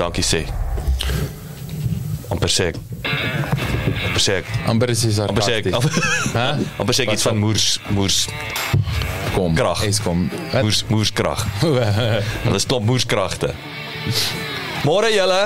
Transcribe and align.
dankie 0.00 0.24
sê. 0.24 0.44
amper 2.30 2.48
sê 2.48 2.70
ek 2.70 2.76
amper 4.06 4.22
sê 4.22 4.36
ek 4.40 4.46
Amper 4.70 4.92
is 4.94 5.02
hy 5.04 5.10
amper 5.26 5.44
sê 5.44 5.56
ek. 5.60 5.68
Hæ? 5.74 6.46
amper 6.80 6.96
sê 6.96 7.04
ek 7.04 7.14
iets 7.16 7.26
van 7.26 7.40
moers 7.40 7.66
moers 7.96 8.20
Kom. 9.30 9.54
Krag. 9.54 9.84
Eskom. 9.86 10.24
Wat? 10.50 10.64
moers 10.64 10.80
moerskrag. 10.90 11.44
Hulle 12.44 12.58
is 12.58 12.66
klop 12.66 12.82
moerskragte. 12.82 13.52
Môre 14.82 15.12
julle. 15.14 15.42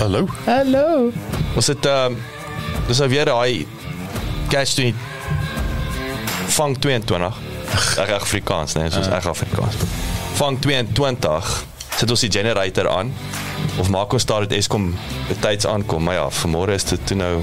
Hallo. 0.00 0.24
Hallo. 0.48 0.86
Ons 1.54 1.70
het 1.70 1.86
ehm 1.86 2.16
um, 2.16 2.18
dis 2.88 2.98
nou 2.98 3.08
weer 3.12 3.30
daai 3.30 3.66
catch 4.50 4.74
20 4.80 5.08
vang 6.56 6.74
22. 6.82 7.30
Reg 8.00 8.14
Afrikaans, 8.16 8.74
nee, 8.74 8.90
soos 8.90 9.06
reg 9.12 9.26
Afrikaans. 9.30 9.78
Vang 10.40 10.58
22. 10.58 11.52
Sit 12.00 12.10
ons 12.10 12.24
die 12.26 12.32
generator 12.32 12.88
aan 12.90 13.14
of 13.80 13.88
maak 13.88 14.12
ons 14.12 14.26
daar 14.28 14.44
dit 14.48 14.58
Eskom 14.58 14.90
betyds 15.28 15.66
aankom. 15.66 16.02
Maar 16.04 16.14
ja, 16.14 16.26
vanmôre 16.30 16.74
is 16.76 16.84
dit 16.84 17.06
toe 17.06 17.16
nou 17.16 17.40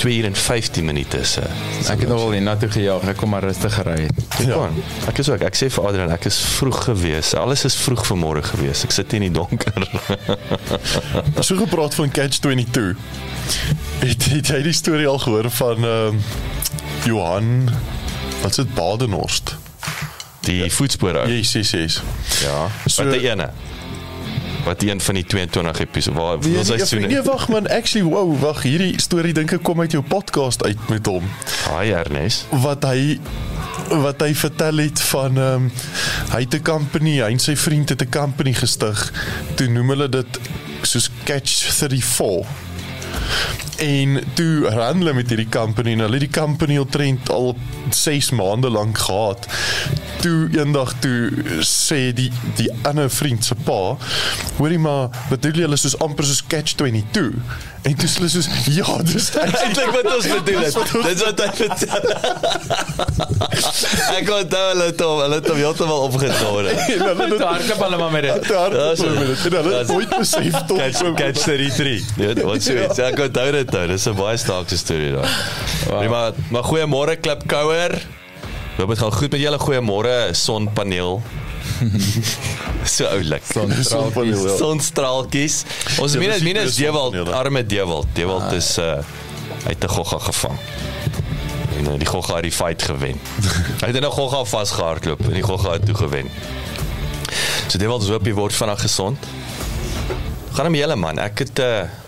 2 0.00 0.16
uur 0.16 0.24
en 0.24 0.34
15 0.36 0.84
minute 0.84 1.18
se. 1.28 1.42
Ek 1.92 2.00
het 2.00 2.08
nog 2.08 2.22
wel 2.22 2.30
hiernatoe 2.38 2.70
gejaag. 2.72 3.02
Ek 3.12 3.16
kom 3.20 3.28
maar 3.34 3.44
rustig 3.44 3.74
gery. 3.74 4.06
Ja. 4.46 4.54
Kon. 4.56 4.78
Ek 5.10 5.18
is 5.20 5.28
ook. 5.28 5.42
Ek 5.44 5.58
sê 5.60 5.68
vir 5.70 5.84
Adrian, 5.90 6.10
ek 6.14 6.24
is 6.30 6.38
vroeg 6.56 6.78
gewees. 6.86 7.34
Alles 7.36 7.64
is 7.68 7.76
vroeg 7.76 8.06
vanmôre 8.08 8.40
gewees. 8.46 8.80
Ek 8.88 8.94
sit 8.96 9.12
hier 9.12 9.20
in 9.20 9.28
die 9.28 9.36
donker. 9.36 9.76
So 11.44 11.56
gepraat 11.56 11.94
van 11.94 12.10
Catch 12.10 12.38
22. 12.40 12.96
Het, 14.00 14.24
het 14.32 14.48
jy 14.54 14.60
die 14.64 14.72
storie 14.76 15.06
al 15.08 15.18
gehoor 15.20 15.50
van 15.50 15.84
ehm 15.84 16.18
Johan 17.04 17.68
wat 18.42 18.50
is 18.50 18.56
dit 18.62 18.74
Badenhorst? 18.74 19.54
Die 20.44 20.70
voetspore. 20.72 21.26
Yes, 21.28 21.52
yes, 21.52 21.70
yes. 21.76 22.00
Ja. 22.44 22.68
So- 22.86 23.04
Wat 23.04 23.12
die 23.12 23.28
ene? 23.28 23.50
Wat 24.64 24.82
een 24.82 25.00
van 25.00 25.14
die 25.14 25.24
22 25.24 25.78
episode 25.80 26.18
waar 26.18 26.38
Nee, 26.38 26.44
hoeveel 26.44 26.52
nee, 26.52 26.64
seisoene? 26.86 27.06
nee, 27.06 27.22
wag 27.22 27.48
man, 27.48 27.68
actually 27.68 28.06
wow, 28.08 28.40
wag, 28.40 28.62
hierdie 28.62 29.00
storie 29.00 29.32
dink 29.32 29.52
ek 29.52 29.62
kom 29.62 29.80
uit 29.80 29.92
jou 29.92 30.02
podcast 30.04 30.64
uit 30.64 30.88
met 30.88 31.06
hom. 31.06 31.24
Haai 31.68 31.90
Ernest. 31.92 32.46
Wat 32.50 32.84
hy 32.84 33.18
wat 33.90 34.20
hy 34.22 34.34
vertel 34.34 34.76
het 34.84 35.00
van 35.10 35.36
ehm 35.38 35.54
um, 35.54 35.70
hy 36.30 36.40
het 36.44 36.54
'n 36.54 36.62
company, 36.62 37.16
hy 37.20 37.30
en 37.32 37.38
sy 37.38 37.56
vriend 37.56 37.88
het 37.88 38.02
'n 38.02 38.10
company 38.10 38.52
gestig. 38.52 39.12
Toe 39.54 39.66
noem 39.68 39.88
hulle 39.88 40.08
dit 40.08 40.40
soos 40.82 41.10
Catch 41.24 41.72
34. 41.72 42.46
En 43.80 44.18
toe 44.34 44.68
ran 44.68 44.98
hulle 45.00 45.12
met 45.16 45.28
hierdie 45.32 45.48
company 45.48 45.92
en 45.94 45.98
hulle 46.04 46.18
het 46.20 46.26
die 46.28 46.40
company 46.40 46.76
al 46.78 46.86
trend 46.92 47.30
al 47.32 47.54
6 47.96 48.30
maande 48.36 48.70
lank 48.70 48.98
gehad. 48.98 49.46
Toe 50.20 50.48
eendag 50.52 50.92
toe 51.00 51.30
sê 51.64 52.10
die 52.12 52.28
die 52.58 52.68
ander 52.82 53.10
vriend 53.10 53.44
se 53.44 53.54
pa, 53.64 53.96
hoorie 54.58 54.78
maar, 54.78 55.08
bedoel 55.30 55.52
jy 55.62 55.66
hulle 55.68 55.76
soos 55.80 55.96
amper 56.04 56.24
soos 56.28 56.42
Catch 56.46 56.74
22? 56.76 57.30
En 57.88 57.94
toe 57.96 58.08
sê 58.12 58.18
hulle 58.20 58.28
soos 58.34 58.48
ja, 58.76 58.96
dis 59.08 59.30
Eintlik 59.64 59.94
wat 59.96 60.10
ons 60.16 60.28
bedoel 60.28 60.60
het. 60.66 60.76
Dis 61.06 61.24
wat 61.24 61.40
hy 61.40 61.50
vertel. 61.62 62.04
Ek 64.18 64.28
onthou 64.34 64.64
hulle 64.70 64.86
het 64.90 65.00
hom, 65.04 65.20
hulle 65.24 65.38
het 65.40 65.48
hom 65.48 65.56
heeltemal 65.60 66.04
en 66.10 66.12
hulle 66.20 67.28
het 67.30 67.44
hardloop 67.46 67.82
hulle 67.86 67.98
maar 68.02 68.12
met 68.12 68.26
dit. 68.28 68.42
te 68.46 68.54
hard 68.54 68.76
Ja, 68.76 68.94
so- 68.96 69.08
met 69.16 69.26
dit. 69.26 69.44
En 69.46 69.56
hulle 69.56 69.72
Ja, 69.72 69.78
het 69.78 69.86
so- 69.86 69.92
nooit 69.92 70.12
besef 70.18 70.58
tot 70.68 70.78
Catch 70.78 71.14
catch 71.14 71.42
33. 71.48 72.16
Nee, 72.16 72.34
wat 72.44 72.62
sou 72.62 72.76
dit? 72.78 72.96
Ek 73.20 73.26
onthou 73.26 73.50
dit 73.52 73.72
nou. 73.74 73.86
Dis 73.90 74.06
'n 74.08 74.16
baie 74.16 74.36
snaakse 74.40 74.76
storie 74.80 75.10
daai. 75.12 75.28
Wow. 75.88 76.08
Maar 76.08 76.32
maar 76.48 76.64
goeiemôre 76.64 77.20
Klipkouer. 77.20 77.92
Hoop 78.76 78.88
dit 78.88 78.98
gaan 78.98 79.12
goed 79.12 79.30
met 79.30 79.40
julle. 79.40 79.58
Goeiemôre 79.60 80.32
sonpaneel. 80.32 81.22
so 82.94 83.04
oulik. 83.04 83.42
Sonpaneel, 83.82 84.48
ja. 84.48 84.56
Sonstraaltjies. 84.56 85.64
Ons 85.98 86.12
Ja, 86.12 86.18
minus 86.18 86.40
dis 86.40 86.44
die 86.44 86.52
minus 86.54 86.76
Dewald, 86.76 87.28
arme 87.28 87.66
Dewald. 87.66 88.06
Dewald 88.12 88.52
is 88.52 88.78
uh 88.78 89.04
uit 89.68 89.84
'n 89.84 89.88
gogga 89.88 90.18
gevang. 90.18 90.58
En 91.76 91.92
uh, 91.92 91.98
die 91.98 92.06
gogga 92.08 92.34
het 92.34 92.42
die 92.42 92.52
fight 92.52 92.82
gewen. 92.82 93.20
hy 93.84 93.86
het 93.86 93.96
in 93.96 94.04
'n 94.04 94.16
gogga 94.16 94.44
vasgehardloop 94.44 95.20
en 95.20 95.32
die 95.36 95.44
gogga 95.44 95.72
het 95.76 95.84
toe 95.84 95.94
gewen. 95.94 96.30
So 97.68 97.78
Dewald 97.78 98.08
hoop 98.08 98.24
jy 98.24 98.32
word 98.32 98.52
vinnig 98.52 98.80
gesond. 98.80 99.18
Gaan 100.52 100.64
hom 100.64 100.74
julle 100.74 100.96
man. 100.96 101.18
Ek 101.18 101.38
het 101.38 101.58
'n 101.58 101.62
uh, 101.62 101.99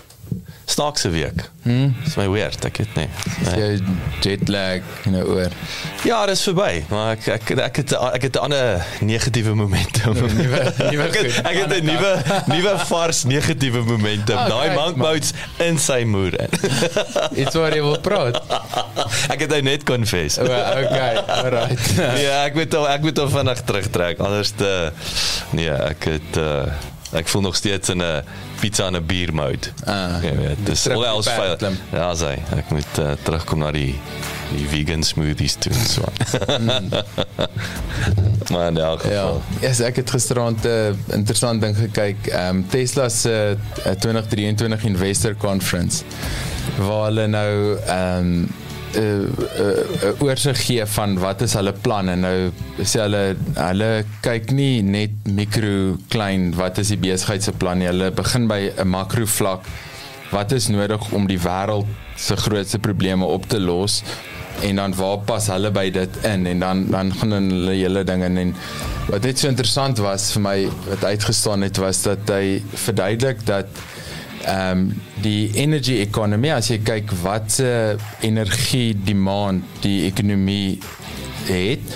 snaakse 0.65 1.09
week. 1.09 1.49
Hmm? 1.63 1.95
Dis 2.03 2.15
my 2.15 2.25
weird, 2.29 2.65
ek 2.65 2.77
het 2.77 2.93
nee. 2.95 3.07
nee. 3.43 3.59
Jy 3.59 3.79
jetlag 4.23 4.81
in 5.05 5.15
'n 5.15 5.23
oor. 5.23 5.51
Ja, 6.03 6.25
dis 6.25 6.41
verby, 6.43 6.83
maar 6.89 7.11
ek 7.15 7.27
ek 7.27 7.49
ek 7.59 7.75
het 7.75 7.91
ek 7.93 8.21
het 8.21 8.35
'n 8.35 8.39
ander 8.39 8.85
negatiewe 8.99 9.53
momentum. 9.55 10.13
Nuwe- 10.39 10.73
nuwe 10.91 11.03
ek 11.07 11.13
het 11.19 11.45
ek 11.45 11.57
het 11.61 11.73
'n 11.79 11.85
nuwe 11.85 12.11
nuwe 12.47 12.73
vars 12.87 13.23
negatiewe 13.23 13.81
momentum. 13.83 14.37
Ah, 14.37 14.47
Daai 14.49 14.67
kyk, 14.69 14.77
monkboats 14.79 15.31
in 15.57 15.77
sy 15.79 16.03
moer. 16.03 16.33
Iets 17.41 17.55
waar 17.55 17.75
jy 17.75 17.81
wil 17.81 17.99
praat. 17.99 18.39
ek 19.29 19.39
het 19.39 19.49
nou 19.49 19.61
net 19.61 19.83
confess. 19.83 20.37
O, 20.39 20.43
okay. 20.43 21.15
Alright. 21.27 21.79
ja, 22.19 22.43
ek 22.47 22.55
moet 22.55 22.73
hom 22.73 22.85
ek 22.85 23.01
moet 23.01 23.17
hom 23.17 23.29
vinnig 23.29 23.61
terugtrek 23.63 24.19
anders 24.19 24.51
te 24.55 24.91
nee, 25.51 25.69
ek 25.71 26.03
het 26.03 26.37
uh, 26.37 26.65
ek 27.13 27.27
voel 27.27 27.41
nog 27.41 27.55
steeds 27.55 27.89
in 27.89 28.01
'n 28.01 28.23
pizza 28.63 28.85
en 28.87 28.95
'n 28.95 29.05
bier 29.05 29.33
mode. 29.35 29.67
Ah, 29.85 30.21
Jy 30.23 30.31
weet, 30.37 30.61
dis 30.65 30.81
terug 30.85 30.97
al 30.97 31.03
op 31.03 31.09
else 31.15 31.29
die 31.29 31.37
pad 31.37 31.45
fail. 31.45 31.57
klim. 31.57 31.77
Ja, 31.99 32.07
sê, 32.15 32.31
ek 32.57 32.69
moet 32.71 32.99
uh, 32.99 33.11
terugkom 33.23 33.59
na 33.59 33.71
die 33.75 33.95
die 34.53 34.67
vegan 34.69 35.03
smoothies 35.03 35.55
toe 35.59 35.71
en 35.73 35.85
so. 35.89 36.03
maar 38.51 38.67
in 38.67 38.77
elk 38.77 39.01
Ja, 39.03 39.09
geval. 39.09 39.41
yes, 39.61 39.79
ek 39.79 39.95
het 39.95 40.09
gisterand 40.09 40.63
'n 40.63 40.67
uh, 40.67 41.15
interessant 41.17 41.61
ding 41.61 41.75
gekyk. 41.77 42.27
Ehm 42.27 42.55
um, 42.57 42.65
Tesla 42.69 43.09
se 43.09 43.57
uh, 43.85 43.91
2023 43.91 44.83
Investor 44.83 45.35
Conference 45.35 46.03
waar 46.77 47.05
hulle 47.05 47.27
nou 47.27 47.77
ehm 47.87 48.17
um, 48.17 48.51
'n 48.93 49.01
uh, 49.01 49.21
uh, 49.59 50.09
uh, 50.09 50.21
oorsig 50.21 50.65
gee 50.65 50.85
van 50.85 51.17
wat 51.19 51.41
is 51.41 51.53
hulle 51.57 51.73
planne. 51.73 52.15
Nou 52.15 52.51
sê 52.81 53.01
hulle 53.01 53.35
hulle 53.55 53.91
kyk 54.21 54.51
nie 54.51 54.81
net 54.81 55.15
mikro 55.25 55.97
klein 56.13 56.53
wat 56.55 56.77
is 56.77 56.93
die 56.93 57.01
besigheid 57.01 57.43
se 57.43 57.51
plan 57.51 57.77
nie. 57.81 57.89
Hulle 57.89 58.11
begin 58.11 58.47
by 58.47 58.71
'n 58.77 58.87
makro 58.87 59.25
vlak. 59.25 59.65
Wat 60.31 60.51
is 60.51 60.67
nodig 60.67 61.11
om 61.11 61.27
die 61.27 61.39
wêreld 61.39 61.85
se 62.15 62.35
grootste 62.35 62.79
probleme 62.79 63.25
op 63.25 63.49
te 63.49 63.59
los? 63.59 64.03
en 64.61 64.75
dan 64.75 64.95
waar 64.95 65.17
pas 65.25 65.47
hulle 65.47 65.71
by 65.73 65.87
dit 65.93 66.19
in 66.29 66.45
en 66.45 66.59
dan 66.59 66.85
dan 66.91 67.11
gaan 67.19 67.31
hulle 67.31 67.75
hele 67.75 68.03
ding 68.07 68.23
in 68.23 68.37
en 68.37 68.53
wat 69.09 69.25
net 69.27 69.39
so 69.39 69.49
interessant 69.49 69.99
was 70.03 70.29
vir 70.35 70.43
my 70.45 70.57
wat 70.89 71.03
uitgestaan 71.03 71.65
het 71.65 71.79
was 71.81 72.03
dat 72.05 72.29
hy 72.31 72.61
verduidelik 72.85 73.45
dat 73.45 73.83
ehm 74.43 74.77
um, 74.77 75.01
die 75.23 75.51
energy 75.55 75.99
economy 76.03 76.51
as 76.51 76.67
jy 76.71 76.79
kyk 76.83 77.11
wat 77.23 77.51
se 77.51 77.95
energie 78.21 78.93
demand 79.05 79.63
die 79.81 80.03
ekonomie 80.09 80.79
het 81.47 81.95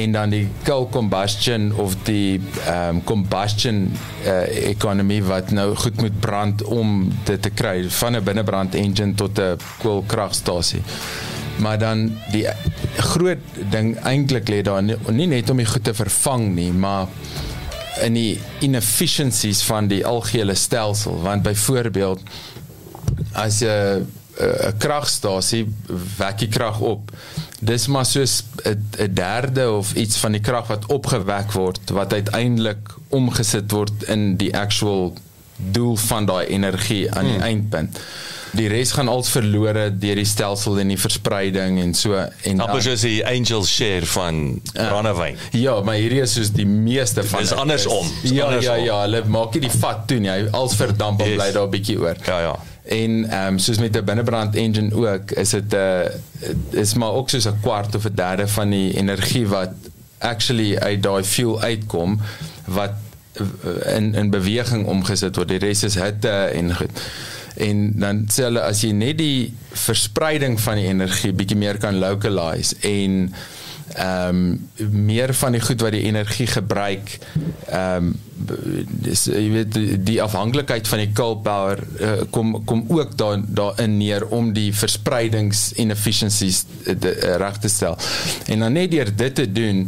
en 0.00 0.12
dan 0.12 0.32
die 0.32 0.46
coal 0.64 0.88
combustion 0.88 1.72
of 1.76 1.96
die 2.08 2.40
ehm 2.66 2.96
um, 2.96 3.02
combustion 3.04 3.82
uh, 4.24 4.46
economy 4.70 5.20
wat 5.22 5.50
nou 5.50 5.74
goed 5.76 6.00
moet 6.00 6.20
brand 6.20 6.64
om 6.64 7.12
dit 7.24 7.42
te 7.42 7.50
kry 7.50 7.84
van 8.00 8.16
'n 8.16 8.24
binnebrand 8.24 8.74
engine 8.74 9.14
tot 9.14 9.38
'n 9.38 9.60
koelkragstasie 9.78 10.82
maar 11.56 11.78
dan 11.78 12.12
die 12.30 12.46
groot 12.96 13.38
ding 13.70 13.96
eintlik 14.00 14.48
lê 14.48 14.62
daar 14.62 14.82
nie, 14.82 14.96
nie 15.10 15.26
net 15.26 15.50
om 15.50 15.60
die 15.60 15.68
goed 15.68 15.84
te 15.84 15.94
vervang 15.94 16.48
nie, 16.54 16.70
maar 16.72 17.06
in 18.00 18.16
die 18.16 18.40
inefficiencies 18.60 19.62
van 19.62 19.86
die 19.86 20.06
algehele 20.06 20.54
stelsel 20.54 21.20
want 21.22 21.42
byvoorbeeld 21.42 22.20
as 23.32 23.60
'n 23.60 24.06
'n 24.40 24.76
kragstasie 24.78 25.66
wek 26.16 26.38
die 26.38 26.48
krag 26.48 26.80
op 26.80 27.10
dis 27.60 27.86
maar 27.86 28.06
soos 28.06 28.44
'n 28.64 29.14
derde 29.14 29.70
of 29.70 29.94
iets 29.94 30.16
van 30.16 30.32
die 30.32 30.40
krag 30.40 30.66
wat 30.66 30.86
opgewek 30.86 31.52
word 31.52 31.90
wat 31.90 32.12
uiteindelik 32.12 32.94
omgesit 33.08 33.70
word 33.70 34.02
in 34.02 34.36
die 34.36 34.56
actual 34.56 35.12
doel 35.56 35.96
van 35.96 36.26
daai 36.26 36.46
energie 36.46 37.12
aan 37.12 37.24
die 37.24 37.34
hmm. 37.34 37.42
eindpunt 37.42 37.98
die 38.52 38.68
res 38.68 38.92
gaan 38.92 39.08
als 39.08 39.30
verlore 39.32 39.86
deur 39.98 40.14
die 40.20 40.24
stelsel 40.28 40.78
en 40.82 40.88
die 40.92 40.98
verspreiding 41.00 41.78
en 41.80 41.94
so 41.94 42.14
en 42.42 42.60
Amper 42.60 42.82
soos 42.82 43.00
die 43.00 43.22
angel 43.26 43.64
share 43.64 44.06
van 44.06 44.60
brandewyn. 44.72 45.36
Ja, 45.56 45.80
maar 45.80 45.94
hierdie 45.94 46.20
is 46.20 46.32
soos 46.36 46.50
die 46.52 46.66
meeste 46.66 47.24
van 47.24 47.40
Dis 47.40 47.48
dit 47.48 47.58
andersom. 47.58 48.06
Dis 48.22 48.30
Ja, 48.30 48.44
andersom. 48.44 48.76
ja, 48.76 48.84
ja, 48.84 49.00
hulle 49.00 49.22
maak 49.26 49.54
nie 49.54 49.60
die 49.60 49.70
vat 49.78 50.06
toe 50.06 50.18
nie. 50.18 50.30
Hy 50.30 50.48
als 50.50 50.74
verdamp 50.76 51.20
en 51.20 51.28
Yes. 51.32 51.36
bly 51.40 51.52
daar 51.52 51.66
'n 51.66 51.70
bietjie 51.70 51.98
oor. 52.00 52.16
Ja, 52.26 52.38
ja. 52.40 52.58
En 52.84 53.24
ehm 53.30 53.46
um, 53.52 53.58
soos 53.58 53.78
met 53.78 53.96
'n 53.96 54.04
binnebrand 54.04 54.54
engine 54.56 54.94
ook, 54.94 55.30
is 55.30 55.50
dit 55.50 55.72
'n 55.72 55.76
uh, 55.76 56.80
is 56.82 56.94
maar 56.94 57.12
ook 57.12 57.30
soos 57.30 57.46
'n 57.46 57.60
kwart 57.62 57.94
of 57.94 58.04
'n 58.04 58.14
derde 58.14 58.48
van 58.48 58.70
die 58.70 58.92
energie 58.96 59.46
wat 59.48 59.70
actually 60.18 60.76
uit 60.78 61.02
daai 61.02 61.24
fuel 61.24 61.60
uitkom 61.60 62.20
wat 62.64 62.92
uh, 63.40 63.96
in 63.96 64.14
in 64.14 64.30
beweging 64.30 64.86
omgesit 64.86 65.36
word. 65.36 65.48
Die 65.48 65.58
res 65.58 65.82
is 65.82 65.94
hitte 65.94 66.28
en 66.28 66.74
goed. 66.76 66.90
En 67.56 67.90
dan 68.00 68.24
sê 68.32 68.46
hulle 68.48 68.62
as 68.64 68.82
jy 68.84 68.92
net 68.96 69.18
die 69.18 69.52
verspreiding 69.72 70.60
van 70.60 70.80
die 70.80 70.88
energie 70.92 71.32
bietjie 71.36 71.58
meer 71.58 71.80
kan 71.82 72.00
localize 72.02 72.76
en 72.80 73.32
ehm 73.92 74.38
um, 74.76 74.94
meer 75.06 75.34
van 75.34 75.52
die 75.52 75.60
goed 75.60 75.82
wat 75.84 75.92
die 75.92 76.06
energie 76.08 76.46
gebruik 76.46 77.18
ehm 77.68 78.06
um, 78.06 78.14
dis 79.04 79.26
jy 79.28 79.48
weet 79.52 79.76
die, 80.06 80.16
afhanklikheid 80.22 80.88
van 80.88 81.02
die 81.02 81.10
coal 81.12 81.36
power 81.44 81.82
uh, 82.00 82.12
kom 82.30 82.54
kom 82.64 82.84
ook 82.88 83.16
daar 83.18 83.42
daarin 83.44 83.96
neer 83.98 84.26
om 84.34 84.52
die 84.56 84.70
verspreidings 84.74 85.72
inefficiencies 85.72 86.64
uh, 86.86 86.96
reg 87.42 87.58
te 87.58 87.68
stel. 87.68 87.98
En 88.46 88.64
dan 88.64 88.72
net 88.72 88.90
deur 88.90 89.12
dit 89.16 89.34
te 89.34 89.46
doen 89.52 89.86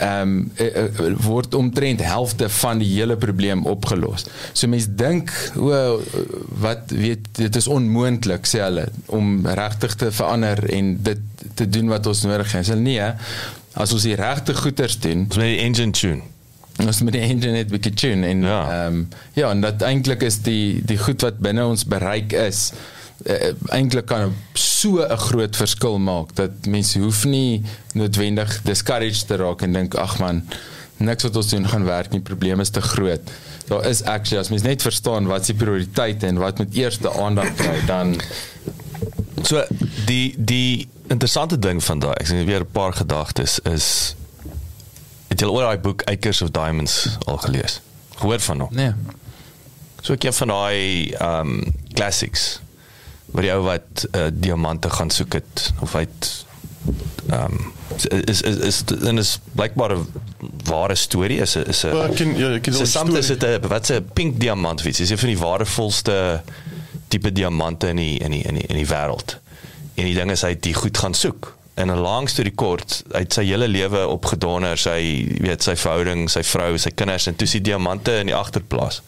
ehm 0.00 0.22
um, 0.22 0.52
uh, 0.56 1.14
word 1.20 1.54
omtrent 1.54 2.00
helfte 2.00 2.48
van 2.48 2.80
die 2.80 2.88
hele 2.88 3.16
probleem 3.20 3.66
opgelos. 3.68 4.24
So 4.52 4.68
mense 4.72 4.94
dink 4.96 5.32
o 5.56 6.00
wat 6.62 6.92
weet 6.94 7.28
dit 7.36 7.56
is 7.60 7.68
onmoontlik 7.68 8.48
sê 8.48 8.62
hulle 8.64 8.86
om 9.06 9.46
regtig 9.46 9.94
te 10.00 10.10
verander 10.12 10.64
en 10.72 10.94
dit 11.02 11.20
te 11.54 11.68
doen 11.68 11.92
wat 11.92 12.06
ons 12.06 12.22
nodig 12.24 12.52
het. 12.52 12.72
Hulle 12.72 12.80
nee, 12.80 13.10
as 13.74 13.92
ons 13.92 14.06
die 14.08 14.16
regte 14.18 14.54
goeders 14.56 14.98
doen, 15.04 15.26
ons 15.28 15.36
met 15.36 15.52
die 15.52 15.60
engine 15.66 15.92
tune. 15.96 16.22
Ons 16.80 17.02
met 17.04 17.12
die 17.12 17.20
engine 17.26 17.52
net 17.58 17.68
'n 17.68 17.76
bietjie 17.76 17.94
tune 17.94 18.26
en 18.26 18.42
Ja. 18.42 18.86
um, 18.86 19.08
ja, 19.34 19.50
en 19.50 19.60
dat 19.60 19.82
eintlik 19.82 20.22
is 20.22 20.40
die 20.42 20.80
die 20.84 20.98
goed 20.98 21.20
wat 21.20 21.38
binne 21.38 21.66
ons 21.66 21.84
bereik 21.84 22.32
is 22.32 22.72
uh, 23.26 23.52
eintlik 23.76 24.06
kan 24.06 24.34
so 24.54 25.04
'n 25.04 25.16
groot 25.16 25.56
verskil 25.56 25.98
maak 25.98 26.34
dat 26.34 26.66
mense 26.66 26.98
hoef 26.98 27.24
nie 27.24 27.62
noodwendig 27.94 28.60
discouraged 28.62 29.26
te 29.26 29.36
raak 29.36 29.62
en 29.62 29.72
dink 29.72 29.94
ag 29.94 30.18
man 30.18 30.42
niks 30.96 31.22
wat 31.22 31.36
ons 31.36 31.48
doen 31.48 31.68
gaan 31.68 31.84
werk 31.84 32.10
nie 32.12 32.20
probleme 32.20 32.62
is 32.62 32.70
te 32.70 32.80
groot 32.80 33.30
daar 33.68 33.86
is 33.86 34.02
actually 34.02 34.40
as 34.40 34.48
mens 34.48 34.62
net 34.62 34.82
verstaan 34.82 35.26
wat 35.26 35.44
se 35.44 35.54
prioriteite 35.54 36.26
en 36.26 36.38
wat 36.38 36.58
moet 36.58 36.74
eerste 36.74 37.12
aandag 37.12 37.54
kry 37.54 37.80
dan 37.86 38.16
So 39.42 39.64
die 40.06 40.34
die 40.36 40.88
interessante 41.06 41.58
ding 41.58 41.84
van 41.84 41.98
daai, 41.98 42.14
ek 42.20 42.26
sien 42.26 42.44
weer 42.44 42.60
'n 42.60 42.72
paar 42.72 42.92
gedagtes 42.92 43.58
is 43.58 44.14
het 45.28 45.40
jy 45.40 45.46
al 45.46 45.56
daai 45.56 45.78
boek 45.78 46.02
Acres 46.02 46.42
of 46.42 46.50
Diamonds 46.50 47.16
al 47.26 47.36
gelees? 47.36 47.80
Gehoor 48.16 48.40
van 48.40 48.60
hom? 48.60 48.68
nee 48.72 48.92
So 50.02 50.12
ek 50.12 50.24
een 50.24 50.32
van 50.32 50.48
daai 50.48 51.14
um 51.20 51.72
classics 51.92 52.60
waar 53.32 53.42
die 53.42 53.52
ou 53.52 53.62
wat 53.62 54.06
uh, 54.12 54.26
diamante 54.32 54.90
gaan 54.90 55.10
soek 55.10 55.32
het 55.32 55.72
of 55.80 55.92
hy 55.92 56.00
het 56.00 56.44
um 57.32 57.72
is 58.26 58.42
is 58.42 58.58
is 58.70 58.82
en 59.04 59.18
is 59.18 59.38
blykbaar 59.54 59.92
'n 59.96 60.06
ware 60.64 60.94
storie 60.94 61.40
is 61.40 61.56
is 61.56 61.84
'n 61.84 61.90
Wel, 61.92 62.04
ek 62.04 62.14
ken- 62.16 62.36
ja, 62.38 62.58
ken 62.58 62.72
So 62.72 62.78
die 62.78 62.86
soms 62.90 63.14
is 63.18 63.26
dit 63.26 63.42
'n 63.44 63.68
wat 63.68 63.90
'n 63.90 64.08
pink 64.14 64.40
diamant 64.40 64.80
of 64.80 64.86
iets. 64.86 64.98
Dis 64.98 65.10
een 65.10 65.18
van 65.18 65.28
die 65.28 65.38
waardevolste 65.38 66.42
tipe 67.08 67.32
diamante 67.32 67.88
in 67.88 67.96
die 67.96 68.18
in 68.18 68.30
die 68.30 68.42
in 68.42 68.54
die 68.54 68.66
in 68.66 68.76
die 68.76 68.86
wêreld. 68.86 69.38
En 69.94 70.04
die 70.04 70.14
ding 70.14 70.30
is 70.30 70.42
hy 70.42 70.48
het 70.48 70.62
die 70.62 70.74
goed 70.74 70.98
gaan 70.98 71.14
soek. 71.14 71.56
In 71.76 71.90
'n 71.90 71.98
lang 71.98 72.28
storie 72.28 72.54
kort, 72.54 73.02
hy 73.12 73.18
het 73.18 73.32
sy 73.32 73.44
hele 73.44 73.68
lewe 73.68 74.06
opgedonder, 74.06 74.78
sy 74.78 74.90
jy 74.90 75.38
weet 75.40 75.62
sy 75.62 75.76
verhouding, 75.76 76.30
sy 76.30 76.42
vrou, 76.42 76.78
sy 76.78 76.90
kinders 76.90 77.26
en 77.26 77.36
toe 77.36 77.46
sy 77.46 77.60
diamante 77.60 78.12
in 78.18 78.26
die 78.26 78.34
agterplaas. 78.34 79.02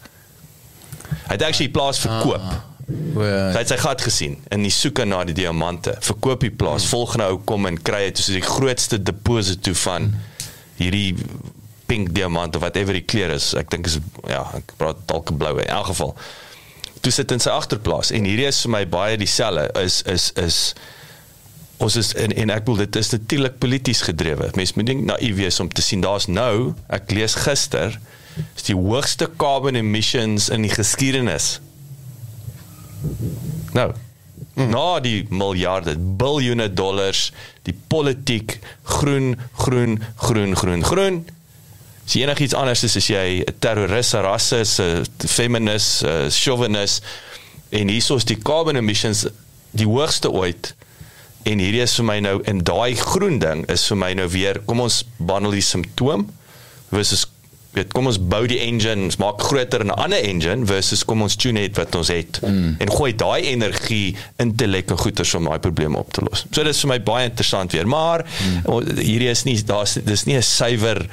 Hy 1.27 1.31
het 1.33 1.41
actually 1.41 1.71
die 1.71 1.79
plaas 1.79 1.99
verkoop. 1.99 2.41
Ah. 2.41 2.61
Hy 2.83 3.55
het 3.55 3.71
sy 3.71 3.77
gat 3.79 4.01
gesien 4.03 4.37
in 4.51 4.65
die 4.65 4.73
soeke 4.73 5.05
na 5.07 5.21
die 5.27 5.35
diamante. 5.37 5.95
Verkoop 6.03 6.43
die 6.43 6.51
plaas. 6.51 6.87
Volgende 6.91 7.29
ou 7.31 7.39
kom 7.47 7.67
en 7.69 7.79
kry 7.79 8.09
dit 8.09 8.19
soos 8.19 8.35
die 8.35 8.43
grootste 8.43 8.99
deposito 8.99 9.75
van 9.85 10.11
hierdie 10.79 11.13
pink 11.87 12.11
diamant 12.15 12.55
of 12.55 12.63
whatever 12.65 12.95
die 12.95 13.05
kleur 13.05 13.31
is. 13.35 13.53
Ek 13.59 13.71
dink 13.71 13.87
is 13.87 13.99
ja, 14.27 14.43
ek 14.57 14.75
praat 14.79 15.05
dalk 15.07 15.31
'n 15.31 15.39
blou 15.39 15.55
in 15.59 15.69
elk 15.69 15.91
geval. 15.93 16.15
Toe 17.03 17.11
sit 17.11 17.31
in 17.31 17.39
sy 17.39 17.51
agterplaas 17.51 18.11
en 18.11 18.27
hierdie 18.27 18.47
is 18.47 18.61
vir 18.65 18.71
my 18.71 18.83
baie 18.87 19.17
dieselfde 19.17 19.69
is 19.83 20.01
is 20.07 20.31
is 20.35 20.59
ons 21.83 21.95
is 21.99 22.13
en, 22.15 22.31
en 22.31 22.49
ek 22.49 22.63
bedoel 22.63 22.85
dit 22.85 22.95
is 22.95 23.11
natuurlik 23.11 23.59
polities 23.59 24.01
gedrewe. 24.01 24.51
Mense 24.55 24.73
moet 24.75 24.91
nie 24.91 25.03
naïef 25.03 25.35
wees 25.35 25.59
om 25.59 25.69
te 25.69 25.81
sien 25.81 26.01
daar's 26.01 26.27
nou, 26.27 26.73
ek 26.87 27.11
lees 27.11 27.35
gister, 27.35 27.99
is 28.55 28.63
die 28.63 28.75
hoogste 28.75 29.27
carbon 29.37 29.75
emissions 29.75 30.49
in 30.49 30.61
die 30.61 30.71
geskiedenis. 30.73 31.59
Nou, 33.73 33.91
mm. 34.53 34.69
na 34.69 34.87
die 35.03 35.25
miljarde, 35.29 35.97
biljoene 35.97 36.69
dollars, 36.73 37.31
die 37.67 37.75
politiek, 37.87 38.59
groen, 38.83 39.35
groen, 39.65 39.99
groen, 40.15 40.55
groen, 40.55 40.83
groen. 40.83 41.23
Jy 42.09 42.25
enigiets 42.25 42.55
anders 42.59 42.83
is 42.83 42.97
as 42.99 43.07
jy 43.07 43.43
'n 43.43 43.59
terroris, 43.59 44.13
'n 44.13 44.23
rasis, 44.23 44.79
'n 44.79 45.05
feminist, 45.27 46.03
'n 46.03 46.29
chauvinist 46.29 47.03
en 47.73 47.89
hiersoos 47.89 48.25
die 48.25 48.37
carbon 48.37 48.75
emissions 48.75 49.25
die 49.71 49.87
hoogste 49.89 50.31
ooit 50.31 50.73
en 51.49 51.59
hierdie 51.59 51.81
is 51.83 51.95
vir 51.99 52.07
my 52.07 52.19
nou 52.23 52.37
in 52.49 52.61
daai 52.65 52.95
groen 52.99 53.39
ding 53.41 53.63
is 53.73 53.85
vir 53.89 53.99
my 53.99 54.11
nou 54.13 54.27
weer 54.31 54.59
kom 54.67 54.83
ons 54.83 55.01
behandel 55.17 55.57
die 55.57 55.65
simptoom 55.65 56.27
versus 56.93 57.25
weet 57.73 57.93
kom 57.93 58.07
ons 58.07 58.19
bou 58.19 58.43
die 58.49 58.59
engine 58.63 59.07
ons 59.07 59.17
maak 59.21 59.41
groter 59.41 59.83
'n 59.85 59.93
ander 59.95 60.21
engine 60.21 60.65
versus 60.65 61.05
kom 61.05 61.21
ons 61.21 61.35
tune 61.35 61.59
net 61.59 61.77
wat 61.77 61.95
ons 61.95 62.09
het 62.13 62.39
mm. 62.41 62.75
en 62.83 62.91
gooi 62.91 63.11
daai 63.15 63.49
energie 63.51 64.15
intellek 64.41 64.91
en 64.93 64.97
goeters 64.97 65.33
om 65.37 65.49
daai 65.49 65.59
probleme 65.59 65.97
op 65.97 66.11
te 66.13 66.23
los. 66.25 66.45
So 66.51 66.63
dis 66.63 66.81
vir 66.83 66.91
my 66.93 66.99
baie 67.03 67.29
interessant 67.29 67.71
weer, 67.75 67.87
maar 67.87 68.25
mm. 68.25 68.99
hierdie 68.99 69.31
is 69.31 69.45
nie 69.47 69.57
daar's 69.63 69.97
dis 70.03 70.25
nie 70.25 70.37
'n 70.37 70.45
suiwer 70.45 71.05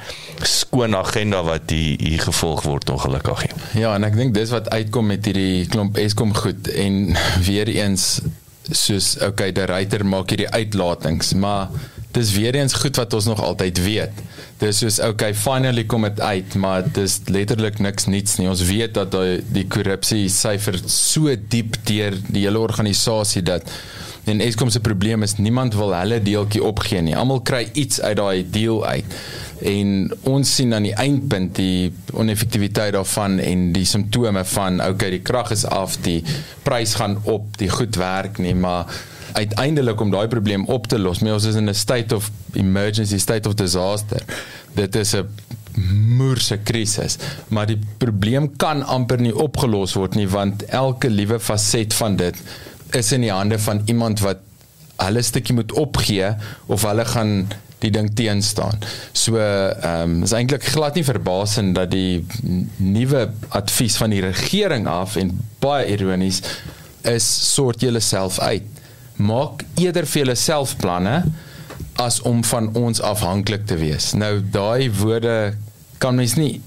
skoon 0.43 0.95
agenda 0.95 1.43
wat 1.43 1.69
hier, 1.69 1.97
hier 1.99 2.21
gevolg 2.21 2.63
word 2.63 2.89
ongelukkig 2.89 3.45
nie. 3.47 3.81
Ja, 3.83 3.95
en 3.95 4.03
ek 4.03 4.15
dink 4.15 4.33
dis 4.33 4.49
wat 4.49 4.69
uitkom 4.69 5.07
met 5.13 5.25
hierdie 5.25 5.67
klomp 5.67 5.97
Eskom 5.97 6.33
goed 6.33 6.67
en 6.67 7.15
weer 7.47 7.67
eens 7.67 8.21
soos 8.69 9.15
okay, 9.25 9.51
die 9.55 9.65
ryter 9.69 10.05
maak 10.05 10.31
hierdie 10.31 10.49
uitlatings, 10.51 11.33
maar 11.33 11.71
dis 12.15 12.33
weer 12.35 12.57
eens 12.59 12.75
goed 12.77 12.97
wat 12.99 13.13
ons 13.15 13.29
nog 13.31 13.41
altyd 13.43 13.79
weet. 13.83 14.21
Dis 14.61 14.81
soos 14.83 14.99
okay, 15.01 15.31
finally 15.33 15.87
kom 15.89 16.05
dit 16.05 16.19
uit, 16.21 16.55
maar 16.61 16.85
dis 16.93 17.19
letterlik 17.31 17.79
niks 17.81 18.05
niets 18.11 18.37
nie. 18.37 18.49
Ons 18.51 18.65
weet 18.67 18.93
dat 18.97 19.13
die, 19.15 19.39
die 19.61 19.65
korrupsie 19.71 20.27
syfer 20.29 20.77
so 20.85 21.33
diep 21.33 21.79
deur 21.89 22.17
die 22.29 22.45
hele 22.45 22.61
organisasie 22.61 23.41
dat 23.47 23.65
en 24.29 24.41
Eskom 24.45 24.69
se 24.69 24.79
probleem 24.79 25.23
is 25.25 25.39
niemand 25.41 25.73
wil 25.73 25.95
hulle 25.97 26.19
deeltjie 26.21 26.61
opgee 26.63 27.01
nie. 27.01 27.15
Almal 27.17 27.41
kry 27.41 27.63
iets 27.73 28.01
uit 28.01 28.19
daai 28.19 28.43
deal 28.53 28.83
uit. 28.85 29.15
En 29.61 30.11
ons 30.29 30.55
sien 30.55 30.73
aan 30.73 30.87
die 30.87 30.95
eindpunt 30.97 31.55
die 31.55 31.91
oneffektiwiteit 32.17 32.95
daarvan 32.95 33.39
en 33.39 33.69
die 33.75 33.85
simptome 33.85 34.43
van 34.55 34.81
okay, 34.81 35.11
die 35.13 35.21
krag 35.25 35.51
is 35.53 35.65
af, 35.69 35.99
die 36.01 36.23
prys 36.65 36.95
gaan 36.97 37.19
op, 37.29 37.57
die 37.61 37.69
goed 37.69 37.95
werk 38.01 38.41
nie, 38.41 38.55
maar 38.57 38.89
uiteindelik 39.37 40.01
om 40.01 40.11
daai 40.11 40.27
probleem 40.27 40.65
op 40.65 40.89
te 40.91 40.99
los, 40.99 41.21
maar 41.21 41.37
ons 41.37 41.45
is 41.45 41.55
in 41.55 41.69
'n 41.69 41.77
state 41.77 42.15
of 42.15 42.31
emergency, 42.53 43.17
state 43.17 43.47
of 43.47 43.53
disaster. 43.55 44.21
Dit 44.73 44.95
is 44.95 45.13
'n 45.15 45.29
moerse 46.17 46.57
krisis, 46.57 47.17
maar 47.47 47.65
die 47.65 47.79
probleem 47.97 48.55
kan 48.57 48.83
amper 48.83 49.21
nie 49.21 49.35
opgelos 49.35 49.93
word 49.93 50.15
nie 50.15 50.27
want 50.27 50.65
elke 50.65 51.09
liewe 51.09 51.39
faset 51.39 51.93
van 51.93 52.15
dit 52.15 52.35
is 52.91 53.11
in 53.11 53.21
die 53.21 53.31
hande 53.31 53.59
van 53.59 53.81
iemand 53.85 54.19
wat 54.19 54.37
hulle 54.97 55.21
stukkie 55.21 55.55
moet 55.55 55.71
opgee 55.71 56.35
of 56.65 56.83
hulle 56.83 57.05
gaan 57.05 57.47
die 57.81 57.91
ding 57.93 58.09
teenstaan. 58.17 58.77
So 59.17 59.37
ehm 59.41 60.17
um, 60.17 60.23
is 60.27 60.33
eintlik 60.37 60.63
glad 60.73 60.95
nie 60.99 61.05
verbasend 61.07 61.75
dat 61.75 61.91
die 61.93 62.25
nuwe 62.77 63.27
advies 63.57 63.97
van 63.97 64.13
die 64.13 64.21
regering 64.21 64.87
af 64.87 65.15
en 65.21 65.33
baie 65.63 65.87
ironies 65.95 66.41
is 67.09 67.25
sort 67.53 67.81
julleself 67.81 68.39
uit. 68.39 68.67
Maak 69.21 69.63
eerder 69.81 70.05
vir 70.05 70.23
julleself 70.23 70.75
planne 70.81 71.23
as 72.01 72.21
om 72.25 72.43
van 72.47 72.69
ons 72.77 73.01
afhanklik 73.01 73.65
te 73.69 73.75
wees. 73.81 74.11
Nou 74.17 74.39
daai 74.53 74.91
woorde 75.01 75.53
kan 76.01 76.15
mens 76.17 76.35
nie 76.37 76.61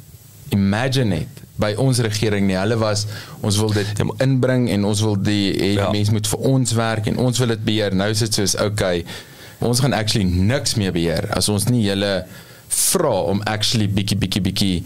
imagine 0.55 1.17
it 1.25 1.41
by 1.59 1.73
ons 1.79 1.99
regering 2.03 2.47
nie. 2.49 2.57
Hulle 2.59 2.77
was 2.81 3.07
ons 3.47 3.57
wil 3.63 3.71
dit 3.75 4.03
inbring 4.23 4.67
en 4.75 4.85
ons 4.85 5.01
wil 5.07 5.15
die 5.23 5.53
eh, 5.55 5.75
Ja. 5.79 5.91
mense 5.95 6.13
moet 6.13 6.27
vir 6.27 6.39
ons 6.51 6.73
werk 6.75 7.07
en 7.07 7.19
ons 7.23 7.39
wil 7.39 7.49
dit 7.55 7.65
beheer. 7.65 7.95
Nou 7.95 8.11
is 8.11 8.19
dit 8.27 8.35
soos 8.35 8.57
okay, 8.63 9.05
ons 9.59 9.81
gaan 9.81 9.93
actually 9.93 10.25
niks 10.25 10.75
meer 10.75 10.93
beheer 10.93 11.29
as 11.37 11.49
ons 11.49 11.69
nie 11.69 11.85
julle 11.87 12.25
vra 12.69 13.15
om 13.31 13.43
actually 13.43 13.89
bietjie 13.89 14.17
bietjie 14.19 14.41
bietjie 14.43 14.85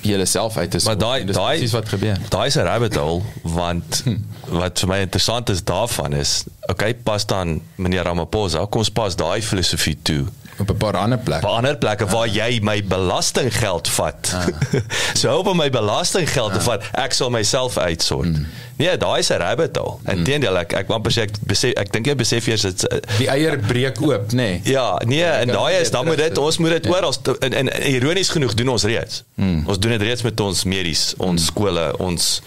julle 0.00 0.24
self 0.26 0.56
uit 0.56 0.70
te 0.70 0.80
Maar 0.84 0.96
sort. 0.96 1.00
daai 1.00 1.24
daai 1.24 1.56
presies 1.58 1.72
wat 1.76 1.88
gebeur. 1.88 2.18
Daai 2.32 2.46
is 2.46 2.56
'n 2.56 2.64
rabbit 2.64 2.94
hole 2.96 3.22
want 3.42 4.02
wat 4.60 4.80
vir 4.80 4.88
my 4.88 4.98
interessant 5.04 5.50
is 5.50 5.62
daarvan 5.64 6.12
is 6.12 6.44
okay, 6.68 6.94
pas 6.94 7.26
dan 7.26 7.60
meneer 7.76 8.04
Ramaphosa, 8.04 8.64
kom 8.66 8.80
ons 8.80 8.90
pas 8.90 9.16
daai 9.16 9.42
filosofie 9.42 9.98
toe 10.02 10.26
op 10.60 10.70
'n 10.70 10.76
paar 10.76 10.96
ander 10.96 11.18
plekke. 11.18 11.46
op 11.46 11.52
ander 11.52 11.76
plekke 11.76 12.06
waar 12.06 12.28
jy 12.28 12.60
my 12.62 12.84
belastinggeld 12.84 13.88
vat. 13.88 14.36
so 15.18 15.28
help 15.28 15.46
om 15.46 15.56
my 15.56 15.70
belastinggeld 15.70 16.52
te 16.52 16.60
vat, 16.60 16.82
ek 16.92 17.12
sal 17.12 17.30
myself 17.30 17.78
uitsort. 17.78 18.40
Nee, 18.80 18.96
daai 18.96 19.18
is 19.20 19.28
'n 19.30 19.36
rabbit 19.42 19.76
hole. 19.76 19.98
Inteendeel 20.08 20.56
ek 20.62 20.72
ek 20.72 20.90
amper 20.96 21.12
sê 21.12 21.22
ek 21.28 21.36
besef 21.46 21.74
ek 21.76 21.92
dink 21.92 22.06
jy 22.08 22.14
besef 22.16 22.46
eers 22.48 22.62
dit 22.62 22.84
Die 23.18 23.28
eier 23.28 23.58
breek 23.60 24.00
oop, 24.00 24.32
nê. 24.32 24.36
Nee. 24.36 24.60
Ja, 24.64 24.96
nee, 25.04 25.24
en 25.24 25.48
daai 25.52 25.80
is 25.80 25.90
dan 25.92 26.06
moet 26.08 26.16
dit 26.16 26.38
ons 26.38 26.58
moet 26.58 26.70
dit 26.70 26.84
Ja. 26.88 26.90
oral 26.96 27.14
en, 27.40 27.52
en 27.54 27.68
ironies 27.92 28.28
genoeg 28.32 28.54
doen 28.54 28.68
ons 28.68 28.84
reeds. 28.88 29.22
Hmm. 29.36 29.64
Ons 29.68 29.78
doen 29.78 29.90
dit 29.98 30.02
reeds 30.02 30.22
met 30.22 30.40
ons 30.40 30.64
medies, 30.64 31.14
ons 31.18 31.44
skole, 31.44 31.86
ons 31.98 32.40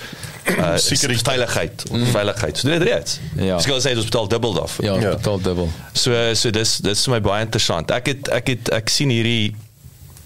uh, 0.59 0.77
Sekuriteit. 0.77 1.21
veiligheid, 1.27 1.83
mm. 1.91 2.05
veiligheid. 2.05 2.57
So 2.57 2.67
dit 2.69 2.81
reeds. 2.83 3.19
Ja. 3.37 3.57
Ek 3.57 3.63
sê 3.63 3.71
ons 3.95 4.05
betaal 4.09 4.27
dubbel 4.27 4.53
daarvoor. 4.53 4.85
Ja, 4.85 4.95
Ja. 4.95 5.01
ja. 5.01 5.15
totaal 5.15 5.41
dubbel. 5.41 5.69
So 5.93 6.33
so 6.33 6.51
dis 6.51 6.77
dis 6.83 7.03
vir 7.05 7.13
my 7.13 7.21
baie 7.21 7.45
interessant. 7.45 7.91
Ek 7.91 8.07
het 8.07 8.27
ek 8.29 8.47
het 8.47 8.69
ek 8.69 8.89
sien 8.89 9.09
hierdie 9.09 9.55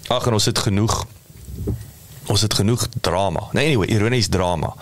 ag 0.08 0.26
en 0.26 0.32
ons 0.32 0.44
het 0.44 0.58
genoeg 0.58 1.04
ons 2.28 2.40
het 2.42 2.54
genoeg 2.54 2.88
drama. 3.00 3.40
Nee 3.52 3.66
anyway, 3.66 3.88
ironies 3.88 4.28
drama. 4.28 4.74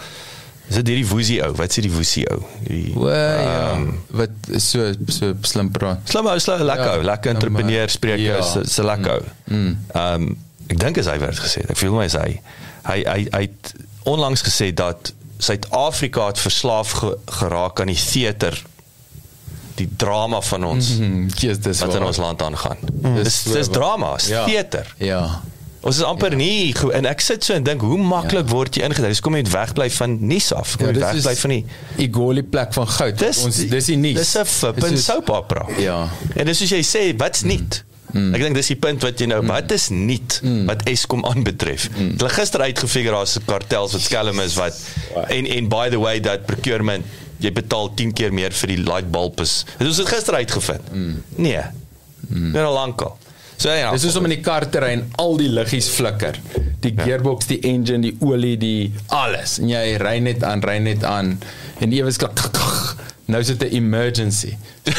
Is 0.68 0.74
dit 0.80 0.86
hierdie 0.90 1.06
woesie 1.06 1.38
ou? 1.46 1.52
Wat 1.54 1.70
sê 1.72 1.82
die 1.84 1.92
woesie 1.94 2.24
ou? 2.32 2.40
Die 2.66 2.92
O 2.98 3.06
ja. 3.08 3.72
ehm, 3.72 3.90
Wat 4.18 4.30
is 4.50 4.70
so 4.70 4.92
so 5.06 5.32
slim 5.46 5.70
praat. 5.70 6.00
Slim 6.10 6.26
ou, 6.26 6.38
slim 6.42 6.64
lekker 6.66 6.84
Ja. 6.90 6.96
ou, 6.96 7.02
lekker 7.06 7.34
entrepreneur 7.34 7.88
spreek 7.88 8.18
Ja. 8.18 8.36
ja. 8.36 8.38
is 8.42 8.56
is 8.70 8.76
lekker 8.82 9.12
ou. 9.20 9.22
Mm. 9.54 9.76
Ehm 9.94 10.22
um, 10.22 10.36
ek 10.68 10.78
dink 10.82 10.98
as 10.98 11.06
hy 11.06 11.18
werd 11.22 11.38
gesê, 11.38 11.62
ek 11.70 11.76
voel 11.78 11.92
my 12.00 12.04
is 12.08 12.16
hy 12.18 12.40
hy 12.88 12.96
hy 13.06 13.20
hy 13.32 13.40
het 13.46 13.74
onlangs 14.04 14.42
gesê 14.42 14.72
dat 14.74 15.12
Suid-Afrika 15.38 16.26
het 16.30 16.38
verslaaf 16.40 16.90
ge, 16.96 17.10
geraak 17.38 17.80
aan 17.80 17.90
die 17.92 17.98
teater 18.00 18.56
die 19.76 19.88
drama 20.00 20.40
van 20.40 20.64
ons 20.64 20.94
mm 20.98 21.04
Hm, 21.04 21.26
yes, 21.44 21.58
wat 21.62 21.94
in 21.94 22.00
waar. 22.00 22.06
ons 22.08 22.16
land 22.16 22.42
aangaan. 22.42 22.78
Dis 23.20 23.42
Dis 23.44 23.52
dis 23.52 23.68
drama, 23.68 24.14
is 24.16 24.26
Ja. 24.32 24.44
teater. 24.46 24.94
Ja. 24.98 25.42
Ons 25.86 26.00
is 26.00 26.06
amper 26.06 26.34
ja. 26.34 26.40
nie 26.40 26.74
en 26.98 27.06
ek 27.06 27.22
sit 27.22 27.46
so 27.46 27.54
en 27.54 27.66
dink 27.66 27.84
hoe 27.86 27.98
maklik 28.00 28.48
ja. 28.48 28.52
word 28.52 28.78
jy 28.78 28.86
ingedruk? 28.88 29.12
Dis 29.14 29.22
kom 29.22 29.36
jy 29.38 29.44
wegbly 29.52 29.86
van 29.94 30.16
nuus 30.32 30.48
af. 30.56 30.76
Kom 30.80 30.88
Ja, 30.88 30.92
jy 30.92 30.98
dis 30.98 31.06
wegbly 31.06 31.34
van 31.42 31.54
die 31.54 32.06
Igoli 32.08 32.42
plek 32.42 32.72
van 32.74 32.88
goud. 32.90 33.18
Dis 33.20 33.42
ons 33.46 33.60
dis 33.70 33.90
die 33.92 33.98
nuus. 34.00 34.18
Dis 34.18 34.34
'n 34.40 34.48
flippin 34.50 34.98
soap 34.98 35.30
opera. 35.30 35.66
Ja. 35.78 36.08
En 36.34 36.50
dis 36.50 36.58
soos 36.58 36.74
jy 36.74 36.82
sê, 36.82 37.04
wat's 37.18 37.46
nuut? 37.46 37.84
Mm. 38.12 38.34
Ek 38.34 38.42
dink 38.46 38.58
dis 38.58 38.70
die 38.72 38.78
punt 38.80 39.02
wat 39.04 39.20
jy 39.20 39.28
nou, 39.30 39.42
mm. 39.42 39.52
wat 39.52 39.72
is 39.74 39.88
nuut 39.92 40.38
mm. 40.42 40.64
wat 40.70 40.82
Eskom 40.90 41.24
aanbetref? 41.28 41.88
Mm. 41.92 42.16
Hulle 42.16 42.32
gister 42.34 42.64
uitgefigure 42.66 43.14
daar's 43.18 43.36
kartels 43.46 43.94
wat 43.96 44.04
skelm 44.06 44.40
is 44.42 44.56
wat 44.58 44.78
en 45.28 45.46
en 45.46 45.70
by 45.70 45.86
the 45.92 46.00
way 46.00 46.18
dat 46.22 46.46
procurement 46.48 47.06
jy 47.42 47.52
betaal 47.52 47.90
10 47.94 48.14
keer 48.16 48.32
meer 48.32 48.54
vir 48.56 48.72
die 48.72 48.80
light 48.80 49.10
bulb 49.12 49.42
is. 49.44 49.64
Dit 49.78 49.90
is 49.90 50.00
dit 50.00 50.08
gister 50.08 50.38
uitgevind. 50.38 50.92
Mm. 50.92 51.22
Nee. 51.36 51.62
Mm. 52.28 52.56
Al 52.56 52.72
lankal. 52.72 53.18
So 53.56 53.72
ja. 53.72 53.90
Dis 53.90 54.02
soos 54.02 54.16
om 54.16 54.28
in 54.28 54.36
die 54.36 54.44
kar 54.44 54.68
te 54.70 54.80
ry 54.82 54.92
en 54.98 55.06
al 55.22 55.36
die 55.40 55.48
liggies 55.48 55.88
flikker. 55.88 56.38
Die 56.84 56.92
gearbox, 56.96 57.46
die 57.46 57.60
engine, 57.64 58.02
die 58.10 58.16
olie, 58.20 58.56
die 58.60 58.92
alles. 59.06 59.58
En 59.62 59.68
jy 59.72 59.96
ry 60.02 60.18
net 60.18 60.44
aan, 60.44 60.62
ry 60.62 60.78
net 60.78 61.04
aan 61.04 61.38
en 61.80 61.92
ewe 61.92 62.12
skak. 62.12 62.40
Nou 63.26 63.40
is 63.42 63.46
dit 63.46 63.62
'n 63.62 63.74
emergency. 63.74 64.56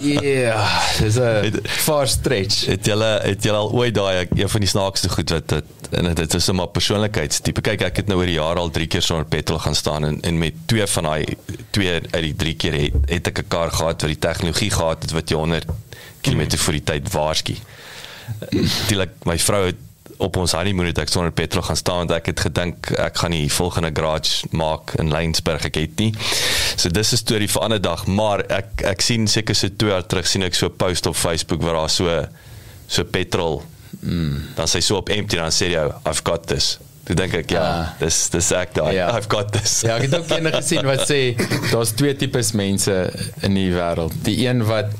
Ja, 0.00 0.80
dis 0.98 1.18
'n 1.18 1.60
far 1.64 2.08
stretch. 2.08 2.66
Het 2.66 2.86
julle 2.86 3.20
het 3.22 3.42
julle 3.42 3.58
al 3.58 3.72
ooit 3.72 3.94
daai 3.94 4.26
een 4.34 4.48
van 4.48 4.60
die 4.60 4.68
snaakste 4.68 5.08
goed 5.08 5.30
wat 5.30 5.48
dit 5.48 5.64
en 5.90 6.14
dit 6.14 6.34
is 6.34 6.48
'n 6.48 6.54
maar 6.54 6.68
persoonlikheidstipe. 6.68 7.60
Kyk, 7.60 7.80
ek 7.80 7.96
het 7.96 8.06
nou 8.06 8.18
oor 8.18 8.26
die 8.26 8.40
jare 8.40 8.58
al 8.58 8.70
3 8.70 8.86
keer 8.86 9.02
sonder 9.02 9.26
petrol 9.26 9.58
gaan 9.58 9.74
staan 9.74 10.04
en 10.04 10.20
en 10.20 10.38
met 10.38 10.54
twee 10.66 10.86
van 10.86 11.02
daai 11.02 11.24
twee 11.70 12.00
uit 12.10 12.22
die 12.22 12.36
3 12.36 12.54
keer 12.56 12.72
het, 12.72 12.92
het 13.04 13.26
ek 13.26 13.38
'n 13.38 13.48
kar 13.48 13.70
gehad 13.70 14.00
wat 14.00 14.10
die 14.10 14.18
tegnologie 14.18 14.70
gehad 14.70 15.02
het 15.02 15.10
wat 15.10 15.28
jy 15.28 15.36
100 15.36 15.64
km 16.22 16.42
vir 16.56 16.72
die 16.72 16.84
tyd 16.84 17.12
waarsku. 17.12 17.54
Natuurlik 18.50 19.10
my 19.26 19.38
vrou 19.38 19.64
het 19.66 19.76
op 20.20 20.36
ons 20.36 20.52
honeymoon 20.52 20.90
het 20.90 20.98
ek 21.00 21.08
sonder 21.08 21.32
petrol 21.32 21.64
gaan 21.64 21.78
staan 21.80 22.02
want 22.02 22.12
ek 22.18 22.26
het 22.26 22.40
gedink 22.44 22.90
ek 23.00 23.16
gaan 23.22 23.32
die 23.32 23.48
volgende 23.52 23.90
garage 23.96 24.46
maak 24.52 24.92
in 25.00 25.08
Lensburg 25.12 25.64
ek 25.70 25.78
het 25.80 25.96
nie. 26.02 26.10
So 26.76 26.92
dis 26.92 27.12
'n 27.12 27.16
storie 27.16 27.48
vir 27.48 27.60
'n 27.60 27.64
ander 27.64 27.80
dag, 27.80 28.06
maar 28.06 28.44
ek 28.50 28.82
ek 28.84 29.00
sien 29.00 29.26
seker 29.26 29.54
so 29.54 29.68
2 29.68 29.90
jaar 29.90 30.06
terug 30.06 30.26
sien 30.26 30.42
ek 30.42 30.54
so 30.54 30.66
'n 30.66 30.76
post 30.76 31.06
op 31.06 31.16
Facebook 31.16 31.62
waar 31.62 31.74
daar 31.74 31.90
so 31.90 32.26
so 32.88 33.04
petrol 33.04 33.62
mm. 34.00 34.54
dan 34.56 34.66
sê 34.66 34.80
so 34.82 34.96
op 34.96 35.08
empty 35.08 35.36
dan 35.36 35.50
sê 35.50 35.70
jy 35.72 35.88
I've 36.06 36.20
got 36.24 36.46
this. 36.46 36.78
Toe 37.04 37.14
dink 37.16 37.34
ek 37.34 37.50
ja, 37.50 37.60
Ah. 37.62 37.86
dis 37.98 38.28
dis 38.28 38.50
ek 38.52 38.74
daai. 38.74 38.94
Ja. 38.94 39.16
I've 39.16 39.28
got 39.28 39.52
this. 39.52 39.80
Ja, 39.80 39.96
ek 39.96 40.02
het 40.02 40.14
ook 40.14 40.30
eendag 40.30 40.54
gesien 40.56 40.84
wat 40.84 41.08
sê 41.08 41.34
daar's 41.72 41.92
twee 41.96 42.14
tipes 42.14 42.52
mense 42.52 43.10
in 43.42 43.54
die 43.54 43.72
wêreld. 43.72 44.12
Die 44.22 44.46
een 44.46 44.64
wat 44.66 44.92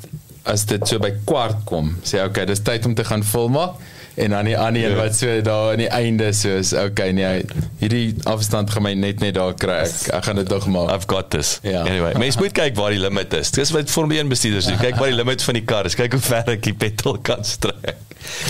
as 0.48 0.64
dit 0.66 0.86
so 0.88 0.98
by 0.98 1.10
kwart 1.28 1.64
kom, 1.68 1.96
sê 2.06 2.22
okay, 2.24 2.44
dis 2.48 2.62
tyd 2.64 2.86
om 2.86 2.94
te 2.94 3.04
gaan 3.04 3.24
volmaak 3.24 3.76
en 4.20 4.30
dan 4.34 4.44
die 4.44 4.56
ander 4.58 4.82
een 4.82 4.90
Ja. 4.90 4.96
wat 4.96 5.14
so 5.16 5.40
daar 5.40 5.70
aan 5.72 5.78
die 5.80 5.88
einde 5.88 6.32
soos 6.32 6.72
okay, 6.76 7.10
nee, 7.14 7.44
hierdie 7.78 8.14
afstand 8.28 8.70
gaan 8.70 8.82
my 8.82 8.92
net 8.94 9.20
net 9.20 9.34
daar 9.34 9.54
kry. 9.54 9.84
Ek, 9.86 10.08
ek 10.18 10.24
gaan 10.24 10.36
dit 10.40 10.48
tog 10.48 10.66
maak. 10.66 10.90
I've 10.92 11.06
got 11.08 11.30
this. 11.30 11.58
Ja. 11.62 11.84
Anyway, 11.86 12.12
mens 12.18 12.36
moet 12.36 12.52
kyk 12.52 12.74
waar 12.76 12.90
die 12.90 12.98
limit 13.00 13.32
is. 13.38 13.50
Dis 13.54 13.70
wat 13.70 13.90
Formule 13.90 14.20
1 14.20 14.28
bestuurders 14.28 14.66
doen. 14.66 14.76
Kyk 14.82 14.98
waar 15.00 15.08
die 15.12 15.16
limit 15.16 15.42
van 15.42 15.54
die 15.56 15.64
kar 15.64 15.84
is. 15.88 15.94
Kyk 15.96 16.12
hoe 16.18 16.20
ver 16.20 16.50
ek 16.56 16.62
die 16.66 16.74
petrol 16.74 17.18
kan 17.22 17.44
strek. 17.44 17.96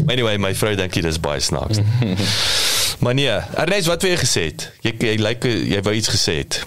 Anyway, 0.08 0.36
my 0.42 0.54
vrou 0.58 0.74
dink 0.74 0.92
dit 0.96 1.04
is 1.06 1.20
baie 1.22 1.40
snaaks. 1.44 1.78
maar 3.04 3.14
nee, 3.14 3.30
Ernest, 3.54 3.86
wat 3.92 4.02
wou 4.02 4.10
jy 4.10 4.18
gesê 4.24 4.48
het? 4.48 4.70
Jy 4.82 4.96
jy 5.12 5.16
lyk 5.22 5.44
jy 5.46 5.82
wou 5.86 5.94
iets 5.94 6.10
gesê 6.10 6.40
het. 6.40 6.62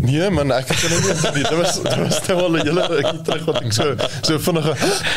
Nee 0.00 0.30
man, 0.30 0.50
ek 0.56 0.68
het 0.72 0.82
nou 0.88 1.00
nie 1.00 1.42
dit 1.42 1.50
was 1.58 1.74
dit 1.82 1.96
was 2.00 2.18
nou 2.28 2.36
al 2.42 2.50
'n 2.56 2.66
hele 2.66 2.86
rukkie 2.88 3.22
terug 3.22 3.44
wat 3.44 3.58
ek 3.62 3.72
so 3.72 3.94
so 4.22 4.38
vinnige 4.38 4.74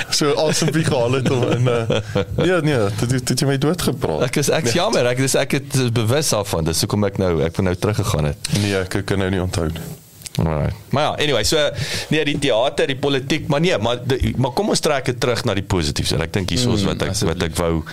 so 0.09 0.33
asempie 0.47 0.83
gehaal 0.83 1.11
het 1.19 1.29
om 1.31 1.43
in 1.51 1.67
uh, 1.67 1.99
nee 2.37 2.61
nee, 2.61 2.79
dit 2.99 3.11
het- 3.11 3.29
het 3.29 3.39
jy 3.39 3.47
my 3.47 3.57
dood 3.57 3.81
gepraat. 3.81 4.21
Ek 4.27 4.35
is 4.35 4.49
ek 4.49 4.65
is 4.67 4.73
jammer, 4.73 5.05
ek 5.07 5.17
dis 5.17 5.35
ek 5.35 5.51
het 5.51 5.93
bewus 5.93 6.29
daarvan. 6.29 6.63
Dis 6.67 6.81
hoekom 6.83 7.03
ek 7.07 7.17
nou 7.17 7.41
ek 7.43 7.55
wou 7.55 7.63
nou 7.69 7.75
teruggegaan 7.75 8.25
het. 8.25 8.37
Nee, 8.61 8.75
ek 8.83 9.01
kan 9.05 9.17
nou 9.19 9.29
nie 9.29 9.41
onthou 9.41 9.67
nie. 9.71 9.85
Alright. 10.39 10.75
Maar 10.91 11.03
ja, 11.03 11.11
anyway, 11.23 11.43
so 11.47 11.69
nee, 12.09 12.25
die 12.25 12.39
teater, 12.39 12.87
die 12.87 12.97
politiek, 12.99 13.47
maar 13.47 13.61
nee, 13.61 13.77
maar 13.77 14.01
die, 14.03 14.33
maar 14.37 14.51
kom 14.51 14.69
ons 14.69 14.79
trek 14.83 15.05
dit 15.05 15.19
terug 15.19 15.45
na 15.45 15.53
die 15.53 15.63
positiefs. 15.63 16.11
Ek 16.11 16.33
dink 16.33 16.49
hier 16.49 16.59
is 16.73 16.83
wat 16.83 17.01
ek 17.01 17.15
wat 17.23 17.43
ek 17.43 17.55
wou 17.55 17.83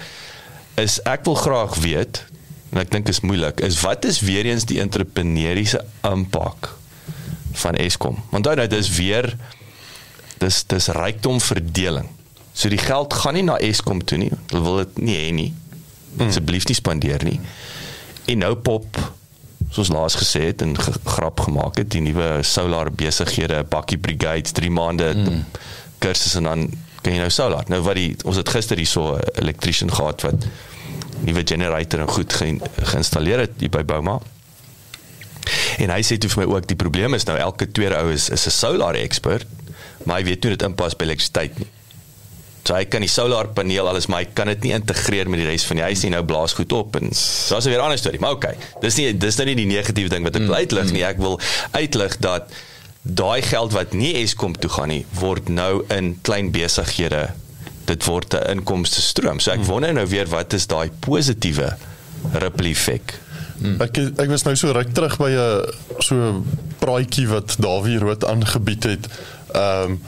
is 0.75 0.99
ek 1.07 1.25
wil 1.25 1.35
graag 1.39 1.77
weet 1.85 2.25
en 2.73 2.81
ek 2.81 2.93
dink 2.93 3.09
is 3.13 3.21
moeilik 3.21 3.61
is 3.61 3.81
wat 3.85 4.05
is 4.09 4.21
weer 4.25 4.49
eens 4.49 4.65
die 4.69 4.81
entrepreneuriese 4.81 5.85
impak 6.09 6.73
van 7.63 7.77
Eskom. 7.77 8.17
Onthou 8.33 8.55
nou 8.57 8.67
dis 8.71 8.89
weer 8.97 9.29
dis 10.41 10.63
dis 10.67 10.89
rykdomverdeling. 10.97 12.09
So 12.53 12.73
die 12.73 12.81
geld 12.81 13.15
gaan 13.15 13.37
nie 13.37 13.45
na 13.47 13.59
Eskom 13.63 14.01
toe 14.05 14.19
nie. 14.19 14.31
Hulle 14.51 14.63
wil 14.65 14.81
dit 14.83 15.03
nie 15.07 15.19
hê 15.19 15.29
nie. 15.37 15.51
Asseblief 16.21 16.67
nie 16.69 16.77
spandeer 16.77 17.25
nie. 17.25 17.39
En 18.33 18.43
nou 18.45 18.55
pop 18.57 18.99
soos 19.73 19.89
laas 19.93 20.17
gesê 20.21 20.49
het 20.51 20.65
en 20.65 20.75
ge 20.77 20.93
grap 21.05 21.41
gemaak 21.47 21.79
het 21.81 21.93
die 21.95 22.03
nuwe 22.05 22.43
solar 22.45 22.91
besighede 22.93 23.63
bakkie 23.73 23.99
brigades 23.99 24.53
3 24.57 24.73
maande 24.75 25.13
mm. 25.17 25.45
kursus 26.03 26.37
en 26.41 26.49
dan 26.51 26.67
kan 27.03 27.15
jy 27.15 27.23
nou 27.23 27.31
solar. 27.33 27.65
Nou 27.73 27.81
wat 27.87 27.99
die 27.99 28.13
ons 28.29 28.39
het 28.39 28.53
gister 28.53 28.79
hierso 28.79 29.17
'n 29.17 29.41
elektriesien 29.43 29.93
gehad 29.93 30.23
wat 30.23 30.47
nuwe 31.27 31.43
generator 31.47 32.01
en 32.05 32.09
goed 32.09 32.33
ge, 32.33 32.59
geïnstalleer 32.93 33.47
het 33.47 33.59
hier 33.63 33.73
by 33.73 33.83
Bouma. 33.87 34.19
En 35.83 35.91
hy 35.91 36.01
sê 36.07 36.19
toe 36.21 36.31
vir 36.31 36.45
my 36.45 36.49
ook 36.55 36.67
die 36.71 36.79
probleem 36.79 37.15
is 37.19 37.27
nou 37.29 37.37
elke 37.41 37.67
tweede 37.71 37.99
ou 37.99 38.13
is 38.13 38.29
is 38.31 38.47
'n 38.47 38.55
solar 38.55 38.95
expert, 38.95 39.47
maar 40.05 40.21
hy 40.21 40.25
weet 40.25 40.43
nie 40.43 40.51
hoe 40.51 40.59
dit 40.59 40.69
inpas 40.69 40.97
by 40.97 41.05
elektrisiteit 41.05 41.59
nie. 41.59 41.69
So 42.63 42.75
hy 42.75 42.85
kan 42.87 43.03
die 43.03 43.11
solarpaneel 43.11 43.89
alles 43.89 44.07
maar 44.07 44.23
hy 44.23 44.29
kan 44.39 44.47
dit 44.47 44.63
nie 44.63 44.73
integreer 44.73 45.29
met 45.31 45.41
die 45.43 45.49
res 45.49 45.65
van 45.67 45.81
die 45.81 45.85
huis 45.85 46.03
nie. 46.03 46.13
Nou 46.15 46.23
blaas 46.23 46.53
goed 46.53 46.73
op 46.73 46.97
en 46.97 47.11
so 47.13 47.57
is 47.57 47.67
'n 47.67 47.71
weer 47.71 47.81
ander 47.81 47.99
storie. 47.99 48.21
Maar 48.21 48.33
okay, 48.33 48.57
dis 48.81 48.97
nie 48.97 49.19
dis 49.19 49.37
nou 49.37 49.47
nie 49.47 49.57
die 49.57 49.67
negatiewe 49.67 50.09
ding 50.09 50.23
wat 50.25 50.37
ek 50.37 50.43
wil 50.43 50.55
uitlig 50.55 50.93
nie. 50.93 51.05
Ek 51.05 51.19
wil 51.19 51.41
uitlig 51.73 52.19
dat 52.19 52.53
daai 53.03 53.43
geld 53.43 53.73
wat 53.73 53.93
nie 53.93 54.15
Eskom 54.23 54.55
toe 54.59 54.71
gaan 54.71 54.89
nie, 54.89 55.07
word 55.19 55.49
nou 55.49 55.85
in 55.91 56.19
klein 56.23 56.53
besighede 56.53 57.33
dit 57.85 58.05
word 58.05 58.35
'n 58.35 58.59
inkomste 58.59 59.01
stroom. 59.01 59.41
So 59.41 59.51
ek 59.51 59.65
wonder 59.65 59.93
nou 59.93 60.07
weer 60.07 60.29
wat 60.29 60.53
is 60.53 60.67
daai 60.67 60.91
positiewe 61.01 61.77
ripple 62.33 62.69
effek? 62.69 63.21
Ek 63.81 63.97
ek 64.19 64.29
was 64.29 64.43
nou 64.43 64.55
so 64.57 64.73
ruk 64.73 64.93
terug 64.95 65.17
by 65.19 65.31
'n 65.31 66.03
so 66.03 66.45
praatjie 66.79 67.29
wat 67.29 67.57
Dawie 67.59 67.99
Rood 67.99 68.25
aangebied 68.25 68.83
het. 68.83 69.07
Ehm 69.55 69.91
um, 69.91 70.01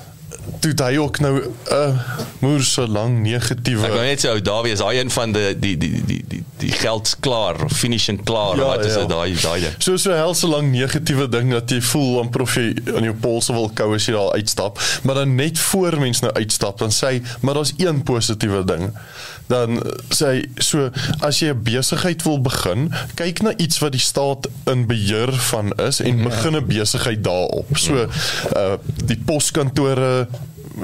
toe 0.60 0.72
hy 0.84 0.96
ook 0.98 1.18
nou 1.24 1.34
'n 1.40 1.52
uh, 1.72 1.98
moer 2.38 2.62
so 2.62 2.86
lank 2.86 3.18
negatiewe 3.24 3.86
Ek 3.86 3.92
wou 3.92 4.04
net 4.04 4.24
sê 4.24 4.30
ou 4.30 4.40
Dawie 4.40 4.72
is 4.72 4.78
daai 4.78 4.98
een 5.00 5.10
van 5.10 5.32
die 5.32 5.58
die 5.58 5.76
die 5.78 6.02
die 6.06 6.24
die, 6.28 6.42
die 6.58 6.72
geld's 6.72 7.16
klaar 7.20 7.64
of 7.64 7.72
finishing 7.72 8.22
klaar 8.24 8.56
Ja, 8.56 8.62
ja, 8.62 8.68
wat 8.76 8.84
is 8.84 8.94
ja. 8.94 9.00
dit 9.00 9.08
daai 9.08 9.34
daai 9.42 9.60
ding? 9.60 9.74
So 9.78 9.96
so 9.96 10.12
hel 10.12 10.34
so 10.34 10.48
lank 10.48 10.70
negatiewe 10.72 11.28
ding 11.28 11.50
dat 11.50 11.70
jy 11.70 11.80
voel 11.80 12.20
amper 12.20 12.46
jy 12.54 12.74
aan 12.96 13.04
jou 13.04 13.14
polse 13.14 13.52
wil 13.52 13.70
kou 13.74 13.94
as 13.94 14.06
jy 14.06 14.14
daar 14.16 14.32
uitstap, 14.38 14.80
maar 15.02 15.14
dan 15.14 15.34
net 15.34 15.58
voor 15.58 15.98
mens 16.00 16.20
nou 16.20 16.32
uitstap 16.32 16.78
dan 16.78 16.92
sê 16.94 17.14
hy, 17.14 17.22
maar 17.40 17.54
daar's 17.54 17.74
een 17.78 18.02
positiewe 18.02 18.64
ding. 18.64 18.90
Dan 19.46 19.80
sê 20.08 20.30
hy 20.32 20.62
so 20.62 20.90
as 21.20 21.40
jy 21.42 21.52
'n 21.52 21.62
besigheid 21.62 22.22
wil 22.24 22.40
begin, 22.40 22.88
kyk 23.14 23.42
na 23.42 23.52
iets 23.56 23.78
wat 23.82 23.92
die 23.92 24.00
staat 24.00 24.48
in 24.70 24.86
beheer 24.86 25.32
van 25.50 25.72
is 25.76 26.00
en 26.00 26.24
begin 26.24 26.56
'n 26.56 26.66
besigheid 26.66 27.24
daarop. 27.24 27.68
So 27.76 28.08
uh 28.56 28.76
die 29.04 29.20
poskantore 29.20 30.28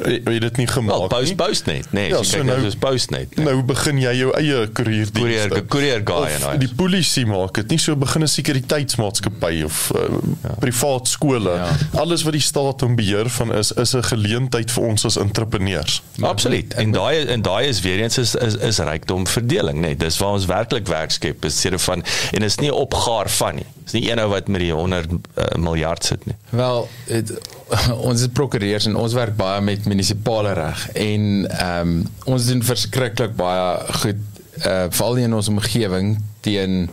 het 0.05 0.25
jy 0.29 0.39
dit 0.39 0.57
nie 0.57 0.67
gemaak 0.67 1.09
post 1.11 1.29
nie. 1.29 1.35
post 1.37 1.67
net, 1.67 1.93
nee, 1.93 2.09
Ja, 2.09 2.17
ja, 2.17 2.23
so 2.23 2.37
so 2.39 2.43
nou- 2.43 2.67
is 2.67 2.75
post 2.77 3.11
net. 3.11 3.37
Nee. 3.37 3.45
Nou 3.47 3.63
begin 3.63 3.99
jy 3.99 4.13
jou 4.19 4.33
eie 4.37 4.69
koerierdienste. 4.73 5.21
Koerier- 5.21 5.67
koerier 5.67 6.01
guy 6.05 6.27
en 6.35 6.41
daai. 6.41 6.59
Die 6.59 6.75
polisie 6.75 7.27
maak 7.27 7.55
dit 7.55 7.69
nie 7.71 7.79
so 7.79 7.97
begin 7.97 8.23
'n 8.23 8.29
sekuriteitsmaatskappy 8.29 9.63
of 9.65 9.91
uh, 9.97 10.01
ja. 10.43 10.55
privaat 10.59 11.09
skole. 11.09 11.51
Ja. 11.51 11.67
Ja. 11.93 12.01
Alles 12.01 12.23
wat 12.23 12.33
die 12.33 12.41
staat 12.43 12.83
in 12.83 12.97
beheer 12.97 13.29
van 13.29 13.55
is, 13.55 13.73
is 13.73 13.95
'n 13.95 14.03
geleentheid 14.03 14.71
vir 14.71 14.83
ons 14.85 15.05
as 15.05 15.17
entrepreneurs. 15.17 16.03
Absoluut. 16.21 16.75
En 16.75 16.91
daai 16.91 17.25
en 17.27 17.43
daai 17.43 17.67
is 17.69 17.81
weer 17.81 18.01
eens 18.01 18.19
is 18.19 18.35
is, 18.35 18.55
is 18.57 18.79
rykdomverdeling, 18.79 19.79
nee. 19.81 19.97
Dis 19.97 20.19
waar 20.19 20.33
ons 20.33 20.47
werklik 20.47 20.87
werk 20.89 21.11
skep, 21.11 21.45
is 21.45 21.61
seker 21.61 21.79
van 21.79 22.05
en 22.33 22.43
is 22.43 22.57
nie 22.59 22.73
opgaar 22.75 23.29
van 23.31 23.55
nie. 23.55 23.67
Dis 23.91 23.99
nie 23.99 24.11
een 24.11 24.21
ou 24.23 24.29
wat 24.31 24.47
met 24.47 24.63
die 24.63 24.71
100 24.71 25.11
uh, 25.11 25.45
miljard 25.59 26.05
sit 26.07 26.23
nie. 26.29 26.37
Wel, 26.55 26.85
het, 27.09 27.33
ons 28.09 28.23
is 28.23 28.31
prokureurs 28.33 28.87
en 28.87 28.99
ons 29.01 29.17
werk 29.19 29.35
baie 29.39 29.61
met 29.67 29.89
munisipale 29.91 30.55
reg 30.55 30.85
en 30.95 31.25
ehm 31.51 31.95
um, 31.97 31.97
ons 32.31 32.47
doen 32.47 32.63
verskriklik 32.63 33.35
baie 33.39 33.65
goed 34.03 34.27
uh 34.61 34.85
veral 34.93 35.19
in 35.25 35.35
ons 35.35 35.49
omgewing 35.51 36.19
teen 36.45 36.85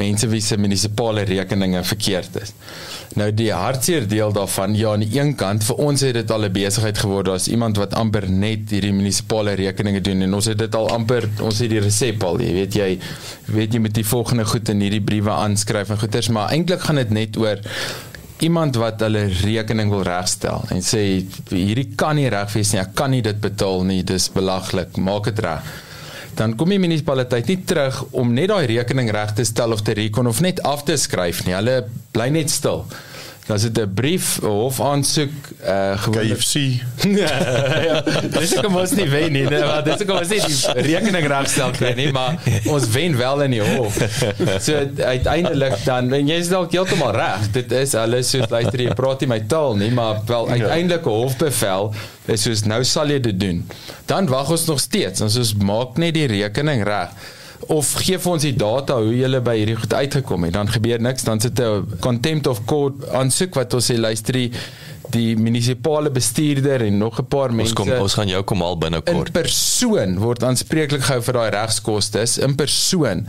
mense 0.00 0.28
wie 0.32 0.40
se 0.40 0.56
munisipale 0.56 1.26
rekeninge 1.28 1.84
verkeerd 1.84 2.40
is. 2.40 2.54
Nou 3.18 3.26
die 3.34 3.48
hartseer 3.50 4.04
deel 4.06 4.30
daarvan, 4.32 4.76
ja 4.78 4.92
aan 4.94 5.02
die 5.02 5.16
een 5.16 5.32
kant 5.38 5.64
vir 5.66 5.80
ons 5.82 6.02
het 6.06 6.14
dit 6.14 6.30
al 6.30 6.44
'n 6.46 6.52
besigheid 6.52 6.98
geword. 6.98 7.26
Daar's 7.26 7.48
iemand 7.48 7.76
wat 7.76 7.94
amper 7.94 8.30
net 8.30 8.70
hierdie 8.70 8.92
munisipale 8.92 9.54
rekeninge 9.54 10.00
doen 10.00 10.22
en 10.22 10.34
ons 10.34 10.46
het 10.46 10.58
dit 10.58 10.74
al 10.74 10.88
amper 10.88 11.28
ons 11.40 11.58
het 11.58 11.70
die 11.70 11.80
resep 11.80 12.22
al, 12.22 12.40
jy 12.40 12.52
weet 12.52 12.74
jy 12.74 12.98
weet 13.46 13.72
jy 13.72 13.80
met 13.80 13.94
die 13.94 14.06
volgende 14.06 14.44
goed 14.44 14.68
in 14.68 14.80
hierdie 14.80 15.02
briewe 15.02 15.30
aanskryf 15.30 15.90
en 15.90 15.98
goeters, 15.98 16.28
maar 16.28 16.50
eintlik 16.50 16.80
gaan 16.80 16.96
dit 16.96 17.10
net 17.10 17.36
oor 17.36 17.58
iemand 18.40 18.76
wat 18.76 19.00
hulle 19.00 19.26
rekening 19.26 19.90
wil 19.90 20.02
regstel 20.02 20.64
en 20.70 20.80
sê 20.82 21.24
hierdie 21.48 21.88
kan 21.96 22.16
nie 22.16 22.28
reg 22.28 22.52
wees 22.52 22.72
nie. 22.72 22.80
Ek 22.80 22.94
kan 22.94 23.10
nie 23.10 23.22
dit 23.22 23.40
betaal 23.40 23.84
nie. 23.84 24.02
Dis 24.02 24.30
belaglik. 24.32 24.96
Maak 24.96 25.24
dit 25.24 25.38
reg 25.38 25.60
dan 26.38 26.56
kom 26.56 26.70
die 26.72 26.80
munisipaliteit 26.80 27.50
nie 27.50 27.58
terug 27.66 28.02
om 28.16 28.32
net 28.34 28.50
daai 28.52 28.66
rekening 28.70 29.10
reg 29.14 29.34
te 29.36 29.44
stel 29.48 29.74
of 29.76 29.82
te 29.86 29.94
rekon 29.98 30.30
of 30.30 30.40
net 30.44 30.62
af 30.66 30.84
te 30.88 30.96
skryf 31.00 31.44
nie. 31.46 31.56
Hulle 31.56 31.82
bly 32.14 32.28
net 32.34 32.52
stil. 32.52 32.84
Dan 33.50 33.58
sit 33.58 33.78
'n 33.78 33.94
brief 33.94 34.38
hof 34.46 34.80
aansoek 34.80 35.30
uh 35.66 35.98
gewoonlik 36.02 36.38
KFC. 36.38 36.54
ja. 37.22 38.02
Dis 38.30 38.52
ek 38.54 38.68
mos 38.70 38.92
nie 38.94 39.08
wen 39.10 39.32
nie, 39.34 39.42
nee, 39.42 39.64
maar 39.66 39.82
dis 39.82 40.04
ek 40.04 40.12
mos 40.12 40.30
nie 40.30 40.38
die 40.38 40.84
rekening 40.86 41.26
regstel 41.32 41.74
kry 41.74 41.90
nie, 41.98 42.12
maar 42.14 42.38
ons 42.70 42.86
wen 42.94 43.16
wel 43.18 43.42
in 43.48 43.56
die 43.56 43.64
hof. 43.72 43.98
So 44.62 44.78
uiteindelik 45.02 45.82
dan 45.82 46.12
en 46.14 46.30
jy's 46.30 46.52
dalk 46.52 46.70
heeltemal 46.78 47.10
reg. 47.16 47.50
Dit 47.58 47.74
is 47.74 47.96
alles 47.98 48.30
so 48.30 48.46
luister 48.46 48.84
jy 48.86 48.94
praat 48.94 49.26
nie 49.26 49.30
my 49.34 49.40
taal 49.50 49.74
nie, 49.82 49.90
maar 49.98 50.22
wel 50.30 50.46
ja. 50.46 50.60
uiteindelik 50.60 51.10
'n 51.10 51.18
hofbevel 51.18 51.90
is 52.30 52.46
soos 52.46 52.62
nou 52.70 52.84
sal 52.86 53.10
jy 53.10 53.18
dit 53.18 53.40
doen. 53.40 53.66
Dan 54.06 54.30
wag 54.30 54.54
ons 54.54 54.70
nog 54.70 54.78
steeds. 54.78 55.26
Ons 55.26 55.42
ons 55.42 55.54
maak 55.58 55.98
net 55.98 56.14
die 56.14 56.30
rekening 56.38 56.86
reg 56.86 57.18
of 57.68 57.92
gee 58.04 58.18
vir 58.18 58.32
ons 58.32 58.42
die 58.42 58.56
data 58.56 58.96
hoe 59.00 59.16
jy 59.16 59.40
by 59.44 59.56
hierdie 59.58 59.76
goed 59.76 59.94
uitgekom 59.94 60.44
het. 60.44 60.54
Dan 60.56 60.68
gebeur 60.68 61.00
niks. 61.00 61.24
Dan 61.24 61.40
sit 61.40 61.60
'n 61.60 61.98
contempt 62.00 62.46
of 62.46 62.64
court 62.64 63.08
aansoek 63.10 63.54
wat 63.54 63.74
ons 63.74 63.90
sê 63.90 63.98
luister 63.98 64.32
die 64.32 64.52
die 65.10 65.34
munisipale 65.36 66.10
bestuurder 66.10 66.84
en 66.86 66.98
nog 66.98 67.18
'n 67.18 67.26
paar 67.26 67.52
mense 67.52 67.74
ons 67.74 67.88
kom 67.88 68.00
ons 68.00 68.14
gaan 68.14 68.28
jou 68.28 68.42
kom 68.42 68.62
al 68.62 68.78
binnekort. 68.78 69.26
In 69.26 69.32
persoon 69.32 70.18
word 70.18 70.42
aanspreeklik 70.42 71.02
gehou 71.02 71.22
vir 71.22 71.32
daai 71.32 71.50
regskoste 71.50 72.24
in 72.42 72.54
persoon. 72.54 73.26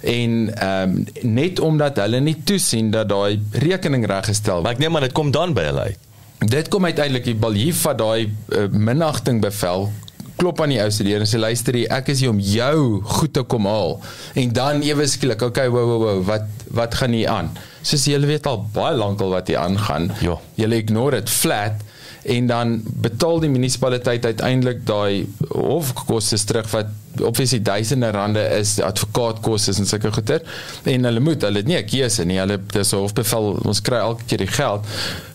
En 0.00 0.54
ehm 0.54 0.96
um, 0.96 1.06
net 1.22 1.60
omdat 1.60 1.96
hulle 1.96 2.20
nie 2.20 2.36
toesien 2.44 2.90
dat 2.90 3.08
daai 3.08 3.40
rekening 3.52 4.06
reggestel 4.06 4.54
word 4.54 4.62
maar 4.62 4.72
ek 4.72 4.78
neem 4.78 4.92
maar 4.92 5.00
dit 5.00 5.12
kom 5.12 5.30
dan 5.30 5.54
by 5.54 5.62
hulle 5.62 5.80
uit. 5.80 5.98
Dit 6.38 6.68
kom 6.68 6.84
uiteindelik 6.84 7.24
die 7.24 7.34
balief 7.34 7.80
van 7.80 7.96
daai 7.96 8.30
uh, 8.48 8.68
minagting 8.70 9.40
bevel 9.40 9.92
klop 10.38 10.60
aan 10.62 10.72
die 10.74 10.80
ou 10.82 10.90
se 10.94 11.04
deur 11.06 11.24
en 11.24 11.28
sê 11.28 11.40
luister 11.40 11.76
jy 11.76 11.86
ek 11.98 12.12
is 12.14 12.22
hier 12.22 12.32
om 12.32 12.40
jou 12.42 13.02
goed 13.18 13.34
te 13.36 13.42
kom 13.42 13.66
haal. 13.66 13.98
En 14.38 14.54
dan 14.54 14.82
ewe 14.86 15.06
skielik 15.10 15.42
okay 15.42 15.68
wow 15.72 15.84
wow 15.90 16.00
wow 16.04 16.24
wat 16.28 16.46
wat 16.78 16.94
gaan 17.00 17.16
hier 17.16 17.30
aan? 17.32 17.52
Soos 17.82 18.06
julle 18.10 18.28
weet 18.28 18.46
al 18.46 18.62
baie 18.74 18.96
lank 18.96 19.22
al 19.24 19.34
wat 19.36 19.50
hier 19.50 19.60
aangaan 19.62 20.10
ja. 20.24 20.38
julle 20.60 20.82
ignore 20.82 21.22
dit 21.22 21.30
flat 21.32 21.84
en 22.28 22.46
dan 22.50 22.74
betaal 22.84 23.40
die 23.40 23.50
munisipaliteit 23.50 24.26
uiteindelik 24.26 24.82
daai 24.86 25.26
hofkoste 25.52 26.38
terug 26.50 26.68
wat 26.74 26.90
obviously 27.24 27.60
duisende 27.64 28.10
rande 28.14 28.42
is 28.58 28.76
advokaatkoste 28.84 29.74
en 29.78 29.88
sulke 29.88 30.12
goeder 30.12 30.44
en 30.92 31.08
hulle 31.08 31.22
moet 31.24 31.46
hulle 31.46 31.62
nie 31.66 31.78
'n 31.78 31.86
keuse 31.86 32.24
nie. 32.24 32.38
Hulle 32.38 32.58
dis 32.72 32.92
hofbevel 32.92 33.58
ons 33.64 33.80
kry 33.80 33.98
elke 33.98 34.24
keer 34.26 34.44
die 34.44 34.54
geld. 34.60 34.84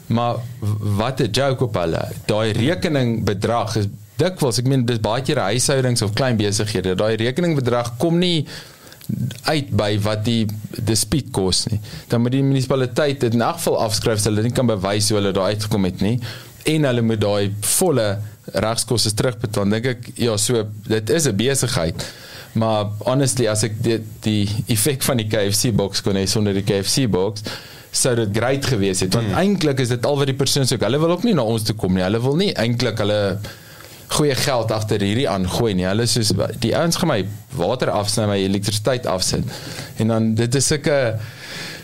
Maar 0.08 0.36
wat 1.00 1.20
'n 1.22 1.32
joke 1.32 1.64
op 1.64 1.76
hulle. 1.76 2.04
Daai 2.26 2.52
rekening 2.52 3.24
bedrag 3.26 3.76
is 3.76 3.88
dikwels 4.20 4.60
ek 4.62 4.70
meen 4.70 4.86
dis 4.86 5.02
baie 5.04 5.24
keer 5.26 5.42
huishoudings 5.50 6.02
of 6.06 6.14
klein 6.18 6.38
besighede 6.38 6.96
daai 7.00 7.16
rekeningbedrag 7.22 7.96
kom 8.02 8.20
nie 8.22 8.46
uit 9.50 9.72
by 9.76 9.98
wat 10.06 10.24
die 10.26 10.46
dispuut 10.88 11.32
kos 11.36 11.66
nie. 11.72 11.80
Dan 12.08 12.24
moet 12.24 12.36
die 12.38 12.44
munisipaliteit 12.46 13.20
dit 13.26 13.34
in 13.36 13.44
elk 13.44 13.60
geval 13.60 13.82
afskryf 13.84 14.22
sodat 14.22 14.32
hulle 14.32 14.48
nie 14.48 14.56
kan 14.56 14.70
bewys 14.70 15.10
hoe 15.12 15.20
hulle 15.20 15.34
daar 15.36 15.52
uitgekom 15.54 15.90
het 15.90 16.04
nie 16.06 16.18
en 16.72 16.88
hulle 16.88 17.04
moet 17.04 17.20
daai 17.20 17.52
volle 17.76 18.08
regskoste 18.64 19.12
terugbetaal. 19.18 19.68
Dink 19.76 19.90
ek 19.92 20.08
ja 20.20 20.38
so 20.40 20.64
dit 20.88 21.10
is 21.10 21.28
'n 21.28 21.36
besigheid. 21.36 22.06
Maar 22.54 22.86
honestly 23.06 23.48
as 23.48 23.64
ek 23.64 23.82
die, 23.84 24.00
die 24.22 24.50
effek 24.68 25.02
van 25.02 25.18
die 25.18 25.28
KFC 25.28 25.74
box 25.74 26.02
kon 26.02 26.16
hê 26.16 26.26
sonder 26.26 26.54
die 26.54 26.64
KFC 26.64 27.10
box 27.10 27.44
sou 27.92 28.16
dit 28.16 28.30
great 28.36 28.66
gewees 28.66 29.00
het. 29.00 29.14
Want 29.14 29.28
hmm. 29.28 29.38
eintlik 29.38 29.80
is 29.80 29.90
dit 29.90 30.06
al 30.06 30.18
wat 30.18 30.30
die 30.30 30.38
persoon 30.38 30.66
sê 30.66 30.78
hulle 30.80 31.00
wil 31.00 31.12
ook 31.12 31.24
nie 31.24 31.34
na 31.34 31.44
ons 31.44 31.64
toe 31.64 31.76
kom 31.76 31.94
nie. 31.94 32.04
Hulle 32.04 32.22
wil 32.22 32.36
nie 32.36 32.54
eintlik 32.54 32.98
hulle 32.98 33.40
goeie 34.14 34.36
geld 34.38 34.72
agter 34.72 35.02
hierdie 35.02 35.28
aangooi 35.30 35.74
nie. 35.78 35.88
Hulle 35.90 36.06
soos 36.10 36.34
die 36.64 36.74
ouens 36.78 37.00
gaan 37.02 37.12
my 37.12 37.22
water 37.58 37.92
afsny, 37.94 38.28
my 38.30 38.40
elektrisiteit 38.46 39.08
afsit. 39.10 39.48
En 40.02 40.14
dan 40.14 40.34
dit 40.40 40.56
is 40.60 40.70
sulke 40.74 40.98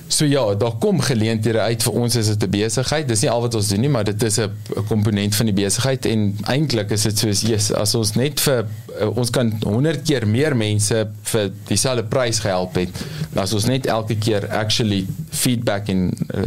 So 0.10 0.26
ja, 0.26 0.56
daar 0.56 0.74
kom 0.80 1.02
geleenthede 1.02 1.60
uit 1.60 1.84
vir 1.86 1.93
ons 1.93 2.15
is 2.15 2.28
dit 2.28 2.43
'n 2.43 2.50
besigheid. 2.50 3.08
Dis 3.08 3.22
nie 3.22 3.30
al 3.30 3.41
wat 3.41 3.56
ons 3.56 3.67
doen 3.67 3.80
nie, 3.80 3.89
maar 3.89 4.04
dit 4.04 4.24
is 4.24 4.39
'n 4.39 4.50
komponent 4.88 5.36
van 5.36 5.45
die 5.45 5.54
besigheid 5.54 6.06
en 6.06 6.38
eintlik 6.43 6.89
is 6.91 7.02
dit 7.02 7.17
soos 7.17 7.41
yes, 7.41 7.72
as 7.72 7.95
ons 7.95 8.13
net 8.13 8.39
vir 8.39 8.65
uh, 9.00 9.17
ons 9.17 9.30
kan 9.30 9.54
100 9.62 10.02
keer 10.02 10.28
meer 10.28 10.56
mense 10.56 11.08
vir 11.22 11.52
dieselfde 11.67 12.04
prys 12.04 12.39
gehelp 12.39 12.76
het, 12.76 12.89
as 13.36 13.54
ons 13.54 13.65
net 13.65 13.86
elke 13.86 14.15
keer 14.15 14.48
actually 14.50 15.06
feedback 15.30 15.88
en 15.88 16.10
uh, 16.36 16.43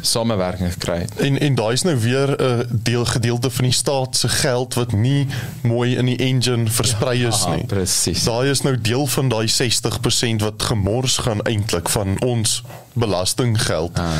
samewerking 0.00 0.72
kry. 0.78 1.04
En 1.16 1.38
en 1.38 1.54
daai 1.54 1.72
is 1.72 1.82
nou 1.82 1.96
weer 2.00 2.28
'n 2.28 2.42
uh, 2.42 2.58
deel 2.70 3.04
gedeelte 3.04 3.50
van 3.50 3.64
die 3.64 3.74
staat 3.74 4.16
se 4.16 4.28
geld 4.28 4.74
wat 4.74 4.92
nie 4.92 5.26
mooi 5.62 5.96
in 5.96 6.06
die 6.06 6.16
engine 6.16 6.70
versprei 6.70 7.18
ja, 7.18 7.28
is 7.28 7.46
nie. 7.46 7.66
Presies. 7.66 8.24
Daai 8.24 8.50
is 8.50 8.62
nou 8.62 8.80
deel 8.80 9.06
van 9.06 9.28
daai 9.28 9.46
60% 9.48 10.42
wat 10.42 10.62
gemors 10.62 11.18
gaan 11.18 11.40
eintlik 11.42 11.88
van 11.88 12.20
ons 12.20 12.62
belastinggeld. 12.94 13.98
Ah. 13.98 14.10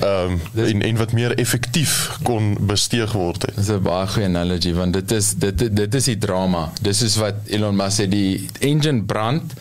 Ehm 0.00 0.38
um, 0.54 0.64
en 0.64 0.82
en 0.82 0.96
wat 0.96 1.12
meer 1.12 1.34
effektief 1.38 2.16
kon 2.22 2.56
besteeg 2.60 3.12
word 3.12 3.42
het. 3.42 3.56
Dis 3.56 3.68
'n 3.68 3.82
baie 3.82 4.06
goeie 4.06 4.26
analogy 4.26 4.72
want 4.72 4.92
dit 4.92 5.12
is 5.12 5.34
dit 5.34 5.76
dit 5.76 5.94
is 5.94 6.04
die 6.04 6.18
drama. 6.18 6.70
Dis 6.80 7.02
is 7.02 7.16
wat 7.16 7.34
Elon 7.46 7.76
Musk 7.76 8.00
sê 8.00 8.08
die 8.08 8.48
engine 8.58 9.02
brand 9.02 9.52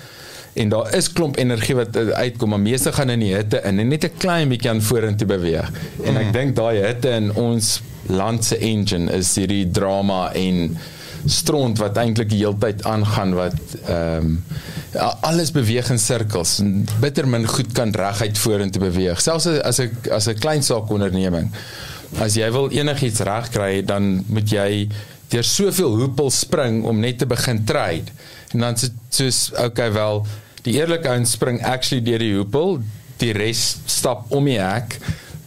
en 0.54 0.70
daar 0.70 0.96
is 0.96 1.12
klomp 1.14 1.38
energie 1.38 1.76
wat 1.76 1.98
uitkom 1.98 2.50
maar 2.50 2.60
meeste 2.60 2.92
gaan 2.92 3.10
in 3.10 3.20
die 3.20 3.36
hitte 3.36 3.62
in 3.64 3.80
en 3.80 3.88
net 3.88 4.04
'n 4.04 4.18
klein 4.18 4.50
bietjie 4.50 4.70
aan 4.70 4.82
vorentoe 4.82 5.28
beweeg. 5.28 5.72
En 6.04 6.18
ek 6.18 6.26
mm. 6.26 6.32
dink 6.32 6.56
daai 6.56 6.78
hitte 6.86 7.10
in 7.10 7.34
ons 7.34 7.82
land 8.08 8.46
se 8.46 8.58
engine 8.58 9.12
is 9.12 9.36
hierdie 9.36 9.72
drama 9.72 10.34
en 10.34 10.78
stront 11.26 11.78
wat 11.78 11.98
eintlik 11.98 12.30
die 12.30 12.42
hele 12.42 12.58
tyd 12.60 12.84
aangaan 12.88 13.36
wat 13.38 13.78
ehm 13.86 14.18
um, 14.18 14.38
alles 15.24 15.54
beweeg 15.56 15.88
in 15.94 16.00
sirkels 16.04 16.58
en 16.60 16.82
bitter 17.00 17.24
min 17.28 17.46
goed 17.48 17.70
kan 17.72 17.94
reguit 17.96 18.38
vorentoe 18.38 18.82
beweeg. 18.82 19.22
Selfs 19.24 19.48
as 19.48 19.80
ek 19.80 20.10
as 20.12 20.28
'n 20.28 20.40
klein 20.40 20.64
saak 20.64 20.92
onderneming 20.92 21.48
as 22.20 22.36
jy 22.36 22.50
wil 22.52 22.68
enigiets 22.76 23.24
regkry 23.24 23.82
dan 23.88 24.26
moet 24.28 24.52
jy 24.52 24.90
deur 25.32 25.48
soveel 25.48 25.96
hoepels 26.02 26.42
spring 26.44 26.84
om 26.84 27.00
net 27.00 27.22
te 27.22 27.26
begin 27.26 27.64
trade. 27.66 28.12
En 28.52 28.60
dan 28.60 28.78
so 28.78 28.90
soos 29.10 29.52
okay 29.56 29.92
wel 29.92 30.26
die 30.66 30.74
eerlike 30.74 31.08
ouens 31.10 31.32
spring 31.32 31.62
actually 31.64 32.04
deur 32.04 32.20
die 32.20 32.36
hoepel 32.36 32.82
die 33.22 33.32
res 33.38 33.78
stap 33.86 34.28
om 34.34 34.46
die 34.50 34.60
hek 34.60 34.98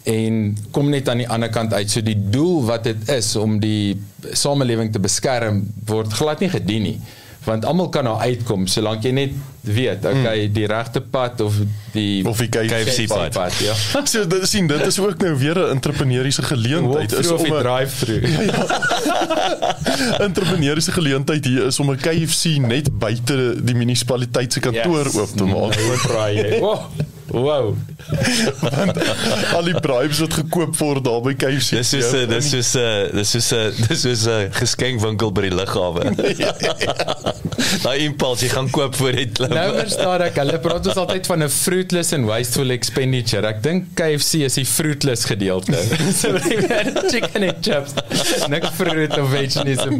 en 0.04 0.56
kom 0.70 0.90
net 0.92 1.08
aan 1.08 1.22
die 1.22 1.28
ander 1.28 1.48
kant 1.48 1.72
uit. 1.72 1.90
So 1.90 2.04
die 2.04 2.18
doel 2.30 2.64
wat 2.68 2.84
dit 2.84 3.08
is 3.08 3.34
om 3.40 3.58
die 3.60 4.00
samelewing 4.32 4.92
te 4.92 5.00
beskerm 5.00 5.64
word 5.88 6.12
glad 6.12 6.44
nie 6.44 6.52
gedien 6.52 6.90
nie. 6.90 6.98
Want 7.44 7.64
almal 7.68 7.88
kan 7.92 8.06
daar 8.08 8.22
uitkom 8.24 8.66
solank 8.72 9.04
jy 9.04 9.10
net 9.12 9.32
weet, 9.64 10.04
okay, 10.04 10.44
hmm. 10.44 10.52
die 10.52 10.64
regte 10.68 11.00
pad 11.00 11.40
of 11.44 11.56
die 11.92 12.24
of 12.28 12.40
die 12.40 12.48
KFC 12.48 13.06
pad. 13.08 13.32
pad 13.36 13.58
ja. 13.64 13.74
so 14.12 14.24
dit 14.28 14.46
sien 14.48 14.68
dit 14.68 14.84
is 14.86 14.98
ook 15.00 15.20
nou 15.20 15.34
weer 15.40 15.58
'n 15.60 15.76
entrepreneursiese 15.76 16.42
geleentheid 16.42 17.12
is 17.12 17.30
om 17.30 17.44
'n 17.44 17.60
drive-through. 17.62 18.28
ja, 18.36 18.42
ja. 18.42 20.20
entrepreneursiese 20.28 20.92
geleentheid 20.92 21.44
hier 21.44 21.66
is 21.66 21.80
om 21.80 21.90
'n 21.92 22.00
KFC 22.00 22.56
net 22.60 22.88
buite 22.98 23.56
die 23.60 23.74
munisipaliteit 23.74 24.52
se 24.52 24.60
kantoor 24.60 25.04
yes. 25.04 25.16
oop 25.16 25.36
te 25.36 25.44
maak. 25.44 25.76
Nou 25.76 25.98
braai 26.06 26.34
jy. 26.36 26.60
Wow. 27.34 27.74
Want 28.60 28.98
al 29.56 29.66
die 29.66 29.80
bribes 29.82 30.20
wat 30.22 30.36
gekoop 30.38 30.76
word 30.78 31.02
daar 31.06 31.22
by 31.24 31.32
KFC. 31.34 31.80
Dis 31.80 31.90
is 31.98 32.12
dis 32.30 32.50
is 32.54 32.70
dis 33.10 33.34
is 33.40 33.48
dis 33.88 34.04
is 34.06 34.22
'n 34.30 34.52
geskenkwinkel 34.54 35.32
by 35.34 35.48
die 35.48 35.54
lughawe. 35.54 36.04
Daai 37.84 38.04
impuls 38.06 38.44
jy 38.44 38.50
gaan 38.52 38.70
koop 38.70 38.94
voor 39.00 39.18
dit. 39.18 39.40
Nou 39.50 39.66
verstaan 39.74 40.22
ek, 40.28 40.38
hulle 40.42 40.60
praat 40.62 40.86
ons 40.92 41.00
altyd 41.02 41.26
van 41.32 41.42
'n 41.42 41.50
fruitless 41.50 42.14
and 42.14 42.28
wasteful 42.30 42.70
expenditure. 42.70 43.42
Ek 43.50 43.62
dink 43.66 43.90
KFC 43.98 44.46
is 44.46 44.60
die 44.60 44.66
fruitless 44.68 45.26
gedeelte. 45.26 45.82
so 46.20 46.38
baie 46.38 46.94
chicken 47.10 47.48
and 47.50 47.58
chips. 47.66 47.98
Nik 48.48 48.70
fruit 48.78 49.18
of 49.18 49.30
veganism. 49.34 49.98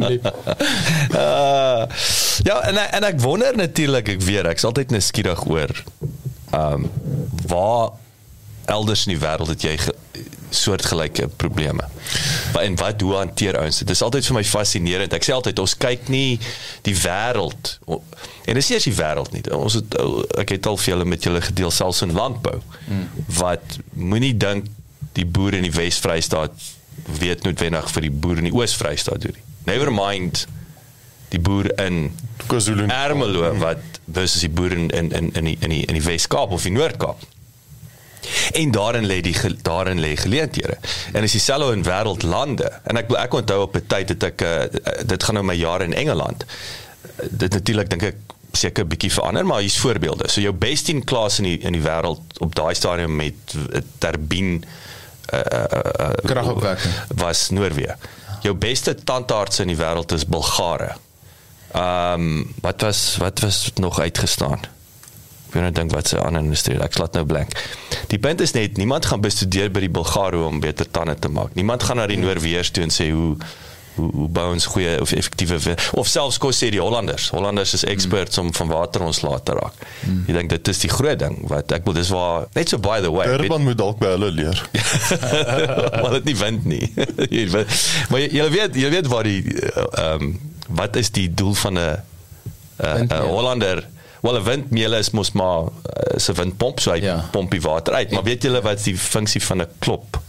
Uh, 1.11 1.83
ja, 2.47 2.61
en 2.71 2.79
en 2.79 3.03
ek 3.11 3.19
wonder 3.19 3.55
natuurlik 3.59 4.15
ek 4.15 4.23
weer, 4.23 4.47
ek's 4.47 4.63
altyd 4.63 4.95
nuuskierig 4.95 5.43
oor 5.51 5.83
ehm 6.55 6.87
um, 6.87 6.89
waar 7.45 7.93
elders 8.65 9.05
in 9.05 9.13
die 9.13 9.21
wêreld 9.21 9.51
het 9.53 9.61
jy 9.61 9.75
ge, 9.77 9.93
soortgelyke 10.55 11.27
probleme. 11.27 11.83
Wat 12.53 12.63
en 12.63 12.75
wat 12.79 13.01
hoe 13.01 13.13
hanteer 13.15 13.57
ouens 13.59 13.77
dit? 13.81 13.87
Dis 13.87 14.01
altyd 14.01 14.25
vir 14.25 14.37
my 14.37 14.43
fascinerend. 14.47 15.13
Ek 15.13 15.25
sê 15.27 15.35
altyd 15.35 15.59
ons 15.61 15.75
kyk 15.77 16.09
nie 16.13 16.39
die 16.87 16.95
wêreld 16.97 17.75
en 17.85 18.57
dis 18.57 18.69
nie 18.69 18.77
eers 18.77 18.87
die 18.87 18.95
wêreld 18.95 19.35
nie. 19.35 19.43
Ons 19.55 19.79
het 19.81 19.97
ek 20.41 20.55
het 20.55 20.69
al 20.69 20.79
vir 20.81 20.93
julle 20.93 21.09
met 21.15 21.27
julle 21.27 21.43
gedeel 21.45 21.73
selfs 21.73 22.03
in 22.05 22.15
landbou. 22.15 22.57
Hmm. 22.87 23.05
Wat 23.39 23.79
moenie 23.93 24.33
dink 24.37 24.71
die 25.15 25.27
boere 25.27 25.59
in 25.61 25.67
die 25.67 25.75
Wes-Vrystaat 25.75 26.71
weet 27.19 27.45
noodwendig 27.45 27.89
vir 27.91 28.07
die 28.07 28.13
boere 28.13 28.43
in 28.43 28.49
die 28.49 28.55
Oos-Vrystaat 28.55 29.25
doen 29.25 29.35
nie. 29.37 29.45
Never 29.65 29.91
mind 29.93 30.45
die 31.33 31.41
boer 31.41 31.71
in 31.81 32.13
KwaZulu 32.47 32.87
Ermelo 32.87 33.53
wat 33.61 34.01
versus 34.11 34.41
die 34.45 34.49
boer 34.49 34.71
in 34.71 34.89
in 34.89 35.11
in 35.11 35.31
in 35.33 35.43
die 35.43 35.57
in 35.59 35.69
die, 35.69 35.85
in 35.85 35.97
die 35.97 36.03
Wes-Kaap 36.03 36.51
of 36.51 36.63
die 36.63 36.71
Noord-Kaap. 36.71 37.23
En 38.51 38.71
daarin 38.71 39.05
lê 39.05 39.21
die 39.21 39.35
daarin 39.61 39.99
lê 39.99 40.15
geleenthede. 40.17 40.77
En 41.13 41.23
as 41.23 41.31
dieselfde 41.31 41.73
in 41.73 41.83
wêreldlande 41.85 42.69
en 42.83 43.01
ek 43.01 43.11
ek 43.21 43.33
onthou 43.41 43.61
op 43.65 43.75
'n 43.75 43.85
tyd 43.87 44.09
het 44.09 44.23
ek 44.23 44.41
uh, 44.41 44.63
dit 45.05 45.23
gaan 45.23 45.39
nou 45.39 45.45
my 45.45 45.57
jare 45.57 45.83
in 45.83 45.93
Engeland. 45.93 46.45
Dit 47.29 47.53
natuurlik 47.53 47.89
dink 47.89 48.03
ek 48.03 48.15
seker 48.51 48.87
bietjie 48.87 49.11
verander, 49.11 49.45
maar 49.45 49.59
hier's 49.59 49.77
voorbeelde. 49.77 50.29
So 50.29 50.41
jou 50.41 50.53
best 50.53 50.89
in 50.89 51.03
class 51.03 51.39
in 51.39 51.43
die 51.43 51.59
in 51.59 51.73
die 51.73 51.83
wêreld 51.83 52.39
op 52.39 52.55
daai 52.55 52.73
stadium 52.75 53.15
met 53.15 53.55
turbine 53.97 54.61
uh, 55.33 55.39
uh, 55.39 55.63
uh, 55.99 56.09
kragopwekking 56.23 56.93
was 57.15 57.49
Noorwe. 57.49 57.95
Jou 58.41 58.53
beste 58.55 58.95
tandarts 59.03 59.59
in 59.59 59.67
die 59.67 59.79
wêreld 59.79 60.11
is 60.11 60.25
Bulgare. 60.25 60.95
Ehm 61.75 62.21
um, 62.21 62.53
wat 62.61 62.81
was 62.81 63.17
wat 63.17 63.39
was 63.39 63.71
nog 63.75 63.99
uitgestaan? 63.99 64.59
Ek 65.47 65.53
weet 65.53 65.63
nou 65.63 65.71
dink 65.71 65.91
wat 65.91 66.07
se 66.07 66.19
ander 66.19 66.43
industrie. 66.43 66.79
Ek 66.79 66.93
slaat 66.95 67.13
nou 67.13 67.25
blank. 67.25 67.51
Die 68.07 68.19
punt 68.19 68.41
is 68.41 68.55
net 68.55 68.77
niemand 68.77 69.05
gaan 69.05 69.21
bestudeer 69.23 69.71
by 69.71 69.83
die 69.83 69.91
Bulgare 69.91 70.39
om 70.47 70.59
beter 70.63 70.87
tande 70.91 71.19
te 71.19 71.31
maak. 71.31 71.53
Niemand 71.55 71.83
gaan 71.83 71.99
na 71.99 72.07
die 72.07 72.19
Noorweërs 72.19 72.71
toe 72.71 72.83
en 72.87 72.93
sê 72.95 73.09
hoe 73.11 73.35
hoe 73.95 74.09
hoe 74.11 74.27
bou 74.27 74.45
ons 74.51 74.65
goeie 74.65 74.95
of 75.01 75.11
effektiewe 75.15 75.75
of 75.95 76.07
selfs 76.07 76.37
kos 76.43 76.57
sê 76.59 76.69
die 76.73 76.81
Hollanders. 76.83 77.29
Hollanders 77.35 77.75
is 77.77 77.85
experts 77.87 78.37
mm. 78.37 78.45
om 78.45 78.53
van 78.53 78.71
water 78.73 79.05
ontslae 79.07 79.39
te 79.43 79.55
raak. 79.55 79.85
Mm. 80.03 80.23
Ek 80.27 80.39
dink 80.39 80.55
dit 80.55 80.71
is 80.73 80.81
die 80.83 80.91
groot 80.91 81.19
ding 81.19 81.37
wat 81.51 81.71
ek 81.75 81.87
wil 81.87 81.95
dis 81.95 82.11
waar 82.15 82.49
net 82.55 82.71
so 82.71 82.79
by 82.79 82.99
the 83.03 83.11
way. 83.11 83.27
Durban 83.31 83.63
moet 83.67 83.79
dalk 83.79 84.01
by 84.03 84.15
hulle 84.15 84.31
leer. 84.35 84.65
maar 86.01 86.19
dit 86.19 86.31
nie 86.31 86.37
wind 86.39 86.67
nie. 86.67 86.83
maar 88.09 88.19
jy, 88.23 88.27
jy 88.39 88.49
weet 88.59 88.83
jy 88.83 88.91
weet 88.97 89.11
waar 89.11 89.31
die 89.31 89.39
ehm 89.45 90.29
um, 90.29 90.35
wat 90.67 90.95
is 90.95 91.11
die 91.11 91.33
doel 91.33 91.53
van 91.53 91.77
'n 91.79 92.01
'n 92.77 93.11
Hollander? 93.11 93.87
Wel 94.21 94.39
'n 94.39 94.43
windmeul 94.43 94.93
is 94.93 95.09
mos 95.09 95.31
maar 95.31 95.61
uh, 95.61 96.17
se 96.17 96.33
windpomp 96.33 96.79
so 96.79 96.91
hy 96.91 97.01
ja. 97.01 97.27
pomp 97.31 97.51
die 97.51 97.61
water 97.61 97.93
uit. 97.93 98.11
Maar 98.11 98.23
weet 98.23 98.43
julle 98.43 98.61
wat 98.61 98.77
is 98.77 98.83
die 98.83 98.97
funksie 98.97 99.43
van 99.43 99.61
'n 99.61 99.67
klop? 99.79 100.21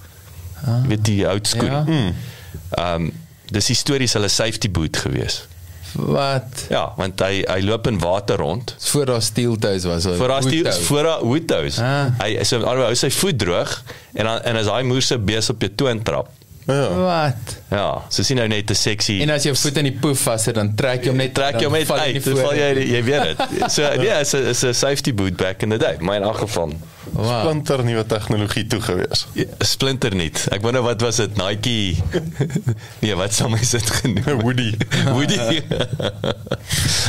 Ah, 0.64 0.86
weet 0.86 1.04
die 1.04 1.28
oud 1.28 1.46
skool. 1.46 1.70
Ja. 1.70 1.84
Hmm. 1.84 2.14
Ehm 2.70 2.94
um, 2.94 3.12
dis 3.46 3.68
histories 3.68 4.12
hulle 4.12 4.28
safety 4.28 4.70
boot 4.70 4.96
gewees. 4.96 5.46
Wat? 5.92 6.66
Ja, 6.68 6.92
want 6.96 7.20
hy 7.20 7.44
hy 7.46 7.60
loop 7.64 7.86
in 7.86 7.98
water 7.98 8.36
rond. 8.36 8.74
Voor 8.78 9.06
daar 9.06 9.22
steel 9.22 9.56
toes 9.56 9.84
was. 9.84 10.04
Voor 10.04 10.28
daar 10.28 10.42
steel 10.42 10.72
voor 10.72 11.02
daar 11.02 11.24
wood 11.24 11.46
toes. 11.46 11.78
Ah. 11.78 12.06
Hy 12.18 12.44
so 12.44 12.60
hou 12.64 12.94
sy 12.94 13.10
voet 13.10 13.38
droog 13.38 13.82
en 14.12 14.24
dan 14.24 14.42
en 14.42 14.56
as 14.56 14.70
hy 14.70 14.82
moerse 14.82 15.18
bees 15.18 15.50
op 15.50 15.62
jou 15.62 15.72
toon 15.74 16.02
trap. 16.02 16.28
Ja. 16.66 16.88
Wat? 16.98 17.56
Ja, 17.70 18.02
so 18.08 18.22
sien 18.26 18.40
nou 18.40 18.48
net 18.50 18.70
'n 18.70 18.74
seksie. 18.74 19.20
En 19.22 19.30
as 19.30 19.44
jy 19.44 19.52
jou 19.52 19.60
voet 19.60 19.76
in 19.76 19.84
die 19.84 19.98
poef 20.00 20.20
vas 20.26 20.46
het, 20.46 20.54
dan 20.54 20.74
trek 20.74 21.04
jy 21.04 21.08
hom 21.08 21.16
net 21.16 21.34
trek 21.34 21.60
jy 21.60 21.64
hom 21.64 21.72
net 21.72 21.90
uit. 21.90 22.24
Dan 22.24 22.36
val 22.36 22.54
jy 22.54 22.70
jy 22.90 23.02
weet 23.06 23.22
dit. 23.22 23.38
So 23.76 23.82
ja, 23.82 23.94
yeah, 24.02 24.20
is 24.20 24.34
'n 24.34 24.46
is 24.50 24.64
'n 24.64 24.74
safety 24.74 25.14
boot 25.14 25.36
back 25.36 25.62
in 25.62 25.70
the 25.70 25.78
day. 25.78 25.96
My 26.00 26.16
in 26.16 26.22
elk 26.22 26.38
geval. 26.38 26.72
Wow. 27.12 27.40
Splinter 27.40 27.84
nuwe 27.84 28.06
tegnologie 28.06 28.66
toe 28.66 28.80
gewees. 28.80 29.26
Ja, 29.32 29.44
splinter 29.58 30.14
nie. 30.14 30.32
Ek 30.50 30.60
wonder 30.62 30.82
wat 30.82 31.00
was 31.00 31.16
dit 31.16 31.36
Nike? 31.36 32.02
nee, 33.02 33.14
wat 33.14 33.32
sou 33.32 33.48
my 33.50 33.62
sit 33.62 33.86
genoem? 33.90 34.40
Woody. 34.42 34.74
Woody. 35.14 35.62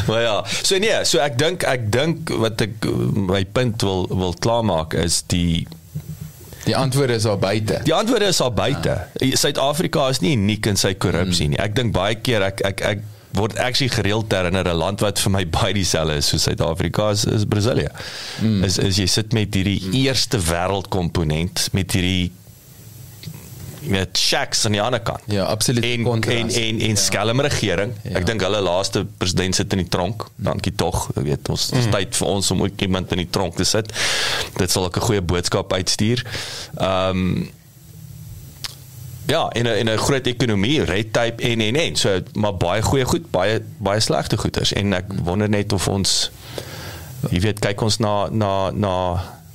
maar 0.07 0.21
ja, 0.21 0.45
so 0.61 0.77
nee, 0.77 1.01
so 1.03 1.17
ek 1.17 1.37
dink 1.37 1.63
ek 1.63 1.89
dink 1.91 2.29
wat 2.29 2.61
ek 2.61 2.85
my 3.13 3.43
punt 3.45 3.81
wil 3.81 4.05
wil 4.13 4.33
klaarmaak 4.37 4.93
is 4.93 5.23
die 5.27 5.65
Die 6.67 6.75
antwoord 6.75 7.13
is 7.15 7.25
al 7.25 7.37
buite. 7.39 7.79
Die 7.87 7.93
antwoord 7.95 8.25
is 8.27 8.41
al 8.43 8.53
buite. 8.53 8.95
Ja. 9.23 9.35
Suid-Afrika 9.39 10.07
is 10.11 10.19
nie 10.23 10.35
uniek 10.35 10.67
in 10.67 10.79
sy 10.79 10.93
korrupsie 10.99 11.47
hmm. 11.47 11.55
nie. 11.55 11.61
Ek 11.63 11.77
dink 11.77 11.95
baie 11.95 12.17
keer 12.19 12.49
ek 12.51 12.63
ek 12.67 12.83
ek 12.93 13.05
word 13.37 13.57
actually 13.61 13.91
gereeld 13.93 14.31
herinner 14.33 14.65
'n 14.67 14.77
land 14.77 15.03
wat 15.03 15.19
vir 15.19 15.31
my 15.31 15.43
baie 15.57 15.73
dieselfde 15.73 16.17
is 16.21 16.31
soos 16.31 16.47
Suid-Afrika 16.47 17.11
is, 17.15 17.25
is 17.25 17.45
Brasilië. 17.45 17.91
Mm. 18.41 18.63
Is 18.63 18.77
is 18.77 18.97
jy 18.97 19.07
sit 19.11 19.33
met 19.33 19.53
hierdie 19.53 19.79
mm. 19.83 19.93
eerste 20.03 20.39
wêreld 20.39 20.89
komponent 20.93 21.67
met 21.71 21.91
hierdie 21.91 22.31
met 23.89 24.17
shacks 24.17 24.65
aan 24.65 24.75
die 24.75 24.81
ander 24.81 24.99
kant. 24.99 25.23
Ja, 25.25 25.43
absoluut. 25.43 25.83
En 25.83 26.05
en 26.05 26.49
en 26.49 26.79
en 26.79 26.87
ja. 26.87 26.95
skelm 26.95 27.41
regering. 27.41 27.93
Ja. 28.03 28.17
Ek 28.19 28.25
dink 28.25 28.41
hulle 28.41 28.61
laaste 28.61 29.05
president 29.17 29.55
sit 29.55 29.73
in 29.75 29.83
die 29.83 29.89
tronk. 29.91 30.27
Dankie 30.35 30.75
tog. 30.75 31.09
Jy 31.15 31.25
weet 31.31 31.49
ons 31.53 31.69
mm. 31.71 31.91
tyd 31.91 32.15
vir 32.15 32.27
ons 32.27 32.51
om 32.51 32.63
ook 32.67 32.87
iemand 32.87 33.11
in 33.11 33.23
die 33.23 33.29
tronk 33.29 33.55
te 33.55 33.67
sit. 33.67 33.93
Dit 34.57 34.71
sal 34.71 34.89
ook 34.89 34.97
'n 34.97 35.07
goeie 35.09 35.21
boodskap 35.21 35.73
uitstuur. 35.73 36.25
Ehm 36.77 37.23
um, 37.27 37.55
Ja, 39.27 39.49
in 39.51 39.65
'n 39.67 39.77
in 39.77 39.89
'n 39.89 39.97
groot 39.97 40.27
ekonomie, 40.27 40.83
red 40.83 41.13
tape 41.13 41.43
en 41.43 41.61
en 41.61 41.75
en. 41.75 41.95
So 41.95 42.19
maar 42.33 42.55
baie 42.55 42.81
goeie 42.81 43.05
goed, 43.05 43.31
baie 43.31 43.61
baie 43.77 43.99
slegte 43.99 44.37
goeders 44.37 44.73
en 44.73 44.93
ek 44.93 45.05
wonder 45.23 45.49
net 45.49 45.73
of 45.73 45.87
ons 45.87 46.31
jy 47.29 47.39
weet 47.39 47.59
kyk 47.59 47.81
ons 47.81 47.97
na 47.97 48.29
na 48.29 48.71
na 48.71 48.93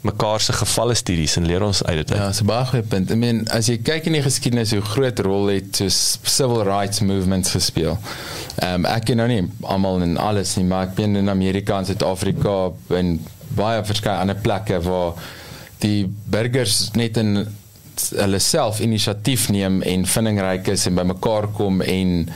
mekaar 0.03 0.41
se 0.43 0.53
gevalle 0.53 0.95
studies 0.99 1.37
en 1.39 1.47
leer 1.47 1.63
ons 1.63 1.83
uit 1.85 1.97
dit. 2.01 2.15
Ja, 2.19 2.33
so 2.35 2.47
baie 2.49 2.67
goeie 2.67 2.83
punt. 2.83 3.11
I 3.15 3.19
mean, 3.19 3.45
as 3.55 3.69
jy 3.71 3.77
kyk 3.87 4.09
in 4.11 4.17
die 4.19 4.25
geskiedenis 4.25 4.75
hoe 4.75 4.83
groot 4.83 5.23
rol 5.23 5.53
het 5.53 5.79
so 5.79 5.89
civil 6.27 6.65
rights 6.67 7.05
movements 7.07 7.55
gespeel. 7.55 7.99
Ehm 8.59 8.83
um, 8.83 8.89
ek 8.91 9.07
ken 9.11 9.23
nou 9.23 9.29
nie 9.31 9.45
almal 9.63 10.03
en 10.03 10.17
alles 10.19 10.57
nie, 10.59 10.67
maar 10.67 10.89
ek 10.91 10.97
ben 10.99 11.17
in 11.21 11.31
Amerika 11.31 11.79
en 11.79 11.87
Suid-Afrika 11.87 12.57
en 12.99 13.15
baie 13.55 13.85
verskeie 13.87 14.19
ander 14.19 14.39
plekke 14.43 14.81
waar 14.83 15.15
die 15.83 16.07
burgers 16.31 16.91
net 16.99 17.19
in 17.21 17.45
hulle 18.17 18.41
self 18.43 18.81
inisiatief 18.83 19.49
neem 19.55 19.83
en 19.87 20.07
vindingryk 20.09 20.73
is 20.73 20.87
en 20.89 20.99
bymekaar 20.99 21.51
kom 21.57 21.83
en 21.85 22.27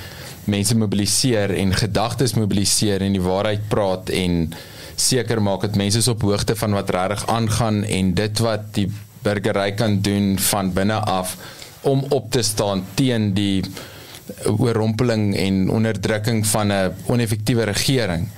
mense 0.47 0.77
mobiliseer 0.79 1.55
en 1.59 1.75
gedagtes 1.75 2.37
mobiliseer 2.39 3.03
en 3.03 3.17
die 3.17 3.23
waarheid 3.25 3.67
praat 3.73 4.13
en 4.15 4.45
seker 4.97 5.43
maak 5.43 5.61
dat 5.61 5.77
mense 5.77 5.99
is 5.99 6.09
op 6.09 6.23
hoogte 6.23 6.57
van 6.57 6.73
wat 6.73 6.91
regtig 6.91 7.27
aangaan 7.27 7.85
en 7.85 8.15
dit 8.15 8.39
wat 8.39 8.73
die 8.77 8.89
burgery 9.23 9.73
kan 9.73 10.01
doen 10.01 10.39
van 10.39 10.73
binne 10.73 10.95
af 10.95 11.37
om 11.81 12.05
op 12.09 12.31
te 12.31 12.43
staan 12.43 12.85
teen 12.95 13.35
die 13.35 13.65
oorrompeling 14.59 15.37
en 15.37 15.71
onderdrukking 15.71 16.47
van 16.47 16.73
'n 16.73 16.95
oneffektiewe 17.07 17.63
regering 17.63 18.29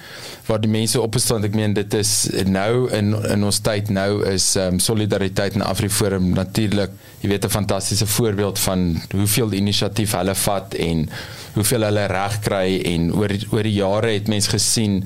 waar 0.48 0.60
die 0.60 0.70
mense 0.72 1.00
opgestaan 1.00 1.44
ek 1.44 1.56
meen 1.58 1.74
dit 1.76 1.94
is 1.98 2.12
nou 2.48 2.88
in 2.96 3.12
in 3.34 3.44
ons 3.44 3.60
tyd 3.64 3.90
nou 3.92 4.24
is 4.28 4.54
um, 4.56 4.78
solidariteit 4.80 5.58
en 5.58 5.66
Afriforum 5.66 6.30
natuurlik 6.36 6.94
jy 7.20 7.28
weet 7.32 7.44
'n 7.44 7.56
fantastiese 7.58 8.06
voorbeeld 8.06 8.58
van 8.58 9.00
hoeveel 9.12 9.52
inisiatief 9.52 10.14
hulle 10.16 10.34
vat 10.34 10.74
en 10.74 11.08
hoeveel 11.54 11.82
hulle 11.88 12.06
reg 12.06 12.38
kry 12.44 12.80
en 12.94 13.10
oor 13.14 13.34
oor 13.50 13.66
die 13.66 13.76
jare 13.76 14.14
het 14.14 14.28
mense 14.28 14.50
gesien 14.50 15.02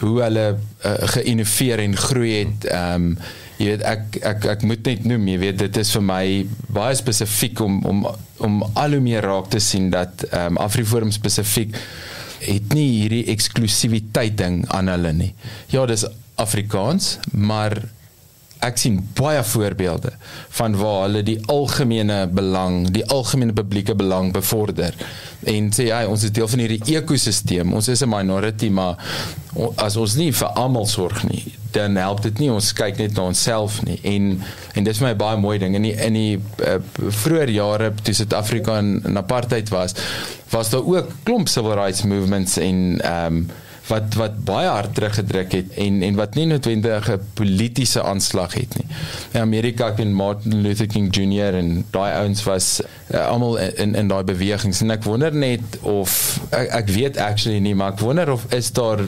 hoe 0.00 0.22
hulle 0.22 0.46
uh, 0.54 0.94
geïnnoveer 1.16 1.82
en 1.82 1.96
groei 1.96 2.32
het. 2.38 2.70
Ehm 2.70 2.94
um, 2.94 3.18
jy 3.58 3.66
weet 3.72 3.82
ek 3.90 4.18
ek 4.22 4.44
ek 4.52 4.60
moet 4.70 4.84
net 4.86 5.06
noem 5.10 5.24
jy 5.32 5.38
weet 5.42 5.56
dit 5.58 5.78
is 5.80 5.88
vir 5.96 6.04
my 6.06 6.24
baie 6.70 6.94
spesifiek 6.94 7.58
om 7.64 7.80
om 7.90 8.04
om 8.46 8.60
al 8.78 8.94
hoe 8.94 9.02
meer 9.02 9.26
raak 9.26 9.48
te 9.50 9.58
sien 9.58 9.90
dat 9.90 10.22
ehm 10.30 10.54
um, 10.54 10.60
Afriforum 10.62 11.10
spesifiek 11.10 11.74
het 12.40 12.74
nie 12.74 12.88
hierdie 13.00 13.26
eksklusiwiteit 13.34 14.36
ding 14.38 14.64
aan 14.74 14.88
hulle 14.92 15.12
nie. 15.12 15.32
Ja, 15.72 15.86
dis 15.86 16.06
Afrikaans, 16.38 17.16
maar 17.32 17.76
ek 18.64 18.78
sien 18.80 18.98
baie 19.14 19.42
voorbeelde 19.46 20.12
van 20.58 20.74
waar 20.78 21.04
hulle 21.04 21.22
die 21.26 21.38
algemene 21.52 22.24
belang, 22.34 22.88
die 22.94 23.04
algemene 23.14 23.54
publieke 23.54 23.94
belang 23.98 24.32
bevorder 24.34 24.96
en 25.46 25.70
sê 25.74 25.88
ja, 25.92 26.00
ons 26.10 26.24
is 26.26 26.34
deel 26.34 26.48
van 26.50 26.64
hierdie 26.64 26.96
ekosisteem. 26.98 27.72
Ons 27.74 27.88
is 27.88 28.02
'n 28.02 28.10
minority, 28.10 28.68
maar 28.68 28.98
as 29.76 29.96
ons 29.96 30.16
nie 30.16 30.32
vir 30.32 30.48
almal 30.48 30.86
sorg 30.86 31.22
nie, 31.28 31.54
dan 31.70 31.96
help 31.96 32.22
dit 32.22 32.38
nie 32.38 32.50
ons 32.52 32.72
kyk 32.72 32.98
net 33.00 33.14
na 33.16 33.28
onsself 33.28 33.82
nie. 33.86 33.98
En 34.02 34.42
en 34.74 34.86
dis 34.86 35.00
vir 35.00 35.08
my 35.08 35.14
baie 35.18 35.38
mooi 35.40 35.58
ding 35.58 35.76
in 35.78 35.86
die 35.88 35.94
in 35.94 36.18
die 36.18 36.40
uh, 36.64 36.78
vroeë 36.96 37.48
jare 37.54 37.92
toe 38.02 38.14
Suid-Afrika 38.14 38.78
in 38.82 39.16
apartheid 39.18 39.72
was, 39.74 39.96
was 40.50 40.70
daar 40.70 40.86
ook 40.86 41.10
klomp 41.22 41.48
civil 41.48 41.74
rights 41.78 42.04
movements 42.04 42.58
en 42.58 43.00
ehm 43.00 43.40
um, 43.40 43.48
wat 43.88 44.14
wat 44.14 44.36
baie 44.44 44.68
hard 44.68 44.94
teruggedruk 44.94 45.52
het 45.52 45.74
en 45.80 46.02
en 46.02 46.18
wat 46.18 46.34
nie 46.34 46.46
noodwendig 46.46 47.10
'n 47.10 47.20
politieke 47.34 48.02
aanslag 48.02 48.54
het 48.54 48.76
nie. 48.76 48.86
In 49.32 49.40
Amerika 49.40 49.92
het 49.94 50.12
Martin 50.12 50.60
Luther 50.60 50.86
King 50.86 51.14
Jr 51.16 51.54
en 51.54 51.84
daai 51.90 52.12
ouens 52.12 52.42
was 52.44 52.80
uh, 53.10 53.26
almal 53.26 53.56
in 53.58 53.94
in 53.94 54.08
daai 54.08 54.24
bewegings 54.24 54.80
en 54.80 54.90
ek 54.90 55.02
wonder 55.02 55.34
net 55.34 55.78
of 55.80 56.40
ek, 56.50 56.68
ek 56.68 56.88
weet 56.88 57.16
actually 57.16 57.58
nie 57.58 57.74
maar 57.74 57.92
ek 57.92 58.00
wonder 58.00 58.32
of 58.32 58.46
is 58.52 58.72
daar 58.72 59.00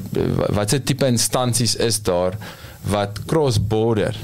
watse 0.49 0.83
tipe 0.83 1.07
instansies 1.07 1.77
is 1.77 2.03
daar 2.03 2.37
wat 2.81 3.25
cross 3.27 3.59
border 3.67 4.17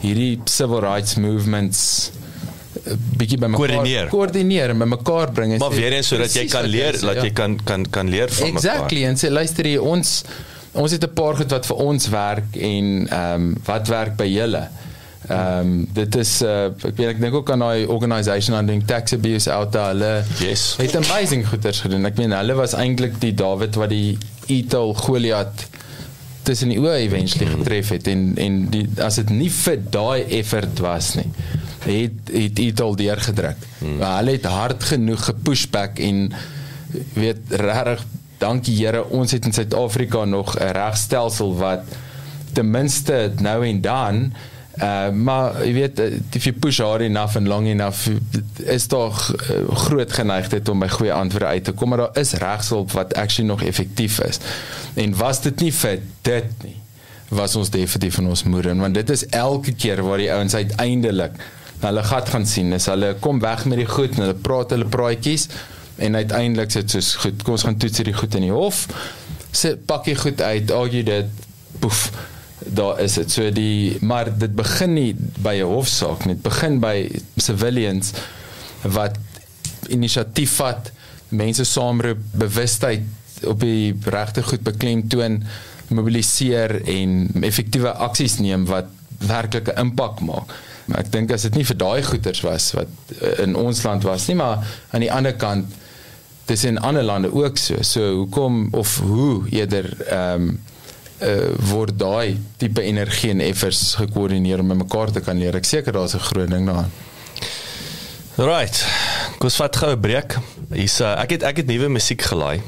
hierdie 0.00 0.40
civil 0.44 0.80
rights 0.80 1.14
movements 1.14 2.10
eh, 2.10 2.21
bietjie 3.18 3.38
by 3.38 3.46
mekaar 3.52 3.68
Koördineer. 3.68 4.08
koördineer 4.12 4.70
en 4.72 4.78
by 4.78 4.88
mekaar 4.94 5.32
bring 5.36 5.52
en 5.52 5.58
Maar 5.62 5.72
sê, 5.74 5.80
weer 5.82 5.92
eens 5.98 6.08
sodat 6.08 6.32
jy 6.34 6.46
kan 6.50 6.64
leer, 6.72 6.92
dat 7.00 7.18
ja. 7.20 7.24
jy 7.28 7.32
kan 7.36 7.58
kan 7.68 7.84
kan 7.90 8.08
leer 8.10 8.32
van 8.32 8.48
Exactly 8.48 9.04
en 9.04 9.16
sê 9.20 9.30
luister 9.30 9.68
hier 9.68 9.82
ons 9.84 10.22
ons 10.72 10.90
het 10.92 11.04
'n 11.04 11.12
paar 11.14 11.36
goed 11.36 11.50
wat 11.52 11.66
vir 11.68 11.76
ons 11.76 12.08
werk 12.08 12.56
en 12.56 12.86
ehm 13.08 13.34
um, 13.34 13.56
wat 13.66 13.88
werk 13.88 14.16
by 14.16 14.24
julle. 14.24 14.62
Ehm 15.28 15.58
um, 15.60 15.88
dit 15.92 16.16
is 16.16 16.42
uh, 16.42 16.64
ek 16.72 16.96
weet 16.96 17.08
ek 17.12 17.20
dink 17.20 17.34
ook 17.34 17.50
aan 17.50 17.58
daai 17.62 17.84
organisation 17.86 18.56
aan 18.56 18.66
ding 18.66 18.82
tax 18.86 19.12
abuse 19.12 19.50
out 19.52 19.72
daar 19.72 19.92
hulle 19.92 20.24
Yes. 20.40 20.74
het 20.78 20.96
amazing 20.96 21.46
goeders 21.48 21.80
gedoen. 21.80 22.06
Ek 22.06 22.16
meen 22.16 22.32
hulle 22.32 22.54
was 22.54 22.72
eintlik 22.74 23.20
die 23.20 23.34
Dawid 23.34 23.74
wat 23.76 23.88
die 23.90 24.16
Etal 24.48 24.94
Goliat 24.94 25.66
tussen 26.42 26.68
die 26.72 26.78
oë 26.80 26.96
eventually 27.04 27.46
getref 27.52 27.88
het 27.94 28.06
en 28.08 28.32
en 28.36 28.56
die 28.70 28.88
as 28.98 29.14
dit 29.20 29.30
nie 29.30 29.50
vir 29.50 29.76
daai 29.90 30.24
effort 30.40 30.80
was 30.82 31.14
nie 31.14 31.28
het 31.84 32.32
het 32.32 32.58
Etal 32.58 32.96
deurgedruk. 32.96 33.56
Hmm. 33.78 33.96
Maar 33.96 34.16
hulle 34.16 34.30
het 34.30 34.44
hard 34.44 34.84
genoeg 34.84 35.24
gepush 35.24 35.66
back 35.70 35.98
en 35.98 36.32
weet 37.12 37.38
regtig 37.48 38.04
dankie 38.38 38.76
Here 38.76 39.04
ons 39.08 39.30
het 39.30 39.44
in 39.44 39.52
Suid-Afrika 39.52 40.24
nog 40.24 40.58
'n 40.58 40.72
regstelsel 40.72 41.56
wat 41.56 41.80
ten 42.52 42.70
minste 42.70 43.32
nou 43.38 43.66
en 43.66 43.80
dan 43.80 44.32
Uh, 44.72 45.10
maar 45.10 45.66
jy 45.66 45.72
weet 45.72 45.98
uh, 46.00 46.04
if 46.32 46.44
you 46.44 46.56
push 46.56 46.78
hard 46.80 47.02
enough 47.04 47.36
and 47.36 47.46
long 47.46 47.66
enough 47.68 48.08
is 48.56 48.88
daar 48.88 49.12
uh, 49.12 49.76
groot 49.76 50.12
geneigtheid 50.12 50.68
om 50.68 50.80
by 50.80 50.88
goeie 50.88 51.12
antwoorde 51.12 51.46
uit 51.46 51.64
te 51.64 51.74
kom 51.76 51.92
maar 51.92 52.00
daar 52.00 52.16
is 52.16 52.32
regshulp 52.40 52.92
wat 52.96 53.12
actually 53.14 53.50
nog 53.50 53.62
effektief 53.62 54.16
is 54.24 54.40
en 54.94 55.12
was 55.16 55.42
dit 55.44 55.60
nie 55.60 55.72
vir 55.76 56.00
dit 56.24 56.64
nie 56.64 56.78
was 57.28 57.56
ons 57.56 57.70
definitief 57.70 58.14
van 58.14 58.32
ons 58.32 58.46
moeder 58.48 58.76
want 58.80 58.96
dit 58.96 59.12
is 59.12 59.26
elke 59.26 59.76
keer 59.76 60.00
waar 60.08 60.24
die 60.24 60.32
ouens 60.32 60.54
uiteindelik 60.54 61.36
hulle 61.88 62.02
gat 62.06 62.32
gaan 62.32 62.46
sien. 62.46 62.72
Is 62.76 62.88
hulle 62.90 63.14
kom 63.20 63.40
weg 63.42 63.64
met 63.70 63.80
die 63.82 63.88
goed 63.88 64.16
en 64.16 64.26
hulle 64.26 64.38
praat 64.48 64.74
hulle 64.74 64.88
praatjies 64.88 65.48
en 66.02 66.16
uiteindelik 66.16 66.70
sit 66.72 66.90
soos 66.90 67.14
goed 67.22 67.42
kom 67.44 67.56
ons 67.56 67.66
gaan 67.66 67.78
toets 67.80 68.00
hierdie 68.00 68.16
goed 68.16 68.36
in 68.38 68.46
die 68.48 68.54
hof. 68.54 68.86
Sit 69.52 69.84
pak 69.86 70.08
jy 70.08 70.16
goed 70.18 70.40
uit 70.42 70.70
argue 70.74 71.02
dit 71.06 71.42
poef 71.82 72.10
daar 72.62 73.00
is 73.02 73.16
dit 73.18 73.30
so 73.34 73.50
die 73.50 73.98
maar 74.06 74.30
dit 74.30 74.54
begin 74.54 74.94
nie 74.94 75.10
by 75.42 75.56
'n 75.60 75.72
hofsaak 75.74 76.26
nie. 76.26 76.34
Dit 76.34 76.42
begin 76.42 76.80
by 76.80 77.10
civilians 77.36 78.12
wat 78.82 79.18
inisiatief 79.88 80.56
vat 80.60 80.92
mense 81.28 81.64
saamroep 81.64 82.18
bewustheid 82.32 83.02
op 83.44 83.60
die 83.60 83.94
regte 84.04 84.42
goed 84.42 84.62
beklemtoon 84.62 85.42
mobiliseer 85.88 86.82
en 86.88 87.30
effektiewe 87.42 87.90
aksies 87.90 88.38
neem 88.38 88.64
wat 88.66 88.86
werklike 89.18 89.74
impak 89.78 90.20
maak 90.20 90.52
ek 90.98 91.12
dink 91.12 91.30
as 91.32 91.42
dit 91.42 91.54
nie 91.54 91.64
vir 91.64 91.76
daai 91.76 92.02
goeters 92.02 92.42
was 92.46 92.72
wat 92.78 92.88
eh, 93.20 93.42
in 93.44 93.56
ons 93.56 93.82
land 93.82 94.02
was 94.08 94.26
nie 94.28 94.36
maar 94.36 94.66
aan 94.90 95.00
die 95.00 95.12
ander 95.12 95.36
kant 95.36 95.78
dis 96.46 96.64
in 96.64 96.78
ander 96.78 97.02
lande 97.02 97.32
ook 97.32 97.58
so 97.58 97.82
so 97.82 98.12
hoekom 98.22 98.68
of 98.72 98.98
hoe 98.98 99.48
eerder 99.50 99.90
ehm 100.08 100.48
um, 100.48 100.60
uh, 101.22 101.54
word 101.70 101.96
daai 101.98 102.38
tipe 102.60 102.82
energie 102.82 103.30
en 103.32 103.42
effers 103.44 103.94
gekoördineer 104.00 104.62
om 104.62 104.70
met 104.72 104.82
mekaar 104.84 105.12
te 105.14 105.22
kan 105.24 105.38
leer. 105.38 105.56
Ek 105.58 105.68
seker 105.68 105.94
daar's 105.94 106.14
'n 106.14 106.26
groot 106.28 106.50
ding 106.50 106.66
daarin. 106.66 106.90
Right. 108.36 108.84
Ons 109.38 109.56
vat 109.56 109.76
gou 109.76 109.92
'n 109.92 110.00
breek. 110.00 110.38
Hier's 110.72 111.00
uh, 111.00 111.20
ek 111.22 111.30
het 111.30 111.42
ek 111.42 111.56
het 111.56 111.66
nuwe 111.66 111.88
musiek 111.88 112.22
gelaai. 112.22 112.60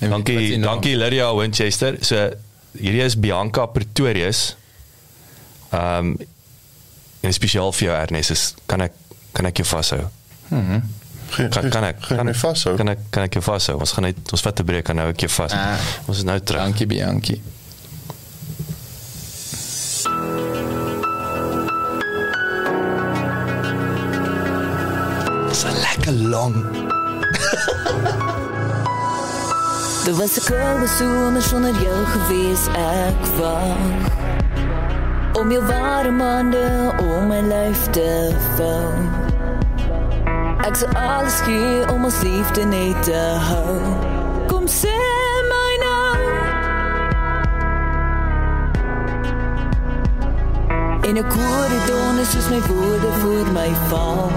En 0.00 0.10
Dankie, 0.10 0.58
dankie 0.58 0.96
Lydia 0.96 1.34
Winchester. 1.34 1.96
So 2.00 2.30
hierdie 2.72 3.04
is 3.04 3.18
Bianca 3.18 3.66
Pretorius. 3.66 4.56
Ehm 5.70 6.06
um, 6.06 6.16
en 7.22 7.32
spesiaal 7.32 7.72
vir 7.72 7.88
jou 7.88 7.96
Ernest 7.96 8.30
is 8.30 8.54
kan 8.66 8.80
ek 8.80 8.92
kan 9.32 9.46
ek 9.46 9.56
jou 9.56 9.66
vashou? 9.66 10.00
Mhm. 10.48 10.80
Geen- 11.30 11.50
Kan 11.50 11.70
kan 11.70 11.84
ek 11.84 12.00
kan 12.00 12.26
my 12.26 12.32
vashou. 12.34 12.76
Kan 12.76 12.88
ek 12.88 12.98
kan 13.10 13.22
ek 13.22 13.32
jou 13.34 13.42
vashou? 13.42 13.78
Ons 13.78 13.92
gaan 13.92 14.04
net 14.04 14.16
ons 14.32 14.40
vat 14.42 14.60
'n 14.60 14.64
breek 14.64 14.88
en 14.88 14.96
nou 14.96 15.08
ek 15.08 15.20
jou 15.20 15.30
vas. 15.30 15.52
Ah. 15.52 15.78
Ons 16.06 16.16
is 16.18 16.24
nou 16.24 16.40
terug. 16.40 16.62
Dankie 16.62 16.86
Bianchi. 16.86 17.40
Dis 25.48 25.62
lekker 25.64 26.12
lang. 26.12 26.54
Dit 30.04 30.16
was 30.16 30.34
'n 30.38 30.42
koue 30.48 30.86
somer 30.98 31.42
sonder 31.42 31.74
jou 31.84 32.00
gewees 32.14 32.62
ek 32.74 33.20
wag 33.38 33.84
Om 35.40 35.50
jou 35.50 35.64
warm 35.66 36.20
hande 36.20 36.92
om 37.00 37.26
my 37.26 37.40
lyf 37.40 37.86
te 37.90 38.32
vou 38.56 38.92
Ek 40.66 40.76
sou 40.76 40.90
alles 40.92 41.38
gee 41.46 41.86
om 41.88 42.04
ons 42.04 42.18
liefde 42.22 42.64
net 42.68 43.00
te 43.08 43.22
hou 43.48 43.78
Kom 44.50 44.68
sê 44.68 44.92
my 45.52 45.70
nou 45.84 46.18
In 51.08 51.16
'n 51.16 51.28
korridor 51.32 52.20
is 52.20 52.30
soos 52.36 52.48
my 52.52 52.60
woorde 52.68 53.10
voor 53.22 53.46
my 53.56 53.70
val 53.88 54.28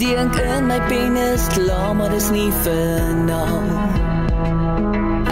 Dink 0.00 0.34
in 0.34 0.66
my 0.66 0.80
penis 0.88 1.46
klaar, 1.52 1.96
maar 1.96 2.10
dis 2.10 2.30
nie 2.30 2.52
vir 2.64 3.04
nou. 3.28 3.60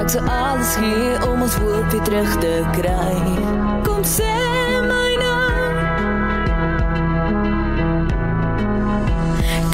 Ek 0.01 0.13
sou 0.13 0.23
alles 0.29 0.77
gee 0.77 1.17
om 1.29 1.43
ons 1.43 1.57
woord 1.61 1.93
weer 1.93 2.05
terug 2.05 2.37
te 2.45 2.53
kry. 2.77 3.68
Kom 4.09 4.15
sê 4.17 4.37
my 4.89 5.11
nou. 5.21 5.49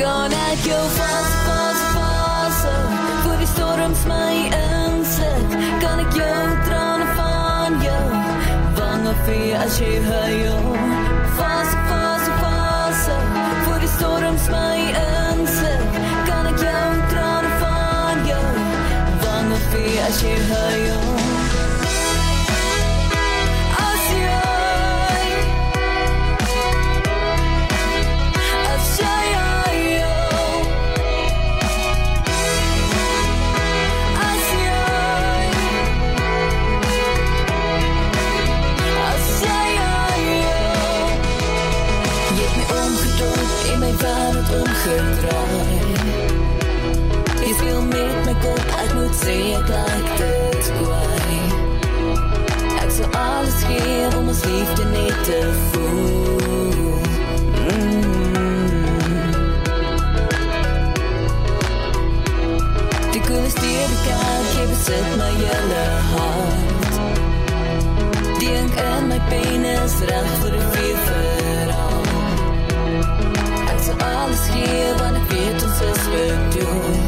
Kan 0.00 0.32
ek 0.50 0.58
jou 0.66 0.84
vas, 0.96 1.28
vas, 1.46 1.80
vas 1.94 2.58
Voor 3.22 3.38
die 3.38 3.46
storms 3.46 4.02
my 4.10 4.34
insit 4.58 5.54
Kan 5.84 6.02
ek 6.02 6.18
jou 6.18 6.42
trane 6.66 7.06
van 7.20 7.78
jou 7.86 8.06
Wange 8.80 9.14
vir 9.28 9.54
as 9.62 9.78
jy 9.78 9.94
huil 10.08 10.66
Vas, 11.38 11.70
vas, 11.92 12.26
vas 12.42 13.06
Voor 13.68 13.78
die 13.86 13.92
storms 13.94 14.50
my 14.50 14.78
insit 15.04 16.00
Kan 16.26 16.50
ek 16.50 16.58
jou 16.66 16.86
trane 17.14 17.54
van 17.62 18.26
jou 18.32 18.46
Wange 19.28 19.62
vir 19.70 19.92
as 20.08 20.24
jy 20.26 20.34
huil 20.50 20.73
moet 49.54 49.68
sê 49.68 49.70
ek 49.70 49.70
like 49.70 50.16
dit 50.18 50.64
kwaai 50.78 51.42
Ek 52.82 52.90
sal 52.90 53.08
alles 53.12 53.58
gee 53.68 54.06
om 54.18 54.28
ons 54.28 54.44
liefde 54.44 54.84
net 54.84 55.16
te 55.28 55.40
voel 55.70 56.98
mm. 57.58 58.02
Die 63.12 63.22
koele 63.26 63.50
stedekaart, 63.56 64.48
jy 64.56 64.64
besit 64.72 65.08
my 65.20 65.30
hele 65.38 65.84
hart. 66.10 66.94
Dink 68.40 68.74
in 68.88 69.08
my 69.12 69.20
penis, 69.30 69.94
reg 70.10 70.28
vir 70.42 70.58
die 70.58 70.66
vier 70.74 70.98
verhaal. 71.08 72.06
Ek 73.70 73.80
sal 73.86 74.06
alles 74.10 74.46
gee, 74.50 74.86
want 75.00 75.22
ek 75.22 75.26
weet 75.32 75.68
ons 75.70 75.82
is 75.92 76.06
bedoel 76.16 77.03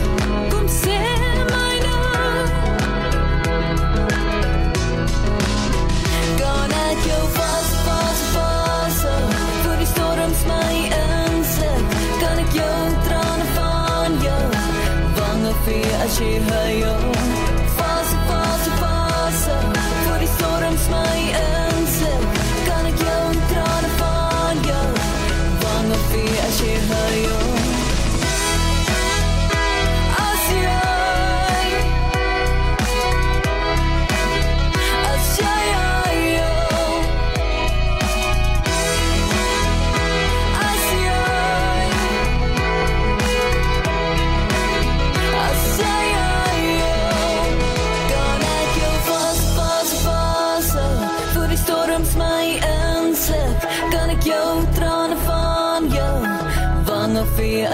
vir 16.27 16.85
as 16.85 17.16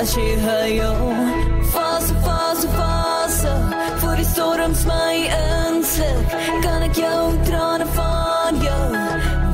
as 0.02 0.16
jy 0.16 0.34
huil. 0.36 0.96
Fase, 1.72 2.14
fase, 2.24 2.68
fase, 2.78 3.52
voor 4.00 4.16
die 4.16 4.24
storms 4.24 4.84
my 4.84 5.14
insit, 5.38 6.34
kan 6.64 6.82
ek 6.82 6.98
jou 6.98 7.20
trane 7.46 7.86
van 7.94 8.58
jou 8.66 8.86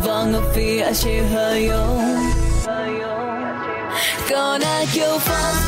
wange 0.07 0.41
vir 0.57 0.87
as 0.89 1.05
jy 1.05 1.19
huil. 1.35 2.01
Kan 4.29 4.65
ek 4.81 4.97
jou 4.97 5.15
vas, 5.29 5.68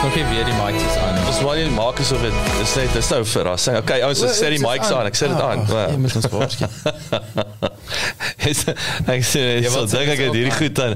ons 0.00 0.14
nog 0.14 0.14
nie 0.16 0.24
weer 0.32 0.44
die 0.48 0.54
mics 0.56 0.96
aan 0.96 1.14
nie. 1.14 1.24
Ons 1.28 1.40
wil 1.44 1.58
nie 1.60 1.70
maak 1.74 1.98
asof 2.00 2.22
dit 2.24 2.36
dis 2.58 2.70
net 2.78 2.92
dis 2.96 3.08
nou 3.12 3.18
verrassing. 3.28 3.76
Okay, 3.82 4.00
ouens, 4.06 4.22
ek 4.24 4.32
sê 4.36 4.48
die 4.54 4.60
mics 4.62 4.92
aan. 4.96 5.08
Ek 5.10 5.18
sê 5.18 5.28
dit 5.28 5.42
aan. 5.44 5.64
Jy 5.68 5.98
moet 6.00 6.16
ons 6.20 6.28
waarsku. 6.32 6.68
Is- 8.50 8.62
ek 8.70 9.24
sê 9.26 9.42
ek 9.58 9.66
Jy 9.66 9.72
sal 9.74 9.88
dink 9.92 10.12
ek 10.14 10.22
het 10.24 10.36
hierdie 10.38 10.54
goed 10.56 10.80
aan. 10.84 10.94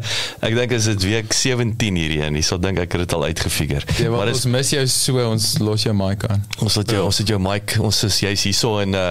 Ek 0.49 0.57
dink 0.57 0.73
is 0.79 0.89
dit 0.89 1.05
week 1.11 1.35
17 1.37 1.99
hierdie 2.01 2.23
een. 2.23 2.39
Ek 2.41 2.47
sal 2.49 2.63
dink 2.65 2.81
ek 2.81 2.97
het 2.97 3.05
dit 3.05 3.17
al 3.19 3.27
uitgefigure. 3.29 3.85
Wil 3.99 4.17
Maar 4.17 4.33
ons 4.33 4.47
mis 4.55 4.73
jou 4.79 4.85
so 4.95 5.27
ons 5.29 5.51
los 5.61 5.85
jou 5.85 5.95
mic 5.99 6.25
aan. 6.31 6.45
ons 6.65 6.81
het 6.81 6.95
jou 6.97 7.05
ons 7.05 7.21
het 7.21 7.35
jou 7.35 7.41
mic. 7.43 7.77
Ons 7.85 8.01
is 8.09 8.23
jy's 8.25 8.47
hierso 8.49 8.79
en 8.85 8.97
uh 8.97 9.07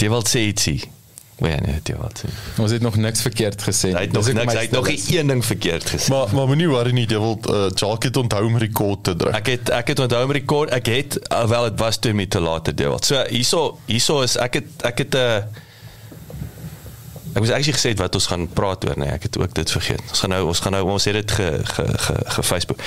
jy 0.00 0.08
wil 0.12 0.22
sê 0.24 0.46
ietsie. 0.48 0.78
Ja 1.40 1.56
nee, 1.64 1.80
wil 1.84 2.10
sê. 2.12 2.28
Ons 2.60 2.70
het 2.70 2.82
nog 2.82 2.96
niks 2.96 3.22
verkeerd 3.24 3.62
gesê. 3.62 3.92
Hy 3.94 4.02
het 4.04 4.12
nog 4.12 4.26
niks, 4.32 4.52
hy 4.52 4.64
het 4.66 4.74
nog 4.76 4.88
een 4.88 5.26
ding 5.26 5.44
verkeerd 5.44 5.88
gesê. 5.88 6.08
Maar 6.12 6.34
maar 6.34 6.46
moenie 6.46 6.68
worry 6.68 6.92
nie, 6.92 7.06
jy 7.08 7.20
wil 7.22 7.38
uh, 7.48 7.70
Jacques 7.72 8.10
het 8.10 8.16
onthou 8.20 8.44
om 8.44 8.58
rekord 8.60 9.04
te 9.08 9.16
druk. 9.16 9.34
Ek 9.38 9.48
het 9.54 9.72
ek 9.72 9.94
het 9.94 10.04
onthou 10.04 10.20
om 10.28 10.34
rekord. 10.36 10.74
Ek 10.76 10.92
het 10.92 11.16
alhoewel 11.28 11.70
dit 11.70 11.80
was 11.80 11.98
toe 11.98 12.12
met 12.12 12.30
te 12.30 12.40
later 12.40 12.76
deel. 12.76 12.98
So 13.04 13.24
hierso 13.30 13.78
hierso 13.88 14.20
is 14.26 14.36
ek 14.36 14.60
het 14.60 14.86
ek 14.92 15.04
het 15.06 15.16
'n 15.16 15.24
uh, 15.24 15.66
Ek 17.30 17.38
moes 17.38 17.50
actually 17.54 17.76
gesê 17.78 17.94
wat 17.94 18.14
ons 18.18 18.26
gaan 18.26 18.48
praat 18.50 18.84
oor, 18.88 18.96
nee, 18.98 19.06
ek 19.08 19.22
het 19.28 19.36
ook 19.38 19.52
dit 19.54 19.70
vergeet. 19.70 20.02
Ons 20.10 20.20
gaan 20.24 20.32
nou 20.34 20.46
ons 20.50 20.60
gaan 20.60 20.72
nou 20.74 20.82
ons 20.90 21.04
het 21.04 21.14
dit 21.14 21.30
ge 21.30 21.60
ge 21.62 21.84
ge, 21.98 22.14
ge 22.26 22.42
Facebook. 22.42 22.82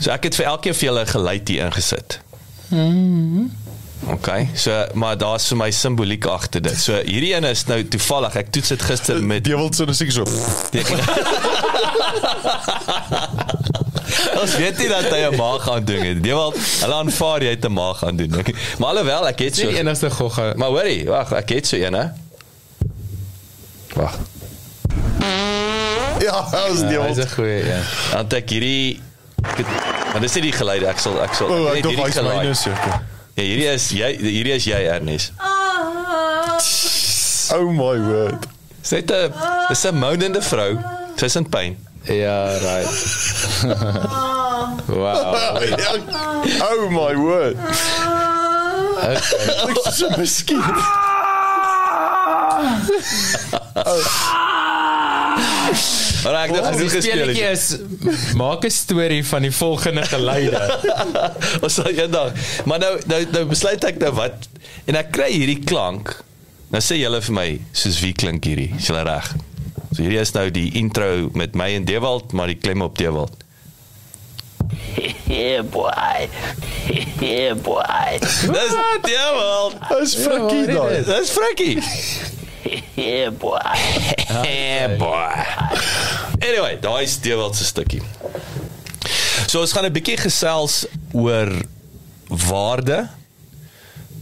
So 0.00 0.10
ek 0.10 0.30
het 0.30 0.34
vir 0.38 0.46
elkeen 0.48 0.74
vir 0.74 0.88
julle 0.88 1.06
geluid 1.06 1.48
hier 1.48 1.68
ingesit. 1.68 2.20
Mhm. 2.68 3.67
Okay. 4.06 4.48
So 4.54 4.86
maar 4.94 5.16
daar's 5.18 5.48
vir 5.48 5.56
my 5.56 5.70
simboliek 5.70 6.24
agter 6.26 6.60
dit. 6.62 6.78
So 6.80 6.92
hierdie 6.94 7.34
een 7.34 7.44
is 7.44 7.64
nou 7.66 7.82
toevallig. 7.88 8.36
Ek 8.36 8.52
toets 8.52 8.68
dit 8.68 8.82
gister 8.82 9.22
met 9.22 9.46
Jy 9.46 9.56
wil 9.56 9.72
so 9.72 9.92
seker 9.92 10.12
so. 10.12 10.24
Ons 14.38 14.54
weet 14.56 14.78
nie 14.78 14.88
dat 14.88 15.08
hy 15.12 15.20
'n 15.28 15.36
maag 15.36 15.62
gaan 15.66 15.84
doen 15.84 16.02
het. 16.04 16.24
Jy 16.24 16.32
wil 16.34 16.52
hulle 16.80 16.94
aanvaar 16.94 17.42
jy 17.42 17.50
het 17.50 17.64
'n 17.64 17.72
maag 17.72 17.98
gaan 17.98 18.16
doen. 18.16 18.38
Okay. 18.38 18.54
Maar 18.78 18.88
alhoewel 18.88 19.26
ek 19.28 19.38
het 19.38 19.56
so 19.56 19.66
die 19.68 19.78
enigste 19.78 20.10
gogga. 20.10 20.52
Maar 20.56 20.68
hoorie, 20.68 21.04
wag, 21.08 21.32
ek 21.32 21.48
het 21.48 21.66
so 21.66 21.76
een 21.76 21.92
hè. 21.94 22.06
Wag. 23.94 24.18
Ja, 26.20 26.38
as 26.38 26.80
jy 26.80 26.90
Ja, 26.92 27.02
wil. 27.02 27.14
Dis 27.14 27.24
'n 27.24 27.28
goeie 27.34 27.72
een. 27.72 27.82
Dan 28.12 28.26
ek 28.38 28.48
hierdie 28.50 29.00
ek 29.42 29.56
het, 29.56 29.66
maar 30.12 30.20
dis 30.20 30.32
nie 30.34 30.42
die 30.42 30.52
geluide 30.52 30.86
ek 30.86 30.98
sal 30.98 31.22
ek 31.22 31.34
sal 31.34 31.46
O, 31.50 31.64
net 31.64 31.76
ek 31.76 31.82
dink 31.82 31.96
hierdie 31.96 32.04
hy's 32.04 32.14
myne 32.22 32.30
geluid. 32.38 32.56
seker. 32.56 33.00
Ja, 33.38 33.44
hierdie 33.46 33.66
is 33.70 33.84
jy 33.94 34.08
hierdie 34.18 34.54
is 34.56 34.64
jy 34.66 34.78
Ernest. 34.90 35.30
Oh 37.54 37.70
my 37.70 37.94
word. 38.02 38.48
Sy 38.82 38.98
het 38.98 39.12
'n 39.14 39.30
dis 39.68 39.84
'n 39.86 39.94
moanende 39.94 40.42
vrou. 40.42 40.74
Sy's 41.14 41.36
in 41.38 41.46
pyn. 41.46 41.78
Ja, 42.10 42.58
right. 42.58 42.90
wow. 44.98 45.54
Oh 46.66 46.90
my 46.90 47.14
word. 47.14 47.56
Okay. 48.98 49.70
Ek 49.70 49.86
is 49.86 49.98
so 50.02 50.10
miskien. 50.18 50.58
Maar 56.24 56.36
ek 56.44 56.52
die 56.54 56.62
genoeg 56.62 56.92
gespeel. 56.92 57.32
het. 57.34 58.34
maak 58.36 58.64
'n 58.64 58.70
storie 58.70 59.24
van 59.26 59.42
die 59.42 59.52
volgende 59.52 60.02
geluide. 60.02 60.62
Ons 61.64 61.74
sal 61.74 61.90
eendag. 61.92 62.32
Maar 62.64 62.78
nou 62.78 62.94
nou 63.06 63.20
nou 63.32 63.44
besluit 63.44 63.84
ek 63.84 63.98
nou 63.98 64.12
wat 64.18 64.48
en 64.86 64.98
ek 64.98 65.12
kry 65.12 65.30
hierdie 65.32 65.60
klank. 65.64 66.16
Nou 66.68 66.82
sê 66.84 66.98
julle 67.00 67.20
vir 67.24 67.34
my 67.34 67.48
soos 67.72 68.00
wie 68.04 68.12
klink 68.12 68.44
hierdie? 68.44 68.72
Is 68.76 68.88
julle 68.90 69.04
reg? 69.08 69.34
So 69.92 70.02
hierdie 70.02 70.20
is 70.20 70.32
nou 70.36 70.50
die 70.50 70.70
intro 70.80 71.30
met 71.32 71.54
my 71.54 71.72
en 71.74 71.84
Dewald, 71.88 72.32
maar 72.32 72.46
die 72.50 72.58
klem 72.60 72.82
op 72.84 72.98
Dewald. 72.98 73.44
Yeah, 75.28 75.62
boy. 75.62 76.28
Yeah, 77.20 77.54
boy. 77.54 78.18
Dis 78.20 78.74
Dewald. 79.02 79.76
Dis 79.88 80.14
frikkie 80.24 80.66
Ja, 80.72 80.88
dit 80.88 81.06
Dis 81.06 81.30
Frikkie. 81.30 82.36
Boy. 83.38 83.58
Hey 84.28 84.96
boy. 84.98 85.44
Anyway, 86.40 86.78
daai 86.80 87.02
is 87.02 87.18
Dewald 87.20 87.56
se 87.56 87.64
stukkie. 87.64 88.02
So 89.46 89.60
ons 89.60 89.72
gaan 89.72 89.86
'n 89.88 89.92
bietjie 89.92 90.18
gesels 90.20 90.86
oor 91.12 91.50
waarde 92.28 93.08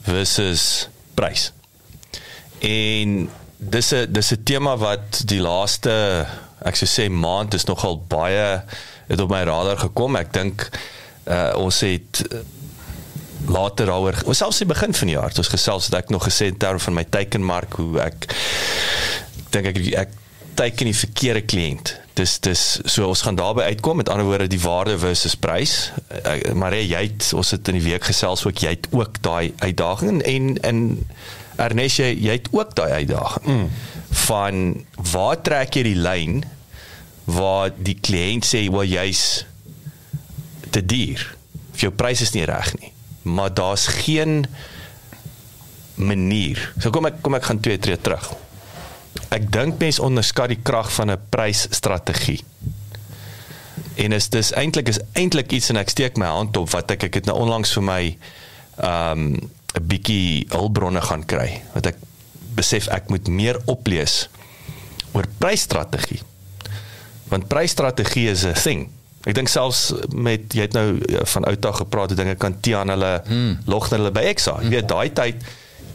versus 0.06 0.88
prys. 1.14 1.52
En 2.60 3.30
dis 3.56 3.92
'n 3.92 4.12
dis 4.12 4.32
'n 4.32 4.42
tema 4.42 4.76
wat 4.76 5.22
die 5.24 5.40
laaste 5.40 6.26
ek 6.62 6.76
sou 6.76 6.88
sê 6.88 7.10
maand 7.10 7.54
is 7.54 7.64
nogal 7.64 7.98
baie 8.08 8.62
het 9.06 9.20
op 9.20 9.30
my 9.30 9.42
radar 9.42 9.78
gekom. 9.78 10.16
Ek 10.16 10.32
dink 10.32 10.68
uh, 11.26 11.52
ons 11.56 11.80
het 11.80 12.22
later 13.46 13.90
daaroor 13.90 14.22
ons 14.26 14.38
selfs 14.42 14.62
die 14.62 14.68
begin 14.68 14.94
van 14.94 15.10
die 15.10 15.16
jaar 15.16 15.34
ons 15.38 15.52
gesels 15.52 15.88
het 15.90 15.98
ek 16.02 16.12
nog 16.14 16.26
gesê 16.26 16.50
in 16.50 16.60
terme 16.60 16.82
van 16.82 16.96
my 16.98 17.04
teikenmark 17.16 17.78
hoe 17.80 18.00
ek 18.06 18.28
dink 19.54 19.72
ek 19.72 19.82
ek 20.06 20.22
teiken 20.56 20.88
die 20.88 20.96
verkeerde 20.96 21.42
kliënt. 21.44 21.92
Dis 22.16 22.38
dis 22.44 22.62
so 22.88 23.08
ons 23.10 23.22
gaan 23.26 23.36
daarby 23.36 23.66
uitkom 23.72 24.00
met 24.00 24.08
ander 24.08 24.26
woorde 24.28 24.48
die 24.48 24.60
waarde 24.62 24.96
versus 24.98 25.36
prys. 25.36 25.74
Uh, 26.08 26.54
maar 26.56 26.74
jy 26.76 27.02
het 27.10 27.28
ons 27.36 27.52
het 27.52 27.68
in 27.68 27.78
die 27.78 27.84
week 27.84 28.08
gesels 28.08 28.46
ook 28.46 28.62
jy 28.64 28.72
het 28.78 28.88
ook 28.96 29.20
daai 29.24 29.52
uitdaging 29.60 30.22
en 30.24 30.56
en 30.64 30.82
Ernest 31.56 32.02
jy, 32.02 32.10
jy 32.20 32.34
het 32.36 32.50
ook 32.52 32.74
daai 32.76 32.90
uitdaging 33.00 33.46
mm. 33.48 33.68
van 34.26 34.64
waar 35.12 35.40
trek 35.40 35.78
jy 35.78 35.86
die 35.86 36.00
lyn 36.04 36.42
waar 37.24 37.72
die 37.72 37.96
kliënt 37.96 38.44
sê 38.44 38.66
wel 38.72 38.84
jy's 38.90 39.22
te 40.70 40.84
duur 40.84 41.24
of 41.72 41.80
jou 41.80 41.92
prys 41.96 42.20
is 42.26 42.34
nie 42.36 42.44
reg 42.48 42.74
nie 42.76 42.92
maar 43.26 43.54
daar's 43.54 43.86
geen 43.86 44.46
manier. 45.94 46.72
So 46.78 46.92
kom 46.94 47.08
ek 47.08 47.18
kom 47.24 47.34
ek 47.34 47.48
gaan 47.48 47.60
twee 47.60 47.78
tree 47.82 47.98
terug. 47.98 48.28
Ek 49.34 49.48
dink 49.52 49.80
mense 49.82 50.02
onderskat 50.02 50.52
die 50.54 50.62
krag 50.62 50.92
van 50.94 51.10
'n 51.10 51.20
prysstrategie. 51.34 52.44
En 53.96 54.12
is 54.12 54.28
dis 54.28 54.52
eintlik 54.52 54.88
is 54.88 55.00
eintlik 55.12 55.52
iets 55.52 55.68
en 55.68 55.76
ek 55.76 55.88
steek 55.88 56.16
my 56.16 56.26
hand 56.26 56.56
op 56.56 56.70
wat 56.70 56.90
ek 56.90 57.08
ek 57.08 57.14
het 57.14 57.26
nou 57.26 57.36
onlangs 57.36 57.72
vir 57.72 57.82
my 57.82 58.16
um 58.78 59.34
'n 59.74 59.86
bietjie 59.88 60.46
hulpbronne 60.48 61.00
gaan 61.00 61.24
kry. 61.24 61.62
Wat 61.74 61.86
ek 61.86 61.96
besef 62.54 62.88
ek 62.88 63.08
moet 63.08 63.28
meer 63.28 63.58
oplees 63.66 64.28
oor 65.12 65.26
prysstrategie. 65.38 66.22
Want 67.28 67.48
prysstrategie 67.48 68.28
is 68.30 68.44
'n 68.44 68.54
thing 68.54 68.95
ek 69.26 69.34
dink 69.34 69.50
selfs 69.50 69.90
met 70.14 70.54
jy 70.54 70.66
het 70.68 70.76
nou 70.76 70.98
van 71.34 71.46
outa 71.50 71.72
gepraat 71.80 72.12
hoe 72.12 72.18
dinge 72.18 72.36
kan 72.40 72.56
Tian 72.62 72.92
hulle 72.94 73.12
hmm. 73.26 73.54
log 73.66 73.88
hulle 73.90 74.12
by 74.14 74.26
Exa 74.32 74.58
jy 74.62 74.76
weet 74.76 74.90
daai 74.92 75.10
tyd 75.20 75.46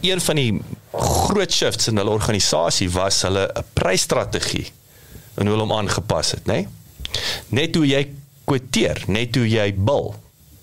een 0.02 0.22
van 0.24 0.40
die 0.42 0.50
groot 0.92 1.54
shifts 1.54 1.88
in 1.92 2.02
hulle 2.02 2.14
organisasie 2.14 2.90
was 2.92 3.22
hulle 3.28 3.48
'n 3.48 3.68
prysstrategie 3.78 4.68
en 5.36 5.48
hoe 5.48 5.56
hulle 5.56 5.68
hom 5.68 5.78
aangepas 5.78 6.34
het 6.38 6.50
nê 6.52 6.64
nee? 6.64 6.68
net 7.50 7.76
hoe 7.76 7.88
jy 7.88 8.04
kwoteer 8.46 9.04
net 9.08 9.36
hoe 9.36 9.48
jy 9.48 9.70
bil 9.76 10.14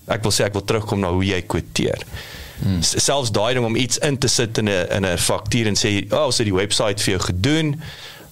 ek 0.07 0.21
wil 0.25 0.33
sê 0.33 0.45
ek 0.45 0.53
wil 0.53 0.65
terugkom 0.65 1.01
na 1.01 1.13
hoe 1.13 1.25
jy 1.25 1.41
kwoteer 1.41 2.05
Hmm. 2.59 2.81
Selfs 2.83 3.31
daai 3.31 3.53
ding 3.55 3.63
om 3.63 3.75
iets 3.79 4.01
in 4.03 4.17
te 4.19 4.27
sit 4.27 4.57
in 4.59 4.67
'n 4.67 4.87
in 4.91 5.05
'n 5.05 5.17
faktuur 5.17 5.67
en 5.67 5.77
sê, 5.79 6.11
"O, 6.11 6.15
oh, 6.17 6.25
ons 6.25 6.37
het 6.37 6.45
die 6.45 6.53
webwerf 6.53 7.03
vir 7.03 7.13
jou 7.13 7.19
gedoen. 7.19 7.81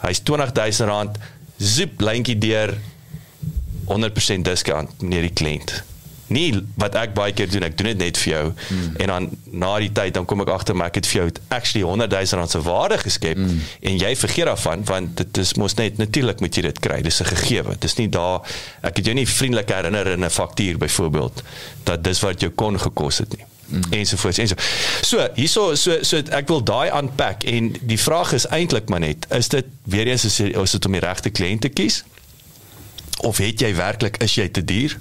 Hy's 0.02 0.20
R20000, 0.20 1.18
zoep 1.58 2.02
lyntjie 2.02 2.38
deur 2.38 2.78
100% 3.88 4.48
discount 4.48 5.02
meneer 5.02 5.22
die 5.30 5.34
kliënt." 5.34 5.84
Nie 6.28 6.50
wat 6.76 6.96
ek 7.00 7.14
baie 7.16 7.32
keer 7.36 7.48
doen, 7.48 7.64
ek 7.64 7.78
doen 7.80 7.88
dit 7.94 8.02
net 8.02 8.18
vir 8.20 8.32
jou. 8.34 8.44
Mm. 8.52 8.96
En 9.04 9.12
dan 9.14 9.28
na 9.64 9.70
die 9.80 9.92
tyd 9.96 10.14
dan 10.18 10.26
kom 10.28 10.44
ek 10.44 10.52
agter 10.52 10.76
maar 10.76 10.92
ek 10.92 11.00
het 11.00 11.08
vir 11.08 11.22
jou 11.22 11.28
actually 11.56 11.86
100 11.88 12.12
000 12.12 12.40
rand 12.42 12.52
se 12.52 12.62
waarde 12.66 12.98
geskep 13.00 13.40
mm. 13.40 13.62
en 13.92 14.00
jy 14.02 14.12
vergeet 14.20 14.50
daarvan 14.52 14.84
want 14.90 15.18
dit 15.22 15.38
is 15.44 15.54
mos 15.62 15.78
net 15.80 16.02
natuurlik 16.02 16.44
moet 16.44 16.56
jy 16.56 16.66
dit 16.68 16.80
kry. 16.84 17.00
Dis 17.02 17.22
'n 17.24 17.32
gegewe. 17.32 17.78
Dis 17.80 17.96
nie 17.96 18.10
daar 18.12 18.44
ek 18.82 19.00
het 19.00 19.06
jou 19.06 19.16
nie 19.16 19.28
vriendelik 19.28 19.72
herinner 19.72 20.08
in 20.08 20.26
'n 20.26 20.30
faktuur 20.30 20.78
byvoorbeeld 20.78 21.44
dat 21.84 22.04
dis 22.04 22.20
wat 22.20 22.42
jou 22.42 22.52
kon 22.52 22.80
gekos 22.80 23.18
het 23.24 23.38
nie. 23.38 23.46
Mm. 23.68 23.84
ensovoorts 23.90 24.38
enso. 24.38 24.56
So, 25.02 25.28
hierso 25.36 25.76
so 25.76 25.98
so 26.02 26.22
ek 26.32 26.48
wil 26.48 26.64
daai 26.64 26.92
unpack 26.92 27.44
en 27.44 27.74
die 27.82 28.00
vraag 28.00 28.32
is 28.34 28.48
eintlik 28.48 28.88
maar 28.90 29.00
net, 29.00 29.28
is 29.30 29.48
dit 29.48 29.66
weer 29.84 30.08
eens 30.08 30.24
is, 30.26 30.40
is 30.40 30.72
dit 30.72 30.86
om 30.86 30.92
die 30.92 31.04
regte 31.04 31.30
kliënt 31.30 31.62
te 31.62 31.70
kies? 31.70 32.04
Of 33.18 33.38
het 33.38 33.60
jy 33.60 33.76
werklik 33.76 34.18
is 34.18 34.36
jy 34.36 34.50
te 34.50 34.64
duur? 34.64 35.00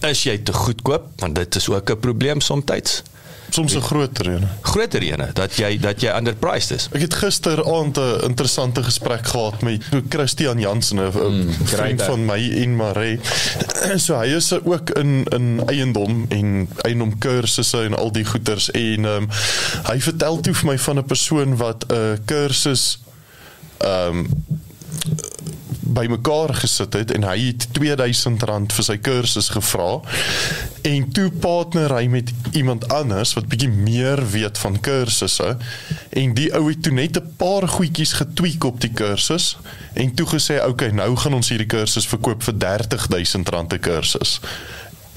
Is 0.00 0.22
jy 0.22 0.38
te 0.38 0.52
goedkoop? 0.52 1.10
Want 1.16 1.34
dit 1.34 1.54
is 1.54 1.68
ook 1.68 1.90
'n 1.90 2.00
probleem 2.00 2.40
soms. 2.40 3.02
Soms 3.50 3.74
'n 3.74 3.80
groter 3.80 4.26
een. 4.26 4.48
Groter 4.60 5.02
ene 5.02 5.30
dat 5.32 5.56
jy 5.56 5.78
dat 5.78 6.00
jy 6.00 6.16
underpriced 6.16 6.70
is. 6.70 6.88
Ek 6.92 7.00
het 7.00 7.14
gisteraand 7.14 7.96
'n 7.96 8.20
interessante 8.22 8.82
gesprek 8.82 9.26
gehad 9.26 9.62
met 9.62 9.84
Christian 10.08 10.60
Jansen, 10.60 10.96
'n 10.96 11.10
mm, 11.14 11.52
vriend 11.64 12.02
van 12.02 12.24
my 12.24 12.52
en 12.62 12.76
Maree. 12.76 13.20
So 14.04 14.18
hy 14.18 14.26
is 14.26 14.52
ook 14.52 14.90
in 14.90 15.24
in 15.24 15.62
eiendom 15.66 16.26
en 16.28 16.68
eiendom 16.80 17.18
kursusse 17.18 17.82
en 17.82 17.96
al 17.96 18.12
die 18.12 18.24
goeders 18.24 18.70
en 18.70 19.04
um, 19.04 19.28
hy 19.82 20.00
vertel 20.00 20.40
toe 20.40 20.54
vir 20.54 20.66
my 20.66 20.78
van 20.78 20.98
'n 20.98 21.04
persoon 21.04 21.56
wat 21.56 21.84
'n 21.88 22.18
kursus 22.24 22.98
ehm 23.78 24.16
um, 24.16 24.28
bymekaar 25.94 26.54
gesit 26.54 26.94
het 26.98 27.12
en 27.14 27.26
hy 27.28 27.36
het 27.48 27.66
R2000 27.78 28.74
vir 28.76 28.86
sy 28.86 28.96
kursus 29.04 29.50
gevra 29.54 29.88
en 30.88 31.06
toe 31.16 31.28
partner 31.42 31.94
hy 31.96 32.06
met 32.12 32.32
iemand 32.58 32.88
anders 32.92 33.34
wat 33.38 33.48
bietjie 33.50 33.70
meer 33.72 34.22
weet 34.32 34.58
van 34.62 34.80
kursusse 34.84 35.54
en 36.22 36.34
die 36.38 36.48
ou 36.56 36.64
het 36.68 36.82
toe 36.82 36.92
net 36.92 37.16
'n 37.16 37.34
paar 37.36 37.68
goedjies 37.68 38.12
getweek 38.20 38.64
op 38.64 38.80
die 38.80 38.92
kursus 38.92 39.56
en 39.94 40.14
toe 40.14 40.26
gesê 40.26 40.60
okay 40.64 40.90
nou 40.90 41.16
gaan 41.16 41.34
ons 41.34 41.48
hierdie 41.48 41.70
kursus 41.76 42.06
verkoop 42.06 42.42
vir 42.42 42.54
R30000 42.54 43.72
'n 43.74 43.80
kursus 43.80 44.40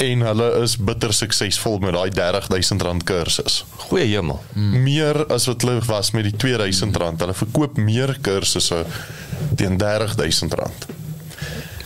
en 0.01 0.23
hulle 0.25 0.47
is 0.61 0.75
bitter 0.81 1.13
suksesvol 1.13 1.79
met 1.83 1.93
daai 1.93 2.09
R30000 2.09 3.03
kursus. 3.05 3.61
Goeie 3.87 4.07
hemel. 4.15 4.39
Hmm. 4.53 4.83
Meer 4.83 5.25
as 5.33 5.47
wat 5.49 5.65
hulle 5.65 5.81
was 5.85 6.11
met 6.15 6.29
die 6.29 6.35
R2000. 6.37 7.21
Hulle 7.21 7.37
verkoop 7.37 7.77
meer 7.77 8.15
kursusse 8.25 8.85
teen 9.55 9.77
R30000. 9.77 10.89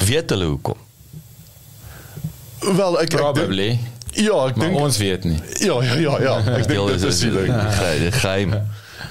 Weet 0.06 0.30
hulle 0.30 0.45
hoekom? 0.45 0.78
Wel, 2.60 3.01
ek 3.01 3.10
probably. 3.10 3.70
Ek, 3.70 4.18
ja, 4.26 4.38
ek 4.47 4.58
dink 4.60 4.80
ons 4.80 4.97
weet 4.97 5.28
nie. 5.28 5.38
Ja, 5.60 5.82
ja, 5.84 5.99
ja, 5.99 6.18
ja. 6.24 6.39
Ek 6.58 6.68
dink 6.70 6.95
dit 6.95 7.06
is 7.10 7.22
die 7.26 8.12
geheim. 8.16 8.58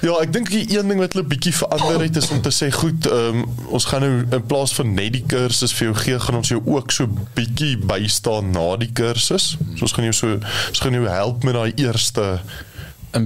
Ja, 0.03 0.15
ek 0.19 0.33
dink 0.33 0.49
die 0.51 0.65
een 0.69 0.89
ding 0.91 0.99
wat 0.99 1.15
hulle 1.15 1.25
bietjie 1.29 1.53
verander 1.55 2.03
het 2.03 2.17
is 2.19 2.27
om 2.33 2.41
te 2.43 2.51
sê 2.53 2.67
goed, 2.73 3.07
um, 3.09 3.43
ons 3.73 3.87
gaan 3.89 4.03
nou 4.03 4.13
in 4.23 4.45
plaas 4.49 4.73
van 4.75 4.91
net 4.97 5.13
die 5.15 5.23
kursus 5.29 5.73
vir 5.77 5.89
jou 5.89 5.95
gee, 6.01 6.19
gaan 6.21 6.39
ons 6.41 6.51
jou 6.51 6.59
ook 6.61 6.93
so 6.93 7.09
bietjie 7.37 7.75
bystaan 7.79 8.51
na 8.55 8.67
die 8.81 8.91
kursus. 8.95 9.53
So 9.77 9.87
ons 9.87 9.95
gaan 9.95 10.09
jou 10.09 10.15
so 10.17 10.37
ons 10.37 10.83
gaan 10.83 10.97
jou 10.97 11.07
help 11.09 11.47
met 11.47 11.57
daai 11.57 11.85
eerste 11.87 12.27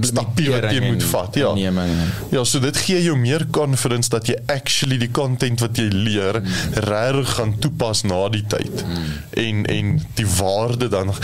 stapie 0.00 0.50
wat 0.50 0.68
jy 0.70 0.80
moet 0.84 1.04
vat. 1.10 1.38
Ja. 1.40 1.52
Nee, 1.54 1.70
man. 1.70 1.88
Ja, 2.30 2.44
so 2.44 2.60
dit 2.62 2.76
gee 2.76 3.02
jou 3.02 3.16
meer 3.18 3.46
confidence 3.50 4.10
dat 4.12 4.28
jy 4.30 4.36
actually 4.46 4.98
die 5.00 5.10
content 5.10 5.60
wat 5.60 5.78
jy 5.80 5.88
leer 5.92 6.40
mm. 6.40 6.78
reg 6.86 7.34
gaan 7.36 7.56
toepas 7.58 8.04
na 8.06 8.22
die 8.32 8.44
tyd. 8.46 8.84
Mm. 8.86 9.08
En 9.46 9.64
en 9.66 9.96
die 10.20 10.28
waarde 10.38 10.90
dan 10.92 11.14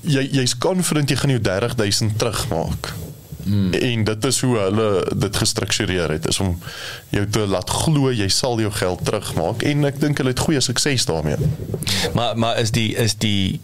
jy 0.00 0.28
jy's 0.38 0.56
confident 0.58 1.10
jy 1.10 1.16
gaan 1.16 1.34
jou 1.36 1.42
30000 1.42 2.18
terugmaak. 2.18 2.94
Mm. 3.46 3.72
En 3.72 4.04
dit 4.04 4.24
is 4.24 4.40
hoe 4.40 4.56
hulle 4.58 4.90
dit 5.14 5.36
gestruktureer 5.36 6.10
het 6.10 6.26
is 6.28 6.40
om 6.42 6.58
jou 7.14 7.26
te 7.30 7.46
laat 7.46 7.70
glo 7.70 8.10
jy 8.10 8.28
sal 8.28 8.58
jou 8.60 8.72
geld 8.74 9.04
terugmaak 9.06 9.62
en 9.62 9.86
ek 9.86 10.00
dink 10.02 10.18
hulle 10.18 10.34
het 10.34 10.42
goeie 10.42 10.60
sukses 10.60 11.06
daarmee. 11.06 11.38
Maar 12.14 12.38
maar 12.38 12.58
is 12.58 12.74
die 12.74 12.90
is 12.94 13.14
die 13.22 13.60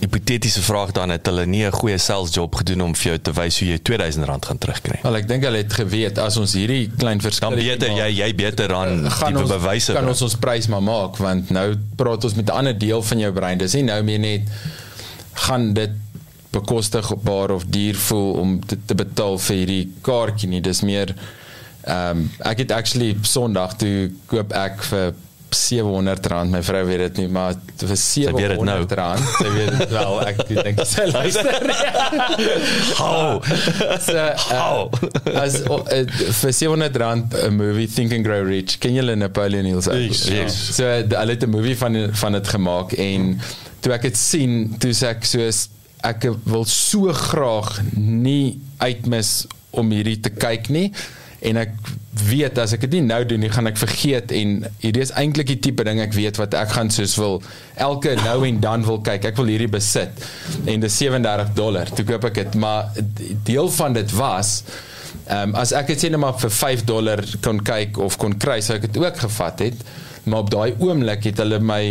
hipotetiese 0.00 0.62
vraag 0.62 0.92
dan 0.96 1.12
het 1.12 1.26
hulle 1.26 1.46
nie 1.46 1.64
'n 1.66 1.72
goeie 1.72 1.98
sales 1.98 2.34
job 2.34 2.54
gedoen 2.54 2.82
om 2.82 2.94
vir 2.94 3.06
jou 3.12 3.18
te 3.18 3.32
wys 3.32 3.58
hoe 3.58 3.68
jy 3.68 3.78
R2000 3.78 4.24
gaan 4.46 4.58
terugkry. 4.58 4.98
Wel 5.02 5.16
ek 5.16 5.28
dink 5.28 5.44
hulle 5.44 5.56
het 5.56 5.72
geweet 5.72 6.18
as 6.18 6.36
ons 6.36 6.52
hierdie 6.52 6.90
klein 6.96 7.20
verskil 7.20 7.50
dan 7.50 7.58
beter 7.58 7.88
jy 7.88 8.08
jy 8.16 8.34
beter 8.34 8.68
dan 8.68 9.02
die 9.04 9.46
bewyse 9.46 9.92
kan 9.92 10.08
ons 10.08 10.22
ons 10.22 10.36
prys 10.36 10.66
maar 10.66 10.82
maak 10.82 11.16
want 11.16 11.50
nou 11.50 11.76
praat 11.96 12.24
ons 12.24 12.34
met 12.34 12.48
'n 12.48 12.52
ander 12.52 12.78
deel 12.78 13.02
van 13.02 13.18
jou 13.18 13.32
brein. 13.32 13.58
Dis 13.58 13.74
nie 13.74 13.82
nou 13.82 14.02
meer 14.02 14.18
net 14.18 14.42
gaan 15.32 15.72
dit 15.72 15.90
bekostigbaar 16.50 17.50
of 17.50 17.64
duur 17.64 17.94
voel 17.94 18.32
om 18.32 18.66
te, 18.66 18.76
te 18.84 18.94
betaal 18.94 19.38
vir 19.38 19.56
hierdie 19.56 19.92
kaartjie 20.00 20.48
nie. 20.48 20.60
Dis 20.60 20.80
meer 20.80 21.14
ehm 21.84 22.18
um, 22.18 22.30
ek 22.38 22.58
het 22.58 22.72
actually 22.72 23.16
Sondag 23.22 23.76
toe 23.76 24.10
koop 24.26 24.52
ek 24.52 24.82
vir 24.82 25.14
700 25.54 26.26
rand 26.32 26.50
my 26.54 26.60
vrou 26.62 26.82
weet 26.88 27.02
dit 27.06 27.22
nie 27.22 27.28
maar 27.32 27.54
vir 27.80 27.96
700 27.96 28.64
nou. 28.64 28.78
rand. 29.00 29.24
Sy 29.38 29.52
weet 29.54 29.72
dit 29.78 29.94
wel 29.94 30.20
ek 30.26 30.42
dink 30.50 30.82
sy 30.88 31.06
luister. 31.10 31.70
how 32.98 33.40
so 34.04 34.26
how 34.50 34.90
uh, 34.90 35.42
as 35.42 35.60
uh, 35.66 36.04
vir 36.42 36.52
700 36.52 37.00
rand 37.02 37.34
'n 37.34 37.56
movie 37.56 37.88
think 37.88 38.12
and 38.16 38.26
grow 38.26 38.44
rich. 38.46 38.78
Ken 38.82 38.94
julle 38.94 39.16
Napoleon 39.16 39.68
Hills 39.68 39.90
yes, 39.90 40.26
yes. 40.28 40.60
so 40.76 40.86
hulle 40.86 41.36
het 41.36 41.44
'n 41.46 41.50
movie 41.50 41.76
van 41.76 41.98
van 42.12 42.38
dit 42.38 42.48
gemaak 42.48 42.96
en 42.98 43.34
toe 43.80 43.94
ek 43.96 44.08
dit 44.10 44.16
sien 44.18 44.74
toe 44.78 44.92
sê 44.96 45.14
ek 45.14 45.24
soos 45.28 45.68
ek 46.06 46.28
wil 46.48 46.64
so 46.64 47.12
graag 47.12 47.80
nie 47.96 48.60
uitmis 48.80 49.44
om 49.76 49.90
hierdie 49.92 50.18
te 50.20 50.32
kyk 50.34 50.70
nie. 50.72 50.88
En 51.40 51.60
ek 51.60 51.74
weet 52.28 52.58
as 52.58 52.74
ek 52.76 52.84
dit 52.86 52.98
nie 52.98 53.08
nou 53.08 53.20
doen 53.28 53.40
nie 53.42 53.50
gaan 53.52 53.70
ek 53.70 53.78
vergeet 53.80 54.32
en 54.36 54.60
hierdie 54.82 55.02
is 55.04 55.12
eintlik 55.18 55.50
die 55.52 55.58
tipe 55.62 55.84
ding 55.86 56.00
ek 56.02 56.14
weet 56.16 56.40
wat 56.40 56.54
ek 56.58 56.74
gaan 56.76 56.92
soos 56.92 57.16
wil 57.20 57.40
elke 57.80 58.14
nou 58.20 58.38
en 58.48 58.60
dan 58.62 58.84
wil 58.86 59.00
kyk. 59.04 59.30
Ek 59.30 59.40
wil 59.40 59.50
hierdie 59.52 59.70
besit 59.70 60.24
en 60.68 60.84
dis 60.84 61.00
37 61.02 61.54
dollar. 61.56 61.90
Toe 61.94 62.06
koop 62.08 62.28
ek 62.30 62.40
dit. 62.42 62.60
Maar 62.60 62.92
deel 63.48 63.70
van 63.76 63.96
dit 63.96 64.14
was 64.18 64.52
um, 65.30 65.54
as 65.58 65.74
ek 65.76 65.94
dit 65.94 66.04
sê 66.04 66.12
net 66.12 66.22
maar 66.22 66.38
vir 66.40 66.54
5 66.54 66.86
dollar 66.88 67.24
kon 67.44 67.60
kyk 67.64 68.00
of 68.02 68.18
kon 68.20 68.36
kry 68.40 68.60
sou 68.64 68.78
ek 68.78 68.88
dit 68.88 69.00
ook 69.02 69.24
gevat 69.26 69.66
het. 69.68 69.84
Maar 70.28 70.44
op 70.44 70.52
daai 70.52 70.70
oomblik 70.78 71.30
het 71.30 71.40
hulle 71.42 71.60
my 71.64 71.82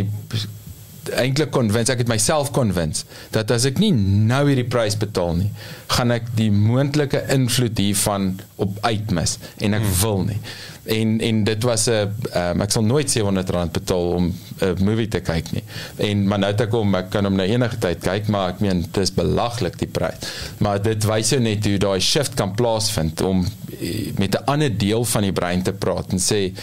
eintlik 1.15 1.51
konwins 1.55 1.91
ek 1.93 2.03
het 2.03 2.11
myself 2.11 2.51
konwins 2.55 3.05
dat 3.35 3.51
as 3.55 3.65
ek 3.69 3.79
nie 3.81 3.91
nou 3.93 4.43
hierdie 4.49 4.67
prys 4.67 4.97
betaal 4.99 5.35
nie 5.39 5.51
gaan 5.95 6.13
ek 6.15 6.29
die 6.37 6.51
moontlike 6.53 7.21
invloed 7.33 7.79
hiervan 7.81 8.31
op 8.61 8.77
uitmis 8.85 9.37
en 9.57 9.77
ek 9.77 9.85
hmm. 9.85 9.95
wil 10.03 10.25
nie 10.31 10.39
en 10.83 11.19
en 11.19 11.43
dit 11.43 11.63
was 11.63 11.87
'n 11.87 12.13
um, 12.35 12.61
ek 12.61 12.71
sal 12.71 12.83
nooit 12.83 13.11
700 13.11 13.49
rand 13.49 13.71
betaal 13.71 14.11
om 14.13 14.33
'n 14.59 14.83
movie 14.83 15.07
te 15.07 15.19
kyk 15.19 15.51
nie. 15.51 15.63
En 15.95 16.27
maar 16.27 16.39
nou 16.39 16.53
te 16.53 16.67
kom 16.67 16.95
ek 16.95 17.09
kan 17.09 17.23
hom 17.23 17.35
nou 17.35 17.47
enige 17.47 17.77
tyd 17.77 17.99
kyk 17.99 18.27
maar 18.27 18.49
ek 18.49 18.59
meen 18.59 18.81
dit 18.81 18.97
is 18.97 19.13
belaglik 19.13 19.77
die 19.77 19.87
prys 19.87 20.15
maar 20.57 20.81
dit 20.81 21.03
wys 21.03 21.29
jou 21.29 21.41
net 21.41 21.65
hoe 21.65 21.77
daai 21.77 21.99
shift 21.99 22.33
kan 22.33 22.55
plaasvind 22.55 23.21
om 23.21 23.45
eh, 23.79 24.11
met 24.17 24.35
'n 24.35 24.45
ander 24.45 24.77
deel 24.77 25.05
van 25.05 25.21
die 25.21 25.31
brein 25.31 25.63
te 25.63 25.73
praat 25.73 26.11
en 26.11 26.19
sê 26.19 26.53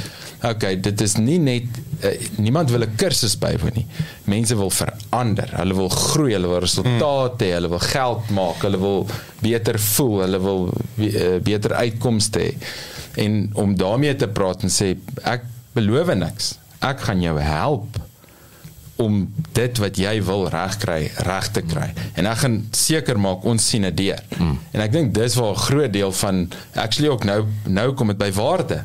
okay 0.44 0.80
dit 0.80 1.00
is 1.00 1.16
nie 1.16 1.38
net 1.38 1.64
uh, 2.04 2.10
niemand 2.36 2.70
wil 2.70 2.82
'n 2.82 2.96
kursus 2.96 3.38
bywoon 3.38 3.72
nie. 3.74 3.86
Mense 4.24 4.56
wil 4.56 4.70
verander. 4.70 5.48
Hulle 5.56 5.74
wil 5.74 5.88
groei. 5.88 6.32
Hulle 6.32 6.48
wil 6.48 6.60
resultate 6.60 7.44
hê. 7.44 7.52
Hulle 7.52 7.68
wil 7.68 7.78
geld 7.78 8.30
maak. 8.30 8.62
Hulle 8.62 8.78
wil 8.78 9.06
beter 9.40 9.78
voel. 9.78 10.20
Hulle 10.20 10.40
wil 10.40 10.70
uh, 10.98 11.38
beter 11.42 11.72
uitkomste 11.72 12.38
hê 12.38 12.54
en 13.16 13.50
om 13.54 13.76
daarmee 13.76 14.16
te 14.16 14.28
praat 14.28 14.62
en 14.62 14.72
sê 14.72 14.94
ek 15.24 15.46
beloof 15.76 16.14
niks. 16.14 16.56
Ek 16.84 17.00
gaan 17.00 17.22
jou 17.24 17.38
help 17.40 18.00
om 18.96 19.26
dit 19.52 19.78
wat 19.82 19.98
jy 20.00 20.14
wil 20.24 20.46
regkry 20.52 21.10
reg 21.26 21.48
te 21.52 21.62
kry. 21.68 21.90
En 22.16 22.28
ek 22.30 22.42
gaan 22.44 22.56
seker 22.76 23.18
maak 23.20 23.44
ons 23.48 23.68
sien 23.72 23.84
dit 23.88 23.96
deur. 23.96 24.22
Mm. 24.38 24.54
En 24.72 24.84
ek 24.86 24.92
dink 24.94 25.14
dis 25.16 25.36
waar 25.36 25.52
'n 25.52 25.64
groot 25.68 25.92
deel 25.92 26.12
van 26.12 26.48
actually 26.74 27.08
ook 27.08 27.24
nou 27.24 27.44
nou 27.64 27.92
kom 27.92 28.08
dit 28.08 28.18
by 28.18 28.32
waarde. 28.32 28.84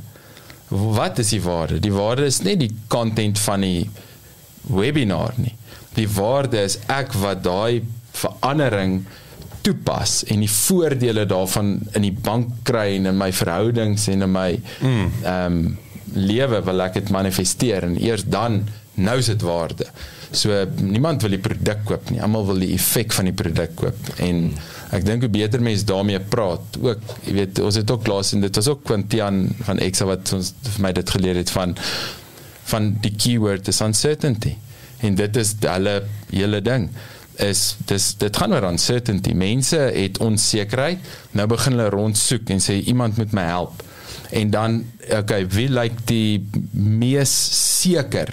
Wat 0.67 1.19
is 1.19 1.29
die 1.29 1.41
waarde? 1.41 1.79
Die 1.79 1.93
waarde 1.93 2.25
is 2.25 2.41
nie 2.41 2.57
die 2.57 2.75
content 2.87 3.39
van 3.39 3.61
die 3.61 3.89
webinar 4.61 5.33
nie. 5.35 5.55
Die 5.93 6.07
waarde 6.09 6.61
is 6.63 6.77
ek 6.87 7.13
wat 7.13 7.43
daai 7.43 7.83
verandering 8.11 9.05
toepas 9.65 10.21
en 10.31 10.43
die 10.43 10.51
voordele 10.51 11.25
daarvan 11.29 11.77
in 11.97 12.05
die 12.07 12.13
bank 12.13 12.61
kry 12.67 12.95
en 12.97 13.09
in 13.11 13.17
my 13.19 13.31
verhoudings 13.35 14.07
en 14.11 14.27
in 14.27 14.31
my 14.33 14.49
mm. 14.57 15.07
ehm 15.23 15.55
mm. 15.55 15.71
um, 15.71 15.79
lewe 16.11 16.57
wil 16.67 16.83
ek 16.83 16.97
dit 16.97 17.09
manifesteer 17.15 17.85
en 17.87 17.93
eers 17.95 18.25
dan 18.27 18.57
nou 18.99 19.13
is 19.21 19.29
dit 19.31 19.43
waarde. 19.47 19.85
So 20.35 20.57
niemand 20.83 21.23
wil 21.23 21.31
die 21.31 21.39
produk 21.39 21.85
koop 21.87 22.09
nie. 22.11 22.19
Almal 22.19 22.43
wil 22.49 22.59
die 22.59 22.73
effek 22.75 23.15
van 23.15 23.29
die 23.29 23.35
produk 23.35 23.77
koop 23.79 24.09
en 24.19 24.41
ek 24.91 25.05
dink 25.07 25.23
hoe 25.23 25.31
beter 25.31 25.63
mense 25.63 25.87
daarmee 25.87 26.19
praat. 26.33 26.75
Ook, 26.83 27.05
jy 27.23 27.37
weet, 27.37 27.61
ons 27.63 27.79
het 27.79 27.93
ook 27.95 28.11
laas 28.11 28.33
en 28.35 28.43
dit 28.43 28.59
was 28.59 28.67
ook 28.73 28.83
Quintian 28.89 29.45
van 29.63 29.79
Exa 29.79 30.09
wat 30.09 30.33
ons 30.35 30.51
vir 30.67 30.83
my 30.83 30.91
dit 30.99 31.15
geleer 31.15 31.39
het 31.39 31.55
van 31.55 31.77
van 32.71 32.91
die 33.03 33.15
keyword 33.15 33.71
is 33.71 33.81
uncertainty 33.83 34.57
En 35.01 35.17
dit 35.17 35.41
is 35.41 35.55
hulle 35.65 35.95
hele 36.29 36.61
ding 36.65 36.89
is 37.41 37.75
dis 37.89 38.11
dit 38.21 38.37
gaan 38.37 38.53
oor 38.53 38.67
uncertainty. 38.69 39.33
Mense 39.37 39.79
het 39.79 40.19
onsekerheid. 40.23 40.99
Nou 41.37 41.47
begin 41.51 41.77
hulle 41.77 41.89
rondsoek 41.93 42.53
en 42.53 42.63
sê 42.63 42.81
iemand 42.85 43.17
moet 43.21 43.33
my 43.35 43.47
help. 43.49 43.83
En 44.31 44.53
dan 44.53 44.79
okay, 45.17 45.43
wie 45.51 45.67
lyk 45.71 45.97
die 46.09 46.41
mees 46.71 47.33
seker 47.81 48.31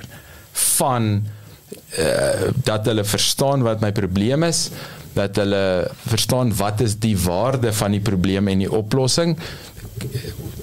van 0.78 1.10
uh, 1.98 2.52
dat 2.64 2.86
hulle 2.86 3.04
verstaan 3.04 3.64
wat 3.66 3.82
my 3.82 3.90
probleem 3.94 4.46
is, 4.46 4.68
dat 5.18 5.38
hulle 5.40 5.90
verstaan 6.06 6.52
wat 6.58 6.82
is 6.84 6.98
die 7.02 7.16
waarde 7.18 7.72
van 7.74 7.96
die 7.96 8.02
probleem 8.04 8.50
en 8.52 8.62
die 8.62 8.70
oplossing 8.70 9.34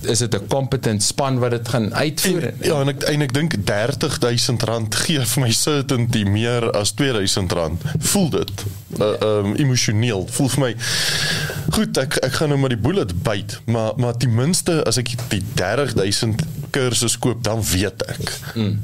is 0.01 0.19
dit 0.19 0.33
'n 0.35 0.47
competent 0.47 1.03
span 1.03 1.39
wat 1.39 1.51
dit 1.51 1.67
gaan 1.67 1.93
uitvoer 1.93 2.43
En, 2.43 2.55
ja, 2.61 2.79
en 2.79 2.87
ek 2.87 3.03
en 3.03 3.21
ek 3.21 3.33
dink 3.33 3.55
R30000 3.55 4.95
gee 4.95 5.19
vir 5.19 5.41
my 5.41 5.51
certainty 5.51 6.23
meer 6.23 6.71
as 6.71 6.93
R2000. 6.93 7.85
Voel 7.99 8.29
dit? 8.29 8.63
Uh, 8.99 9.13
um 9.19 9.55
emosioneel. 9.55 10.27
Voel 10.31 10.49
vir 10.49 10.59
my 10.59 10.75
Goed, 11.75 11.97
ek 11.97 12.15
ek 12.23 12.33
gaan 12.37 12.49
nou 12.49 12.59
maar 12.59 12.69
die 12.69 12.79
bullet 12.79 13.23
byt, 13.23 13.59
maar 13.65 13.93
maar 13.97 14.17
ten 14.17 14.33
minste 14.35 14.83
as 14.85 14.97
ek 14.97 15.15
die 15.29 15.41
30000 15.53 16.43
kursus 16.69 17.17
koop, 17.19 17.43
dan 17.43 17.63
weet 17.63 18.05
ek. 18.05 18.31
Mm. 18.53 18.79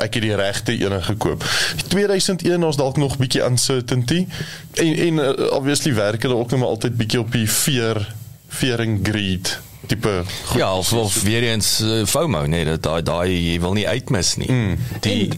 Ek 0.00 0.14
het 0.14 0.22
die 0.22 0.34
regte 0.34 0.72
een 0.72 1.02
gekoop. 1.02 1.44
Die 1.76 1.86
2001 1.88 2.64
ons 2.64 2.76
dalk 2.76 2.96
nog 2.96 3.16
bietjie 3.18 3.44
uncertainty 3.44 4.26
en 4.72 4.94
en 5.06 5.22
uh, 5.22 5.52
obviously 5.52 5.94
werk 5.94 6.22
hulle 6.22 6.34
ook 6.34 6.50
nog 6.50 6.60
maar 6.60 6.68
altyd 6.68 6.96
bietjie 6.96 7.20
op 7.20 7.32
die 7.32 7.48
fear 7.48 8.14
fear 8.48 8.80
and 8.80 9.08
greed 9.08 9.58
tipe 9.86 10.22
goed. 10.44 10.58
Ja, 10.58 10.76
of, 10.76 10.92
of 10.92 11.22
weer 11.22 11.42
eens 11.42 11.80
uh, 11.80 12.06
FOMO, 12.06 12.46
nee, 12.46 12.64
dat 12.64 12.82
daai 12.82 13.02
daai 13.02 13.28
jy 13.32 13.60
wil 13.60 13.76
nie 13.78 13.88
uitmis 13.88 14.36
nie. 14.36 14.50
Mm. 14.52 14.78
Die 15.04 15.30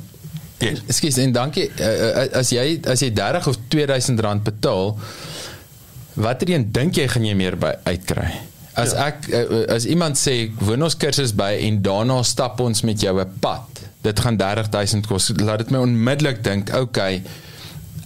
yes. 0.59 0.83
Ekskuus 0.87 1.19
en 1.23 1.33
dankie 1.33 1.71
uh, 1.81 2.27
as 2.41 2.53
jy 2.53 2.81
as 2.89 3.01
jy 3.05 3.13
30 3.17 3.51
of 3.53 3.59
2000 3.73 4.21
rand 4.21 4.45
betaal 4.45 4.97
watter 6.21 6.51
een 6.51 6.69
dink 6.73 6.99
jy 6.99 7.07
gaan 7.09 7.25
jy 7.25 7.35
meer 7.39 7.57
by 7.61 7.75
uitkry? 7.89 8.31
As 8.81 8.95
ja. 8.95 9.11
ek 9.11 9.29
uh, 9.29 9.63
as 9.77 9.87
iemand 9.91 10.19
sê 10.21 10.51
woon 10.61 10.87
ons 10.87 10.97
kursus 11.01 11.33
by 11.37 11.53
en 11.67 11.81
daarna 11.85 12.21
stap 12.27 12.61
ons 12.61 12.85
met 12.87 13.01
jou 13.01 13.17
'n 13.21 13.39
pad. 13.41 13.85
Dit 14.01 14.21
gaan 14.21 14.37
30000 14.41 15.07
kos. 15.07 15.31
Laat 15.37 15.59
dit 15.65 15.71
my 15.71 15.83
onmiddellik 15.85 16.45
dink, 16.45 16.73
okay, 16.73 17.21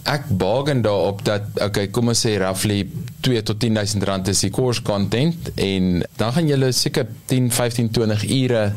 ek 0.05 0.27
bargain 0.37 0.83
daarop 0.85 1.23
dat 1.25 1.47
okay, 1.65 1.87
kom 1.89 2.11
ons 2.13 2.19
sê 2.25 2.35
roughly 2.37 2.83
2 3.25 3.41
tot 3.47 3.59
10000 3.61 4.03
rand 4.05 4.27
is 4.29 4.43
die 4.45 4.51
course 4.53 4.83
content 4.85 5.49
en 5.55 6.03
dan 6.19 6.35
gaan 6.35 6.49
jy 6.51 6.71
seker 6.71 7.07
10, 7.31 7.49
15, 7.51 7.89
20 7.89 8.27
ure 8.43 8.67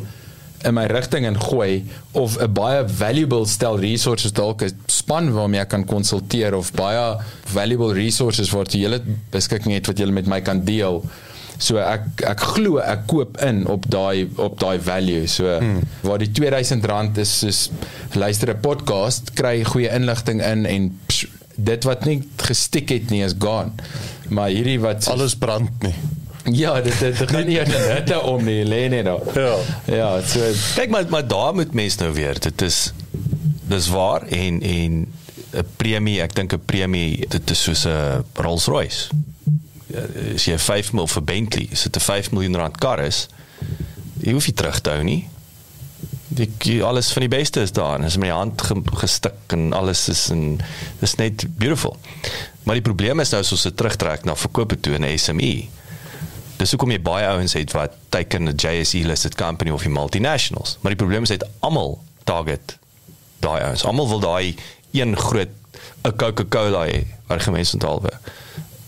in 0.66 0.74
my 0.74 0.87
rigting 0.91 1.26
en 1.29 1.37
gooi 1.39 1.85
of 2.12 2.39
'n 2.41 2.53
baie 2.53 2.83
valuable 2.89 3.47
stel 3.47 3.79
resources 3.79 4.33
dalk 4.33 4.62
'n 4.62 4.72
span 4.87 5.33
waarmee 5.33 5.61
ek 5.61 5.68
kan 5.68 5.85
konsulteer 5.85 6.55
of 6.55 6.72
baie 6.72 7.16
valuable 7.45 7.93
resources 7.93 8.51
wat 8.51 8.72
jy 8.72 8.81
hele 8.81 9.01
beskikking 9.31 9.74
het 9.74 9.87
wat 9.87 9.99
jy 9.99 10.11
met 10.11 10.26
my 10.26 10.41
kan 10.41 10.64
deel. 10.64 11.05
So 11.59 11.80
ek 11.82 12.22
ek 12.22 12.42
glo 12.54 12.78
ek 12.78 13.06
koop 13.11 13.40
in 13.42 13.64
op 13.66 13.86
daai 13.90 14.28
op 14.36 14.59
daai 14.62 14.78
value. 14.80 15.26
So 15.26 15.59
hmm. 15.59 15.82
waar 16.06 16.22
die 16.22 16.30
R2000 16.30 17.18
is 17.18 17.38
soos 17.38 17.64
luister 18.14 18.54
'n 18.54 18.61
podcast, 18.61 19.34
kry 19.34 19.64
goeie 19.64 19.90
inligting 19.90 20.42
in 20.42 20.66
en 20.66 20.92
psh, 21.06 21.26
dit 21.59 21.84
wat 21.84 22.04
nie 22.06 22.22
gestik 22.36 22.94
het 22.94 23.11
nie 23.11 23.24
is 23.26 23.34
gone. 23.38 23.74
Maar 24.28 24.54
hierdie 24.54 24.78
wat 24.80 25.02
soos, 25.02 25.12
alles 25.12 25.34
brand 25.34 25.82
nie. 25.82 25.94
Ja, 26.54 26.80
dit 26.80 26.98
dit 26.98 27.30
gaan 27.30 27.46
nie 27.46 27.59
aan 27.61 27.74
hitte 27.74 28.20
om 28.22 28.44
nie, 28.44 28.62
lê 28.64 28.86
net 28.88 29.04
daar. 29.04 29.26
Ja. 29.34 29.56
Ja, 29.84 30.11
so 30.22 30.40
kyk 30.78 30.90
maar 30.94 31.11
maar 31.11 31.26
daar 31.26 31.54
moet 31.54 31.74
mense 31.74 31.98
nou 32.02 32.12
weer. 32.14 32.38
Dit 32.40 32.62
is 32.62 32.92
dis 33.68 33.88
waar 33.88 34.22
en 34.22 34.62
en 34.62 35.06
'n 35.52 35.66
premie, 35.76 36.20
ek 36.20 36.34
dink 36.34 36.52
'n 36.52 36.62
premie 36.64 37.26
dit 37.28 37.50
is 37.50 37.62
soos 37.62 37.84
'n 37.86 38.24
Rolls-Royce. 38.34 39.11
As 40.34 40.45
jy 40.45 40.59
5 40.59 40.93
mil 40.93 41.07
vir 41.07 41.24
Bentley, 41.24 41.68
is 41.70 41.82
dit 41.82 41.97
'n 41.97 42.01
5 42.01 42.30
miljoen 42.30 42.57
rand 42.57 42.78
kar 42.78 43.01
is. 43.01 43.28
Jy 44.20 44.32
hoef 44.32 44.47
nie 44.47 44.55
terug 44.55 44.80
te 44.80 44.91
hou 44.91 45.03
nie. 45.03 45.28
Die 46.28 46.84
alles 46.84 47.12
van 47.12 47.20
die 47.20 47.36
beste 47.36 47.61
is 47.61 47.72
daar. 47.72 48.05
Is 48.05 48.16
met 48.16 48.28
die 48.28 48.36
hand 48.36 48.62
gestik 48.95 49.32
en 49.47 49.72
alles 49.72 50.09
is 50.09 50.30
en 50.30 50.61
dis 51.01 51.14
net 51.14 51.47
beautiful. 51.57 51.97
Maar 52.62 52.74
die 52.74 52.82
probleem 52.82 53.20
is 53.20 53.30
nou 53.30 53.41
as 53.41 53.53
ons 53.53 53.62
dit 53.62 53.76
terugtrek 53.76 54.24
na 54.24 54.36
verkope 54.36 54.80
toe 54.80 54.95
in 54.95 55.05
'n 55.05 55.18
SME 55.18 55.68
Dis 56.59 56.72
hoekom 56.74 56.91
jy 56.91 56.99
baie 56.99 57.26
ouens 57.30 57.55
het 57.55 57.72
wat 57.72 57.95
teken 58.11 58.49
'n 58.49 58.57
JSE 58.57 59.07
listed 59.07 59.34
company 59.34 59.70
of 59.70 59.82
die 59.82 59.91
multinationals. 59.91 60.78
Maar 60.80 60.91
die 60.91 61.05
probleem 61.05 61.22
is 61.22 61.28
dit 61.28 61.45
almal 61.61 62.03
target 62.24 62.78
daai 63.39 63.62
ouens. 63.62 63.84
Almal 63.84 64.09
wil 64.09 64.20
daai 64.20 64.57
een 64.93 65.16
groot 65.16 65.49
'n 66.03 66.16
Coca-Cola 66.16 66.86
hê, 66.86 67.07
argumente 67.26 67.72
onthaalwe 67.72 68.11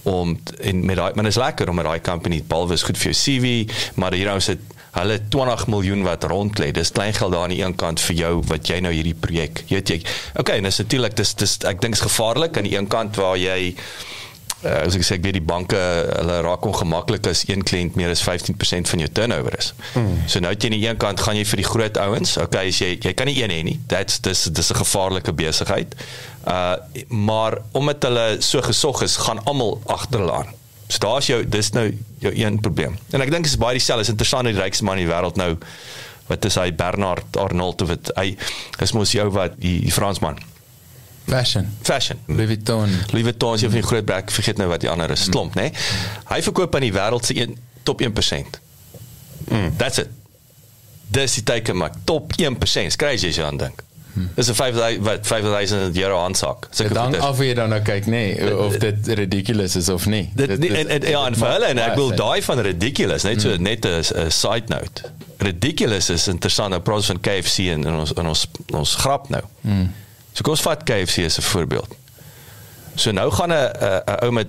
om 0.03 0.37
en 0.61 0.85
met 0.85 0.97
daai 0.97 1.13
maar 1.15 1.27
is 1.27 1.41
lekker 1.41 1.69
om 1.69 1.81
met 1.81 1.89
daai 1.89 2.01
company 2.01 2.43
behalwe 2.47 2.77
is 2.79 2.85
goed 2.87 2.99
vir 2.99 3.13
jou 3.13 3.17
CV, 3.17 3.81
maar 4.01 4.17
hier 4.17 4.31
nou 4.31 4.41
sit 4.41 4.63
hulle 4.99 5.21
20 5.31 5.67
miljoen 5.71 6.03
wat 6.03 6.25
rond 6.31 6.59
lê. 6.59 6.71
Dis 6.75 6.93
klein 6.95 7.15
geld 7.15 7.33
daar 7.33 7.47
aan 7.47 7.55
die 7.55 7.63
een 7.63 7.77
kant 7.79 8.01
vir 8.09 8.17
jou 8.17 8.33
wat 8.51 8.71
jy 8.71 8.81
nou 8.83 8.93
hierdie 8.95 9.15
projek. 9.15 9.65
Jy 9.69 9.79
weet 9.79 9.93
jy. 9.95 9.99
Okay, 10.43 10.59
en 10.59 10.67
dis 10.67 10.81
natuurlik 10.83 11.17
dis 11.21 11.35
dis 11.39 11.59
ek 11.71 11.83
dink 11.85 11.99
is 11.99 12.03
gevaarlik 12.07 12.59
aan 12.59 12.67
die 12.67 12.77
een 12.77 12.91
kant 12.91 13.21
waar 13.21 13.39
jy 13.39 13.75
uh, 14.65 14.87
as 14.87 14.97
ek 14.99 15.05
sê 15.07 15.17
ek 15.19 15.25
weet 15.25 15.39
die 15.39 15.45
banke 15.45 15.79
hulle 15.79 16.37
raak 16.47 16.67
ongemaklik 16.69 17.27
as 17.31 17.43
een 17.49 17.65
kliënt 17.67 17.97
meer 17.99 18.13
as 18.13 18.23
15% 18.27 18.91
van 18.93 19.05
jou 19.05 19.11
turnover 19.17 19.57
is. 19.59 19.73
Hmm. 19.95 20.21
So 20.31 20.43
nou 20.45 20.53
het 20.53 20.63
jy 20.63 20.71
aan 20.71 20.77
die 20.77 20.87
een 20.87 21.01
kant 21.01 21.25
gaan 21.25 21.39
jy 21.39 21.47
vir 21.49 21.63
die 21.63 21.69
groot 21.69 22.01
ouens, 22.03 22.37
okay, 22.43 22.69
as 22.73 22.81
jy 22.83 22.93
jy 22.99 23.15
kan 23.17 23.31
nie 23.31 23.39
een 23.41 23.55
hê 23.55 23.61
nie. 23.67 23.77
That's 23.93 24.21
dis 24.25 24.47
dis 24.51 24.73
'n 24.73 24.81
gevaarlike 24.83 25.33
besigheid. 25.33 25.97
Uh 26.45 26.77
maar 27.09 27.59
omdat 27.73 28.03
hulle 28.09 28.27
so 28.41 28.63
gesog 28.63 29.03
is, 29.03 29.17
gaan 29.17 29.45
almal 29.45 29.81
agter 29.87 30.21
hulle 30.21 30.33
aan. 30.33 30.55
So 30.89 30.99
daar's 30.99 31.27
jou 31.27 31.45
dis 31.47 31.73
nou 31.73 31.91
jou 32.19 32.33
een 32.35 32.61
probleem. 32.61 32.99
En 33.11 33.21
ek 33.21 33.31
dink 33.31 33.45
dit 33.45 33.53
is 33.53 33.59
baie 33.59 33.79
dieselfde, 33.79 34.03
is 34.03 34.13
interessant 34.13 34.45
die 34.45 34.57
rykste 34.57 34.85
man 34.85 34.99
in 34.99 35.07
die 35.07 35.13
wêreld 35.13 35.37
nou 35.37 35.57
wat 36.31 36.45
is 36.45 36.55
hy 36.55 36.71
Bernard 36.73 37.37
Arnault 37.37 37.83
of 37.83 37.89
dit 37.89 38.11
hy 38.17 38.37
is 38.79 38.93
mos 38.93 39.13
jou 39.13 39.29
wat 39.35 39.59
die, 39.59 39.81
die 39.81 39.95
Fransman. 39.95 40.39
Fashion. 41.31 41.69
Fashion. 41.87 42.19
Louis 42.27 42.47
Vuitton. 42.47 42.91
Louis 43.11 43.23
Vuitton 43.23 43.55
is 43.55 43.63
een 43.63 43.71
van 43.71 43.81
die 43.81 43.89
groot 43.89 44.05
brek, 44.05 44.31
vergeet 44.31 44.59
nou 44.59 44.69
wat 44.69 44.83
die 44.85 44.91
ander 44.91 45.11
is, 45.15 45.29
klomp, 45.29 45.55
né? 45.55 45.69
Nee? 45.71 45.85
Hy 46.31 46.41
verkoop 46.43 46.75
aan 46.75 46.87
die 46.87 46.95
wêreld 46.95 47.29
se 47.29 47.47
top 47.83 48.03
1%. 48.03 48.59
Mm. 49.49 49.77
That's 49.77 50.03
it. 50.03 50.11
Dis 51.11 51.39
die 51.39 51.43
teken 51.43 51.77
maar 51.77 51.95
top 52.05 52.35
1%. 52.39 52.99
Crazy 53.01 53.31
as 53.31 53.39
jy 53.39 53.47
aan 53.47 53.63
dink. 53.63 53.83
Dis 54.35 54.49
'n 54.49 54.55
5000 54.55 55.05
wat 55.05 55.27
5000 55.27 55.97
euro 55.97 56.19
aansak. 56.19 56.67
So 56.71 56.89
dan 56.89 57.21
af 57.21 57.39
jy 57.39 57.55
dan 57.55 57.69
nou 57.69 57.81
kyk 57.81 58.05
nê 58.05 58.11
nee, 58.11 58.57
of 58.57 58.77
dit 58.77 59.07
ridiculous 59.07 59.77
is 59.77 59.89
of 59.89 60.07
nie. 60.07 60.31
Dit, 60.35 60.61
dit 60.61 60.71
en, 60.71 60.89
en, 60.89 61.09
ja, 61.09 61.27
en 61.27 61.35
vir 61.35 61.49
hulle 61.49 61.67
en 61.67 61.79
ek 61.79 61.95
wil 61.95 62.15
daai 62.15 62.43
van 62.43 62.59
ridiculous 62.59 63.23
net 63.23 63.41
so 63.41 63.55
mm. 63.55 63.63
net 63.63 63.87
'n 63.87 64.31
side 64.31 64.67
note. 64.67 65.03
Ridiculous 65.39 66.11
is 66.11 66.29
interessant. 66.29 66.71
Nou 66.71 66.83
praat 66.83 67.05
van 67.05 67.21
KFC 67.21 67.59
en, 67.59 67.87
en 67.87 67.95
ons 68.03 68.15
en 68.15 68.27
ons 68.27 68.47
ons 68.75 68.95
grap 68.95 69.29
nou. 69.29 69.43
Mm. 69.61 69.93
So 70.33 70.43
kom 70.43 70.55
ons 70.55 70.65
vat 70.65 70.83
KFC 70.83 71.25
as 71.25 71.39
'n 71.39 71.43
voorbeeld. 71.43 71.95
So 72.95 73.11
nou 73.11 73.31
gaan 73.31 73.53
'n 73.53 73.71
'n 74.07 74.25
ou 74.25 74.33
met 74.33 74.49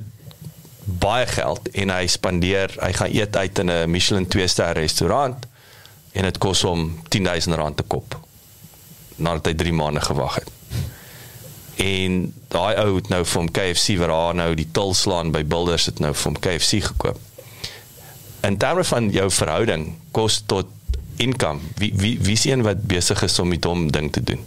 baie 0.83 1.27
geld 1.27 1.69
en 1.69 1.89
hy 1.89 2.07
spandeer, 2.07 2.73
hy 2.79 2.93
gaan 2.93 3.13
eet 3.13 3.35
uit 3.35 3.59
in 3.59 3.69
'n 3.69 3.89
Michelin 3.89 4.27
2-ster 4.27 4.73
restaurant 4.73 5.45
en 6.11 6.23
dit 6.23 6.37
kos 6.37 6.61
hom 6.61 6.99
10000 7.07 7.55
rand 7.55 7.77
te 7.77 7.83
kop. 7.83 8.19
Nadat 9.15 9.45
hy 9.45 9.53
3 9.53 9.73
maande 9.73 10.01
gewag 10.01 10.35
het. 10.35 10.49
En 11.75 12.33
daai 12.47 12.75
ou 12.75 12.95
het 12.95 13.09
nou 13.09 13.25
vir 13.25 13.39
hom 13.39 13.51
KFC 13.51 13.97
wat 13.97 14.07
daar 14.07 14.35
nou 14.35 14.55
die 14.55 14.67
til 14.71 14.93
slaan 14.93 15.31
by 15.31 15.43
Builders 15.45 15.85
het 15.85 15.99
nou 15.99 16.13
vir 16.13 16.31
hom 16.31 16.39
KFC 16.39 16.83
gekoop. 16.83 17.19
En 18.41 18.57
terme 18.57 18.83
van 18.83 19.09
jou 19.09 19.31
verhouding 19.31 19.95
kos 20.11 20.43
tot 20.45 20.67
income. 21.15 21.59
Wie 21.77 21.93
wie 21.95 22.19
wie 22.19 22.35
sien 22.35 22.61
wat 22.61 22.83
besig 22.87 23.21
is 23.23 23.39
om 23.39 23.47
met 23.47 23.63
hom 23.63 23.91
ding 23.91 24.11
te 24.11 24.23
doen? 24.23 24.43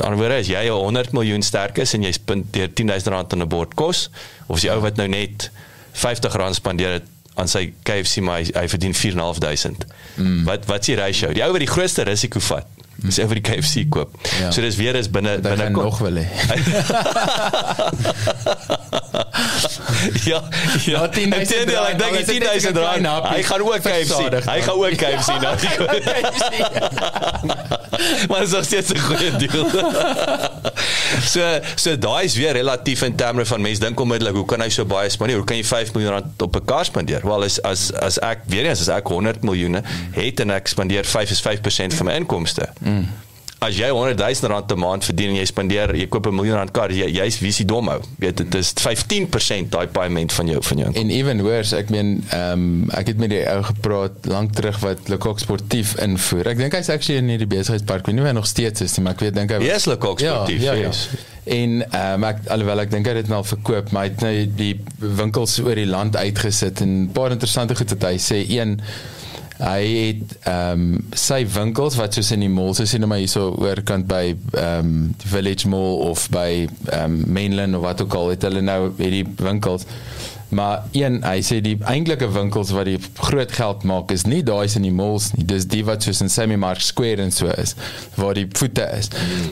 Anderswoorde 0.00 0.40
as 0.42 0.50
jy 0.50 0.64
100 0.68 1.12
miljoen 1.16 1.42
sterk 1.42 1.78
is 1.82 1.94
en 1.94 2.02
jy 2.06 2.12
spandeer 2.12 2.72
10000 2.72 3.12
rand 3.14 3.32
aan 3.32 3.42
'n 3.42 3.48
bord 3.48 3.74
kos 3.74 4.08
of 4.46 4.56
as 4.56 4.62
jy 4.62 4.72
ou 4.74 4.80
wat 4.80 4.96
nou 4.96 5.08
net 5.08 5.50
50 5.92 6.34
rand 6.34 6.54
spandeer 6.54 6.98
het 6.98 7.06
aan 7.38 7.48
sy 7.48 7.72
KFC 7.82 8.20
maar 8.20 8.42
hy, 8.42 8.50
hy 8.54 8.66
verdien 8.68 8.94
4.500. 8.94 9.86
Mm. 10.16 10.44
Wat 10.44 10.66
wat 10.66 10.80
is 10.80 10.86
die 10.86 10.98
ratio? 10.98 11.32
Die 11.32 11.44
ou 11.44 11.52
wat 11.52 11.62
die 11.62 11.70
grootste 11.70 12.02
risiko 12.02 12.40
vat 12.40 12.66
is 13.06 13.18
mm. 13.18 13.28
vir 13.30 13.38
die 13.38 13.46
KFC 13.46 13.84
koop. 13.88 14.10
Ja. 14.40 14.50
So 14.50 14.60
dis 14.64 14.76
weer 14.76 14.94
is 14.98 15.10
binne 15.10 15.38
binne 15.44 15.68
nog 15.70 15.98
wil 16.02 16.16
hê. 16.18 16.26
ja, 20.30 20.42
ja. 20.84 21.04
Ek 21.04 21.14
dink 21.14 21.34
ek 21.34 21.48
dink 21.48 21.66
dit 22.16 22.22
is 22.22 22.26
10000 22.26 22.76
rand. 22.82 23.06
Hy 23.30 23.42
gaan 23.46 23.60
ook 23.66 23.80
KFC. 23.86 24.20
Hy 24.48 24.60
gaan 24.66 24.74
ook 24.74 24.96
KFC 24.98 25.30
nou. 25.42 25.54
maar 28.28 28.40
dit 28.40 28.52
is 28.52 28.66
steeds 28.66 28.92
'n 28.92 28.98
goeie 28.98 29.36
deal. 29.36 29.66
so 31.22 31.58
so 31.74 31.98
daai 31.98 32.24
is 32.24 32.34
weer 32.34 32.52
relatief 32.52 33.02
in 33.02 33.14
terme 33.14 33.46
van 33.46 33.60
mense 33.60 33.80
dink 33.80 34.00
onmiddellik 34.00 34.34
hoe 34.34 34.44
kan 34.44 34.60
hy 34.60 34.68
so 34.68 34.84
baie 34.84 35.10
spandeer? 35.10 35.36
Hoe 35.36 35.46
kan 35.46 35.56
jy 35.56 35.64
5 35.64 35.92
miljoen 35.92 36.12
rand 36.12 36.42
op 36.42 36.56
'n 36.56 36.64
kar 36.64 36.84
spandeer? 36.84 37.26
Wel 37.26 37.44
as 37.44 37.62
as 37.62 37.92
as 37.92 38.18
ek 38.18 38.38
weer 38.44 38.66
eens 38.66 38.80
as 38.80 38.88
ek 38.88 39.06
100 39.06 39.42
miljoen 39.42 39.82
het 40.10 40.40
en 40.40 40.50
ek 40.50 40.66
spandeer 40.66 41.04
5 41.04 41.30
is 41.30 41.40
5% 41.40 41.94
van 41.94 42.06
my 42.06 42.12
inkomste. 42.12 42.68
Mm. 42.78 42.87
As 43.60 43.74
jy 43.74 43.88
100 43.90 44.14
000 44.22 44.52
rand 44.52 44.70
'n 44.70 44.78
maand 44.78 45.04
verdien 45.04 45.30
en 45.32 45.36
jy 45.40 45.44
spandeer 45.50 45.90
jy 45.98 46.06
koop 46.06 46.26
'n 46.30 46.34
miljoen 46.34 46.54
rand 46.60 46.70
kar 46.70 46.92
jy 46.94 47.08
jy's 47.10 47.40
wie 47.42 47.50
se 47.52 47.64
dom 47.64 47.88
hou 47.90 48.00
weet 48.22 48.36
dit 48.36 48.54
is 48.54 48.72
15% 48.78 49.70
daai 49.72 49.86
paaiement 49.88 50.32
van 50.32 50.46
jou 50.46 50.60
van 50.62 50.78
jou 50.78 50.90
En 50.94 51.10
even 51.10 51.42
worse, 51.42 51.76
ek 51.76 51.90
meen 51.90 52.22
ehm 52.30 52.52
um, 52.52 52.90
ek 52.90 53.06
het 53.06 53.18
met 53.18 53.30
die 53.30 53.42
ou 53.50 53.62
gepraat 53.62 54.12
lank 54.30 54.52
terug 54.54 54.78
wat 54.78 55.08
Lekok 55.08 55.38
sportief 55.40 55.96
invoer. 55.98 56.46
Ek 56.46 56.56
dink 56.56 56.72
hy's 56.72 56.88
actually 56.88 57.18
in 57.18 57.28
hierdie 57.28 57.46
besigheidspark. 57.50 58.06
Weet 58.06 58.14
nie 58.14 58.22
of 58.22 58.28
hy 58.28 58.34
nog 58.38 58.46
steeds 58.46 58.80
is 58.80 58.96
nie, 58.96 59.02
maar 59.04 59.14
ek 59.14 59.20
weet 59.26 59.34
dink 59.34 59.50
hy 59.50 59.58
Yes, 59.64 59.86
Lecoq 59.86 60.20
sportief, 60.20 60.62
Ja, 60.62 60.74
ja, 60.74 60.86
yes. 60.86 61.08
ja. 61.12 61.18
En 61.58 61.82
ehm 61.90 62.14
um, 62.14 62.24
ek 62.30 62.36
alhoewel 62.48 62.80
ek 62.80 62.90
dink 62.90 63.06
hy 63.06 63.12
het 63.16 63.22
dit 63.24 63.28
nou 63.28 63.38
al 63.42 63.44
verkoop, 63.56 63.90
maar 63.90 64.02
hy 64.06 64.08
het 64.10 64.20
nou 64.20 64.46
die 64.56 64.80
winkels 64.98 65.58
oor 65.58 65.74
die 65.74 65.86
land 65.86 66.16
uitgesit 66.16 66.80
en 66.80 66.88
'n 66.88 67.10
paar 67.12 67.30
interessante 67.34 67.74
goed 67.74 67.90
wat 67.90 68.02
hy 68.12 68.16
sê. 68.18 68.44
Een 68.48 68.80
hy 69.58 69.82
het 69.86 70.36
ehm 70.46 70.84
um, 70.86 71.06
sy 71.18 71.40
winkels 71.50 71.96
wat 71.98 72.14
soos 72.14 72.30
in 72.34 72.44
die 72.46 72.52
mall, 72.52 72.74
so 72.78 72.86
sien 72.86 73.06
maar 73.08 73.18
hierso 73.18 73.50
oorkant 73.58 74.06
by 74.10 74.22
ehm 74.32 74.78
um, 74.78 74.92
Village 75.18 75.68
Mall 75.68 75.98
of 76.06 76.28
by 76.34 76.68
ehm 76.92 77.04
um, 77.04 77.20
Mainland 77.26 77.74
of 77.74 77.82
wat 77.86 78.02
ook 78.02 78.14
al 78.14 78.34
het 78.36 78.46
hulle 78.46 78.62
nou 78.62 78.92
hierdie 79.00 79.26
winkels. 79.42 79.86
Maar 80.48 80.84
een, 80.96 81.18
hy 81.24 81.40
sê 81.44 81.58
die 81.60 81.76
eintlike 81.84 82.30
winkels 82.32 82.70
wat 82.72 82.86
die 82.88 83.00
groot 83.20 83.52
geld 83.52 83.82
maak 83.88 84.14
is 84.14 84.24
nie 84.24 84.40
daai 84.42 84.64
in 84.78 84.86
die 84.86 84.94
malls 84.94 85.32
nie. 85.34 85.44
Dis 85.50 85.66
die 85.68 85.82
wat 85.84 86.06
soos 86.06 86.22
in 86.24 86.32
Sammy 86.32 86.56
Mark 86.56 86.80
Square 86.80 87.26
en 87.26 87.34
so 87.34 87.50
is 87.52 87.74
waar 88.16 88.38
die 88.38 88.46
voete 88.56 88.86
is. 88.96 89.10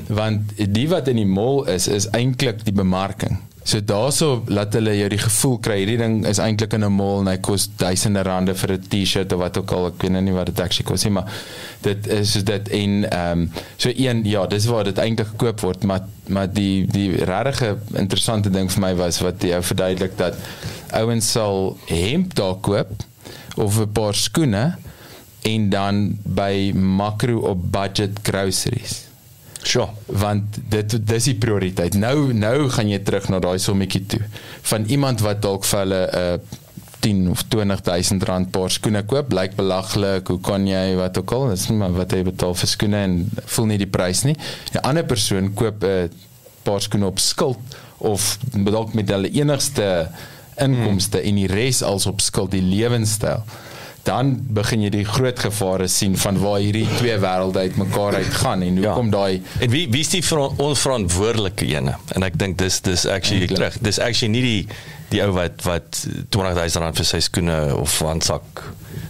Want 0.09 0.55
die 0.57 0.87
wat 0.89 1.11
in 1.13 1.21
die 1.21 1.29
mall 1.29 1.67
is 1.73 1.89
is 1.93 2.09
eintlik 2.17 2.65
die 2.65 2.73
bemarking. 2.77 3.43
So 3.67 3.83
daarso 3.83 4.45
laat 4.47 4.77
hulle 4.79 4.93
jou 4.95 5.09
die 5.11 5.19
gevoel 5.19 5.57
kry. 5.59 5.81
Hierdie 5.81 5.99
ding 5.99 6.21
is 6.31 6.39
eintlik 6.39 6.77
in 6.77 6.85
'n 6.87 6.93
mall 6.95 7.25
en 7.25 7.31
hy 7.33 7.39
kos 7.43 7.67
duisende 7.77 8.23
rande 8.23 8.55
vir 8.55 8.73
'n 8.73 8.85
T-shirt 8.89 9.33
of 9.33 9.41
wat 9.41 9.59
ook 9.59 9.73
al. 9.73 9.87
Ek 9.87 10.03
weet 10.03 10.13
nou 10.13 10.23
nie 10.23 10.37
wat 10.37 10.47
dit 10.47 10.61
actually 10.61 10.87
kos 10.87 11.05
nie 11.05 11.13
maar 11.13 11.27
dit 11.83 12.07
is 12.07 12.33
dit. 12.33 12.69
En 12.69 13.11
ehm 13.11 13.41
um, 13.41 13.51
so 13.77 13.91
een 13.91 14.23
ja 14.25 14.47
dis 14.47 14.67
waar 14.67 14.85
dit 14.85 14.99
eintlik 14.99 15.27
gekoop 15.35 15.61
word. 15.61 15.85
Maar 15.85 16.07
maar 16.29 16.53
die 16.53 16.87
die 16.87 17.25
regte 17.25 17.77
interessante 17.95 18.51
ding 18.51 18.71
vir 18.71 18.81
my 18.81 18.95
was 18.95 19.19
wat 19.21 19.43
jy 19.43 19.63
verduidelik 19.63 20.17
dat 20.17 20.35
ouens 20.93 21.33
sal 21.33 21.77
hemp 21.87 22.35
daar 22.35 22.55
koop 22.61 22.91
of 23.57 23.81
'n 23.81 23.93
paar 23.93 24.15
skoene 24.15 24.77
en 25.43 25.71
dan 25.71 26.19
by 26.23 26.73
makro 26.75 27.39
op 27.39 27.73
budget 27.73 28.19
groceries 28.23 29.06
Sure. 29.67 29.89
want 30.07 30.61
dit 30.71 30.95
dis 31.09 31.25
die 31.25 31.35
prioriteit. 31.43 31.97
Nou 31.99 32.33
nou 32.33 32.69
gaan 32.71 32.91
jy 32.93 33.01
terug 33.03 33.27
na 33.33 33.41
daai 33.43 33.59
sommetjie 33.59 34.05
toe 34.07 34.23
van 34.71 34.87
iemand 34.93 35.25
wat 35.27 35.43
dalk 35.43 35.67
vir 35.67 35.83
hulle 35.83 36.03
'n 36.07 36.23
uh, 36.23 36.63
10 37.07 37.31
of 37.31 37.43
20000 37.49 38.23
rand 38.27 38.51
paar 38.51 38.71
skoene 38.71 39.03
koop, 39.07 39.33
lyk 39.33 39.55
belaglik. 39.55 40.27
Hoe 40.33 40.41
kan 40.41 40.67
jy 40.67 40.97
wat 40.99 41.19
ook 41.19 41.33
al, 41.33 41.49
dis 41.53 41.69
nie 41.71 41.77
maar 41.79 41.93
wat 41.95 42.13
jy 42.13 42.23
betaal 42.27 42.55
vir 42.55 42.69
skoene 42.69 43.03
en 43.09 43.19
voel 43.55 43.67
nie 43.71 43.79
die 43.79 43.91
prys 43.91 44.25
nie. 44.27 44.37
'n 44.73 44.83
Ander 44.83 45.05
persoon 45.05 45.53
koop 45.55 45.85
'n 45.85 46.11
paar 46.63 46.81
skoene 46.81 47.07
op 47.07 47.19
skuld 47.19 47.59
of 47.99 48.39
dalk 48.51 48.95
met 48.95 49.11
hulle 49.11 49.31
enigste 49.31 50.09
inkomste 50.57 51.19
hmm. 51.19 51.29
en 51.29 51.35
die 51.35 51.47
res 51.47 51.83
als 51.83 52.07
op 52.07 52.21
skuld 52.21 52.51
die 52.51 52.65
lewenstyl 52.65 53.45
dan 54.07 54.37
begin 54.55 54.85
jy 54.87 54.91
die 54.95 55.05
groot 55.07 55.39
gevare 55.43 55.89
sien 55.91 56.15
van 56.21 56.39
waar 56.39 56.61
hierdie 56.63 56.87
twee 56.97 57.17
wêrelde 57.23 57.65
uitmekaar 57.67 58.21
uitgaan 58.23 58.63
en 58.63 58.79
hoekom 58.79 59.11
ja. 59.11 59.17
daai 59.17 59.65
En 59.67 59.71
wie 59.73 59.87
wie 59.91 60.03
is 60.05 60.13
die 60.15 60.23
ver- 60.25 60.55
onverantwoordelike 60.63 61.67
ene? 61.75 61.97
En 62.15 62.27
ek 62.27 62.39
dink 62.39 62.59
dis 62.63 62.81
dis 62.87 63.07
actually 63.07 63.47
Eintlik. 63.47 63.59
terug. 63.59 63.79
Dis 63.83 63.99
actually 63.99 64.33
nie 64.37 64.45
die 64.45 64.61
die 65.11 65.23
ou 65.23 65.33
wat 65.35 65.63
wat 65.67 66.03
20000 66.35 66.83
rand 66.83 66.99
vir 66.99 67.09
sy 67.09 67.21
skoene 67.23 67.59
of 67.77 67.99
handsak 68.03 68.65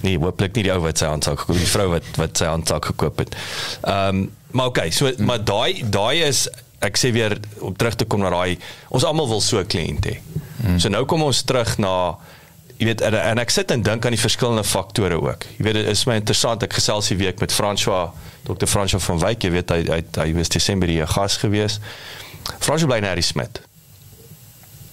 nee, 0.05 0.19
hooplik 0.21 0.57
nie 0.57 0.67
die 0.69 0.73
ou 0.75 0.81
wat 0.85 1.01
sy 1.01 1.11
handsak 1.11 1.43
gekoop 1.43 1.57
het, 1.57 1.65
die 1.65 1.73
vrou 1.73 1.89
wat 1.93 2.09
wat 2.21 2.41
sy 2.41 2.51
handsak 2.53 2.93
gekoop 2.93 3.25
het. 3.25 3.37
Ehm 3.85 4.25
um, 4.25 4.27
maar 4.57 4.71
okay, 4.71 4.91
so 4.95 5.11
hmm. 5.11 5.27
maar 5.29 5.43
daai 5.45 5.83
daai 5.93 6.23
is 6.25 6.47
ek 6.87 6.97
sê 6.97 7.11
weer 7.13 7.35
om 7.61 7.75
terug 7.77 7.97
te 8.01 8.07
kom 8.09 8.23
na 8.25 8.31
daai 8.33 8.57
ons 8.89 9.05
almal 9.05 9.29
wil 9.29 9.43
so 9.45 9.61
'n 9.61 9.69
kliënt 9.69 10.09
hê. 10.09 10.17
Hmm. 10.63 10.79
So 10.81 10.89
nou 10.89 11.05
kom 11.05 11.23
ons 11.23 11.43
terug 11.45 11.77
na 11.79 12.17
jy 12.77 12.87
weet 12.91 13.01
en, 13.01 13.15
en 13.15 13.39
ek 13.39 13.51
sit 13.51 13.71
en 13.71 13.83
dink 13.83 14.05
aan 14.05 14.15
die 14.17 14.21
verskillende 14.21 14.65
faktore 14.65 15.21
ook. 15.21 15.47
Jy 15.59 15.65
weet 15.65 15.79
dit 15.81 15.87
is 15.93 16.05
my 16.09 16.19
interessant 16.21 16.63
ek 16.63 16.77
gesels 16.77 17.09
die 17.09 17.17
week 17.21 17.41
met 17.41 17.53
François 17.53 18.11
Dr. 18.47 18.69
François 18.71 19.03
van 19.03 19.19
Wyk, 19.19 19.47
jy 19.47 19.51
weet 19.51 19.73
hy 19.75 19.81
hy 19.89 20.03
hy 20.21 20.33
was 20.37 20.53
Desember 20.53 20.89
hier 20.89 21.07
'n 21.07 21.15
gas 21.15 21.37
gewees. 21.43 21.81
François 22.59 22.87
bly 22.87 22.99
in 22.99 23.09
Harry 23.09 23.23
Smith. 23.23 23.61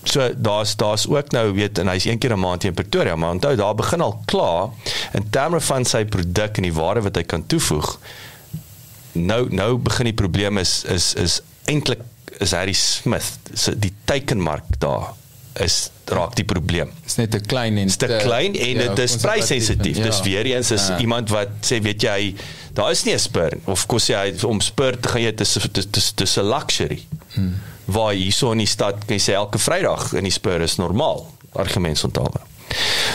So 0.04 0.30
daar's 0.36 0.76
daar's 0.76 1.08
ook 1.08 1.32
nou 1.32 1.54
weet 1.54 1.80
en 1.80 1.88
hy's 1.88 2.06
een 2.06 2.18
keer 2.18 2.34
'n 2.34 2.40
maand 2.40 2.62
hier 2.62 2.72
in 2.72 2.76
Pretoria, 2.76 3.16
maar 3.16 3.32
onthou 3.32 3.56
daar 3.56 3.76
begin 3.76 4.02
al 4.02 4.22
klaar 4.26 4.70
in 5.14 5.30
terme 5.30 5.62
van 5.62 5.86
sy 5.86 6.06
produk 6.06 6.58
en 6.58 6.64
die 6.64 6.74
waarde 6.74 7.02
wat 7.02 7.16
hy 7.16 7.24
kan 7.24 7.46
toevoeg. 7.46 8.00
Nou 9.12 9.48
nou 9.50 9.78
begin 9.78 10.06
die 10.06 10.14
probleem 10.14 10.58
is 10.58 10.84
is 10.84 11.14
is 11.14 11.42
eintlik 11.66 12.00
is 12.40 12.52
Harry 12.52 12.74
Smith 12.74 13.40
se 13.54 13.80
die 13.80 13.94
teikenmark 14.06 14.64
daar 14.80 15.14
is 15.62 15.90
raak 16.06 16.36
die 16.36 16.44
probleem 16.44 16.90
is 17.06 17.16
net 17.16 17.32
te 17.32 17.40
klein 17.40 17.78
en 17.78 17.86
is 17.88 17.98
te 17.98 18.08
klein 18.24 18.56
en 18.56 18.78
dit 18.78 19.00
is 19.00 19.16
pryssensitief. 19.22 19.98
Ja. 19.98 20.04
Dis 20.04 20.22
weer 20.22 20.46
eens 20.46 20.72
is 20.72 20.88
Ja. 20.88 20.98
iemand 21.00 21.30
wat 21.30 21.48
sê 21.62 21.82
weet 21.82 22.02
jy 22.02 22.10
hy 22.10 22.36
daar 22.74 22.92
is 22.92 23.04
nie 23.06 23.14
'n 23.14 23.20
spur 23.20 23.54
of 23.66 23.86
kos 23.88 24.08
jy 24.10 24.16
hy 24.18 24.46
om 24.48 24.62
spur 24.62 25.00
te 25.00 25.10
gaan 25.10 25.22
jy 25.22 25.32
dis 25.36 25.54
dis 25.72 25.86
dis 25.92 26.14
dis 26.16 26.38
'n 26.38 26.44
luxury. 26.50 27.06
Hmm. 27.36 27.56
Waar 27.86 28.14
hierso 28.14 28.52
in 28.52 28.58
die 28.58 28.66
stad 28.68 29.06
kan 29.06 29.18
jy 29.18 29.22
sê 29.32 29.34
elke 29.34 29.58
Vrydag 29.60 30.14
in 30.14 30.24
die 30.24 30.32
spur 30.32 30.62
is 30.62 30.78
normaal 30.78 31.28
argumentsontawe. 31.56 32.40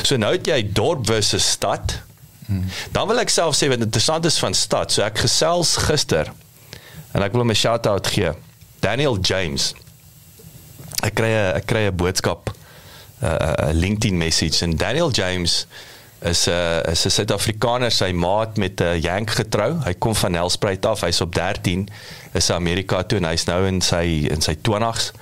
So 0.03 0.16
nou 0.16 0.32
het 0.32 0.47
jy 0.47 0.62
dorp 0.72 1.07
versus 1.07 1.51
stad. 1.51 1.99
Hmm. 2.47 2.64
Dan 2.93 3.09
wil 3.09 3.18
ek 3.18 3.28
self 3.30 3.57
sê 3.57 3.68
wat 3.68 3.80
interessant 3.80 4.24
is 4.24 4.39
van 4.39 4.55
stad. 4.55 4.93
So 4.93 5.03
ek 5.03 5.18
gesels 5.18 5.76
gister 5.76 6.32
en 7.14 7.22
ek 7.22 7.32
wil 7.32 7.41
hom 7.41 7.51
'n 7.51 7.55
shout-out 7.55 8.07
gee. 8.07 8.30
Daniel 8.80 9.18
James. 9.20 9.74
Ek 11.03 11.15
kry 11.15 11.31
'n 11.31 11.57
ek 11.59 11.67
kry 11.67 11.87
'n 11.87 11.97
boodskap 11.97 12.51
'n 12.51 13.27
uh, 13.27 13.71
LinkedIn 13.73 14.17
message 14.17 14.63
en 14.65 14.77
Daniel 14.77 15.11
James 15.11 15.67
is 16.21 16.47
'n 16.47 16.51
uh, 16.51 16.93
is 16.93 17.05
'n 17.07 17.11
Suid-Afrikaner, 17.11 17.91
sy 17.91 18.13
maat 18.13 18.57
met 18.57 18.81
'n 18.81 18.85
uh, 18.85 19.01
Yank 19.01 19.31
getrou. 19.31 19.79
Hy 19.85 19.95
kom 19.99 20.15
van 20.15 20.31
Nelspruit 20.31 20.87
af. 20.87 21.01
Hy's 21.01 21.21
op 21.21 21.35
13 21.35 21.89
is 22.33 22.51
Amerika 22.51 23.03
toe 23.03 23.19
en 23.19 23.25
hy's 23.25 23.45
nou 23.45 23.67
in 23.67 23.81
sy 23.81 24.27
in 24.31 24.41
sy 24.41 24.55
20's 24.55 25.13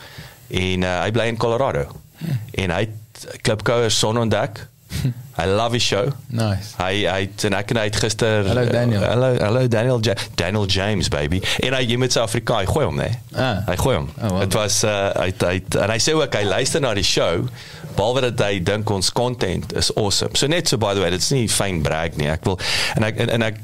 en 0.48 0.82
uh, 0.82 1.02
hy 1.02 1.10
bly 1.10 1.26
in 1.26 1.36
Colorado. 1.36 1.86
Hmm. 2.18 2.40
En 2.52 2.70
hy 2.70 2.80
het 2.88 3.40
klipkouer 3.42 3.90
son 3.90 4.18
ontdek. 4.18 4.66
I 5.38 5.46
love 5.46 5.72
his 5.72 5.82
show. 5.82 6.12
Nice. 6.32 6.72
Hy 6.80 7.04
hy 7.04 7.28
en 7.48 7.56
ek 7.58 7.72
en 7.74 7.80
hy 7.82 7.86
het 7.90 7.98
gister 8.00 8.46
Hallo, 8.48 8.64
Daniel. 8.72 9.02
Uh, 9.02 9.08
hallo 9.12 9.30
hallo 9.36 9.64
Daniel 9.68 10.00
ja 10.06 10.14
Daniel 10.34 10.66
James 10.66 11.10
baby. 11.12 11.42
En 11.60 11.76
hy 11.76 11.82
jy 11.84 11.98
met 12.00 12.14
sy 12.16 12.22
Afrika, 12.24 12.62
hy 12.62 12.68
gooi 12.70 12.86
hom 12.88 12.96
nee. 13.00 13.12
Ah. 13.36 13.60
Hy 13.68 13.76
gooi 13.82 13.98
hom. 13.98 14.08
Oh, 14.16 14.30
wow. 14.30 14.44
Dit 14.44 14.56
was 14.56 14.80
uh, 14.88 15.10
hy 15.20 15.32
hy 15.36 15.58
en 15.82 15.92
hy 15.92 15.98
sê 16.00 16.16
ook 16.16 16.40
hy 16.40 16.46
luister 16.48 16.84
na 16.84 16.94
die 16.96 17.04
show 17.06 17.44
behalwe 17.96 18.22
dat 18.26 18.40
hy 18.44 18.60
dink 18.64 18.90
ons 18.92 19.08
content 19.16 19.72
is 19.76 19.90
awesome. 19.96 20.36
So 20.38 20.48
net 20.50 20.68
so 20.68 20.78
by 20.80 20.92
the 20.96 21.02
way, 21.04 21.10
dit's 21.14 21.30
nie 21.32 21.46
fyn 21.50 21.82
brag 21.84 22.18
nie. 22.20 22.28
Ek 22.32 22.44
wil 22.48 22.58
en 22.96 23.06
ek 23.08 23.20
en, 23.24 23.32
en 23.36 23.46
ek 23.48 23.60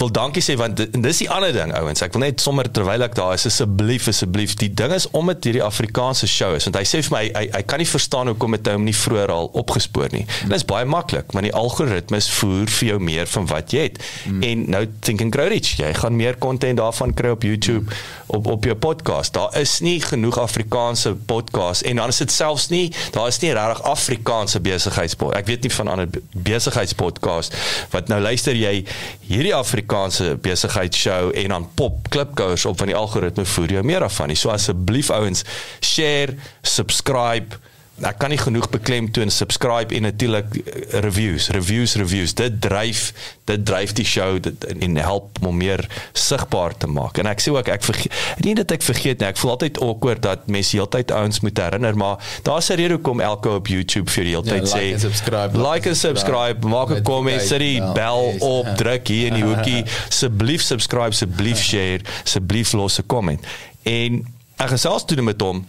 wil 0.00 0.12
dankie 0.14 0.44
sê 0.44 0.56
want 0.60 0.78
dit, 0.80 0.96
dis 1.04 1.22
die 1.24 1.28
ander 1.32 1.52
ding 1.56 1.72
ouens. 1.76 2.04
Ek 2.04 2.16
wil 2.16 2.24
net 2.26 2.44
sommer 2.44 2.68
terwyl 2.68 3.06
ek 3.06 3.16
daar 3.18 3.36
is 3.36 3.46
asseblief 3.48 4.08
asseblief 4.12 4.56
die 4.60 4.70
ding 4.76 4.94
is 4.96 5.08
om 5.16 5.32
dit 5.32 5.50
hierdie 5.50 5.64
Afrikaanse 5.64 6.28
show 6.30 6.52
is 6.56 6.68
want 6.68 6.80
hy 6.80 6.84
sê 6.88 7.02
vir 7.06 7.16
my 7.16 7.24
hy 7.28 7.44
hy 7.56 7.62
kan 7.68 7.80
nie 7.82 7.88
verstaan 7.88 8.32
hoekom 8.32 8.56
hy 8.56 8.76
hom 8.76 8.88
nie 8.88 8.96
vroeër 8.96 9.34
al 9.34 9.50
opgespoor 9.60 10.12
nie. 10.14 10.26
En 10.44 10.52
dit 10.52 10.60
is 10.60 10.66
baie 10.68 10.88
maklik 11.10 11.32
want 11.32 11.46
die 11.46 11.54
algoritmes 11.54 12.28
voer 12.38 12.70
vir 12.70 12.88
jou 12.88 12.98
meer 13.02 13.26
van 13.30 13.46
wat 13.50 13.72
jy 13.72 13.86
het. 13.88 13.98
Mm. 14.26 14.42
En 14.42 14.64
nou 14.70 14.82
Think 15.00 15.22
and 15.24 15.34
Grow 15.34 15.48
Rich, 15.50 15.76
jy 15.78 15.92
gaan 15.94 16.16
meer 16.16 16.38
content 16.38 16.78
daarvan 16.78 17.14
kry 17.14 17.30
op 17.34 17.42
YouTube, 17.42 17.86
mm. 17.90 18.36
op 18.36 18.46
op 18.46 18.64
jou 18.64 18.76
podcast. 18.76 19.34
Daar 19.34 19.54
is 19.58 19.80
nie 19.80 19.98
genoeg 20.02 20.38
Afrikaanse 20.38 21.14
podcasts 21.14 21.82
en 21.82 21.96
dan 21.96 22.08
is 22.08 22.20
dit 22.22 22.32
selfs 22.32 22.68
nie, 22.70 22.92
daar 23.14 23.28
is 23.28 23.40
nie 23.40 23.52
regtig 23.52 23.82
Afrikaanse 23.82 24.60
besigheidspodcast. 24.60 25.40
Ek 25.40 25.46
weet 25.50 25.66
nie 25.66 25.72
van 25.74 25.88
ander 25.88 26.10
be- 26.10 26.22
besigheidspodcast 26.32 27.56
wat 27.94 28.08
nou 28.08 28.20
luister 28.20 28.56
jy 28.56 28.84
hierdie 29.26 29.54
Afrikaanse 29.54 30.36
besigheidsshow 30.42 31.30
en 31.34 31.56
dan 31.56 31.68
pop 31.74 32.08
klipkouers 32.10 32.66
op 32.66 32.78
van 32.78 32.90
die 32.92 32.98
algoritme 32.98 33.44
voer 33.44 33.78
jou 33.78 33.84
meer 33.86 34.04
af 34.06 34.18
van 34.20 34.30
nie. 34.30 34.38
So 34.38 34.52
asseblief 34.54 35.10
ouens, 35.14 35.44
share, 35.80 36.36
subscribe 36.62 37.58
ek 38.02 38.18
kan 38.18 38.30
nie 38.30 38.38
genoeg 38.38 38.68
beklemtoon 38.72 39.30
subscribe 39.30 39.94
en 39.94 40.02
natuurlik 40.02 40.56
eh, 40.56 41.00
reviews 41.04 41.48
reviews 41.48 41.94
reviews. 42.00 42.34
Dit 42.34 42.60
dryf 42.60 43.12
dit 43.44 43.64
dryf 43.66 43.92
die 43.92 44.04
show 44.06 44.38
dit 44.42 44.64
en 44.64 44.96
help 44.96 45.38
om 45.46 45.56
meer 45.56 45.82
sigbaar 46.12 46.76
te 46.78 46.86
maak. 46.86 47.18
En 47.18 47.26
ek 47.26 47.40
sê 47.40 47.50
ook 47.52 47.68
ek 47.68 47.82
vergeet 47.82 48.12
nie 48.44 48.54
dat 48.54 48.70
ek 48.70 48.82
vergeet 48.82 49.20
nie 49.20 49.28
ek 49.28 49.36
voel 49.36 49.50
altyd 49.50 49.80
awkward 49.82 50.22
dat 50.22 50.46
mense 50.46 50.76
heeltyd 50.76 51.10
ouens 51.10 51.40
moet 51.40 51.58
herinner 51.58 51.96
maar 51.96 52.16
daar's 52.42 52.70
'n 52.70 52.76
rede 52.76 52.94
hoekom 52.94 53.20
elke 53.20 53.48
op 53.50 53.66
YouTube 53.66 54.10
vir 54.10 54.24
die 54.24 54.34
heeltyd 54.34 54.68
Ja, 54.68 54.74
like 54.76 54.96
sê 54.96 54.98
subscribe, 55.00 55.58
like 55.58 55.88
en 55.88 55.96
subscribe. 55.96 56.66
maak 56.66 56.90
'n 56.90 57.02
comment 57.02 57.42
sit 57.42 57.58
die 57.58 57.80
bel 57.94 58.32
Yes. 58.32 58.40
op 58.42 58.66
druk 58.76 59.08
hier 59.08 59.26
in 59.26 59.34
die 59.34 59.44
hoekie 59.44 59.84
asseblief 60.10 60.62
subscribe 60.62 61.08
asseblief 61.10 61.58
share 61.58 62.00
asseblief 62.24 62.72
los 62.72 62.98
'n 62.98 63.06
comment. 63.06 63.40
En 63.82 64.26
ek 64.56 64.68
gesels 64.68 65.04
toe 65.04 65.22
met 65.22 65.40
hom 65.40 65.66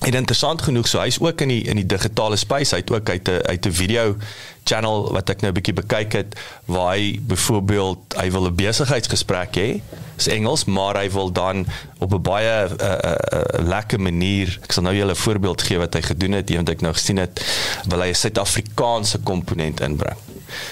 En 0.00 0.12
interessant 0.16 0.62
genoeg, 0.62 0.88
so 0.88 1.00
hy's 1.02 1.18
ook 1.20 1.42
in 1.44 1.50
die 1.52 1.62
in 1.68 1.76
die 1.76 1.86
digitale 1.86 2.36
space. 2.40 2.72
Hy 2.72 2.80
het 2.80 2.92
ook 2.92 3.10
uit 3.10 3.28
'n 3.28 3.42
uit 3.52 3.66
'n 3.66 3.72
video 3.72 4.16
channel 4.64 5.12
wat 5.12 5.30
ek 5.30 5.40
nou 5.40 5.50
'n 5.52 5.54
bietjie 5.54 5.74
bekyk 5.74 6.12
het 6.12 6.40
waar 6.64 6.94
hy 6.96 7.20
byvoorbeeld 7.20 8.16
hy 8.16 8.30
wil 8.30 8.46
'n 8.46 8.54
besigheidsgesprek 8.54 9.56
hê. 9.56 9.82
Dis 10.16 10.26
Engels, 10.26 10.64
maar 10.64 10.96
hy 10.96 11.10
wil 11.10 11.32
dan 11.32 11.66
op 11.98 12.14
'n 12.14 12.22
baie 12.22 12.68
uh, 12.68 12.86
uh, 12.86 13.14
uh, 13.32 13.68
lekker 13.68 14.00
manier. 14.00 14.58
Ek 14.62 14.72
sal 14.72 14.82
nou 14.82 14.94
julle 14.94 15.12
'n 15.12 15.16
voorbeeld 15.16 15.62
gee 15.62 15.78
wat 15.78 15.94
hy 15.94 16.02
gedoen 16.02 16.32
het, 16.32 16.50
wat 16.50 16.68
ek 16.68 16.80
nou 16.80 16.92
gesien 16.92 17.16
het, 17.16 17.44
wil 17.88 18.00
hy 18.00 18.08
'n 18.08 18.14
Suid-Afrikaanse 18.14 19.18
komponent 19.18 19.80
inbring. 19.80 20.18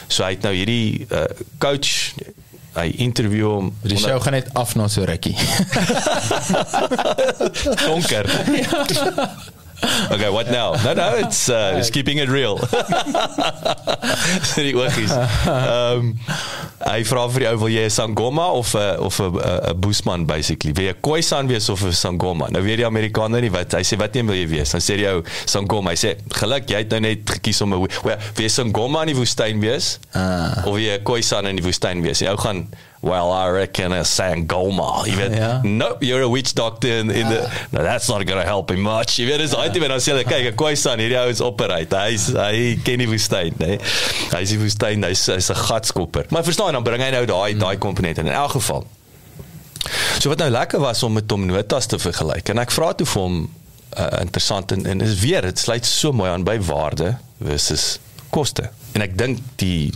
So 0.07 0.25
hy 0.25 0.31
het 0.31 0.43
nou 0.43 0.55
hierdie 0.55 1.07
uh, 1.11 1.25
coach 1.59 2.15
hy 2.79 2.89
interview 3.05 3.51
hom 3.51 3.73
Die 3.83 3.99
show 3.99 4.21
gaan 4.23 4.37
net 4.39 4.49
af 4.59 4.75
na 4.79 4.89
so 4.89 5.05
rukkie. 5.05 5.37
donker. 7.87 8.31
okay, 10.13 10.29
what 10.31 10.51
now? 10.51 10.75
No, 10.83 10.93
no, 10.93 11.15
it's 11.17 11.49
uh, 11.49 11.77
it's 11.79 11.91
keeping 11.91 12.19
it 12.19 12.29
real. 12.29 12.59
die 14.59 14.75
oogies. 14.75 15.13
Ehm 15.47 15.99
um, 15.99 16.17
hy 16.79 17.03
vra 17.07 17.25
vir 17.31 17.45
jou 17.45 17.55
wil 17.63 17.71
jy 17.73 17.85
'n 17.87 17.95
sangoma 17.95 18.49
of 18.59 18.75
'n 18.75 18.99
of 18.99 19.19
'n 19.23 19.39
'n 19.39 19.79
boesman 19.79 20.27
basically. 20.27 20.73
Wil 20.75 20.91
jy 20.91 20.95
'n 20.97 21.03
khoisan 21.03 21.47
wees 21.47 21.69
of 21.69 21.83
'n 21.83 21.95
sangoma? 21.95 22.51
Nou 22.51 22.63
weet 22.63 22.83
die 22.83 22.87
Amerikaner 22.87 23.41
nie 23.41 23.55
wat 23.55 23.73
hy 23.79 23.83
sê 23.87 23.99
wat 23.99 24.15
neem 24.15 24.27
wil 24.27 24.39
jy 24.39 24.49
wees? 24.49 24.75
Dan 24.75 24.83
sê 24.83 24.99
hy 24.99 25.07
jou 25.07 25.23
sangoma. 25.47 25.95
Hy 25.95 25.99
sê 25.99 26.17
geluk 26.43 26.67
jy 26.71 26.83
het 26.83 26.91
nou 26.91 27.01
net 27.01 27.23
gekies 27.39 27.63
om 27.63 27.75
'n 27.75 27.87
well, 28.03 28.19
wil 28.35 28.45
jy 28.45 28.51
sangoma 28.51 29.07
in 29.07 29.15
die 29.15 29.21
woestyn 29.21 29.61
wees? 29.61 29.99
Ah. 30.13 30.67
Of 30.67 30.79
jy 30.79 30.99
'n 30.99 31.05
khoisan 31.05 31.47
in 31.47 31.57
die 31.57 31.65
woestyn 31.65 32.03
wees? 32.03 32.19
Jy 32.19 32.35
gaan 32.37 32.67
Well, 33.01 33.31
I 33.31 33.47
reckon 33.51 33.93
a 33.93 34.03
sangoma. 34.05 35.05
Weet, 35.05 35.35
Ja. 35.37 35.61
nope, 35.63 36.03
you're 36.03 36.23
a 36.23 36.29
witch 36.29 36.53
doctor 36.55 36.89
in, 36.89 37.11
in 37.11 37.29
the. 37.29 37.49
No, 37.71 37.83
that's 37.83 38.09
not 38.09 38.27
to 38.27 38.43
help 38.43 38.71
him 38.71 38.81
much. 38.81 39.19
Jy 39.19 39.27
weet, 39.27 39.39
dis 39.39 39.55
altyd 39.55 39.79
wanneer 39.79 39.97
as 39.97 40.07
jy 40.07 40.25
kyk, 40.25 40.47
'n 40.51 40.57
khoisan 40.57 40.99
hierdie 40.99 41.19
ou 41.23 41.29
is 41.31 41.41
operate. 41.41 41.95
Hy's 41.95 42.27
hy 42.35 42.81
ken 42.83 42.99
die 42.99 43.07
woestyn, 43.07 43.55
nê. 43.63 43.79
Hy's 44.35 44.51
die 44.51 44.59
woestyn, 44.59 45.05
hy's 45.07 45.27
hy's 45.27 45.51
'n 45.51 45.55
gatskopper. 45.55 46.27
Maar 46.31 46.43
verstaan, 46.43 46.73
dan 46.73 46.83
bring 46.83 47.01
hy 47.01 47.11
nou 47.11 47.25
daai 47.27 47.55
daai 47.59 47.77
komponente 47.79 48.21
in 48.21 48.29
elk 48.29 48.51
geval. 48.59 48.85
So 50.19 50.29
wat 50.29 50.39
nou 50.39 50.51
lekker 50.51 50.81
was 50.81 51.03
om 51.03 51.13
met 51.13 51.31
hom 51.31 51.47
notas 51.47 51.87
te 51.87 51.99
vergelyk 51.99 52.49
en 52.51 52.59
ek 52.59 52.71
vra 52.75 52.93
toe 52.99 53.07
vir 53.07 53.23
hom 53.23 53.37
uh, 53.97 54.09
interessant 54.21 54.73
en 54.73 54.85
en 54.87 55.01
is 55.01 55.21
weer 55.23 55.43
dit 55.43 55.59
sluit 55.59 55.87
so 55.87 56.13
mooi 56.13 56.29
aan 56.31 56.43
by 56.45 56.59
waarde 56.67 57.15
versus 57.41 57.99
koste. 58.35 58.71
En 58.99 59.03
ek 59.07 59.15
dink 59.17 59.39
die 59.63 59.93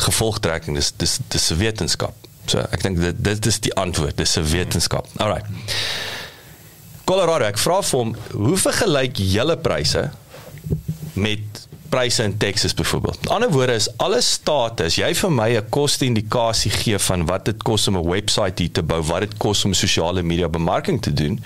gevolgtrekking 0.00 0.74
dis 0.80 0.90
dis 0.96 1.18
dis 1.28 1.50
'n 1.52 1.56
wetenskap. 1.60 2.14
So 2.46 2.58
ek 2.70 2.82
dink 2.82 3.00
dit 3.00 3.24
dit 3.24 3.46
is 3.46 3.60
die 3.60 3.74
antwoord, 3.74 4.16
dis 4.16 4.36
'n 4.38 4.44
wetenskap. 4.44 5.06
Alright. 5.16 5.46
Colorado, 7.04 7.44
ek 7.44 7.58
vra 7.58 7.80
vir 7.82 7.98
hom, 7.98 8.16
hoe 8.32 8.56
vergelyk 8.56 9.16
julle 9.16 9.56
pryse 9.56 10.10
met 11.14 11.66
pryse 11.90 12.22
in 12.22 12.36
Texas 12.38 12.74
byvoorbeeld? 12.74 13.20
Met 13.20 13.30
ander 13.30 13.50
woorde 13.50 13.74
is 13.74 13.88
alle 13.98 14.20
state, 14.20 14.84
as 14.84 14.94
jy 14.94 15.14
vir 15.14 15.30
my 15.30 15.56
'n 15.56 15.68
koste-indikasie 15.70 16.70
gee 16.70 16.98
van 16.98 17.26
wat 17.26 17.44
dit 17.44 17.62
kos 17.62 17.88
om 17.88 17.96
'n 17.96 18.06
webwerf 18.06 18.58
hier 18.58 18.70
te 18.70 18.82
bou, 18.82 19.02
wat 19.02 19.20
dit 19.20 19.36
kos 19.36 19.64
om 19.64 19.74
sosiale 19.74 20.22
media 20.22 20.48
bemarking 20.48 21.02
te 21.02 21.12
doen, 21.12 21.42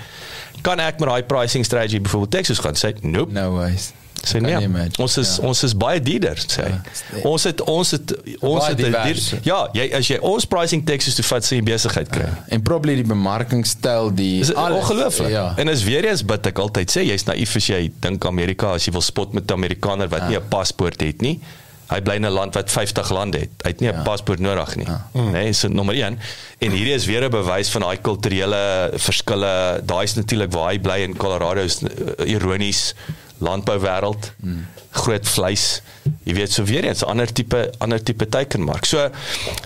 kan 0.62 0.80
ek 0.80 1.00
met 1.00 1.08
daai 1.08 1.22
pricing 1.22 1.64
strategy 1.64 2.00
byvoorbeeld 2.00 2.30
Texas 2.30 2.58
gaan 2.58 2.76
sê, 2.76 2.92
nope. 3.00 3.32
No 3.32 3.54
ways. 3.56 3.92
Sê 4.24 4.40
nee. 4.40 4.68
Ons 4.98 5.16
is 5.18 5.36
Ja. 5.36 5.46
ons 5.48 5.62
is 5.62 5.74
baie 5.76 6.00
duurder 6.00 6.36
sê. 6.46 6.68
Ja. 6.68 6.80
Ons 7.24 7.44
het 7.44 7.60
ons 7.60 7.90
het 7.90 8.14
ons 8.40 8.58
Baie 8.64 8.68
het 8.68 8.76
divers. 8.78 9.28
dier- 9.30 9.40
Ja, 9.42 9.68
jy 9.72 9.90
as 9.94 10.08
jy 10.08 10.18
ons 10.20 10.44
pricing 10.46 10.84
Texas 10.86 11.14
toe 11.14 11.24
vat 11.24 11.42
sê 11.44 11.56
jy 11.56 11.62
besigheid 11.62 12.08
kry. 12.08 12.28
En 12.48 12.62
probably 12.62 12.94
die 12.94 13.04
bemarkingstyl 13.04 14.14
die 14.14 14.38
Dis 14.38 14.54
alles. 14.54 14.82
ongelooflik. 14.84 15.30
Ja. 15.30 15.54
En 15.56 15.68
as 15.68 15.82
weer 15.84 16.04
eens 16.04 16.24
bid 16.24 16.46
ek 16.46 16.58
altyd 16.58 16.90
sê 16.90 17.04
jy's 17.04 17.24
naïef 17.24 17.56
as 17.56 17.66
jy 17.66 17.92
dink 18.00 18.24
Amerika 18.24 18.72
as 18.74 18.84
jy 18.86 18.92
wil 18.92 19.02
spot 19.02 19.32
met 19.34 19.50
'n 19.50 19.52
Amerikaner 19.52 20.08
wat 20.08 20.28
nie 20.28 20.36
'n 20.36 20.48
paspoort 20.48 21.00
het 21.00 21.20
nie. 21.20 21.40
Hy 21.90 22.00
bly 22.00 22.14
in 22.14 22.24
'n 22.24 22.30
land 22.32 22.54
wat 22.54 22.70
50 22.70 23.10
lande 23.10 23.38
het. 23.38 23.50
Hy 23.62 23.68
het 23.68 23.80
nie 23.80 23.90
'n 23.92 23.96
Ja. 23.96 24.02
paspoort 24.02 24.38
nodig 24.40 24.76
nie. 24.76 24.86
Nee, 25.12 25.52
so 25.52 25.68
nommer 25.68 25.94
1. 25.94 26.18
En 26.58 26.70
hierdie 26.70 26.94
is 26.94 27.04
weer 27.04 27.22
'n 27.24 27.30
bewys 27.30 27.68
van 27.68 27.80
daai 27.82 27.98
kulturele 28.00 28.90
verskille. 28.96 29.82
Daai 29.84 30.04
is 30.04 30.14
natuurlik 30.14 30.52
waar 30.52 30.70
hy 30.70 30.78
bly 30.78 31.02
in 31.02 31.16
Colorado 31.16 31.60
is 31.60 31.82
uh, 31.82 31.88
ironies 32.26 32.94
landbouwêreld. 33.44 34.32
Groot 34.94 35.26
vleis. 35.28 35.82
Jy 36.24 36.34
weet 36.36 36.52
so 36.52 36.64
weer 36.68 36.84
eens 36.86 37.02
'n 37.02 37.08
ander 37.10 37.32
tipe 37.32 37.60
ander 37.82 38.02
tipe 38.02 38.26
teikenmark. 38.28 38.84
So 38.86 39.08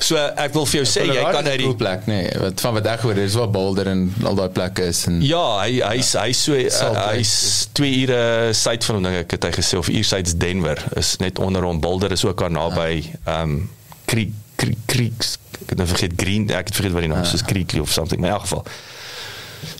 so 0.00 0.16
ek 0.16 0.52
wil 0.54 0.66
vir 0.66 0.80
jou 0.82 0.86
sê 0.88 1.04
jy 1.06 1.22
kan 1.32 1.46
uit 1.46 1.58
die 1.58 1.74
plek 1.74 2.06
nee, 2.06 2.30
wat 2.40 2.60
van 2.60 2.74
wat 2.78 2.86
ek 2.86 3.00
hoor 3.06 3.16
is 3.18 3.34
waar 3.34 3.50
Boulder 3.50 3.86
en 3.90 4.06
al 4.24 4.34
daai 4.38 4.48
plekke 4.48 4.86
is 4.88 5.04
en 5.06 5.20
Ja, 5.22 5.60
hy 5.60 5.80
hy's 5.84 6.12
hy's 6.16 6.42
so 6.44 6.52
Salt 6.68 6.96
uh, 6.96 7.02
Lake. 7.06 7.16
hy's 7.18 7.68
2 7.72 7.92
ure 8.02 8.52
suid 8.54 8.84
van 8.84 8.94
hom 8.94 9.04
dink 9.04 9.16
ek 9.24 9.30
het 9.36 9.44
hy 9.44 9.52
gesê 9.60 9.78
of 9.78 9.88
uur 9.88 10.04
suids 10.04 10.34
Denver 10.36 10.78
is 10.96 11.16
net 11.18 11.38
onder 11.38 11.62
hom 11.62 11.80
Boulder 11.80 12.12
is 12.12 12.24
ook 12.24 12.38
daar 12.40 12.50
naby 12.50 13.04
ehm 13.24 13.42
um, 13.42 13.70
Creek 14.06 14.32
Creek 14.56 14.78
Creeks 14.86 15.36
ek 15.62 15.68
het 15.74 15.78
nou 15.78 15.88
vergeet 15.88 16.12
Green 16.16 16.48
ek 16.50 16.66
het 16.72 16.74
vergeet 16.74 16.92
wat 16.92 17.02
die 17.02 17.10
naam 17.12 17.22
is 17.22 17.30
soos 17.30 17.42
Creekly 17.44 17.80
of 17.80 17.90
something 17.92 18.20
maar 18.20 18.30
in 18.30 18.34
elk 18.36 18.46
geval 18.48 18.64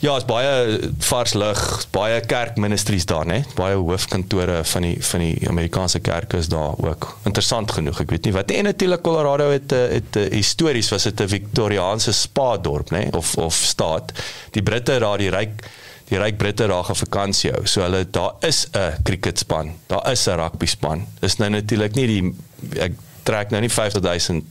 Ja, 0.01 0.16
is 0.16 0.24
baie 0.24 0.79
vars 0.99 1.33
lug, 1.35 1.87
baie 1.91 2.20
kerkministeries 2.20 3.07
daar, 3.07 3.26
né? 3.26 3.45
Baie 3.55 3.74
hoofkantore 3.74 4.64
van 4.64 4.83
die 4.83 4.97
van 5.05 5.20
die 5.20 5.49
Amerikaanse 5.49 6.01
kerke 6.01 6.37
is 6.37 6.49
daar 6.49 6.74
ook. 6.79 7.18
Interessant 7.24 7.72
genoeg, 7.72 8.01
ek 8.01 8.11
weet 8.11 8.24
nie 8.24 8.33
wat. 8.33 8.51
En 8.51 8.64
natuurlik 8.64 9.03
Colorado 9.03 9.51
het 9.51 9.72
'n 9.72 9.89
het 9.99 10.16
'n 10.16 10.35
histories 10.35 10.89
was 10.91 11.03
dit 11.03 11.20
'n 11.20 11.29
Victoriaanse 11.29 12.12
spa 12.12 12.57
dorp, 12.57 12.91
né? 12.91 13.09
Of 13.11 13.37
of 13.37 13.55
staat. 13.55 14.12
Die 14.51 14.62
Britte 14.62 14.99
daar, 14.99 15.18
die 15.18 15.31
ryk 15.31 15.66
die 16.09 16.18
ryk 16.18 16.37
Britte 16.39 16.66
daar 16.66 16.85
gaan 16.85 16.97
vakansie 16.97 17.51
hou. 17.51 17.66
So 17.66 17.81
hulle 17.83 18.07
daar 18.11 18.33
is 18.41 18.66
'n 18.72 19.03
cricketspan, 19.03 19.72
daar 19.87 20.11
is 20.11 20.26
'n 20.29 20.37
rugby 20.37 20.66
span. 20.66 21.07
Dis 21.20 21.37
nou 21.37 21.51
natuurlik 21.51 21.95
nie 21.95 22.07
die 22.07 22.35
ek 22.81 22.93
trek 23.22 23.51
nou 23.51 23.61
nie 23.61 23.70
50000 23.70 24.45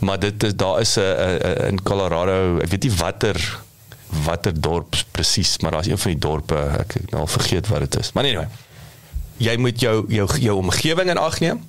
maar 0.00 0.18
dit 0.18 0.42
is 0.42 0.54
daar 0.54 0.80
is 0.80 0.96
'n 0.96 1.00
'n- 1.00 1.40
'n 1.42 1.66
in 1.68 1.82
Colorado, 1.82 2.58
ek 2.58 2.68
weet 2.70 2.82
nie 2.82 2.92
watter 2.96 3.58
watter 4.24 4.52
dorp 4.60 4.96
presies, 5.12 5.58
maar 5.58 5.70
daar's 5.72 5.86
een 5.86 5.98
van 5.98 6.10
die 6.12 6.20
dorpe, 6.20 6.56
ek 6.80 6.92
het 6.92 7.10
nou 7.10 7.20
al 7.20 7.26
vergeet 7.26 7.66
wat 7.68 7.80
dit 7.80 7.98
is. 8.00 8.12
Maar 8.12 8.24
anyway, 8.24 8.48
jy 9.36 9.56
moet 9.56 9.80
jou 9.80 10.04
jou 10.08 10.28
jou 10.40 10.56
omgewing 10.56 11.10
in 11.10 11.18
ag 11.18 11.40
neem. 11.40 11.60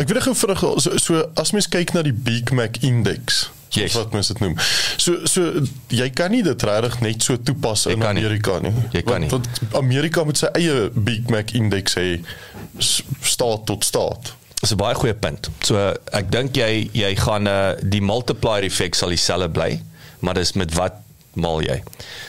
Ek 0.00 0.08
wil 0.08 0.20
gou 0.24 0.34
vinnig 0.34 0.60
so, 0.80 0.96
so 0.96 1.24
as 1.36 1.50
mens 1.52 1.68
kyk 1.68 1.92
na 1.92 2.02
die 2.02 2.12
Big 2.16 2.50
Mac 2.56 2.76
Index, 2.82 3.50
Yes. 3.72 3.94
wat 3.96 4.12
mens 4.12 4.28
dit 4.28 4.38
noem. 4.40 4.54
So 5.00 5.24
so 5.24 5.62
jy 5.88 6.10
kan 6.12 6.30
nie 6.30 6.42
dit 6.44 6.62
regtig 6.68 6.98
net 7.00 7.22
so 7.24 7.36
toepas 7.40 7.86
Jy 7.88 7.92
in 7.96 8.00
kan 8.04 8.14
nie. 8.14 8.24
Amerika 8.24 8.58
nie. 8.60 8.72
Jy 8.92 9.02
kan 9.02 9.20
nie. 9.24 9.30
Want, 9.32 9.48
want 9.60 9.74
Amerika 9.80 10.24
moet 10.28 10.36
sy 10.42 10.50
eie 10.60 10.90
Big 10.92 11.30
Mac 11.32 11.54
Index 11.56 11.96
hê 11.96 12.20
staat 12.78 13.64
tot 13.66 13.84
staat. 13.84 14.34
Dis 14.60 14.72
'n 14.72 14.76
baie 14.76 14.94
goeie 14.94 15.14
punt. 15.14 15.48
So 15.64 15.76
ek 16.12 16.30
dink 16.30 16.56
jy 16.56 16.90
jy 16.92 17.14
gaan 17.16 17.46
uh, 17.48 17.72
die 17.82 18.00
multiplier 18.04 18.62
effek 18.68 18.94
sal 18.94 19.08
dieselfde 19.08 19.48
bly, 19.50 19.80
maar 20.20 20.34
dis 20.34 20.52
met 20.52 20.72
wat 20.74 21.00
maal 21.34 21.62
jy. 21.62 21.82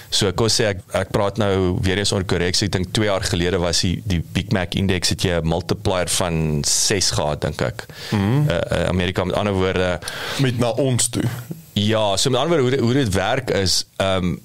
So 0.09 0.27
ek 0.27 0.35
kon 0.35 0.49
sê 0.49 0.65
ek 0.71 0.79
ek 0.93 1.09
praat 1.11 1.37
nou 1.37 1.77
weer 1.81 1.97
eens 1.97 2.11
onder 2.11 2.25
korreksie. 2.27 2.67
Ek 2.67 2.71
dink 2.77 2.93
2 2.93 3.05
jaar 3.05 3.21
gelede 3.23 3.57
was 3.59 3.81
die 3.81 4.01
die 4.05 4.21
Big 4.33 4.51
Mac 4.51 4.75
index 4.75 5.09
het 5.09 5.21
jy 5.21 5.39
'n 5.41 5.47
multiplier 5.47 6.07
van 6.07 6.61
6 6.63 7.11
gehad 7.11 7.41
dink 7.41 7.61
ek. 7.61 7.85
Mm 8.11 8.19
-hmm. 8.19 8.49
uh, 8.49 8.55
uh, 8.71 8.87
Amerika 8.87 9.23
met 9.23 9.35
ander 9.35 9.53
woorde 9.53 9.99
met 10.39 10.59
na 10.59 10.69
ons 10.69 11.09
toe. 11.09 11.23
Ja, 11.73 12.17
so 12.17 12.29
met 12.29 12.39
ander 12.39 12.59
woorde 12.59 12.63
hoe 12.63 12.71
dit- 12.71 12.79
hoe 12.79 12.93
dit 12.93 13.13
werk 13.13 13.49
is 13.49 13.85
ehm 13.97 14.23
um, 14.23 14.39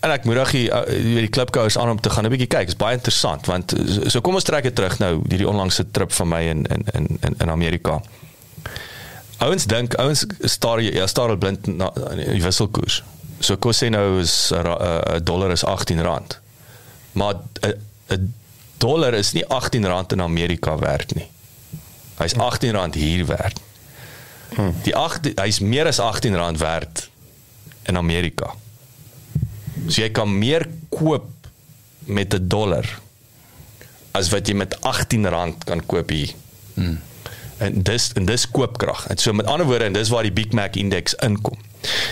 en 0.00 0.10
ek 0.10 0.24
moedig 0.24 0.50
die 0.50 0.70
uh, 0.70 0.82
jy 0.86 1.02
weet 1.14 1.26
die 1.26 1.28
klipkouers 1.28 1.78
aan 1.78 1.90
om 1.90 2.00
te 2.00 2.10
gaan 2.10 2.24
'n 2.24 2.30
bietjie 2.30 2.46
kyk. 2.46 2.60
Dit 2.60 2.68
is 2.68 2.76
baie 2.76 2.94
interessant 2.94 3.46
want 3.46 3.74
so, 4.06 4.20
kom 4.20 4.34
ons 4.34 4.44
trek 4.44 4.62
dit 4.62 4.74
terug 4.74 4.98
nou 4.98 5.20
hierdie 5.28 5.48
onlangse 5.48 5.90
trip 5.90 6.12
van 6.12 6.28
my 6.28 6.42
in 6.42 6.64
in 6.66 6.82
in 6.94 7.18
in, 7.20 7.34
in 7.38 7.50
Amerika. 7.50 8.00
Ouens 9.38 9.66
dink 9.66 9.94
ouens 9.94 10.24
staar 10.40 10.80
ja 10.82 11.06
staar 11.06 11.28
al 11.28 11.36
blind 11.36 11.66
na 11.66 11.90
die 12.16 12.42
wisselkoers. 12.42 13.02
So 13.40 13.56
kom 13.56 13.72
sê 13.72 13.88
nou 13.90 14.20
is 14.20 14.50
'n 14.52 14.62
ra- 14.62 15.16
'n 15.16 15.24
dollar 15.24 15.50
is 15.50 15.64
18 15.64 16.00
rand. 16.02 16.40
Maar 17.12 17.34
'n 17.62 17.74
'n 18.10 18.34
dollar 18.78 19.14
is 19.14 19.32
nie 19.32 19.46
18 19.46 19.86
rand 19.86 20.12
in 20.12 20.22
Amerika 20.22 20.78
werd 20.78 21.14
nie. 21.14 21.28
Hy's 22.18 22.34
18 22.34 22.72
rand 22.72 22.94
hier 22.94 23.26
werd. 23.26 23.60
Die 24.82 24.96
8 24.96 25.28
hy's 25.34 25.58
meer 25.60 25.86
as 25.86 25.98
18 26.00 26.34
rand 26.36 26.58
werd 26.58 27.10
in 27.82 27.96
Amerika. 27.96 28.54
So 29.88 30.00
jy 30.02 30.10
kan 30.10 30.38
meer 30.38 30.66
koop 30.88 31.26
met 31.98 32.34
'n 32.34 32.48
dollar 32.48 33.00
as 34.12 34.28
wat 34.30 34.46
jy 34.48 34.54
met 34.54 34.80
18 34.80 35.28
rand 35.28 35.64
kan 35.64 35.86
koop 35.86 36.08
hier. 36.08 36.32
Hmm. 36.74 37.00
En 37.58 37.82
dis 37.82 38.12
en 38.14 38.24
dis 38.24 38.50
koopkrag. 38.50 39.06
En 39.06 39.16
so 39.18 39.32
met 39.32 39.46
ander 39.46 39.66
woorde 39.66 39.84
en 39.84 39.92
dis 39.92 40.08
waar 40.08 40.22
die 40.22 40.32
Big 40.32 40.52
Mac 40.52 40.76
indeks 40.76 41.14
inkom. 41.14 41.58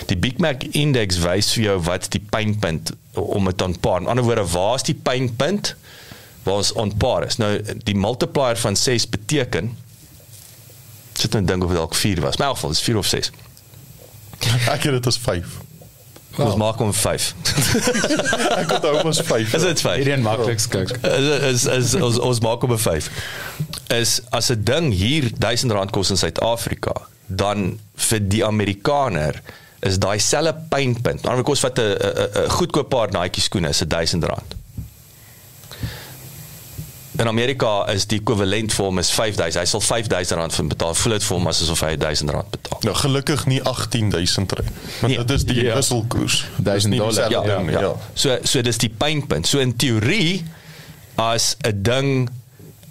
Die 0.07 0.17
Big 0.17 0.39
Mac 0.39 0.63
indeks 0.63 1.19
wys 1.19 1.53
vir 1.57 1.63
jou 1.63 1.81
wat 1.89 2.11
die 2.11 2.23
pynpunt 2.31 2.93
om 3.13 3.45
dit 3.45 3.63
aan 3.63 3.79
paar. 3.81 4.01
Met 4.01 4.09
ander 4.15 4.25
woorde, 4.25 4.47
waar's 4.53 4.87
die 4.87 4.95
pynpunt? 4.95 5.75
Waar 6.43 6.61
ons 6.63 6.73
onpaar 6.73 7.27
is. 7.27 7.37
Nou 7.43 7.51
die 7.85 7.97
multiplier 7.99 8.57
van 8.57 8.77
6 8.77 9.09
beteken 9.09 9.75
sit 11.17 11.33
nou 11.33 11.45
dink 11.45 11.65
of 11.65 11.73
dit 11.73 11.79
dalk 11.79 11.95
4 11.95 12.21
was. 12.21 12.37
Maar 12.37 12.47
in 12.47 12.53
elk 12.53 12.61
geval, 12.61 12.71
dis 12.71 12.83
4 12.83 12.97
of 12.97 13.07
6. 13.07 13.31
Ek 14.69 14.83
het 14.83 14.93
dit 14.93 15.07
as 15.07 15.19
5. 15.19 15.57
Kom 16.37 16.51
ons 16.51 16.59
maak 16.61 16.81
hom 16.83 16.93
5. 16.93 17.27
Ek 18.61 18.73
onthou 18.77 18.93
ons 19.09 19.21
5. 19.25 19.55
Is 19.57 19.65
dit 19.71 19.81
5? 19.81 19.97
Hierdie 19.97 20.13
een 20.19 20.25
maklik 20.25 20.61
skik. 20.61 20.93
is 21.01 21.65
is, 21.65 21.67
is 21.79 21.95
ons 21.97 22.19
ons 22.21 22.43
maak 22.45 22.67
op 22.67 22.75
'n 22.77 22.83
5. 22.83 23.09
Is 23.97 24.21
as 24.31 24.51
'n 24.53 24.61
ding 24.69 24.93
hier 24.93 25.31
R1000 25.33 25.91
kos 25.97 26.13
in 26.13 26.21
Suid-Afrika, 26.21 26.93
dan 27.27 27.79
vir 27.97 28.21
die 28.29 28.45
Amerikaner 28.45 29.41
is 29.81 29.99
daai 29.99 30.19
selfe 30.19 30.55
pynpunt. 30.71 31.23
Maar 31.25 31.43
kos 31.43 31.61
wat 31.61 31.79
'n 31.79 32.49
goedkoop 32.49 32.89
paar 32.89 33.09
Nike 33.13 33.41
skoene 33.41 33.69
is 33.69 33.83
R1000. 33.85 34.55
In 37.19 37.29
Amerika 37.29 37.87
is 37.89 38.05
die 38.11 38.19
ekwivalent 38.21 38.75
vir 38.77 38.85
hom 38.85 38.99
is 39.01 39.09
5000. 39.11 39.63
Hy 39.63 39.65
sal 39.71 39.81
R5000 39.81 40.53
vir 40.53 40.61
hom 40.61 40.69
betaal. 40.69 40.95
Voel 41.01 41.13
dit 41.17 41.25
vir 41.25 41.37
hom 41.39 41.47
as 41.49 41.63
asof 41.65 41.81
hy 41.81 41.95
R1000 41.97 42.51
betaal. 42.53 42.81
Nou 42.85 42.95
gelukkig 42.95 43.47
nie 43.49 43.61
18000 43.65 44.53
rand. 44.53 44.69
Want 45.01 45.13
Nee. 45.15 45.17
dit 45.25 45.31
is 45.31 45.45
die 45.45 45.65
Ja. 45.65 45.75
wisselkoers. 45.75 46.45
Nie 46.59 46.99
dollar. 46.99 47.13
dieselfde 47.15 47.49
Ja, 47.49 47.57
ding 47.57 47.67
nie, 47.67 47.79
ja. 47.79 47.95
So 48.15 48.39
so 48.45 48.61
dis 48.63 48.77
die 48.79 48.91
pynpunt. 48.99 49.47
So 49.47 49.59
in 49.59 49.77
teorie 49.77 50.45
as 51.17 51.57
'n 51.65 51.83
ding 51.83 52.29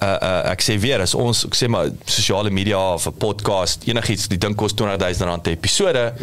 uh, 0.02 0.08
uh 0.08 0.52
ek 0.52 0.62
sê 0.62 0.80
weer 0.80 1.02
as 1.02 1.16
ons 1.16 1.46
ek 1.46 1.56
sê 1.56 1.68
maar 1.68 1.92
sosiale 2.06 2.50
media 2.50 2.94
of 2.94 3.08
'n 3.08 3.18
podcast 3.18 3.88
enigiets 3.88 4.28
die 4.28 4.38
ding 4.38 4.56
kos 4.56 4.74
R20000 4.74 5.42
per 5.42 5.52
episode 5.52 6.14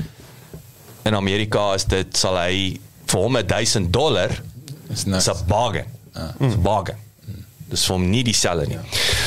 in 1.05 1.15
Amerika 1.15 1.75
is 1.75 1.85
dit 1.85 2.17
sal 2.17 2.37
hy 2.37 2.79
vir 3.07 3.21
hom 3.21 3.37
1000 3.37 3.93
dollar 3.93 4.31
is 4.93 5.05
nice. 5.07 5.31
'n 5.31 5.47
bargain. 5.47 5.87
Dis 6.39 6.55
'n 6.55 6.63
bargain. 6.63 6.97
Dis 7.69 7.85
vir 7.87 7.95
hom 7.97 8.11
nie 8.11 8.23
dieselfde 8.23 8.67
nie. 8.69 8.79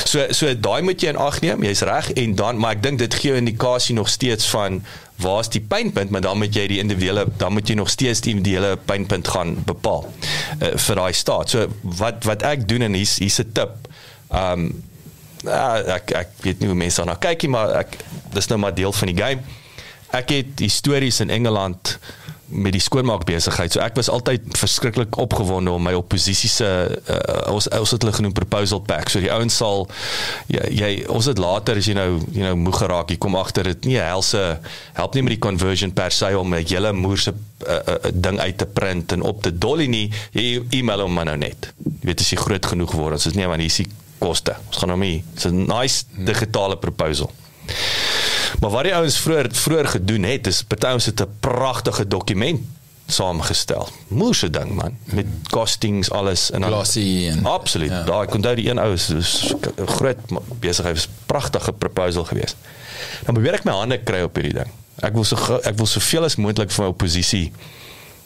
So 0.04 0.26
so 0.30 0.54
daai 0.54 0.82
moet 0.82 1.00
jy 1.02 1.08
in 1.08 1.16
ag 1.16 1.40
neem. 1.40 1.64
Jy's 1.66 1.82
reg 1.82 2.12
en 2.12 2.34
dan 2.34 2.58
maar 2.58 2.76
ek 2.76 2.82
dink 2.82 2.98
dit 2.98 3.14
gee 3.14 3.32
'n 3.32 3.36
indikasie 3.46 3.94
nog 3.94 4.08
steeds 4.08 4.46
van 4.46 4.84
waar's 5.16 5.48
die 5.48 5.60
pynpunt, 5.60 6.10
maar 6.10 6.20
dan 6.20 6.38
moet 6.38 6.54
jy 6.54 6.66
die 6.66 6.78
individuele 6.78 7.26
dan 7.36 7.52
moet 7.52 7.68
jy 7.68 7.74
nog 7.74 7.90
steeds 7.90 8.20
die 8.20 8.34
individuele 8.34 8.76
pynpunt 8.76 9.28
gaan 9.28 9.64
bepaal 9.64 10.12
uh, 10.60 10.76
vir 10.76 10.94
daai 10.94 11.12
staat. 11.12 11.50
So 11.50 11.66
wat 11.82 12.24
wat 12.24 12.42
ek 12.42 12.68
doen 12.68 12.82
en 12.82 12.92
hier's 12.92 13.18
hier's 13.18 13.38
'n 13.40 13.52
tip. 13.52 13.88
Um 14.30 14.70
ja, 15.44 15.96
ek 15.98 16.10
ek 16.10 16.36
weet 16.42 16.60
nie 16.60 16.70
hoe 16.70 16.78
mense 16.78 17.02
daarna 17.02 17.18
kyk 17.20 17.46
nie, 17.46 17.52
maar 17.54 17.74
ek 17.84 17.98
dis 18.34 18.48
nou 18.50 18.58
maar 18.58 18.74
deel 18.74 18.92
van 18.92 19.12
die 19.12 19.18
game. 19.18 19.58
Ek 20.16 20.32
het 20.34 20.62
histories 20.62 21.20
in 21.20 21.30
Engeland 21.30 21.98
met 22.46 22.70
die 22.76 22.80
skoonmaak 22.80 23.24
besigheid. 23.26 23.72
So 23.74 23.82
ek 23.82 23.96
was 23.98 24.08
altyd 24.12 24.44
verskriklik 24.58 25.16
opgewonde 25.18 25.72
om 25.74 25.82
my 25.82 25.96
oppositie 25.98 26.50
se 26.50 26.66
uh, 26.66 27.16
ons 27.50 27.66
ons 27.74 27.94
het 27.96 28.04
hulle 28.04 28.14
genoem 28.14 28.34
proposal 28.36 28.82
pack. 28.86 29.10
So 29.10 29.22
die 29.22 29.32
ouens 29.34 29.56
sal 29.58 29.88
jy, 30.52 30.62
jy 30.78 30.90
ons 31.10 31.26
het 31.26 31.42
later 31.42 31.80
as 31.80 31.90
jy 31.90 31.96
nou 31.98 32.20
jy 32.30 32.46
nou 32.46 32.54
moeg 32.60 32.78
geraak, 32.84 33.10
jy 33.10 33.18
kom 33.22 33.38
agter 33.40 33.72
dit 33.72 33.90
nie 33.90 33.98
helse 33.98 34.44
help 34.94 35.18
nie 35.18 35.26
met 35.26 35.36
die 35.36 35.42
conversion 35.42 35.94
per 35.96 36.14
se 36.14 36.30
om 36.38 36.54
'n 36.54 36.62
hele 36.62 36.92
moerse 36.94 37.34
uh, 37.34 37.74
uh, 37.74 37.98
ding 38.14 38.38
uit 38.38 38.58
te 38.58 38.66
print 38.66 39.12
en 39.12 39.26
op 39.26 39.42
te 39.42 39.50
dolly 39.50 39.90
nie. 39.90 40.06
Jy 40.32 40.62
e-mail 40.70 41.02
hom 41.02 41.12
maar 41.18 41.26
nou 41.26 41.36
net. 41.36 41.72
Jy 41.82 42.12
weet 42.12 42.20
as 42.20 42.30
jy 42.30 42.38
groot 42.38 42.66
genoeg 42.66 42.94
word, 42.94 43.18
as 43.18 43.24
dit 43.24 43.34
nie 43.34 43.46
want 43.50 43.60
hier 43.60 43.74
is 43.74 43.82
die 43.82 43.90
koste. 44.26 44.56
Ons 44.68 44.76
gaan 44.82 44.90
hom 44.94 45.00
nie. 45.06 45.22
Dis 45.34 45.46
'n 45.46 45.66
nice 45.70 46.04
digitale 46.26 46.76
proposal. 46.82 47.30
Maar 48.60 48.70
wat 48.70 48.84
die 48.88 48.94
ouens 48.94 49.18
vroeër 49.20 49.48
vroeër 49.52 49.88
gedoen 49.96 50.22
het 50.24 50.46
is 50.46 50.62
party 50.64 50.92
ons 50.96 51.06
het 51.06 51.20
'n 51.20 51.30
pragtige 51.40 52.06
dokument 52.08 52.60
saamgestel. 53.06 53.88
Moeëse 54.08 54.48
ding 54.50 54.72
man 54.74 54.96
met 55.14 55.26
costings 55.50 56.10
alles 56.10 56.50
en 56.50 56.60
dan 56.60 56.70
Glossy 56.72 57.28
en- 57.30 57.44
Absoluut. 57.46 57.90
ja. 57.90 58.02
Daar 58.02 58.22
ek 58.26 58.34
onthou 58.34 58.54
die 58.56 58.70
een 58.70 58.78
ou 58.78 58.92
is 58.92 59.08
is 59.10 59.52
groot 59.98 60.16
besigheid 60.60 60.94
was 60.96 61.08
pragtige 61.26 61.72
proposal 61.72 62.24
geweest. 62.24 62.56
Dan 63.24 63.34
probeer 63.34 63.54
ek 63.54 63.64
my 63.64 63.72
hande 63.72 63.98
kry 64.02 64.22
op 64.22 64.34
hierdie 64.34 64.54
ding. 64.54 64.70
Ek 65.02 65.12
wil 65.14 65.24
so 65.24 65.36
ek 65.62 65.76
wil 65.76 65.86
soveel 65.86 66.24
as 66.24 66.36
moontlik 66.36 66.70
van 66.70 66.84
my 66.84 66.90
oppositie 66.90 67.52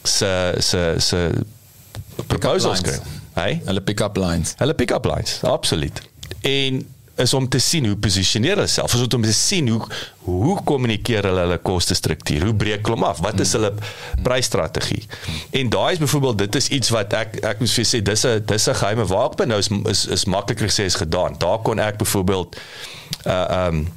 se 0.03 0.55
se 0.59 0.95
se 0.97 1.29
proposals 2.27 2.81
kry. 2.81 2.97
Hey? 3.33 3.61
Hulle 3.65 3.81
pick-up 3.81 4.17
lines. 4.17 4.55
Hulle 4.57 4.73
pick-up 4.73 5.05
lines, 5.05 5.39
absoluut. 5.43 6.01
En 6.41 6.81
is 7.15 7.33
om 7.33 7.47
te 7.49 7.59
sien 7.59 7.85
hoe 7.85 7.95
posisioneer 7.99 8.55
hulle 8.55 8.69
self, 8.71 8.93
is 8.93 9.01
om 9.01 9.21
te 9.21 9.33
sien 9.35 9.67
hoe 9.69 9.81
hoe 10.21 10.55
kommunikeer 10.63 11.25
hulle 11.27 11.45
hulle 11.45 11.57
koste 11.65 11.95
struktuur, 11.97 12.45
hoe 12.47 12.55
breek 12.55 12.87
hulle 12.87 13.05
af, 13.05 13.21
wat 13.25 13.39
is 13.43 13.53
hulle 13.57 13.71
prysstrategie. 14.23 15.03
En 15.57 15.69
daai 15.73 15.93
is 15.93 16.01
byvoorbeeld 16.01 16.37
dit 16.45 16.59
is 16.61 16.69
iets 16.79 16.91
wat 16.95 17.13
ek 17.17 17.39
ek 17.53 17.63
moet 17.63 17.73
vir 17.77 17.87
sê 17.87 18.01
dis 18.05 18.25
'n 18.25 18.45
dis 18.45 18.67
'n 18.69 18.79
geheime 18.83 19.07
wapen 19.09 19.47
nou 19.47 19.59
is 19.59 19.69
is, 19.89 20.05
is 20.07 20.25
makliker 20.25 20.69
gesê 20.69 20.85
as 20.85 20.95
gedaan. 20.95 21.35
Daar 21.37 21.59
kon 21.61 21.79
ek 21.79 21.97
byvoorbeeld 21.97 22.55
uh 23.25 23.67
um 23.67 23.87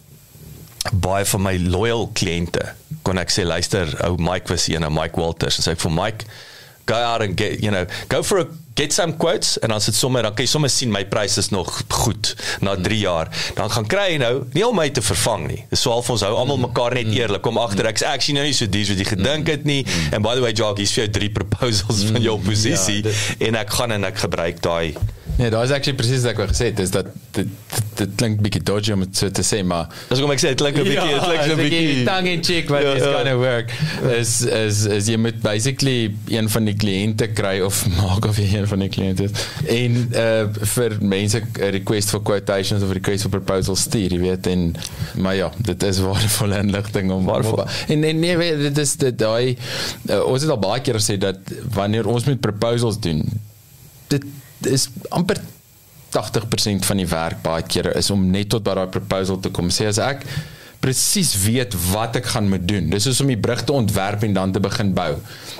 baie 0.92 1.24
van 1.24 1.42
my 1.42 1.56
loyal 1.56 2.10
kliënte 2.12 2.74
kon 3.02 3.18
ek 3.18 3.30
sê 3.30 3.44
luister 3.44 3.88
ou 4.04 4.16
Mike 4.18 4.52
was 4.52 4.68
een, 4.68 4.84
ou 4.84 4.90
Mike 4.90 5.20
Walters 5.20 5.56
en 5.58 5.64
sê 5.64 5.76
vir 5.76 5.90
Mike 5.90 6.26
go 6.86 6.94
out 6.94 7.22
and 7.22 7.38
get 7.40 7.62
you 7.62 7.70
know 7.70 7.86
go 8.08 8.22
for 8.22 8.40
a 8.40 8.46
get 8.74 8.92
some 8.92 9.12
quotes 9.16 9.58
en 9.62 9.68
dan 9.70 9.80
sit 9.80 9.94
sommer 9.94 10.22
dan 10.26 10.34
kan 10.34 10.44
jy 10.44 10.50
sommer 10.50 10.70
sien 10.70 10.90
my 10.90 11.04
pryse 11.06 11.38
is 11.38 11.48
nog 11.54 11.68
goed 11.88 12.34
na 12.60 12.74
3 12.74 12.98
jaar. 12.98 13.28
Dan 13.54 13.70
gaan 13.70 13.86
kry 13.86 14.06
jy 14.12 14.18
nou 14.18 14.32
nie 14.52 14.64
om 14.66 14.74
my 14.76 14.88
te 14.90 15.02
vervang 15.02 15.46
nie. 15.46 15.60
Dis 15.70 15.84
swaar 15.86 16.02
vir 16.02 16.16
ons 16.16 16.24
hou 16.26 16.32
almal 16.40 16.58
mekaar 16.64 16.94
net 16.98 17.12
eerlik. 17.14 17.42
Kom 17.46 17.58
agter 17.62 17.86
ek's 17.86 18.02
actually 18.02 18.38
nou 18.40 18.46
nie 18.48 18.56
so 18.56 18.66
dies 18.66 18.90
wat 18.90 18.98
jy 18.98 19.04
gedink 19.12 19.46
het 19.52 19.64
nie. 19.64 19.84
En 20.12 20.22
by 20.26 20.34
the 20.34 20.42
way 20.42 20.52
Jacques 20.52 20.82
hier's 20.82 20.94
vir 20.96 21.04
jou 21.06 21.12
drie 21.20 21.30
proposals 21.30 22.04
van 22.10 22.22
jou 22.22 22.38
posisie 22.42 22.96
Ja, 23.04 23.10
dit- 23.10 23.48
en 23.48 23.54
ek 23.62 23.70
gaan 23.78 23.92
en 23.92 24.04
ek 24.10 24.18
gebruik 24.26 24.60
daai 24.62 24.94
Nee, 25.36 25.50
daar 25.50 25.64
is 25.64 25.70
actually 25.74 25.96
presies 25.98 26.22
wat 26.22 26.30
ek 26.30 26.36
wou 26.38 26.46
gesê 26.50 26.66
het, 26.70 26.78
is 26.78 26.90
dat 26.94 27.06
dit 27.34 27.48
dit, 27.98 28.10
klink 28.18 28.40
bietjie 28.42 28.60
dodgy 28.66 28.92
om 28.94 29.00
dit 29.04 29.16
so 29.18 29.30
te 29.34 29.42
sê, 29.46 29.60
maar 29.66 29.88
dis 30.08 30.18
hoekom 30.18 30.32
ek 30.34 30.40
sê 30.42 30.48
dit 30.52 30.60
klink 30.62 30.76
'n 30.78 30.84
bietjie 30.86 31.14
dit 31.14 31.24
klink 31.24 31.42
'n 31.52 31.58
bietjie 31.58 32.04
tongue 32.06 32.30
in 32.32 32.42
cheek 32.44 32.68
wat 32.70 32.82
Ja, 32.82 32.92
is 32.94 33.02
ja. 33.02 33.12
gonna 33.16 33.34
work 33.36 33.72
is 34.18 34.32
is 34.42 34.84
is 34.98 35.06
jy 35.10 35.16
moet 35.18 35.40
basically 35.42 36.14
een 36.30 36.48
van 36.48 36.64
die 36.64 36.74
kliënte 36.74 37.28
kry 37.34 37.60
of 37.66 37.80
maak 38.00 38.24
of 38.30 38.38
jy 38.38 38.46
een 38.60 38.66
van 38.70 38.78
die 38.84 38.88
kliënte 38.88 39.24
is 39.24 39.32
en 39.66 39.98
uh 40.14 40.46
vir 40.74 40.96
mense 41.00 41.40
'n 41.42 41.70
request 41.78 42.10
for 42.14 42.22
quotations 42.22 42.82
of 42.82 42.92
request 42.92 43.22
for 43.26 43.30
proposals 43.30 43.80
stuur, 43.88 44.12
jy 44.14 44.20
weet 44.20 44.46
en 44.46 44.74
maar 45.18 45.34
ja, 45.34 45.50
dit 45.58 45.82
is 45.82 45.98
waardevolle 46.06 46.58
inligting 46.62 47.10
om 47.10 47.24
Waardevol. 47.26 47.62
om- 47.62 47.68
en 47.88 48.00
nee, 48.00 48.12
nee 48.12 48.36
weet, 48.36 48.58
dit 48.58 48.78
is 48.78 48.96
dit 48.96 49.18
daai 49.18 49.56
uh, 50.10 50.22
ons 50.26 50.42
het 50.42 50.50
al 50.50 50.58
baie 50.58 50.80
keer 50.80 50.94
gesê 50.98 51.18
dat 51.18 51.38
wanneer 51.74 52.06
ons 52.06 52.24
met 52.24 52.40
proposals 52.40 53.00
doen 53.00 53.22
dit 54.08 54.22
is 54.66 54.88
amper 55.10 55.40
80% 56.14 56.86
van 56.86 57.00
die 57.00 57.08
werk 57.10 57.40
baie 57.42 57.64
kere 57.66 57.94
is 57.98 58.10
om 58.14 58.30
net 58.30 58.52
tot 58.54 58.62
by 58.66 58.76
daai 58.78 58.90
proposal 58.92 59.40
te 59.42 59.50
kom. 59.54 59.70
Sê 59.74 59.88
as 59.90 59.98
ek 59.98 60.22
presies 60.84 61.32
weet 61.40 61.72
wat 61.90 62.18
ek 62.20 62.26
gaan 62.34 62.50
moet 62.52 62.66
doen. 62.68 62.90
Dis 62.92 63.06
soos 63.08 63.22
om 63.24 63.30
die 63.32 63.40
brug 63.40 63.62
te 63.64 63.72
ontwerp 63.72 64.26
en 64.26 64.34
dan 64.36 64.52
te 64.52 64.60
begin 64.62 64.92
bou. 64.96 65.14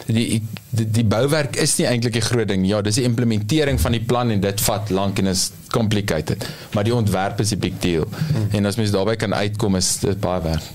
Die 0.06 0.42
die, 0.74 0.86
die 0.98 1.04
bouwerk 1.06 1.56
is 1.62 1.76
nie 1.78 1.86
eintlik 1.88 2.18
'n 2.18 2.28
groot 2.28 2.48
ding. 2.48 2.66
Ja, 2.66 2.82
dis 2.82 2.98
die 3.00 3.06
implementering 3.08 3.80
van 3.80 3.92
die 3.92 4.02
plan 4.02 4.30
en 4.30 4.40
dit 4.40 4.60
vat 4.60 4.90
lank 4.90 5.18
en 5.18 5.26
is 5.32 5.50
complicated. 5.70 6.44
Maar 6.74 6.84
die 6.84 6.94
ontwerp 6.94 7.40
is 7.40 7.54
'n 7.54 7.58
big 7.58 7.78
deal. 7.80 8.04
Hmm. 8.10 8.48
En 8.50 8.66
as 8.66 8.76
mens 8.76 8.90
daarbey 8.90 9.16
kan 9.16 9.34
uitkom 9.34 9.76
is 9.76 9.98
dit 9.98 10.20
baie 10.20 10.42
werk. 10.42 10.66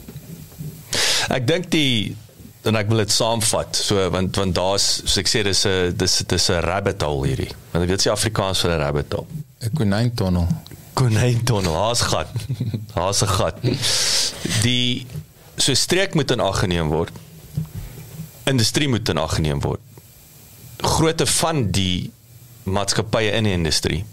Ek 1.29 1.47
dink 1.47 1.69
die 1.71 2.15
en 2.69 2.77
ek 2.79 2.87
wil 2.91 3.01
dit 3.01 3.11
saamvat. 3.11 3.75
So 3.75 4.09
want 4.13 4.35
want 4.39 4.55
daar's 4.55 4.87
so 5.05 5.19
ek 5.23 5.27
sê 5.31 5.43
dis 5.43 5.65
'n 5.65 5.93
dis 5.97 6.17
dis 6.27 6.49
'n 6.49 6.61
rabbit 6.65 7.01
hole 7.01 7.27
hierdie. 7.27 7.51
Want 7.71 7.83
ek 7.85 7.89
weet 7.89 8.01
se 8.01 8.11
Afrikaans 8.11 8.61
vir 8.61 8.71
'n 8.71 8.79
rabbit 8.79 9.13
hole. 9.13 9.25
'n 9.61 9.71
Konyntunnel. 9.75 10.47
Konyntunnel, 10.93 11.73
haas 11.75 12.01
gat. 12.01 12.27
Haas 12.93 13.21
gat. 13.25 13.55
Die 14.63 15.05
so 15.57 15.73
streek 15.73 16.13
moet 16.15 16.31
in 16.31 16.39
ag 16.39 16.59
geneem 16.59 16.89
word. 16.89 17.11
Industrie 18.45 18.87
moet 18.89 19.09
in 19.09 19.17
ag 19.17 19.35
geneem 19.35 19.59
word. 19.61 19.79
Grootte 20.81 21.25
van 21.25 21.71
die 21.71 22.11
maatskappye 22.63 23.31
in 23.31 23.43
die 23.43 23.53
industrie. 23.53 24.03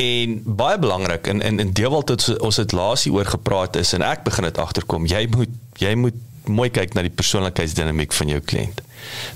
En 0.00 0.40
baie 0.44 0.78
belangrik 0.78 1.26
in 1.26 1.40
in 1.42 1.58
in 1.60 1.72
Dewald 1.72 2.08
het 2.08 2.28
ons- 2.28 2.38
ons 2.38 2.56
het 2.56 2.72
laas 2.72 3.04
hier 3.04 3.12
oor 3.12 3.24
gepraat 3.24 3.76
is 3.76 3.92
en 3.92 4.02
ek 4.02 4.24
begin 4.24 4.44
dit 4.44 4.58
agterkom. 4.58 5.06
Jy 5.06 5.26
moet 5.30 5.48
jy 5.76 5.94
moet 5.94 6.14
mooi 6.44 6.70
kyk 6.70 6.94
na 6.94 7.02
die 7.02 7.14
persoonlikheidsdinamiek 7.14 8.12
van 8.12 8.28
jou 8.28 8.40
kliënt. 8.40 8.80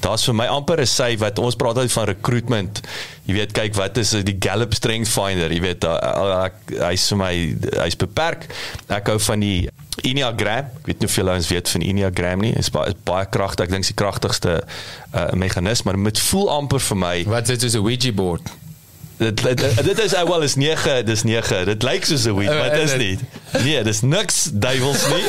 Daar's 0.04 0.24
vir 0.28 0.34
my 0.36 0.46
amper 0.46 0.80
'n 0.80 0.86
sy 0.86 1.16
wat 1.16 1.38
ons 1.38 1.56
praat 1.56 1.76
altyd 1.76 1.92
van 1.92 2.04
recruitment. 2.04 2.80
Jy 3.24 3.34
weet 3.34 3.52
kyk 3.52 3.74
wat 3.74 3.96
is 3.96 4.10
die 4.10 4.36
Gallup 4.38 4.74
Strength 4.74 5.08
Finder, 5.08 5.52
jy 5.52 5.60
weet 5.60 5.84
hy's 6.80 7.08
vir 7.08 7.18
my 7.18 7.56
hy's 7.82 7.96
beperk. 7.96 8.46
Ek 8.88 9.06
hou 9.06 9.18
van 9.18 9.40
die 9.40 9.68
Enneagram. 10.02 10.68
Ek 10.80 10.86
weet 10.86 11.00
nie 11.00 11.08
julle 11.08 11.34
ons 11.34 11.48
weet 11.48 11.68
van 11.68 11.80
Enneagram 11.80 12.40
nie. 12.40 12.52
Dit 12.52 12.66
is 12.66 12.70
baie 12.70 12.94
baie 13.04 13.26
kragtig. 13.26 13.64
Ek 13.64 13.70
dink 13.70 13.86
die 13.86 13.94
kragtigste 13.94 14.64
uh, 15.14 15.32
meganisme, 15.32 15.92
maar 15.96 16.12
dit 16.12 16.20
voel 16.20 16.50
amper 16.50 16.80
vir 16.80 16.96
my 16.96 17.24
Wat 17.24 17.48
is 17.48 17.58
dit 17.58 17.60
soos 17.60 17.80
'n 17.80 17.86
Ouija 17.86 18.12
board? 18.12 18.63
Dit 19.16 19.42
dit, 19.42 19.84
dit 19.84 19.98
is 20.04 20.12
uh, 20.12 20.22
wel 20.22 20.42
is 20.42 20.54
9, 20.54 21.04
dis 21.06 21.22
9. 21.22 21.64
Dit 21.64 21.82
lyk 21.82 22.04
soos 22.04 22.24
'n 22.26 22.34
weed, 22.34 22.48
maar 22.48 22.70
dit 22.70 22.82
is 22.82 22.96
nie. 22.96 23.18
Nee, 23.62 23.82
dis 23.82 24.00
niks 24.02 24.48
duiwels 24.52 25.06
nie. 25.08 25.24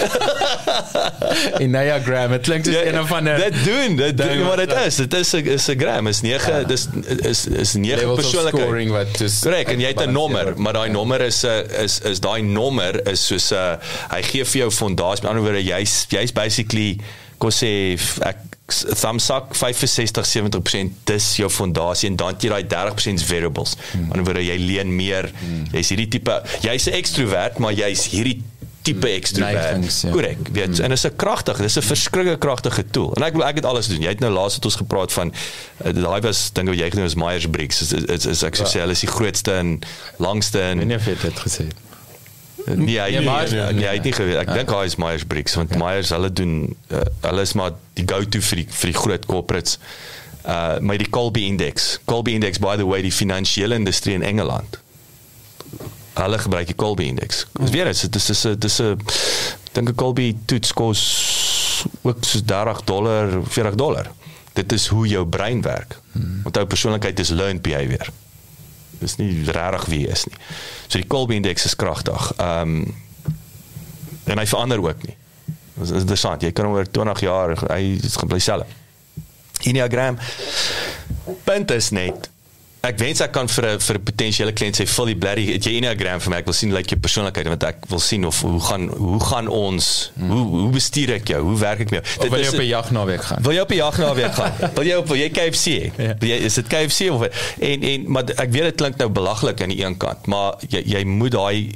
En 1.62 1.72
Diagram, 1.72 2.32
dit 2.32 2.42
klink 2.42 2.66
soos 2.66 2.76
een 2.76 3.00
of 3.00 3.12
ander 3.12 3.38
Dit 3.38 3.64
doen, 3.64 3.96
dit 3.96 4.18
doen 4.18 4.44
wat 4.48 4.58
dit 4.58 4.72
ja. 4.72 4.80
is. 4.90 4.96
Dit 4.96 5.14
is 5.14 5.34
'n 5.34 5.46
is 5.48 5.68
'n 5.70 5.80
gram, 5.80 6.08
is 6.08 6.22
9, 6.22 6.54
Ja. 6.54 6.64
dis 6.64 6.88
is 7.22 7.46
is 7.48 7.74
9 7.74 7.98
levels 8.00 8.18
of 8.18 8.22
persoonlikheid. 8.22 8.64
scoring 8.64 8.92
wat 8.92 9.08
soos 9.18 9.40
Korrek, 9.40 9.68
en 9.68 9.80
jy 9.80 9.88
het 9.88 10.02
'n 10.08 10.12
nommer, 10.12 10.54
maar 10.58 10.74
daai 10.74 10.90
nommer 10.90 11.22
is 11.22 11.44
'n 11.44 11.66
is 11.84 12.00
is 12.00 12.20
daai 12.20 12.42
nommer 12.42 13.08
is 13.08 13.26
soos 13.28 13.52
'n 13.52 13.78
hy 14.10 14.22
gee 14.24 14.46
vir 14.46 14.58
jou 14.62 14.72
fondasie. 14.72 15.22
Met 15.24 15.32
ander 15.32 15.44
woorde, 15.44 15.64
jy's 15.64 16.06
jy's 16.10 16.32
basically 16.32 16.98
kom 17.38 17.50
sê 17.52 17.98
ek 18.22 18.38
s- 18.70 18.86
thumbs 19.00 19.30
up 19.30 19.56
65 19.56 20.26
70% 20.26 20.92
dis 21.04 21.36
jou 21.38 21.50
fondasie 21.50 22.10
en 22.10 22.16
dan 22.16 22.28
het 22.34 22.42
jy 22.42 22.50
daai 22.50 22.64
30% 22.68 23.24
variables. 23.26 23.76
Hmm. 23.92 24.02
Aan 24.02 24.10
die 24.10 24.18
ander 24.20 24.34
wyse 24.34 24.48
jy 24.52 24.58
leen 24.66 24.96
meer. 24.96 25.32
Hmm. 25.40 25.64
Jy's 25.72 25.90
hierdie 25.90 26.08
tipe 26.08 26.42
jy's 26.62 26.88
'n 26.88 26.94
ekstrovert, 26.94 27.58
maar 27.60 27.74
jy's 27.74 28.08
hierdie 28.10 28.42
tipe 28.86 29.08
ekstrovert. 29.10 29.54
Neigings, 29.54 30.02
ja. 30.02 30.12
Korrek, 30.12 30.38
weet. 30.52 30.68
Mm. 30.78 30.84
En 30.84 30.90
dit 30.90 30.98
is 30.98 31.06
'n 31.06 31.16
kragtige, 31.16 31.62
dis 31.62 31.76
'n 31.78 31.82
verskriklike 31.82 32.38
kragtige 32.38 32.86
tool. 32.92 33.14
En 33.16 33.24
ek 33.24 33.34
wil 33.34 33.46
ek 33.46 33.56
het 33.56 33.66
alles 33.66 33.88
doen. 33.88 34.02
Jy 34.02 34.08
het 34.10 34.20
nou 34.20 34.32
laas 34.32 34.56
het 34.56 34.66
ons 34.66 34.76
gepraat 34.76 35.12
van 35.14 35.34
uh, 35.86 35.94
daai 36.04 36.22
was 36.22 36.50
dink 36.54 36.68
wat 36.70 36.78
jy 36.78 36.90
genoem 36.90 37.06
is 37.06 37.16
Myers-Briggs. 37.16 37.82
Is, 37.82 37.92
is, 37.94 38.26
is, 38.26 38.44
ek 38.44 38.56
sou 38.56 38.68
sê 38.68 38.80
hulle 38.80 38.92
is 38.92 39.00
die 39.00 39.10
grootste 39.10 39.52
en 39.54 39.80
langste 40.18 40.60
en 40.62 40.80
Ek 40.92 41.02
jy 41.02 41.16
dit 41.22 41.40
gesê 41.40 41.66
het. 41.66 41.74
Nee, 42.66 43.00
hy 43.00 43.10
Nee, 43.12 43.20
nee, 43.20 43.30
Myers- 43.30 43.52
nee, 43.52 43.62
nee, 43.64 43.74
nee, 43.74 43.88
hy 43.88 43.94
het 43.94 44.04
nie 44.04 44.14
geweet. 44.14 44.36
Ek 44.42 44.48
Ja. 44.48 44.54
dink 44.54 44.70
hy 44.70 44.84
is 44.86 44.96
Myers 44.96 45.24
Briggs 45.26 45.54
want 45.56 45.76
Myers 45.78 46.10
hulle 46.10 46.32
doen 46.34 46.76
uh, 46.92 47.02
hulle 47.22 47.42
is 47.42 47.54
maar 47.54 47.72
die 47.94 48.06
go-to 48.08 48.42
vir 48.42 48.56
die 48.64 48.68
vir 48.70 48.92
die 48.92 48.98
groot 49.00 49.26
corporates. 49.26 49.78
Uh 50.46 50.78
maar 50.80 50.98
die 50.98 51.10
Colby 51.10 51.46
Index. 51.46 52.00
Colby 52.06 52.34
Index 52.34 52.58
by 52.60 52.76
the 52.78 52.86
way 52.86 53.02
die 53.02 53.12
finansiële 53.12 53.76
industrie 53.76 54.14
in 54.14 54.24
Engeland. 54.24 54.80
Hulle 56.16 56.38
gebruik 56.40 56.68
die 56.68 56.76
Colby 56.76 57.04
Index. 57.12 57.46
Dis 57.60 57.70
weer 57.70 57.88
eens, 57.88 58.02
dit 58.02 58.16
is 58.16 58.26
dis 58.26 58.44
'n 58.46 58.56
dis 58.60 58.80
'n 58.82 58.98
dink 59.74 59.90
'n 59.90 59.96
Colby 59.96 60.36
toets 60.46 60.74
kos 60.74 61.86
ook 62.02 62.18
so 62.24 62.40
30 62.46 62.82
dollar, 62.84 63.42
40 63.48 63.76
dollar. 63.76 64.12
Dit 64.54 64.72
is 64.72 64.88
hoe 64.88 65.08
jou 65.08 65.26
brein 65.28 65.62
werk. 65.62 66.00
Onthou 66.44 66.66
persoonlikheid 66.66 67.20
is 67.20 67.30
learned 67.30 67.62
behavior. 67.62 68.08
Dis 69.00 69.16
nie 69.18 69.44
regtig 69.44 69.86
wie 69.86 70.00
jy 70.06 70.12
is 70.12 70.26
nie. 70.26 70.38
So 70.88 70.98
die 70.98 71.08
Colby 71.08 71.36
Index 71.36 71.66
is 71.66 71.76
kragtig. 71.76 72.32
Ehm 72.38 72.78
um, 72.78 73.04
en 74.26 74.40
hy 74.42 74.46
verander 74.50 74.82
ook 74.82 75.04
nie. 75.06 75.14
Dit 75.76 75.84
is 75.84 75.92
interessant. 76.00 76.42
Jy 76.42 76.50
kan 76.52 76.66
hom 76.66 76.74
oor 76.74 76.88
20 76.90 77.20
jaar 77.22 77.52
hy 77.68 77.82
is 78.02 78.16
gebly 78.18 78.40
self. 78.42 78.72
Enneagram 79.70 80.18
punt 81.46 81.72
is 81.72 81.90
net 81.90 82.30
ek 82.86 83.00
wens 83.02 83.22
ek 83.24 83.32
kan 83.34 83.50
vir 83.50 83.66
'n 83.66 83.80
vir 83.80 83.96
'n 83.98 84.04
potensiële 84.04 84.54
kliënt 84.54 84.78
sê 84.80 84.86
vul 84.88 85.06
die 85.12 85.16
blerry 85.16 85.46
het 85.54 85.66
jy 85.66 85.78
Enneagram 85.80 86.22
vir 86.22 86.32
my 86.32 86.38
ek 86.38 86.46
wil 86.46 86.54
sien 86.54 86.70
lyk 86.70 86.78
like 86.78 86.90
jou 86.94 87.00
persoonlikheid 87.00 87.48
want 87.48 87.64
ek 87.64 87.86
wil 87.90 88.00
sien 88.00 88.26
of 88.26 88.42
hoe 88.42 88.60
gaan 88.60 88.90
hoe 88.90 89.20
gaan 89.20 89.48
ons 89.48 90.12
hoe 90.20 90.44
hoe 90.46 90.70
bestuur 90.70 91.14
ek 91.16 91.28
jou 91.34 91.42
hoe 91.42 91.58
werk 91.60 91.80
ek 91.86 91.92
met 91.92 92.04
jou 92.04 92.26
Of 92.26 92.30
wil 92.30 92.40
jy 92.40 92.50
op 92.50 92.62
'n 92.62 92.68
jagnaweek 92.68 93.24
gaan? 93.24 93.42
Wil 93.42 93.54
jy 93.54 93.62
op 93.62 93.72
'n 93.72 93.76
jagnaweek 93.76 94.34
gaan? 94.34 94.54
Wil 94.78 94.86
jy 94.86 94.96
op 94.96 95.08
wil 95.08 95.18
jy 95.18 95.30
KFC? 95.30 95.66
Ja. 95.98 96.14
Wil 96.20 96.30
jy 96.30 96.38
is 96.46 96.54
dit 96.54 96.68
KFC 96.68 97.10
of 97.12 97.22
en 97.60 97.82
en 97.82 98.12
maar 98.12 98.24
ek 98.24 98.52
weet 98.52 98.64
dit 98.64 98.76
klink 98.76 98.98
nou 98.98 99.10
belaglik 99.10 99.62
aan 99.62 99.70
die 99.70 99.84
een 99.84 99.98
kant, 99.98 100.26
maar 100.28 100.56
jy 100.70 100.84
jy 100.86 101.04
moet 101.04 101.32
daai 101.32 101.72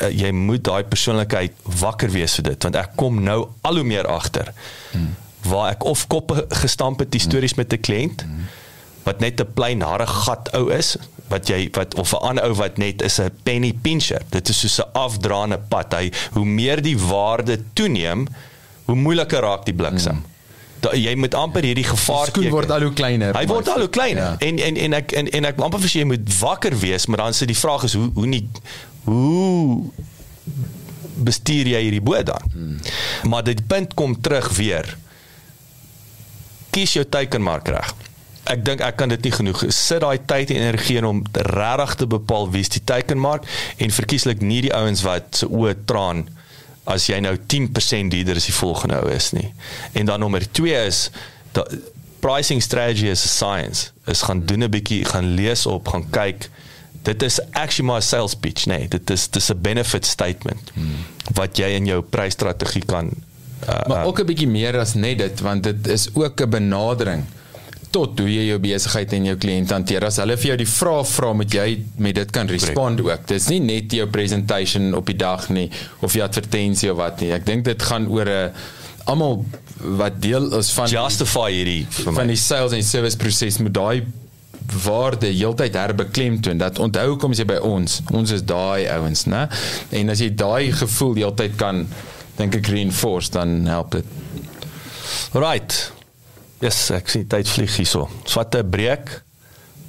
uh, 0.00 0.10
jy 0.10 0.30
moet 0.32 0.64
daai 0.64 0.84
persoonlikheid 0.84 1.52
wakker 1.62 2.10
wees 2.10 2.34
vir 2.34 2.52
dit 2.52 2.62
want 2.62 2.76
ek 2.76 2.96
kom 2.96 3.22
nou 3.22 3.48
al 3.62 3.74
hoe 3.74 3.84
meer 3.84 4.06
agter. 4.06 4.52
Hmm. 4.92 5.16
Waar 5.42 5.70
ek 5.70 5.84
of 5.84 6.06
koppe 6.06 6.46
gestamp 6.48 6.98
het 6.98 7.14
stories 7.20 7.54
met 7.54 7.72
'n 7.72 7.80
kliënt 7.80 8.22
hmm. 8.22 8.46
Wat 9.06 9.22
net 9.22 9.40
'n 9.40 9.52
plain 9.54 9.80
harde 9.80 10.06
gat 10.06 10.50
ou 10.58 10.70
is 10.74 10.96
wat 11.30 11.48
jy 11.50 11.68
wat 11.74 11.94
of 11.94 12.12
'n 12.12 12.22
ander 12.28 12.44
ou 12.44 12.54
wat 12.54 12.78
net 12.78 13.02
is 13.02 13.18
'n 13.20 13.30
penny 13.42 13.72
pincher. 13.72 14.22
Dit 14.30 14.48
is 14.48 14.60
soos 14.60 14.78
'n 14.78 14.90
afdraande 14.92 15.58
pad. 15.58 15.92
Hy 15.92 16.12
hoe 16.32 16.44
meer 16.44 16.82
die 16.82 16.98
waarde 16.98 17.62
toeneem, 17.72 18.26
hoe 18.84 18.96
moeiliker 18.96 19.40
raak 19.40 19.64
die 19.64 19.74
bliksem. 19.74 20.22
Hmm. 20.22 20.34
Da, 20.80 20.92
jy 20.92 21.14
moet 21.14 21.34
amper 21.34 21.62
hierdie 21.62 21.86
gevaar 21.86 22.26
skoen 22.26 22.50
word 22.50 22.70
al 22.70 22.82
hoe 22.82 22.92
kleiner. 22.92 23.34
Hy 23.34 23.46
word 23.46 23.68
al 23.68 23.78
hoe 23.78 23.88
kleiner. 23.88 24.22
Ja. 24.22 24.36
En 24.38 24.58
en 24.58 24.76
en 24.76 24.92
ek 24.92 25.12
en, 25.12 25.30
en 25.30 25.44
ek 25.44 25.60
amper 25.60 25.80
vir 25.80 25.90
jy 25.90 26.04
moet 26.04 26.38
wakker 26.38 26.78
wees, 26.78 27.06
maar 27.06 27.16
dan 27.16 27.34
sit 27.34 27.48
die 27.48 27.58
vraag 27.58 27.82
is 27.88 27.94
hoe 27.94 28.10
hoe 28.14 28.26
nie 28.26 28.48
hoe 29.04 29.90
bestuur 31.16 31.66
jy 31.66 31.80
hierdie 31.80 32.02
boot 32.04 32.26
dan? 32.26 32.42
Hmm. 32.52 32.78
Maar 33.30 33.44
dit 33.44 33.66
punt 33.66 33.94
kom 33.94 34.20
terug 34.20 34.50
weer. 34.56 34.96
Kies 36.70 36.92
jou 36.92 37.04
teikenmark 37.08 37.68
reg. 37.68 37.94
Ek 38.52 38.64
dink 38.64 38.80
ek 38.80 38.96
kan 39.00 39.08
dit 39.08 39.22
nie 39.26 39.34
genoeg 39.34 39.64
sit 39.74 40.00
daai 40.04 40.18
tyd 40.30 40.52
en 40.54 40.62
energie 40.62 40.96
in 41.00 41.08
om 41.08 41.22
regtig 41.32 41.94
te 42.02 42.06
bepaal 42.06 42.50
wie's 42.54 42.70
die 42.72 42.84
teikenmark 42.84 43.46
en 43.82 43.90
verkieslik 43.90 44.40
nie 44.40 44.62
die 44.68 44.74
ouens 44.74 45.02
wat 45.06 45.42
se 45.42 45.48
oë 45.50 45.74
traan 45.90 46.26
as 46.86 47.08
jy 47.10 47.18
nou 47.20 47.34
10% 47.36 48.12
duurder 48.14 48.38
as 48.38 48.46
die 48.46 48.54
volgende 48.54 49.00
ou 49.02 49.10
is 49.10 49.32
nie. 49.34 49.50
En 49.98 50.06
dan 50.06 50.22
nommer 50.22 50.46
2 50.46 50.86
is 50.86 51.10
dat 51.56 51.74
pricing 52.22 52.62
strategy 52.62 53.10
is 53.10 53.24
a 53.26 53.30
science. 53.30 53.90
Is 54.06 54.22
gaan 54.22 54.44
doen 54.46 54.62
'n 54.62 54.70
bietjie, 54.70 55.04
gaan 55.04 55.34
lees 55.34 55.66
op, 55.66 55.88
gaan 55.88 56.06
kyk. 56.10 56.48
Dit 57.02 57.22
is 57.22 57.40
actually 57.52 57.90
my 57.90 58.00
sales 58.00 58.34
pitch, 58.34 58.66
nee, 58.66 58.88
dit 58.88 59.10
is 59.10 59.28
dis 59.28 59.50
'n 59.50 59.60
benefit 59.60 60.06
statement 60.06 60.70
hmm. 60.74 61.06
wat 61.34 61.56
jy 61.56 61.74
in 61.74 61.86
jou 61.86 62.02
prysstrategie 62.02 62.84
kan 62.84 63.10
uh, 63.68 63.86
Maar 63.86 64.04
ook 64.04 64.20
'n 64.20 64.26
bietjie 64.26 64.48
meer 64.48 64.78
as 64.78 64.94
net 64.94 65.18
dit 65.18 65.40
want 65.40 65.62
dit 65.62 65.86
is 65.86 66.08
ook 66.14 66.40
'n 66.40 66.50
benadering 66.50 67.24
tot 67.90 68.18
hoe 68.20 68.28
jy 68.28 68.46
jou 68.48 68.58
besigheid 68.62 69.12
en 69.16 69.28
jou 69.30 69.36
kliënt 69.40 69.72
hanteer. 69.72 70.04
As 70.08 70.18
hulle 70.22 70.36
vir 70.36 70.50
jou 70.52 70.56
die 70.62 70.68
vrae 70.70 71.04
vra, 71.10 71.32
moet 71.32 71.54
jy 71.54 71.66
met 72.02 72.14
dit 72.18 72.32
kan 72.34 72.48
respond 72.50 73.00
ook. 73.04 73.26
Dis 73.30 73.48
nie 73.52 73.60
net 73.60 73.92
jou 73.92 74.06
presentation 74.12 74.94
op 74.94 75.06
die 75.06 75.16
dag 75.16 75.48
nie 75.54 75.70
of 76.00 76.12
die 76.12 76.22
advertensie 76.24 76.90
of 76.92 76.98
wat 76.98 77.20
nie. 77.20 77.32
Ek 77.36 77.46
dink 77.46 77.64
dit 77.64 77.82
gaan 77.82 78.08
oor 78.08 78.28
'n 78.28 78.52
almal 79.06 79.44
wat 79.98 80.20
deel 80.20 80.52
is 80.58 80.70
van 80.74 80.88
justify 80.90 81.50
hierdie 81.52 81.86
van 82.16 82.26
die 82.26 82.36
sales 82.36 82.72
en 82.72 82.82
service 82.82 83.16
proses 83.16 83.58
moet 83.58 83.74
daai 83.74 84.02
waarde 84.82 85.26
heeltyd 85.30 85.74
herbeklemtoon 85.78 86.58
dat 86.58 86.78
onthou 86.82 87.16
kom 87.16 87.32
jy 87.32 87.44
by 87.44 87.58
ons 87.62 88.00
ons 88.10 88.30
is 88.30 88.42
daai 88.42 88.88
ouens 88.90 89.26
né 89.30 89.48
en 89.90 90.10
as 90.10 90.18
jy 90.24 90.32
daai 90.34 90.72
gevoel 90.72 91.14
heeltyd 91.14 91.54
kan 91.56 91.86
dink 92.36 92.56
ek 92.58 92.66
reinforce 92.66 93.30
dan 93.30 93.66
help 93.66 93.90
dit 93.90 94.04
Right. 95.32 95.92
Yes, 96.64 96.78
ek 96.90 97.10
sien 97.12 97.26
tyd 97.28 97.48
vlieg 97.52 97.72
hierso. 97.76 98.06
Swat 98.24 98.54
'n 98.56 98.70
breek. 98.70 99.10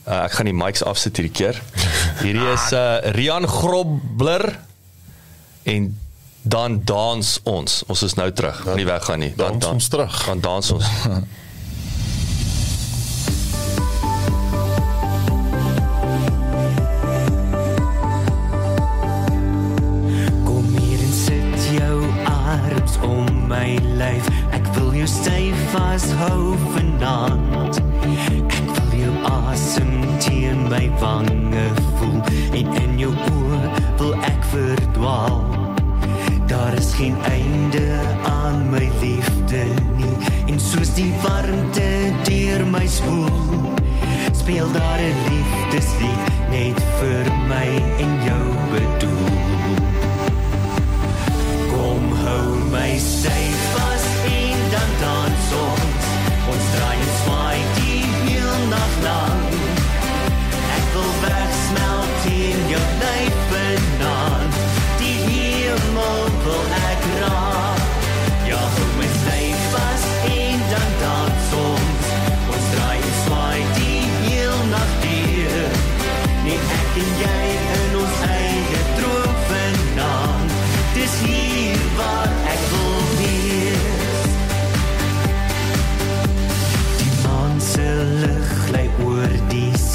Uh, 0.07 0.23
ek 0.25 0.37
gaan 0.37 0.47
die 0.47 0.55
mics 0.55 0.83
afsit 0.83 1.17
hierdie 1.19 1.33
keer. 1.35 1.57
Hierdie 2.23 2.47
is 2.53 2.71
uh 2.75 2.99
Rian 3.15 3.47
Grobler 3.47 4.43
en 5.67 5.89
dan 6.47 6.79
dans 6.87 7.39
ons. 7.43 7.83
Ons 7.91 8.03
is 8.07 8.15
nou 8.15 8.31
terug. 8.31 8.61
Nie 8.75 8.87
weggaan 8.87 9.19
nie. 9.19 9.33
Dan 9.35 9.59
Dans 9.59 9.73
ons 9.75 9.87
terug. 9.91 10.15
Dan 10.25 10.39
dans 10.39 10.71
ons. 10.71 10.85
Kom 20.45 20.65
hier 20.77 20.99
en 21.03 21.13
sit 21.13 21.67
jou 21.79 21.99
arms 22.31 22.97
om 23.03 23.27
my 23.51 23.75
lyf. 23.99 24.36
Ek 25.07 25.13
wil 25.13 25.23
jou 25.23 25.23
styf 25.23 25.59
vashou 25.71 26.55
vanaand. 26.73 27.77
Ek 28.27 28.55
wil 28.75 28.95
jou 28.99 29.13
asem 29.29 29.93
teen 30.19 30.65
my 30.67 30.89
wange 30.99 31.63
voel 31.95 32.17
en 32.59 32.73
in 32.81 32.97
jou 32.99 33.13
oë 33.15 33.71
wil 34.01 34.11
ek 34.27 34.43
verdwaal. 34.51 35.39
Daar 36.51 36.75
is 36.75 36.91
geen 36.99 37.15
einde 37.31 37.85
aan 38.27 38.67
my 38.69 38.83
liefde 38.99 39.63
nie 39.95 40.17
en 40.51 40.59
soos 40.59 40.91
die 40.99 41.13
warmte 41.23 41.87
deur 42.27 42.67
my 42.67 42.83
spoel 42.87 43.71
speel 44.35 44.67
daar 44.75 44.99
'n 44.99 45.15
liefdeslied 45.31 46.23
net 46.51 46.79
vir 46.99 47.31
my 47.47 47.69
en 48.03 48.13
jou 48.27 48.47
bedoel. 48.75 49.35
Kom 51.71 52.11
hou 52.25 52.47
my 52.75 52.97
styf 52.99 53.46
wil 60.97 61.11
wegsmelt 61.21 62.25
in 62.25 62.59
jou 62.73 62.85
lyf 63.01 63.37
vanaand. 63.51 64.55
Die 64.99 65.19
hemel 65.29 66.23
wil 66.43 66.63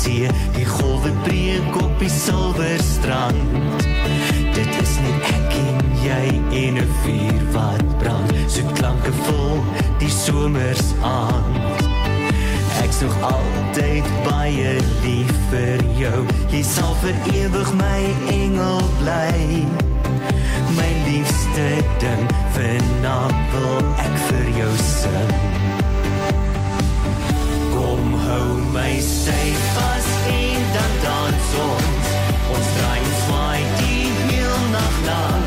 see. 0.03 0.29
Die 0.57 0.67
golwe 0.67 1.11
breek 1.23 1.77
op 1.83 1.99
die 1.99 2.11
silwer 2.11 2.83
strand. 2.83 3.37
Dit 4.55 4.73
is 4.83 4.95
net 5.05 5.29
ek 5.31 5.55
en 5.61 5.79
jy 6.03 6.25
en 6.63 6.81
'n 6.83 6.91
vuur 7.03 7.43
wat 7.55 7.99
brand. 7.99 8.33
So 8.49 8.63
klanke 8.79 9.13
vol 9.27 9.63
die 9.99 10.11
somers 10.11 10.87
aand. 11.03 11.57
Ek 12.83 12.93
soek 12.93 13.17
altyd 13.23 14.07
baie 14.27 14.73
lief 15.05 15.35
vir 15.51 15.79
jou. 15.97 16.27
Jy 16.51 16.63
sal 16.63 16.95
vir 17.03 17.15
ewig 17.35 17.73
my 17.75 18.03
engel 18.29 18.83
bly. 19.01 19.67
My 20.77 20.91
liefste 21.07 21.69
ding, 21.99 22.27
vanaand 22.55 23.39
wil 23.53 23.85
ek 24.07 24.17
vir 24.29 24.47
jou 24.59 24.75
sing 24.77 25.72
hou 28.33 28.57
my 28.72 28.93
styf 29.01 29.62
vas 29.76 30.07
en 30.33 30.62
dan 30.74 30.93
dans 31.05 31.49
ons. 31.64 32.07
Ons 32.55 32.68
draai 32.76 33.01
en 33.01 33.14
swaai 33.24 33.62
die 33.80 34.07
heel 34.28 34.62
nag 34.74 34.97
lang. 35.09 35.45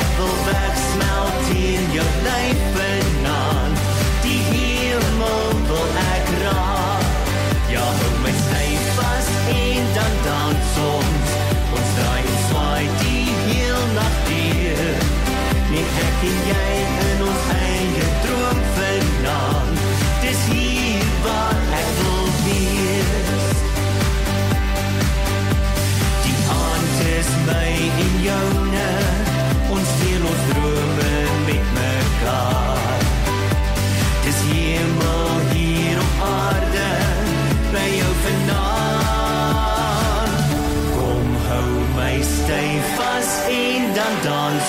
Ek 0.00 0.10
wil 0.18 0.34
wegsmelt 0.48 1.52
in 1.66 1.86
jou 1.96 2.08
lyf 2.26 2.64
benaan. 2.78 3.78
Die 4.24 4.40
hemel 4.50 5.46
wil 5.70 6.00
ek 6.16 6.34
raak. 6.42 7.32
Ja, 7.74 7.86
hou 8.00 8.12
my 8.26 8.34
styf 8.42 8.90
vas 8.98 9.30
en 9.54 9.90
dan 9.98 10.14
dans 10.28 10.76
ons. 10.90 11.34
Ons 11.78 11.96
draai 12.00 12.22
en 12.24 12.40
swaai 12.48 12.86
die 13.04 13.26
heel 13.46 13.84
nag 14.00 14.22
deur. 14.30 15.02
Net 15.70 15.98
ek 16.08 16.30
en 16.32 16.46
jy 16.50 16.70
in 17.10 17.28
ons 17.30 17.50
eie 17.60 17.93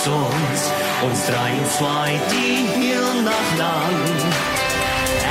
dans 0.05 0.13
ons. 0.13 0.61
Ons 1.05 1.21
draai 1.29 1.53
en 1.59 1.69
swaai 1.77 2.13
die 2.29 2.65
heel 2.77 3.21
nag 3.25 3.49
lang. 3.59 3.97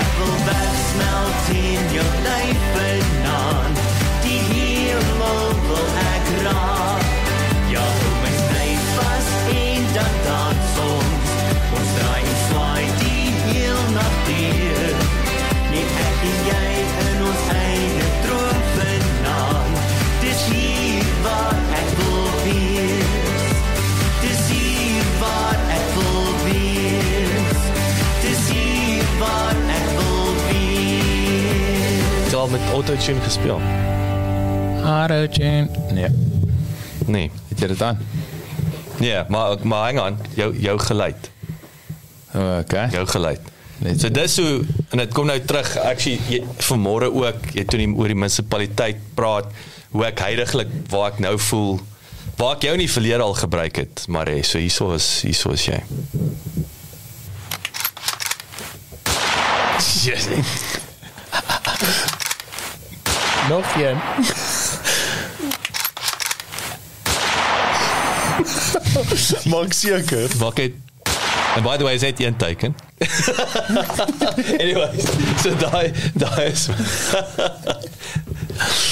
Ek 0.00 0.10
wil 0.18 0.34
wegsmelt 0.48 1.48
in 1.54 1.94
jou 1.94 2.08
lyf 2.26 2.64
vanaand. 2.74 3.82
Die 4.24 4.40
hemel 4.50 5.42
wil 5.68 5.88
ek 6.14 6.30
raak. 6.46 7.08
Ja, 7.72 7.86
hou 8.02 8.14
my 8.22 8.34
styf 8.42 8.92
vas 8.98 9.32
en 9.56 9.90
dan 9.96 10.14
dans 10.28 10.78
ons. 10.90 11.34
Ons 11.78 11.96
draai 11.98 12.22
en 12.22 12.38
swaai 12.46 12.86
die 13.02 13.34
heel 13.48 13.82
nag 13.98 14.22
deur. 14.30 15.02
Net 15.74 16.00
ek 16.08 16.30
en 16.30 16.40
jy 16.50 16.73
al 32.44 32.50
met 32.50 32.70
autotune 32.72 33.20
gespeel? 33.20 33.60
Auto-tune. 34.82 35.68
Nee, 35.92 36.08
Nee. 37.06 37.30
het 37.48 37.58
jy 37.58 37.66
dit 37.66 37.82
aan? 37.82 37.98
Nee, 38.98 39.22
maar 39.28 39.56
maar 39.62 39.84
hang 39.84 39.98
aan, 40.00 40.18
jou 40.34 40.50
jou 40.58 40.78
geluid, 40.78 41.30
okay. 42.34 42.88
jou 42.90 43.06
geluid. 43.06 43.40
Net 43.78 44.00
So 44.00 44.10
dis 44.10 44.34
so 44.34 44.60
en 44.90 44.98
dit 44.98 45.12
kom 45.12 45.26
nou 45.26 45.40
terug 45.40 45.78
actually 45.78 46.20
jy, 46.28 46.42
vanmôre 46.68 47.08
ook 47.12 47.48
jy 47.56 47.64
toe 47.64 47.80
die 47.80 47.88
oor 47.96 48.12
die 48.12 48.18
munisipaliteit 48.18 49.00
praat 49.14 49.48
hoe 49.90 50.04
ek 50.04 50.20
heidaglik 50.26 50.68
waar 50.92 51.12
ek 51.12 51.24
nou 51.24 51.34
voel 51.48 51.80
waar 52.36 52.56
ek 52.58 52.68
jou 52.68 52.76
in 52.76 52.84
die 52.84 52.92
verlede 52.92 53.24
al 53.24 53.34
gebruik 53.40 53.80
het 53.80 54.04
maar 54.08 54.28
hey, 54.28 54.42
so 54.42 54.60
hierso 54.60 54.92
is 54.94 55.08
hierso 55.24 55.56
is 55.56 55.64
jy. 55.70 55.80
Yes. 60.04 60.28
Nog 63.48 63.74
een. 63.74 63.98
Maak 69.50 69.72
seker. 69.72 70.28
Wag 70.38 70.54
het 70.56 70.72
And 71.54 71.62
by 71.62 71.76
the 71.76 71.84
way, 71.84 71.94
is 71.94 72.00
dit 72.00 72.20
een 72.20 72.36
teken? 72.36 72.74
Anyways, 74.60 75.04
so 75.42 75.54
daai 75.54 75.92
daai 76.18 76.50
is 76.50 76.66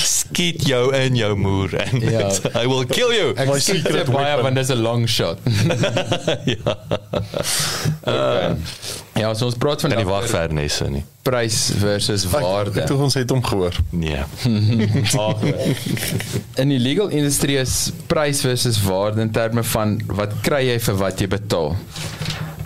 skiet 0.07 0.63
jou 0.67 0.95
in 0.95 1.17
jou 1.19 1.35
moer 1.37 1.75
en 1.75 2.01
Ja. 2.01 2.31
I 2.63 2.67
will 2.71 2.87
kill 2.87 3.11
you. 3.11 3.35
Ek 3.35 3.49
My 3.51 3.59
secret 3.59 4.07
baie 4.11 4.25
weapon. 4.37 4.43
want 4.43 4.55
dis 4.61 4.71
'n 4.71 4.79
long 4.83 5.09
shot. 5.09 5.39
ja. 6.55 6.77
Okay. 8.05 8.57
Ja, 9.15 9.35
so 9.35 9.45
ons 9.47 9.55
praat 9.61 9.81
Kan 9.81 9.91
nie 9.91 9.97
vandag 9.99 10.13
wag 10.13 10.23
oor 10.23 10.29
vir 10.49 10.53
Nesse 10.57 10.87
nie. 10.91 11.03
prys 11.23 11.71
versus 11.79 12.25
Ek 12.25 12.31
waarde. 12.41 12.87
dink 12.87 13.01
ons 13.01 13.15
het 13.15 13.31
hom 13.31 13.43
gehoor. 13.45 13.75
Nee. 13.91 14.23
In 16.63 16.69
die 16.73 16.79
legal 16.81 17.09
industrie 17.13 17.59
is 17.61 17.91
prys 18.11 18.41
versus 18.45 18.81
waarde 18.83 19.21
in 19.23 19.31
terme 19.35 19.63
van 19.63 19.97
wat 20.07 20.33
kry 20.45 20.63
jy 20.71 20.79
vir 20.81 20.95
wat 21.01 21.21
jy 21.23 21.29
betaal. 21.33 21.75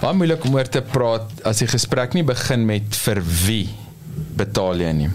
Baie 0.01 0.15
moeilik 0.15 0.45
om 0.49 0.55
oor 0.59 0.69
te 0.71 0.83
praat 0.83 1.31
as 1.49 1.63
die 1.63 1.69
gesprek 1.71 2.15
nie 2.17 2.25
begin 2.27 2.67
met 2.69 2.97
vir 3.05 3.21
wie 3.47 3.69
betaal 4.37 4.81
jy 4.83 4.93
nie. 4.93 5.11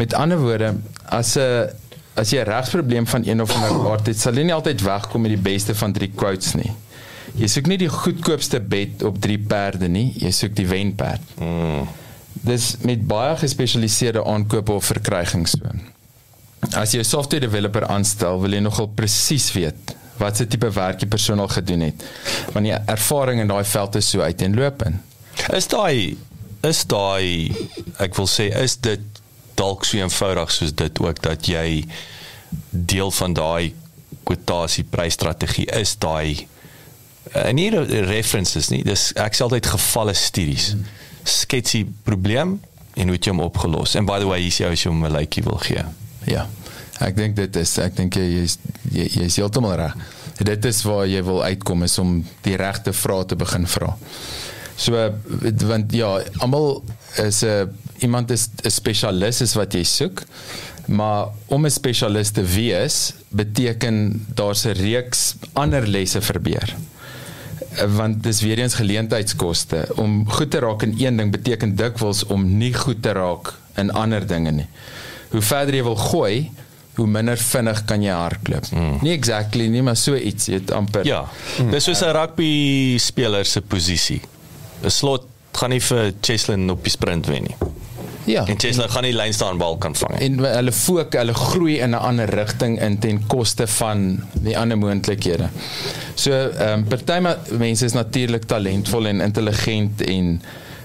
Met 0.00 0.14
ander 0.18 0.38
woorde, 0.40 0.74
as 1.08 1.36
'n 1.36 1.68
as 2.16 2.30
jy 2.32 2.40
'n 2.40 2.46
regsprobleem 2.48 3.06
van 3.06 3.22
een 3.24 3.40
of 3.40 3.50
ander 3.54 3.90
aard 3.92 4.06
het, 4.06 4.18
sal 4.18 4.34
jy 4.34 4.42
nie 4.44 4.54
altyd 4.54 4.80
wegkom 4.82 5.22
met 5.22 5.30
die 5.30 5.42
beste 5.52 5.74
van 5.74 5.92
drie 5.92 6.10
quotes 6.14 6.54
nie. 6.54 6.70
Jy 7.38 7.48
soek 7.48 7.66
nie 7.70 7.78
die 7.78 7.90
goedkoopste 7.92 8.60
bed 8.60 9.02
op 9.06 9.20
drie 9.22 9.38
perde 9.38 9.88
nie, 9.88 10.10
jy 10.18 10.30
soek 10.34 10.54
die 10.58 10.66
wenperd. 10.66 11.22
Mm. 11.38 11.86
Dis 12.46 12.76
met 12.86 13.06
baie 13.06 13.36
gespesialiseerde 13.36 14.24
aankope 14.24 14.72
of 14.72 14.84
verkrygings 14.90 15.56
so. 15.58 15.72
As 16.76 16.92
jy 16.92 17.00
'n 17.00 17.04
software 17.04 17.40
developer 17.40 17.86
aanstel, 17.86 18.40
wil 18.40 18.52
jy 18.52 18.60
nogal 18.60 18.88
presies 18.88 19.52
weet 19.52 19.96
wat 20.20 20.36
se 20.36 20.46
tipe 20.46 20.68
werk 20.70 20.98
die 21.00 21.08
persoon 21.08 21.40
al 21.40 21.48
gedoen 21.48 21.80
het. 21.80 22.04
Want 22.52 22.66
die 22.66 22.76
ervaring 22.92 23.40
in 23.40 23.48
daai 23.48 23.64
veld 23.64 23.94
is 23.94 24.10
so 24.10 24.20
uiteenlopend. 24.20 25.00
Is 25.48 25.66
daai 25.66 26.16
is 26.62 26.84
daai 26.84 27.54
ek 27.98 28.14
wil 28.18 28.28
sê 28.28 28.50
is 28.62 28.76
dit 28.76 29.00
dalk 29.56 29.84
so 29.84 29.96
eenvoudig 29.96 30.52
soos 30.52 30.74
dit 30.76 31.00
ook 31.00 31.22
dat 31.24 31.48
jy 31.48 31.84
deel 32.70 33.10
van 33.10 33.32
daai 33.32 33.72
kwotasie 34.28 34.84
prysstrategie 34.84 35.66
is 35.80 35.96
daai 35.96 36.46
en 37.34 37.54
nie 37.54 37.70
re- 37.70 38.04
references 38.06 38.68
nie 38.70 38.82
dis 38.84 39.12
ek 39.16 39.34
sê 39.34 39.42
altyd 39.42 39.66
gevalle 39.66 40.14
studies 40.14 40.74
sketsie 41.24 41.84
probleem 42.04 42.60
en 42.96 43.06
hoe 43.08 43.16
het 43.16 43.24
jy 43.26 43.30
hom 43.30 43.40
opgelos 43.44 43.94
en 43.94 44.06
by 44.06 44.18
the 44.18 44.26
way 44.26 44.40
hier 44.40 44.48
is 44.48 44.58
jy 44.60 44.66
as 44.72 44.84
jy 44.84 44.90
hom 44.90 45.04
'n 45.06 45.12
lykie 45.12 45.42
wil 45.44 45.58
gee 45.58 45.84
Ja. 46.26 46.46
Ek 47.00 47.16
dink 47.16 47.36
dit 47.36 47.56
is 47.56 47.78
ek 47.78 47.96
dink 47.96 48.14
jy 48.14 48.42
is 48.44 48.58
jy, 48.92 49.06
jy 49.08 49.24
is 49.24 49.36
heeltemal 49.36 49.76
reg. 49.76 49.94
Dit 50.44 50.64
is 50.64 50.82
waar 50.84 51.06
jy 51.06 51.22
wil 51.24 51.42
uitkom 51.42 51.82
is 51.82 51.98
om 51.98 52.24
die 52.44 52.56
regte 52.56 52.92
vrae 52.92 53.24
te 53.24 53.36
begin 53.36 53.66
vra. 53.66 53.96
So 54.76 54.92
want 55.68 55.92
ja, 55.92 56.10
almal 56.40 56.82
is 57.16 57.42
'n 57.42 57.46
uh, 57.46 57.64
iemand 58.04 58.30
is 58.30 58.48
'n 58.64 58.70
spesialis 58.70 59.40
is 59.40 59.54
wat 59.54 59.72
jy 59.72 59.82
soek. 59.84 60.22
Maar 60.88 61.28
om 61.48 61.64
'n 61.64 61.70
spesialis 61.70 62.30
te 62.30 62.42
wees 62.42 63.12
beteken 63.30 64.26
daar's 64.34 64.64
'n 64.66 64.76
reeks 64.76 65.34
ander 65.54 65.86
lesse 65.86 66.20
verbeur 66.20 66.76
want 67.96 68.22
dis 68.22 68.40
weer 68.40 68.58
eens 68.58 68.74
geleentheidskoste 68.74 69.86
om 69.96 70.24
goed 70.30 70.50
te 70.50 70.58
raak 70.58 70.82
in 70.82 70.94
een 70.98 71.16
ding 71.16 71.30
beteken 71.32 71.76
dikwels 71.76 72.24
om 72.26 72.56
nie 72.58 72.74
goed 72.74 73.02
te 73.02 73.12
raak 73.12 73.54
in 73.76 73.90
ander 73.90 74.26
dinge 74.26 74.50
nie. 74.50 74.66
Hoe 75.30 75.42
verder 75.42 75.74
jy 75.74 75.82
wil 75.86 75.96
gooi, 75.96 76.50
hoe 76.94 77.06
minder 77.06 77.38
vinnig 77.38 77.84
kan 77.84 78.02
jy 78.02 78.12
hardloop. 78.12 78.66
Mm. 78.74 78.98
Nie 79.02 79.12
exactly 79.14 79.68
nie, 79.70 79.82
maar 79.82 79.96
so 79.96 80.16
iets, 80.16 80.50
jy 80.50 80.58
het 80.60 80.72
amper 80.74 81.06
ja 81.06 81.22
dis 81.70 81.84
soos 81.84 82.02
'n 82.02 82.12
rugby 82.16 82.98
speler 82.98 83.44
se 83.44 83.60
posisie 83.60 84.20
'n 84.82 84.90
slot 84.90 85.26
gaan 85.52 85.70
nie 85.70 85.80
vir 85.80 86.12
Cheslin 86.20 86.70
op 86.70 86.82
die 86.84 86.90
sprint 86.90 87.26
wen 87.26 87.42
nie 87.42 87.56
Ja. 88.30 88.44
en 88.46 88.58
Cheslin 88.58 88.90
gaan 88.92 89.06
nie 89.06 89.14
lyn 89.16 89.34
staan 89.34 89.58
bal 89.60 89.78
kan 89.82 89.96
vang 89.98 90.14
nie 90.16 90.28
en 90.28 90.38
hulle 90.44 90.74
fook, 90.76 91.16
hulle 91.18 91.34
groei 91.34 91.78
in 91.84 91.94
'n 91.96 92.02
ander 92.10 92.30
rigting 92.30 92.78
in 92.80 92.98
ten 92.98 93.22
koste 93.26 93.66
van 93.66 94.22
die 94.32 94.56
ander 94.58 94.78
moontlikhede. 94.78 95.48
So 96.14 96.32
ehm 96.32 96.80
um, 96.80 96.84
party 96.84 97.18
mense 97.58 97.84
is 97.84 97.92
natuurlik 97.92 98.44
talentvol 98.44 99.06
en 99.06 99.20
intelligent 99.20 100.02
en 100.02 100.40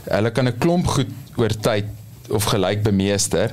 hulle 0.10 0.32
kan 0.32 0.48
'n 0.48 0.58
klomp 0.58 0.88
goed 0.88 1.12
oor 1.38 1.54
tyd 1.62 1.86
of 2.30 2.44
gelyk 2.44 2.84
bemeester. 2.84 3.52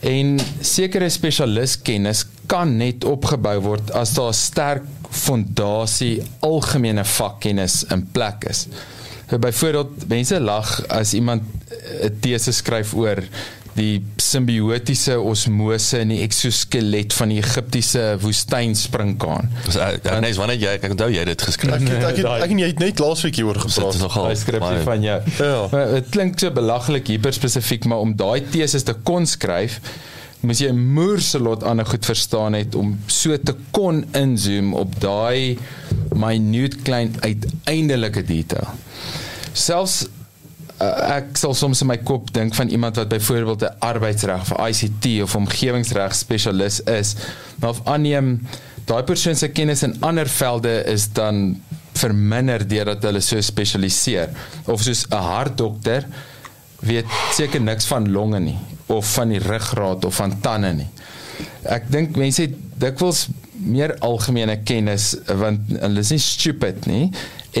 En 0.00 0.38
sekere 0.60 1.08
spesialiskennis 1.08 2.24
kan 2.46 2.76
net 2.76 3.04
opgebou 3.04 3.60
word 3.60 3.92
as 3.92 4.14
daar 4.16 4.32
'n 4.32 4.34
sterk 4.34 4.82
fondasie 5.10 6.22
algemene 6.40 7.04
vakkennis 7.04 7.84
in 7.90 8.06
plek 8.12 8.44
is. 8.48 8.66
Byvoorbeeld 9.38 10.08
mense 10.08 10.40
lag 10.40 10.86
as 10.88 11.14
iemand 11.14 11.42
'n 12.02 12.16
tese 12.20 12.52
skryf 12.52 12.94
oor 12.94 13.22
die 13.74 14.02
simbiotiese 14.16 15.14
osmose 15.20 16.00
in 16.00 16.08
die 16.08 16.22
eksoskelet 16.22 17.12
van 17.14 17.28
die 17.28 17.38
Egiptiese 17.38 18.16
woestynsprinkaan. 18.20 19.48
Dis 19.64 19.76
uh, 19.76 19.88
nee, 20.20 20.34
wanneer 20.34 20.58
jy 20.58 20.72
ek 20.74 20.88
onthou 20.90 21.08
jy 21.12 21.22
het 21.22 21.30
dit 21.32 21.42
geskryf. 21.42 21.74
Ek 21.78 21.88
het, 21.88 22.04
ek 22.04 22.16
het, 22.18 22.24
Daai- 22.26 22.42
ek 22.44 22.50
en 22.50 22.58
jy 22.58 22.66
het 22.72 22.78
net 22.82 22.98
laasweek 22.98 23.36
hieroor 23.38 23.54
Dit 23.60 23.64
is 23.70 23.74
gepraat. 23.78 23.98
nogal 24.02 24.36
skripsie 24.36 24.60
baie- 24.60 24.82
van 24.84 25.02
jou. 25.02 25.18
Ja. 25.38 25.68
Maar 25.70 25.86
dit 25.94 26.08
klink 26.10 26.38
so 26.38 26.50
belaglik 26.50 27.06
hiperspesifiek, 27.14 27.84
maar 27.84 27.98
om 28.02 28.16
daai 28.16 28.42
teses 28.50 28.82
te 28.82 28.94
kon 29.06 29.26
skryf, 29.26 29.78
moes 30.42 30.58
jy 30.58 30.68
'n 30.72 30.92
moerselot 30.94 31.62
ander 31.62 31.86
goed 31.86 32.04
verstaan 32.04 32.52
het 32.54 32.74
om 32.74 32.98
so 33.06 33.36
te 33.38 33.54
kon 33.70 34.04
inzoom 34.12 34.74
op 34.74 35.00
daai 35.00 35.58
minute 36.14 36.82
klein 36.82 37.14
uiteindelike 37.20 38.24
detail. 38.24 38.68
Selfs 39.52 40.06
uh, 40.80 41.16
ek 41.16 41.36
sal 41.40 41.54
soms 41.54 41.82
in 41.84 41.90
my 41.90 41.98
kop 42.06 42.32
dink 42.34 42.54
van 42.56 42.68
iemand 42.72 42.96
wat 42.96 43.08
byvoorbeeld 43.12 43.62
'n 43.62 43.76
arbeidsreg 43.78 44.40
of 44.40 44.68
ICT 44.68 45.22
of 45.22 45.36
omgewingsreg 45.36 46.14
spesialis 46.14 46.80
is, 46.80 47.14
maar 47.60 47.70
of 47.70 47.80
aanneem 47.84 48.40
daai 48.84 49.02
persoon 49.02 49.36
se 49.36 49.48
kennis 49.48 49.82
in 49.82 49.96
ander 50.00 50.28
velde 50.28 50.82
is 50.84 51.08
dan 51.12 51.60
verminder 52.00 52.68
deurdat 52.68 53.02
hulle 53.02 53.20
so 53.20 53.40
spesialiseer 53.40 54.28
of 54.66 54.82
soos 54.82 55.06
'n 55.10 55.14
hartdokter 55.16 56.06
weet 56.80 57.06
seker 57.36 57.60
niks 57.60 57.84
van 57.84 58.10
longe 58.10 58.40
nie 58.40 58.58
of 58.86 59.12
van 59.14 59.28
die 59.28 59.38
ruggraat 59.38 60.04
of 60.04 60.14
van 60.14 60.40
tande 60.40 60.72
nie. 60.72 60.88
Ek 61.62 61.90
dink 61.92 62.16
mense 62.16 62.42
het 62.42 62.54
dikwels 62.80 63.28
meer 63.60 63.92
algemene 64.04 64.56
kennis 64.64 65.12
want 65.26 65.68
hulle 65.74 66.00
is 66.00 66.12
nie 66.14 66.22
stupid 66.22 66.86
nie 66.88 67.10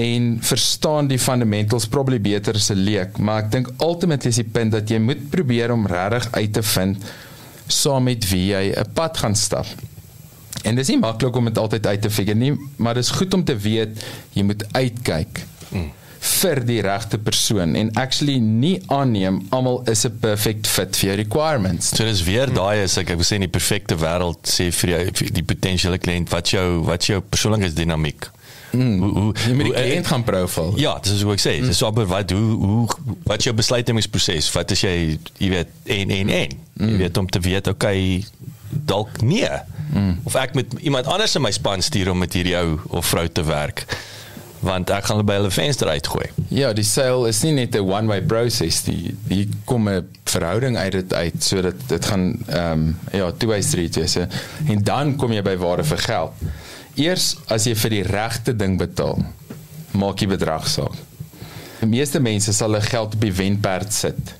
en 0.00 0.38
verstaan 0.46 1.10
die 1.10 1.18
fundamentals 1.18 1.88
probably 1.90 2.20
beter 2.22 2.54
as 2.54 2.70
'n 2.70 2.78
leek, 2.78 3.18
maar 3.18 3.44
ek 3.44 3.50
dink 3.50 3.68
ultimately 3.78 4.30
is 4.30 4.36
die 4.36 4.44
punt 4.44 4.72
dat 4.72 4.88
jy 4.88 4.98
moet 4.98 5.30
probeer 5.30 5.72
om 5.72 5.86
regtig 5.86 6.28
uit 6.32 6.52
te 6.52 6.62
vind 6.62 7.04
saam 7.66 8.04
met 8.04 8.28
wie 8.30 8.46
jy 8.46 8.72
'n 8.76 8.92
pad 8.94 9.18
gaan 9.18 9.36
stap. 9.36 9.66
En 10.62 10.74
dis 10.74 10.88
nie 10.88 10.98
maklik 10.98 11.36
om 11.36 11.44
dit 11.44 11.58
altyd 11.58 11.86
uit 11.86 12.02
te 12.02 12.10
figure 12.10 12.38
nie, 12.38 12.54
maar 12.76 12.94
dis 12.94 13.10
goed 13.10 13.34
om 13.34 13.44
te 13.44 13.56
weet 13.56 14.04
jy 14.32 14.42
moet 14.42 14.64
uitkyk 14.72 15.44
mm. 15.70 15.90
Vir 16.20 16.60
die 16.68 16.80
regte 16.84 17.18
persoon 17.18 17.74
en 17.80 17.92
actually 17.96 18.36
nie 18.38 18.76
aanneem 18.92 19.40
almal 19.56 19.80
is 19.88 20.04
'n 20.04 20.18
perfect 20.20 20.68
fit 20.68 20.96
vir 20.96 21.08
jou 21.08 21.16
requirements. 21.16 21.88
So 21.96 22.04
dis 22.04 22.24
weer 22.24 22.48
mm. 22.48 22.54
daai 22.54 22.82
is 22.82 22.98
ek 22.98 23.10
ek 23.10 23.16
wil 23.16 23.24
sê 23.24 23.40
in 23.40 23.48
die 23.48 23.56
perfekte 23.58 23.96
wêreld 23.96 24.44
sê 24.44 24.70
vir 24.70 24.90
jou 24.90 25.30
die 25.32 25.46
potensiële 25.46 25.98
kliënt 25.98 26.28
wat 26.30 26.52
jou 26.52 26.84
wat 26.84 27.06
jou 27.06 27.20
persoonlikheidsdinamiek 27.20 28.30
Mm. 28.70 29.00
Hoe 29.02 29.10
hoe 29.18 29.34
jy 29.48 29.54
met 29.54 29.66
die 29.66 29.74
kliënt 29.74 30.06
gaan 30.06 30.24
profile. 30.24 30.72
Ja, 30.78 30.92
dis 31.02 31.12
is 31.12 31.22
hoe 31.26 31.32
ek 31.34 31.42
sê. 31.42 31.56
Dis 31.64 31.80
so 31.80 31.90
maar 31.90 32.06
wat 32.06 32.30
hoe 32.30 32.54
hoe 32.54 32.84
wat 33.26 33.42
jou 33.42 33.54
besluitnemingsproses? 33.54 34.50
Wat 34.54 34.70
as 34.70 34.84
jy 34.86 35.18
jy 35.38 35.48
weet 35.50 35.72
en 35.84 36.10
en 36.10 36.30
en 36.36 36.54
mm. 36.74 36.92
jy 36.92 36.96
weet 37.02 37.18
om 37.18 37.26
te 37.26 37.42
weet 37.42 37.66
okay 37.66 38.24
dalk 38.68 39.20
nee. 39.26 39.50
Mm. 39.90 40.20
Of 40.24 40.38
ek 40.38 40.54
met 40.54 40.78
iemand 40.78 41.10
anders 41.10 41.34
in 41.34 41.42
my 41.42 41.50
span 41.50 41.82
stuur 41.82 42.12
om 42.12 42.22
met 42.22 42.34
hierdie 42.38 42.54
ou 42.60 42.78
of 43.00 43.10
vrou 43.10 43.26
te 43.26 43.42
werk 43.42 43.86
want 44.60 44.90
ek 44.92 45.06
gaan 45.08 45.16
hulle 45.16 45.28
by 45.28 45.36
hulle 45.38 45.50
venster 45.52 45.88
uitgooi. 45.88 46.26
Ja, 46.52 46.72
die 46.76 46.84
sale 46.84 47.28
is 47.30 47.40
nie 47.42 47.52
net 47.56 47.74
'n 47.74 47.86
one 47.88 48.06
way 48.06 48.20
process 48.20 48.82
die 48.84 49.14
die 49.28 49.48
kom 49.64 49.88
'n 49.88 50.08
verhouding 50.24 50.76
uit 50.76 50.92
dit 50.92 51.14
uit 51.14 51.42
sodat 51.42 51.74
dit 51.88 52.04
gaan 52.04 52.38
ehm 52.46 52.72
um, 52.72 52.98
ja, 53.12 53.30
two 53.32 53.48
way 53.48 53.62
street 53.62 53.96
wees. 53.96 54.16
En 54.68 54.82
dan 54.82 55.16
kom 55.16 55.32
jy 55.32 55.42
by 55.42 55.56
waarde 55.56 55.84
vir 55.84 55.98
geld. 55.98 56.32
Eers 56.94 57.36
as 57.48 57.64
jy 57.64 57.74
vir 57.74 57.90
die 57.90 58.02
regte 58.02 58.56
ding 58.56 58.78
betaal, 58.78 59.24
maak 59.92 60.20
jy 60.20 60.26
bedrag 60.26 60.68
saak. 60.68 60.94
Die 61.80 61.88
meeste 61.88 62.20
mense 62.20 62.52
sal 62.52 62.68
hulle 62.68 62.84
geld 62.84 63.14
op 63.14 63.20
die 63.20 63.32
wenperd 63.32 63.92
sit 63.92 64.36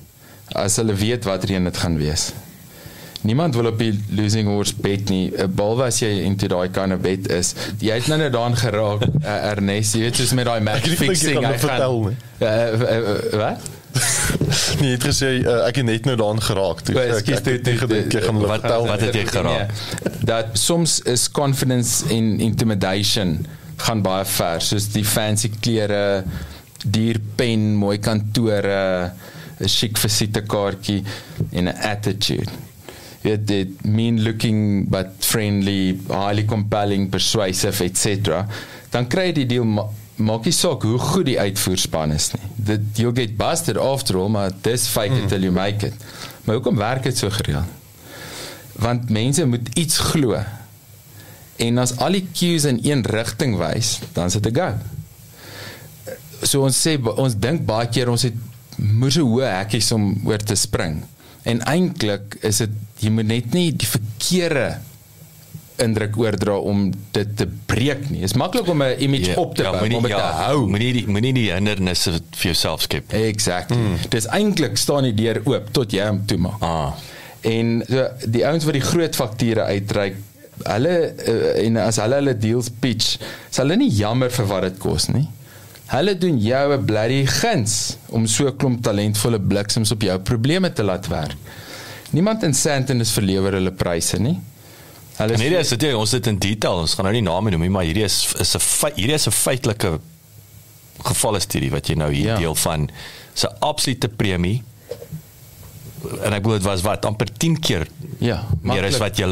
as 0.53 0.75
hulle 0.75 0.93
weet 0.93 1.23
watter 1.25 1.51
een 1.51 1.63
dit 1.63 1.77
gaan 1.77 1.97
wees. 1.97 2.31
Niemand 3.21 3.55
wil 3.55 3.65
op 3.69 3.77
die 3.77 3.93
losing 4.09 4.47
horse 4.49 4.73
bet 4.81 5.09
nie. 5.09 5.29
'n 5.29 5.53
Behalwe 5.55 5.83
as 5.83 5.99
jy 6.01 6.09
into 6.25 6.47
daai 6.47 6.69
kind 6.69 6.93
of 6.93 7.01
bet 7.01 7.29
is. 7.29 7.53
Jy 7.77 7.93
het 7.99 8.07
nou 8.07 8.17
net 8.17 8.33
daan 8.33 8.55
geraak, 8.57 9.05
uh, 9.21 9.51
Ernest. 9.51 9.93
Jy 9.93 10.07
weet 10.07 10.15
soos 10.15 10.33
met 10.33 10.45
daai 10.49 10.61
match 10.61 10.89
fixing. 10.97 11.37
Ek 11.37 11.43
kan 11.43 11.59
vertel. 11.59 12.01
Uh, 12.41 12.47
uh, 12.47 12.97
uh, 12.97 13.37
wat? 13.37 13.69
nee, 14.81 14.93
het 14.95 15.03
gesê 15.03 15.29
uh, 15.43 15.67
ek 15.67 15.81
het 15.81 15.85
net 15.85 16.05
nou 16.09 16.15
daan 16.17 16.41
geraak 16.41 16.81
toe. 16.87 16.95
Well, 16.95 17.17
ek 17.19 17.29
ek 17.35 17.49
het 17.51 17.69
gedink 17.83 18.15
ek 18.15 18.25
gaan 18.25 18.41
vertel 18.41 18.87
wat 18.87 19.05
het 19.05 19.19
jy 19.19 19.25
geraak? 19.29 19.75
Dat 20.25 20.55
soms 20.57 21.01
is 21.05 21.27
confidence 21.31 22.07
in 22.09 22.39
intimidation 22.39 23.41
gaan 23.81 24.01
baie 24.05 24.25
ver, 24.29 24.61
soos 24.61 24.87
die 24.93 25.05
fancy 25.05 25.49
klere, 25.61 26.23
duur 26.85 27.17
pen, 27.37 27.73
mooi 27.77 27.97
kantore, 28.01 29.11
'n 29.61 29.69
chic 29.69 29.97
visitekaartjie 29.97 31.03
en 31.51 31.69
'n 31.69 31.77
attitude 31.93 32.49
weet 33.21 33.47
dit 33.47 33.83
mean 33.85 34.21
looking 34.23 34.89
but 34.89 35.07
friendly, 35.19 35.99
highly 36.07 36.45
compelling, 36.45 37.09
persuasive 37.09 37.83
etc. 37.83 38.45
Dan 38.89 39.07
kry 39.07 39.29
jy 39.29 39.41
die 39.41 39.49
deal 39.55 39.67
ma 39.67 39.87
maak 40.21 40.45
nie 40.45 40.53
saak 40.53 40.83
hoe 40.85 40.99
goed 41.01 41.25
die 41.31 41.37
uitvoerspan 41.39 42.13
is 42.13 42.27
nie. 42.35 42.47
Dit 42.71 42.99
you 43.01 43.13
get 43.15 43.37
busted 43.39 43.77
after 43.81 44.19
all, 44.21 44.29
maar 44.29 44.51
this 44.61 44.87
fake 44.91 45.15
it 45.15 45.23
mm. 45.23 45.29
till 45.31 45.47
you 45.47 45.53
make 45.55 45.87
it. 45.87 45.95
Maar 46.45 46.59
hoekom 46.59 46.77
werk 46.77 47.03
dit 47.03 47.17
so 47.17 47.29
gereeld? 47.29 47.65
Want 48.81 49.09
mense 49.09 49.45
moet 49.45 49.69
iets 49.77 49.97
glo. 50.11 50.37
En 51.61 51.77
as 51.81 51.95
al 51.97 52.17
die 52.19 52.27
cues 52.33 52.65
in 52.69 52.79
een 52.85 53.01
rigting 53.05 53.57
wys, 53.57 53.99
dan 54.13 54.29
is 54.29 54.37
dit 54.37 54.47
'n 54.51 54.55
go. 54.55 54.69
So 56.43 56.61
ons 56.61 56.77
sê 56.87 56.97
ons 57.01 57.35
dink 57.37 57.65
baie 57.65 57.89
keer 57.89 58.09
ons 58.09 58.21
het 58.21 58.37
moeë 58.77 59.21
hoë 59.21 59.49
hekkies 59.57 59.91
om 59.91 60.21
oor 60.25 60.37
te 60.37 60.55
spring. 60.55 61.03
En 61.43 61.61
eintlik 61.65 62.37
is 62.41 62.57
dit 62.57 62.69
jy 63.01 63.11
moet 63.13 63.27
net 63.27 63.53
nie 63.57 63.71
die 63.73 63.89
verkeerde 63.89 64.79
indruk 65.81 66.17
oordra 66.21 66.57
om 66.57 66.89
dit 67.15 67.31
te 67.37 67.47
breek 67.69 68.07
nie. 68.11 68.21
Is 68.27 68.35
maklik 68.37 68.67
om 68.69 68.83
'n 68.83 68.99
image 69.01 69.31
ja, 69.31 69.35
op 69.35 69.55
te 69.55 69.63
ja, 69.63 69.71
bou, 69.71 69.93
om 69.93 70.03
dit 70.03 70.11
ja, 70.11 70.17
te 70.17 70.43
hou. 70.43 70.67
Moenie 70.69 70.93
die 70.93 71.07
moenie 71.07 71.33
die 71.33 71.51
hindernisse 71.51 72.11
vir 72.11 72.51
jouself 72.51 72.81
skep. 72.81 73.13
Exactly. 73.13 73.77
Mm. 73.77 73.97
Dis 74.09 74.27
eintlik 74.27 74.77
staan 74.77 75.03
die 75.09 75.13
deur 75.13 75.41
oop 75.45 75.71
tot 75.71 75.91
jy 75.91 76.05
hom 76.07 76.25
toemaak. 76.25 76.61
Ah. 76.61 76.93
En 77.41 77.83
so 77.89 78.07
die 78.29 78.45
ouens 78.45 78.65
wat 78.65 78.77
die 78.77 78.85
groot 78.85 79.15
fakture 79.15 79.63
uitreik, 79.63 80.15
hulle 80.61 80.95
uh, 81.27 81.65
en 81.65 81.77
as 81.81 81.97
hulle 81.97 82.19
hulle 82.21 82.37
deals 82.37 82.69
pitch, 82.69 83.17
sal 83.49 83.65
hulle 83.65 83.81
nie 83.81 83.89
jammer 83.89 84.29
vir 84.29 84.45
wat 84.51 84.67
dit 84.69 84.77
kos 84.83 85.09
nie. 85.09 85.25
Hulle 85.91 86.13
doen 86.17 86.37
jou 86.39 86.77
'n 86.77 86.85
bloody 86.85 87.25
guns 87.25 87.97
om 88.09 88.27
so 88.27 88.47
'n 88.47 88.57
klomp 88.57 88.83
talentvolle 88.83 89.39
bliksems 89.39 89.91
op 89.91 90.01
jou 90.01 90.19
probleme 90.19 90.73
te 90.73 90.83
laat 90.83 91.07
werk. 91.07 91.35
Niemand 92.11 92.43
in 92.43 92.53
Sandton 92.53 92.99
is 92.99 93.11
verlewer 93.15 93.55
hulle 93.55 93.71
pryse 93.71 94.19
nie. 94.19 94.37
Hulle 95.17 95.37
Nee, 95.37 95.49
dis 95.53 95.73
dit 95.75 95.93
ons 95.95 96.15
dit 96.17 96.27
in 96.27 96.39
detail. 96.41 96.83
Ons 96.83 96.95
gaan 96.97 97.07
nou 97.07 97.13
nie 97.15 97.23
name 97.25 97.53
noem 97.53 97.65
nie, 97.65 97.71
maar 97.73 97.87
hierdie 97.87 98.03
is 98.07 98.33
is 98.39 98.55
'n 98.55 98.93
hierdie 98.95 99.15
is 99.15 99.27
'n 99.27 99.31
feitelike 99.31 99.99
gevalle 101.01 101.39
studie 101.39 101.71
wat 101.71 101.87
jy 101.87 101.95
nou 101.95 102.11
hier 102.11 102.33
ja. 102.33 102.37
deel 102.37 102.55
van. 102.55 102.89
'n 103.43 103.55
absolute 103.59 104.07
premie. 104.07 104.63
En 106.23 106.33
ek 106.33 106.43
glo 106.43 106.53
dit 106.53 106.63
was 106.63 106.81
wat 106.81 107.05
amper 107.05 107.27
10 107.37 107.59
keer. 107.59 107.87
Ja, 108.19 108.43
meer 108.61 108.83
as 108.85 108.97
wat 108.97 109.17
jy 109.17 109.27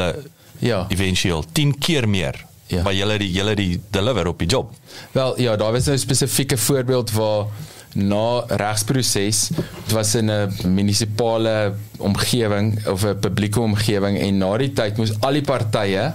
ja, 0.59 0.85
eventueel 0.89 1.43
10 1.53 1.77
keer 1.79 2.07
meer 2.07 2.48
ja. 2.69 2.83
maar 2.85 2.95
julle 2.95 3.17
die 3.21 3.31
julle 3.33 3.55
die 3.57 3.81
deliver 3.91 4.27
op 4.31 4.39
die 4.39 4.47
job. 4.47 4.71
Wel 5.11 5.39
ja, 5.41 5.55
daar 5.55 5.71
was 5.75 5.85
nou 5.85 5.97
'n 5.97 5.99
spesifieke 5.99 6.57
voorbeeld 6.57 7.11
waar 7.11 7.45
na 7.93 8.43
regsproses 8.47 9.47
dit 9.85 9.91
was 9.91 10.15
in 10.15 10.29
'n 10.29 10.73
munisipale 10.73 11.73
omgewing 11.97 12.87
of 12.87 13.05
'n 13.05 13.19
publieke 13.19 13.59
omgewing 13.59 14.19
en 14.19 14.37
na 14.37 14.57
die 14.57 14.73
tyd 14.73 14.97
moes 14.97 15.13
al 15.19 15.33
die 15.33 15.41
partye 15.41 16.13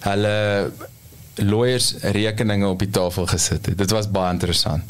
hulle 0.00 0.70
lawyers 1.34 1.94
rekeninge 2.02 2.66
op 2.66 2.78
die 2.78 2.90
tafel 2.90 3.26
gesit 3.26 3.66
het. 3.66 3.78
Dit 3.78 3.90
was 3.90 4.10
baie 4.10 4.32
interessant. 4.32 4.82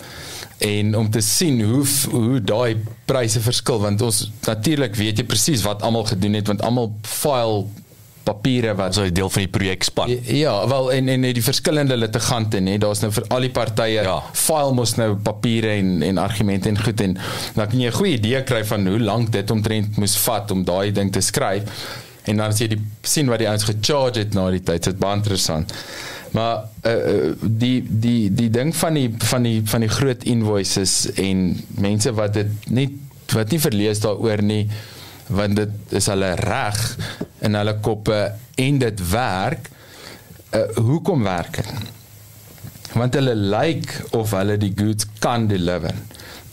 En 0.59 0.97
om 0.97 1.11
te 1.11 1.21
sien 1.21 1.61
hoe 1.63 1.85
hoe 2.11 2.41
daai 2.41 2.77
pryse 3.05 3.41
verskil 3.41 3.81
want 3.81 4.03
ons 4.03 4.31
natuurlik 4.47 4.95
weet 4.95 5.19
jy 5.19 5.25
presies 5.25 5.63
wat 5.63 5.83
almal 5.83 6.05
gedoen 6.05 6.33
het 6.33 6.47
want 6.47 6.63
almal 6.63 6.93
file 7.03 7.67
papiere 8.29 8.75
wat 8.79 8.95
so 8.95 9.05
'n 9.05 9.15
deel 9.15 9.31
van 9.31 9.43
die 9.43 9.53
projek 9.57 9.83
span. 9.83 10.17
Ja, 10.23 10.55
wel 10.69 10.93
en 10.93 11.09
en 11.09 11.21
die 11.21 11.43
verskillende 11.43 11.97
litigante 11.97 12.61
nê, 12.61 12.79
daar's 12.79 13.01
nou 13.01 13.13
vir 13.13 13.25
al 13.29 13.47
die 13.47 13.55
partye 13.61 14.03
ja. 14.03 14.19
file 14.33 14.75
mos 14.75 14.97
nou 14.97 15.15
papiere 15.17 15.71
en 15.79 16.03
en 16.03 16.19
argumente 16.19 16.69
en 16.69 16.83
goed 16.83 17.01
en 17.01 17.17
dan 17.55 17.69
kan 17.69 17.81
jy 17.81 17.89
'n 17.89 17.99
goeie 18.01 18.19
idee 18.19 18.43
kry 18.43 18.65
van 18.65 18.87
hoe 18.87 19.01
lank 19.01 19.33
dit 19.33 19.51
omtrent 19.51 19.97
moes 19.97 20.17
vat 20.27 20.51
om 20.51 20.65
daai 20.65 20.93
ding 20.93 21.13
te 21.13 21.21
skryf. 21.21 21.63
En 22.25 22.37
dan 22.37 22.53
as 22.53 22.59
jy 22.61 22.69
die 22.69 22.83
sien 23.03 23.29
wat 23.29 23.39
die 23.39 23.49
ouens 23.49 23.65
gecharge 23.65 24.19
het 24.19 24.35
na 24.35 24.51
die 24.51 24.63
tyd, 24.63 24.85
dit 24.85 24.99
baie 24.99 25.17
interessant. 25.17 25.73
Maar 26.37 26.69
uh, 26.85 27.33
die 27.41 27.85
die 27.89 28.29
die 28.35 28.51
ding 28.51 28.75
van 28.77 28.95
die 28.95 29.09
van 29.31 29.43
die 29.43 29.63
van 29.65 29.81
die 29.81 29.89
groot 29.89 30.25
invoices 30.25 31.13
en 31.15 31.65
mense 31.81 32.13
wat 32.13 32.35
dit 32.35 32.69
nie 32.69 32.89
wat 33.33 33.51
nie 33.53 33.61
verlees 33.61 34.01
daaroor 34.05 34.43
nie 34.43 34.69
want 35.29 35.57
dit 35.57 35.97
is 35.99 36.07
hulle 36.11 36.33
reg 36.41 36.83
in 37.45 37.55
hulle 37.55 37.77
koppe 37.85 38.19
en 38.59 38.79
dit 38.79 39.03
werk. 39.11 39.71
Uh, 40.55 40.65
hoekom 40.77 41.23
werk 41.23 41.61
dit? 41.61 41.73
Want 42.97 43.15
hulle 43.15 43.35
lyk 43.35 43.85
like 43.85 44.17
of 44.17 44.33
hulle 44.33 44.57
die 44.61 44.73
goods 44.77 45.07
kan 45.21 45.47
deliver 45.47 45.95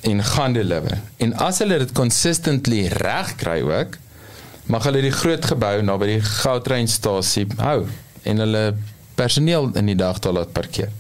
en 0.06 0.24
gaan 0.24 0.54
deliver. 0.54 1.00
En 1.18 1.34
as 1.42 1.62
hulle 1.64 1.80
dit 1.82 1.94
consistently 1.96 2.86
reg 2.88 3.36
kry 3.40 3.62
ook, 3.66 3.96
mag 4.70 4.84
hulle 4.90 5.02
die 5.06 5.14
groot 5.14 5.46
gebou 5.46 5.80
naby 5.86 6.16
die 6.16 6.22
goudtreinstasie 6.26 7.48
hou 7.62 7.86
en 8.26 8.42
hulle 8.42 8.64
personeel 9.16 9.70
in 9.80 9.92
die 9.92 9.98
dag 9.98 10.20
daar 10.20 10.40
laat 10.42 10.54
parkeer. 10.54 10.92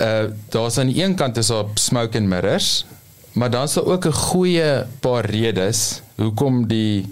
Uh 0.00 0.30
daar's 0.52 0.78
aan 0.80 0.90
die 0.92 1.02
een 1.02 1.14
kant 1.14 1.36
is 1.36 1.52
daar 1.52 1.68
smoke 1.74 2.18
and 2.18 2.28
mirrors, 2.28 2.86
maar 3.32 3.50
dan 3.50 3.68
is 3.68 3.76
daar 3.76 3.84
ook 3.84 4.06
'n 4.06 4.12
goeie 4.12 4.86
paar 5.00 5.24
redes 5.24 6.00
hoekom 6.20 6.66
die 6.68 7.06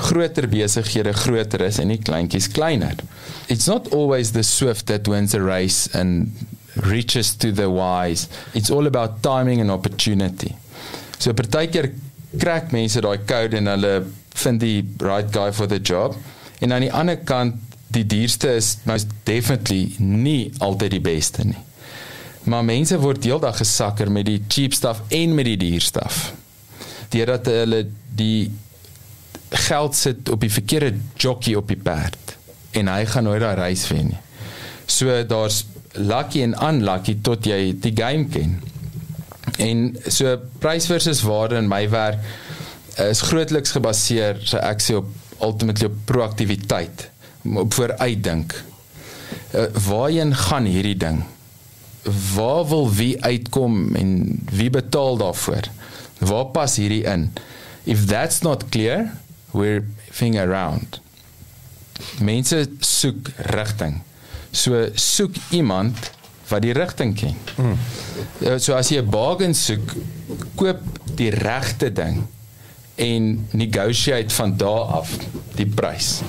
groter 0.00 0.46
besighede 0.50 1.12
groter 1.16 1.64
is 1.66 1.78
en 1.80 1.92
die 1.92 2.00
kleintjies 2.00 2.50
kleiner. 2.52 2.96
It's 3.48 3.66
not 3.66 3.90
always 3.94 4.32
the 4.32 4.44
swift 4.46 4.86
that 4.86 5.08
wins 5.08 5.34
a 5.34 5.40
race 5.40 5.88
and 5.96 6.32
reaches 6.86 7.34
to 7.36 7.52
the 7.52 7.68
wise. 7.70 8.28
It's 8.54 8.70
all 8.70 8.86
about 8.86 9.22
timing 9.22 9.60
and 9.60 9.70
opportunity. 9.70 10.54
So 11.18 11.32
partykeer 11.36 11.90
krak 12.38 12.70
mense 12.72 13.00
daai 13.02 13.18
code 13.26 13.58
en 13.58 13.68
hulle 13.72 13.94
vind 14.40 14.62
die 14.62 14.84
right 15.04 15.32
guy 15.34 15.50
for 15.52 15.68
the 15.68 15.80
job. 15.80 16.16
En 16.60 16.72
aan 16.72 16.86
die 16.86 16.92
ander 16.92 17.18
kant 17.24 17.58
die 17.90 18.06
duurste 18.06 18.54
is 18.54 18.76
most 18.86 19.10
definitely 19.26 19.96
nie 19.98 20.52
altyd 20.62 20.94
die 20.94 21.04
beste 21.04 21.44
nie. 21.44 21.58
Maar 22.48 22.64
mense 22.64 22.96
word 23.02 23.26
heeldag 23.26 23.58
gesakker 23.60 24.10
met 24.12 24.28
die 24.28 24.38
cheap 24.48 24.76
stuff 24.76 25.02
en 25.12 25.34
met 25.36 25.48
die 25.50 25.58
duur 25.60 25.82
stuff. 25.84 26.30
Deurdat 27.10 27.50
hulle 27.50 27.82
die 28.16 28.50
geld 29.50 29.96
sit 29.98 30.28
op 30.30 30.40
die 30.40 30.52
verkeerde 30.52 30.94
jockey 31.16 31.54
op 31.58 31.68
die 31.68 31.78
perd 31.80 32.36
en 32.78 32.90
hy 32.90 33.04
gaan 33.10 33.26
nooit 33.26 33.42
daai 33.42 33.56
reis 33.58 33.86
wen 33.90 34.12
nie. 34.12 34.20
So 34.90 35.22
daar's 35.26 35.64
lucky 35.98 36.42
en 36.46 36.54
unlucky 36.54 37.16
tot 37.22 37.46
jy 37.46 37.72
die 37.82 37.94
game 37.96 38.28
ken. 38.30 38.58
En 39.58 39.96
so 40.06 40.36
prys 40.62 40.86
versus 40.90 41.22
waarde 41.26 41.58
in 41.58 41.70
my 41.70 41.82
werk 41.90 42.22
is 43.00 43.22
grootliks 43.26 43.74
gebaseer 43.74 44.40
so 44.44 44.60
ek 44.62 44.82
sê 44.84 44.98
op 44.98 45.10
ultimately 45.40 45.88
op 45.88 45.98
proaktiwiteit, 46.04 47.06
op 47.56 47.74
vooruitdink. 47.74 48.54
Uh, 49.54 49.66
waarheen 49.86 50.34
gaan 50.36 50.66
hierdie 50.68 50.96
ding? 51.00 51.22
Waar 52.34 52.66
wil 52.68 52.90
wie 52.94 53.14
uitkom 53.24 53.94
en 53.96 54.10
wie 54.52 54.70
betaal 54.70 55.16
daarvoor? 55.20 55.70
Waar 56.18 56.50
pas 56.54 56.76
hierdie 56.76 57.02
in? 57.08 57.30
If 57.84 58.06
that's 58.06 58.42
not 58.42 58.68
clear, 58.70 59.12
we're 59.52 59.84
thing 60.12 60.38
around. 60.38 61.00
Mense 62.20 62.66
soek 62.80 63.30
rigting. 63.52 64.02
So 64.50 64.88
soek 64.94 65.36
iemand 65.50 66.10
wat 66.50 66.62
die 66.62 66.72
rigting 66.72 67.14
ken. 67.14 67.36
Mm. 67.56 67.76
So 68.58 68.74
as 68.74 68.90
jy 68.90 69.00
'n 69.00 69.10
bargain 69.10 69.54
soek, 69.54 69.94
koop 70.54 70.80
die 71.14 71.30
regte 71.30 71.92
ding 71.92 72.26
en 73.00 73.48
negotiate 73.50 74.34
van 74.34 74.56
daar 74.56 75.00
af 75.00 75.16
die 75.54 75.66
prys. 75.66 76.20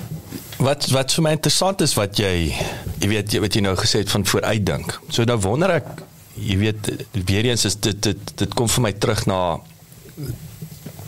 Wat 0.57 0.88
wat 0.94 1.14
vir 1.14 1.23
my 1.23 1.32
interessant 1.32 1.82
is 1.82 1.94
wat 1.98 2.18
jy 2.18 2.53
jy 2.99 3.07
weet 3.07 3.34
jy 3.34 3.41
wat 3.41 3.56
jy 3.56 3.61
nou 3.65 3.76
gesê 3.76 4.03
het 4.03 4.14
van 4.14 4.26
vooruitdink. 4.26 4.99
So 5.10 5.23
nou 5.23 5.40
wonder 5.41 5.73
ek 5.82 5.88
jy 6.36 6.57
weet 6.57 6.91
weer 7.26 7.49
eens 7.49 7.65
is 7.65 7.76
dit 7.76 8.03
dit 8.03 8.32
dit 8.36 8.53
kom 8.53 8.69
vir 8.69 8.82
my 8.82 8.94
terug 8.94 9.26
na 9.26 9.60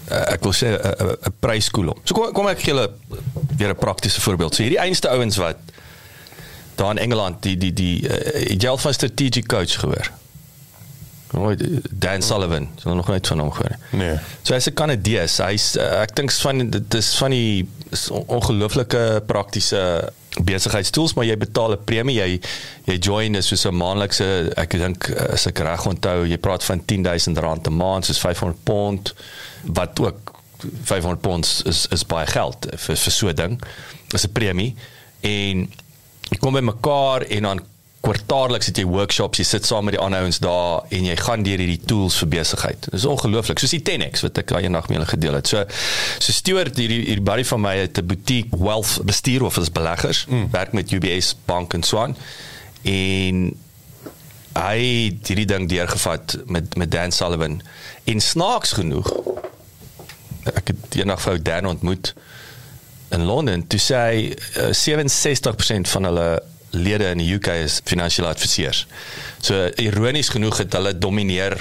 ek 0.08 0.44
wil 0.44 0.54
sê 0.54 0.74
'n 0.76 1.34
pryskoel 1.40 1.88
op. 1.94 2.00
So 2.04 2.14
kom 2.14 2.32
kom 2.34 2.48
ek 2.48 2.60
gee 2.60 2.74
julle 2.74 2.90
weer 3.58 3.70
'n 3.70 3.76
praktiese 3.76 4.22
voorbeeld. 4.22 4.56
So 4.56 4.64
hierdie 4.64 4.80
einste 4.80 5.10
ouens 5.10 5.38
wat 5.38 5.58
daar 6.76 6.92
in 6.92 6.98
Engeland 6.98 7.44
die 7.44 7.58
die 7.58 7.74
die 7.74 8.10
uh, 8.10 8.60
jy 8.60 8.68
al 8.68 8.78
van 8.78 8.94
strategic 8.94 9.48
coach 9.48 9.80
gehoor. 9.80 10.12
Nooit 11.34 11.64
Dan 11.90 12.22
Sullivan, 12.22 12.70
so 12.78 12.94
nog 12.94 13.08
nooit 13.08 13.28
van 13.28 13.40
hom 13.40 13.52
gehoor. 13.52 13.78
Nee. 13.90 14.18
So 14.42 14.54
hy's 14.54 14.68
'n 14.70 14.74
Kanadees. 14.74 15.38
Hy's 15.38 15.76
uh, 15.76 16.02
ek 16.02 16.16
dink 16.16 16.32
van 16.32 16.70
dit 16.70 16.94
is 16.94 17.16
van 17.18 17.32
die 17.32 17.70
ongelooflike 18.10 19.24
praktiese 19.26 20.12
besigheidstools 20.42 21.14
maar 21.14 21.26
jy 21.26 21.38
betaal 21.38 21.72
'n 21.72 21.84
premie 21.86 22.16
jy 22.16 22.40
jy 22.86 22.98
join 23.00 23.36
is 23.36 23.48
soos 23.48 23.66
'n 23.66 23.76
maandelikse 23.76 24.54
ek 24.58 24.78
dink 24.78 25.10
as 25.10 25.48
ek 25.48 25.60
reg 25.60 25.86
onthou 25.86 26.26
jy 26.26 26.38
praat 26.38 26.64
van 26.64 26.86
10000 26.86 27.38
rand 27.38 27.68
'n 27.68 27.78
maand 27.78 28.06
soos 28.06 28.20
500 28.20 28.64
pond 28.64 29.14
wat 29.64 30.00
ook 30.00 30.34
500 30.84 31.22
pond 31.22 31.62
is 31.66 31.88
is 31.88 32.06
baie 32.06 32.28
geld 32.28 32.68
vir 32.76 32.96
vir 32.96 33.12
so 33.12 33.28
'n 33.28 33.36
ding 33.36 33.62
is 34.14 34.26
'n 34.26 34.32
premie. 34.32 34.76
En 35.20 35.70
jy 36.30 36.38
kom 36.40 36.54
by 36.54 36.60
mekaar 36.60 37.22
en 37.22 37.42
dan 37.44 37.62
kwartaalliks 38.04 38.68
het 38.68 38.80
jy 38.82 38.84
workshops, 38.90 39.40
jy 39.40 39.46
sit 39.48 39.68
saam 39.68 39.88
met 39.88 39.96
die 39.96 40.02
ander 40.04 40.26
ouens 40.26 40.42
daar 40.44 40.84
en 40.92 41.06
jy 41.08 41.16
gaan 41.22 41.46
deur 41.46 41.62
hierdie 41.64 41.80
tools 41.88 42.18
vir 42.20 42.30
besigheid. 42.34 42.88
Dit 42.90 42.98
is 43.00 43.08
ongelooflik, 43.08 43.62
soos 43.64 43.76
die 43.76 43.84
10X 43.88 44.26
wat 44.26 44.42
ek 44.42 44.52
daai 44.52 44.66
eendag 44.66 44.90
met 44.90 44.98
julle 44.98 45.12
gedeel 45.14 45.38
het. 45.40 45.52
So 45.52 45.64
so 46.18 46.36
Stewart 46.36 46.80
hierdie 46.82 47.00
hierdie 47.06 47.24
buddy 47.24 47.48
van 47.48 47.64
my 47.64 47.76
het 47.80 48.02
'n 48.02 48.10
boutique 48.12 48.60
wealth 48.60 49.00
bestuur 49.08 49.48
of 49.48 49.58
as 49.58 49.72
beleggers, 49.72 50.26
mm. 50.28 50.52
werk 50.52 50.74
met 50.74 50.92
UBS 50.92 51.36
bank 51.46 51.74
en 51.74 51.84
so 51.84 52.04
aan. 52.04 52.18
En 52.84 53.56
hy 54.54 54.78
het 55.08 55.32
hierdie 55.32 55.48
ding 55.48 55.70
deurgevat 55.70 56.38
met 56.46 56.76
met 56.76 56.92
Dan 56.92 57.12
Sullivan 57.12 57.62
en 58.04 58.20
snaaks 58.20 58.72
genoeg 58.72 59.08
ek 60.52 60.74
het 60.74 60.96
eendag 61.00 61.22
vir 61.22 61.44
Dan 61.44 61.66
ontmoet 61.66 62.14
in 63.14 63.24
Londen 63.24 63.68
toe 63.68 63.80
sê 63.80 64.00
hy 64.10 64.18
uh, 64.60 64.72
67% 64.76 65.90
van 65.96 66.10
hulle 66.10 66.28
lede 66.74 67.12
in 67.14 67.22
die 67.22 67.30
UK 67.36 67.48
is 67.64 67.80
finansiële 67.86 68.28
adviseurs. 68.28 68.86
So 69.42 69.70
ironies 69.82 70.30
genoeg 70.34 70.58
het 70.64 70.74
hulle 70.74 70.98
domineer 70.98 71.58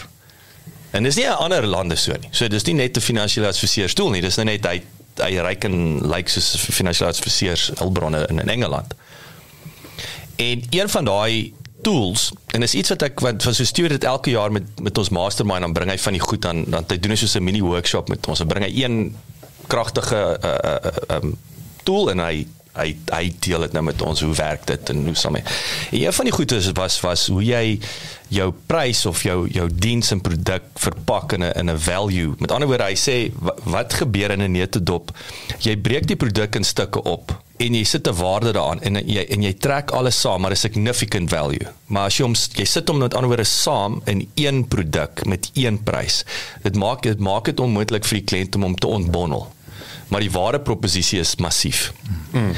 en 0.92 1.02
dis 1.02 1.16
nie 1.16 1.26
'n 1.26 1.38
ander 1.44 1.66
lande 1.66 1.96
so 1.96 2.12
nie. 2.12 2.28
So 2.30 2.48
dis 2.48 2.64
nie 2.64 2.74
net 2.74 2.96
'n 2.96 3.00
finansiële 3.00 3.46
adviseurs 3.46 3.94
tool 3.94 4.10
nie, 4.10 4.20
dis 4.20 4.36
nou 4.36 4.44
net 4.44 4.66
hy 4.66 4.82
hy 5.16 5.38
ryk 5.38 5.64
en 5.64 6.00
lyk 6.08 6.28
soos 6.28 6.56
finansiële 6.56 7.10
adviseurs 7.10 7.70
hulpbronne 7.78 8.26
in, 8.28 8.40
in 8.40 8.48
Engeland. 8.48 8.94
En 10.36 10.62
een 10.70 10.88
van 10.88 11.04
daai 11.04 11.52
tools 11.82 12.32
en 12.46 12.62
is 12.62 12.74
iets 12.74 12.88
wat 12.88 13.02
ek 13.02 13.20
wat 13.20 13.42
van 13.42 13.54
so 13.54 13.64
stuur 13.64 13.88
dit 13.88 14.04
elke 14.04 14.30
jaar 14.30 14.52
met 14.52 14.80
met 14.80 14.98
ons 14.98 15.08
mastermind 15.08 15.60
dan 15.60 15.72
bring 15.72 15.90
hy 15.90 15.98
van 15.98 16.12
die 16.12 16.22
goed 16.22 16.46
aan 16.46 16.64
dan 16.70 16.84
hy 16.88 16.98
doen 16.98 17.10
hy 17.10 17.16
soos 17.16 17.34
'n 17.36 17.44
mini 17.44 17.60
workshop 17.60 18.08
met 18.08 18.26
ons. 18.26 18.38
Hy 18.38 18.46
bring 18.46 18.64
hy 18.64 18.72
een 18.84 19.16
kragtige 19.66 20.38
uh, 20.44 20.50
uh, 20.72 21.16
um 21.16 21.36
tool 21.82 22.10
en 22.10 22.18
hy 22.18 22.46
hy 22.72 22.94
hy 23.12 23.26
deel 23.44 23.66
dit 23.66 23.74
nou 23.76 23.84
met 23.84 24.02
ons 24.02 24.20
hoe 24.24 24.32
werk 24.38 24.64
dit 24.66 24.92
en 24.94 25.04
hoe 25.04 25.16
sal 25.18 25.34
my. 25.34 25.42
En 25.90 25.98
een 26.00 26.16
van 26.16 26.28
die 26.28 26.32
goeie 26.32 26.72
was 26.78 27.00
was 27.04 27.26
hoe 27.28 27.42
jy 27.44 27.78
jou 28.32 28.48
prys 28.66 29.04
of 29.06 29.22
jou 29.26 29.44
jou 29.52 29.68
diens 29.68 30.12
en 30.14 30.22
produk 30.24 30.64
verpak 30.80 31.32
in 31.36 31.44
'n 31.44 31.52
in 31.60 31.70
'n 31.70 31.78
value. 31.78 32.34
Met 32.38 32.50
ander 32.50 32.68
woorde, 32.68 32.84
hy 32.84 32.96
sê 32.96 33.32
wat, 33.64 33.92
gebeur 33.92 34.30
in 34.30 34.42
'n 34.42 34.52
neutedop? 34.52 35.10
Jy 35.58 35.76
breek 35.76 36.06
die 36.06 36.16
produk 36.16 36.54
in 36.54 36.64
stukke 36.64 37.02
op 37.02 37.42
en 37.58 37.74
jy 37.74 37.84
sit 37.84 38.08
'n 38.08 38.14
waarde 38.14 38.52
daaraan 38.52 38.80
en 38.80 38.94
jy 39.06 39.26
en 39.28 39.42
jy 39.42 39.52
trek 39.52 39.90
alles 39.90 40.20
saam 40.20 40.40
maar 40.40 40.50
'n 40.50 40.56
significant 40.56 41.30
value. 41.30 41.66
Maar 41.86 42.04
as 42.06 42.16
jy 42.16 42.24
hom 42.24 42.34
jy 42.54 42.64
sit 42.64 42.88
hom 42.88 42.98
met 42.98 43.14
ander 43.14 43.28
woorde 43.28 43.44
saam 43.44 44.00
in 44.04 44.30
een 44.34 44.68
produk 44.68 45.24
met 45.26 45.50
een 45.54 45.82
prys. 45.82 46.24
Dit 46.62 46.76
maak 46.76 47.02
dit 47.02 47.18
maak 47.18 47.44
dit 47.44 47.60
onmoontlik 47.60 48.04
vir 48.04 48.18
die 48.18 48.24
kliënt 48.24 48.54
om 48.54 48.62
hom 48.62 48.74
te 48.74 48.86
ontbondel 48.86 49.51
maar 50.12 50.20
die 50.20 50.32
ware 50.32 50.60
proposisie 50.60 51.20
is 51.22 51.36
massief. 51.40 51.86
Mm. 52.30 52.52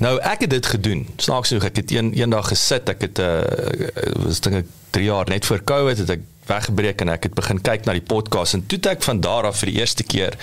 Nou 0.00 0.14
ek 0.24 0.46
het 0.46 0.54
dit 0.54 0.66
gedoen. 0.66 1.04
Snaaks 1.20 1.52
genoeg 1.52 1.68
ek 1.68 1.82
het 1.82 1.92
een 1.92 2.12
eendag 2.16 2.48
gesit, 2.48 2.88
ek 2.88 3.04
het 3.04 3.20
'n 3.20 3.22
uh, 3.22 4.24
was 4.24 4.40
dink 4.40 4.64
ek 4.64 4.70
3 4.96 5.04
jaar 5.04 5.28
net 5.28 5.44
voor 5.44 5.64
Covid 5.64 5.98
het 5.98 6.10
ek 6.10 6.22
weggebreek 6.46 7.00
en 7.00 7.08
ek 7.08 7.28
het 7.28 7.34
begin 7.34 7.60
kyk 7.60 7.84
na 7.84 7.92
die 7.92 8.04
podcast 8.04 8.54
en 8.54 8.66
toe 8.66 8.78
het 8.78 8.86
ek 8.86 9.02
van 9.02 9.20
daar 9.20 9.48
af 9.48 9.58
vir 9.62 9.72
die 9.72 9.80
eerste 9.80 10.04
keer 10.04 10.36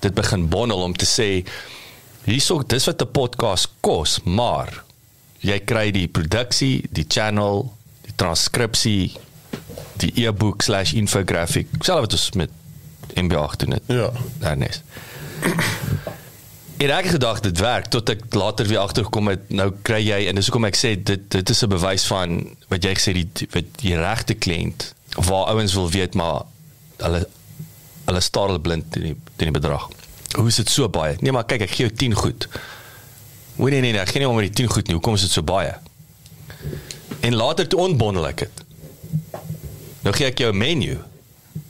dit 0.00 0.14
begin 0.14 0.48
bondel 0.48 0.82
om 0.82 0.94
te 0.96 1.06
sê 1.06 1.44
hierso 2.24 2.62
dis 2.66 2.86
wat 2.86 3.02
'n 3.02 3.10
podcast 3.12 3.68
kos, 3.80 4.20
maar 4.24 4.84
jy 5.40 5.58
kry 5.58 5.90
die 5.90 6.08
produksie, 6.08 6.84
die 6.90 7.04
channel, 7.08 7.72
die 8.02 8.12
transkripsie, 8.16 9.16
die 9.96 10.12
e-book/infographic, 10.26 11.68
selfs 11.80 12.00
wat 12.00 12.12
ons 12.12 12.30
met 12.32 12.50
MB8 13.14 13.56
doen 13.56 13.72
het. 13.72 13.82
Ja. 13.86 14.10
Daarnes. 14.38 14.82
Ek 16.80 17.04
het 17.04 17.12
gedag 17.12 17.40
dit 17.40 17.58
werk 17.60 17.90
tot 17.92 18.08
ek 18.08 18.22
later 18.34 18.66
weer 18.66 18.78
agtergekom 18.80 19.28
het 19.28 19.50
nou 19.52 19.70
kry 19.82 20.00
jy 20.00 20.26
en 20.28 20.38
dis 20.38 20.48
hoekom 20.48 20.66
ek 20.68 20.76
sê 20.76 20.94
dit 20.96 21.26
dit 21.32 21.50
is 21.52 21.62
'n 21.64 21.68
bewys 21.68 22.04
van 22.08 22.56
wat 22.68 22.84
jy 22.84 22.94
gesê 22.96 23.12
die 23.12 23.48
wat 23.52 23.68
die 23.82 23.96
regte 23.96 24.34
kliënt 24.34 24.94
waar 25.28 25.52
ouens 25.52 25.74
wil 25.74 25.90
weet 25.90 26.14
maar 26.14 26.42
hulle 26.96 27.26
hulle 28.04 28.20
staar 28.20 28.60
blind 28.60 28.92
teen 28.92 29.02
die 29.02 29.16
teen 29.36 29.52
die 29.52 29.60
bedrag. 29.60 29.88
Hoe 30.36 30.48
is 30.48 30.56
dit 30.56 30.70
so 30.70 30.88
baie? 30.88 31.16
Nee 31.20 31.32
maar 31.32 31.44
kyk 31.44 31.60
ek 31.60 31.70
gee 31.70 31.86
jou 31.86 31.96
10 31.96 32.14
goed. 32.14 32.48
Hoe 33.56 33.70
nee 33.70 33.80
nee 33.80 33.92
nee, 33.92 34.00
ek 34.00 34.08
gee 34.08 34.20
nie 34.22 34.28
om 34.28 34.36
met 34.36 34.48
die 34.48 34.64
10 34.64 34.72
goed 34.72 34.86
nie. 34.86 34.94
Hoekom 34.94 35.14
is 35.14 35.26
dit 35.26 35.30
so 35.30 35.42
baie? 35.42 35.74
En 37.20 37.34
later 37.34 37.68
toe 37.68 37.80
ontbondel 37.80 38.26
ek 38.26 38.36
dit. 38.36 38.64
Nou 40.02 40.14
gee 40.16 40.26
ek 40.26 40.38
jou 40.38 40.52
'n 40.52 40.56
menu. 40.58 40.98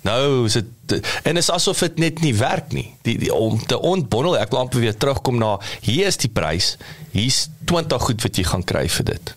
Nou 0.03 0.47
is 0.49 0.57
dit 0.57 1.01
en 1.29 1.37
is 1.37 1.51
asof 1.53 1.83
dit 1.85 1.99
net 1.99 2.21
nie 2.25 2.35
werk 2.35 2.73
nie. 2.73 2.89
Die, 3.07 3.19
die 3.21 3.33
om 3.35 3.59
te 3.67 3.79
ontbondel, 3.79 4.39
ek 4.41 4.53
wil 4.55 4.65
amper 4.65 4.83
weer 4.83 4.97
terugkom 4.97 5.39
na 5.41 5.57
hier 5.85 6.09
is 6.11 6.19
die 6.21 6.33
prys. 6.33 6.75
Hier's 7.13 7.49
20 7.71 8.09
goed 8.09 8.25
wat 8.25 8.41
jy 8.41 8.47
gaan 8.49 8.65
kry 8.67 8.87
vir 8.89 9.11
dit. 9.13 9.35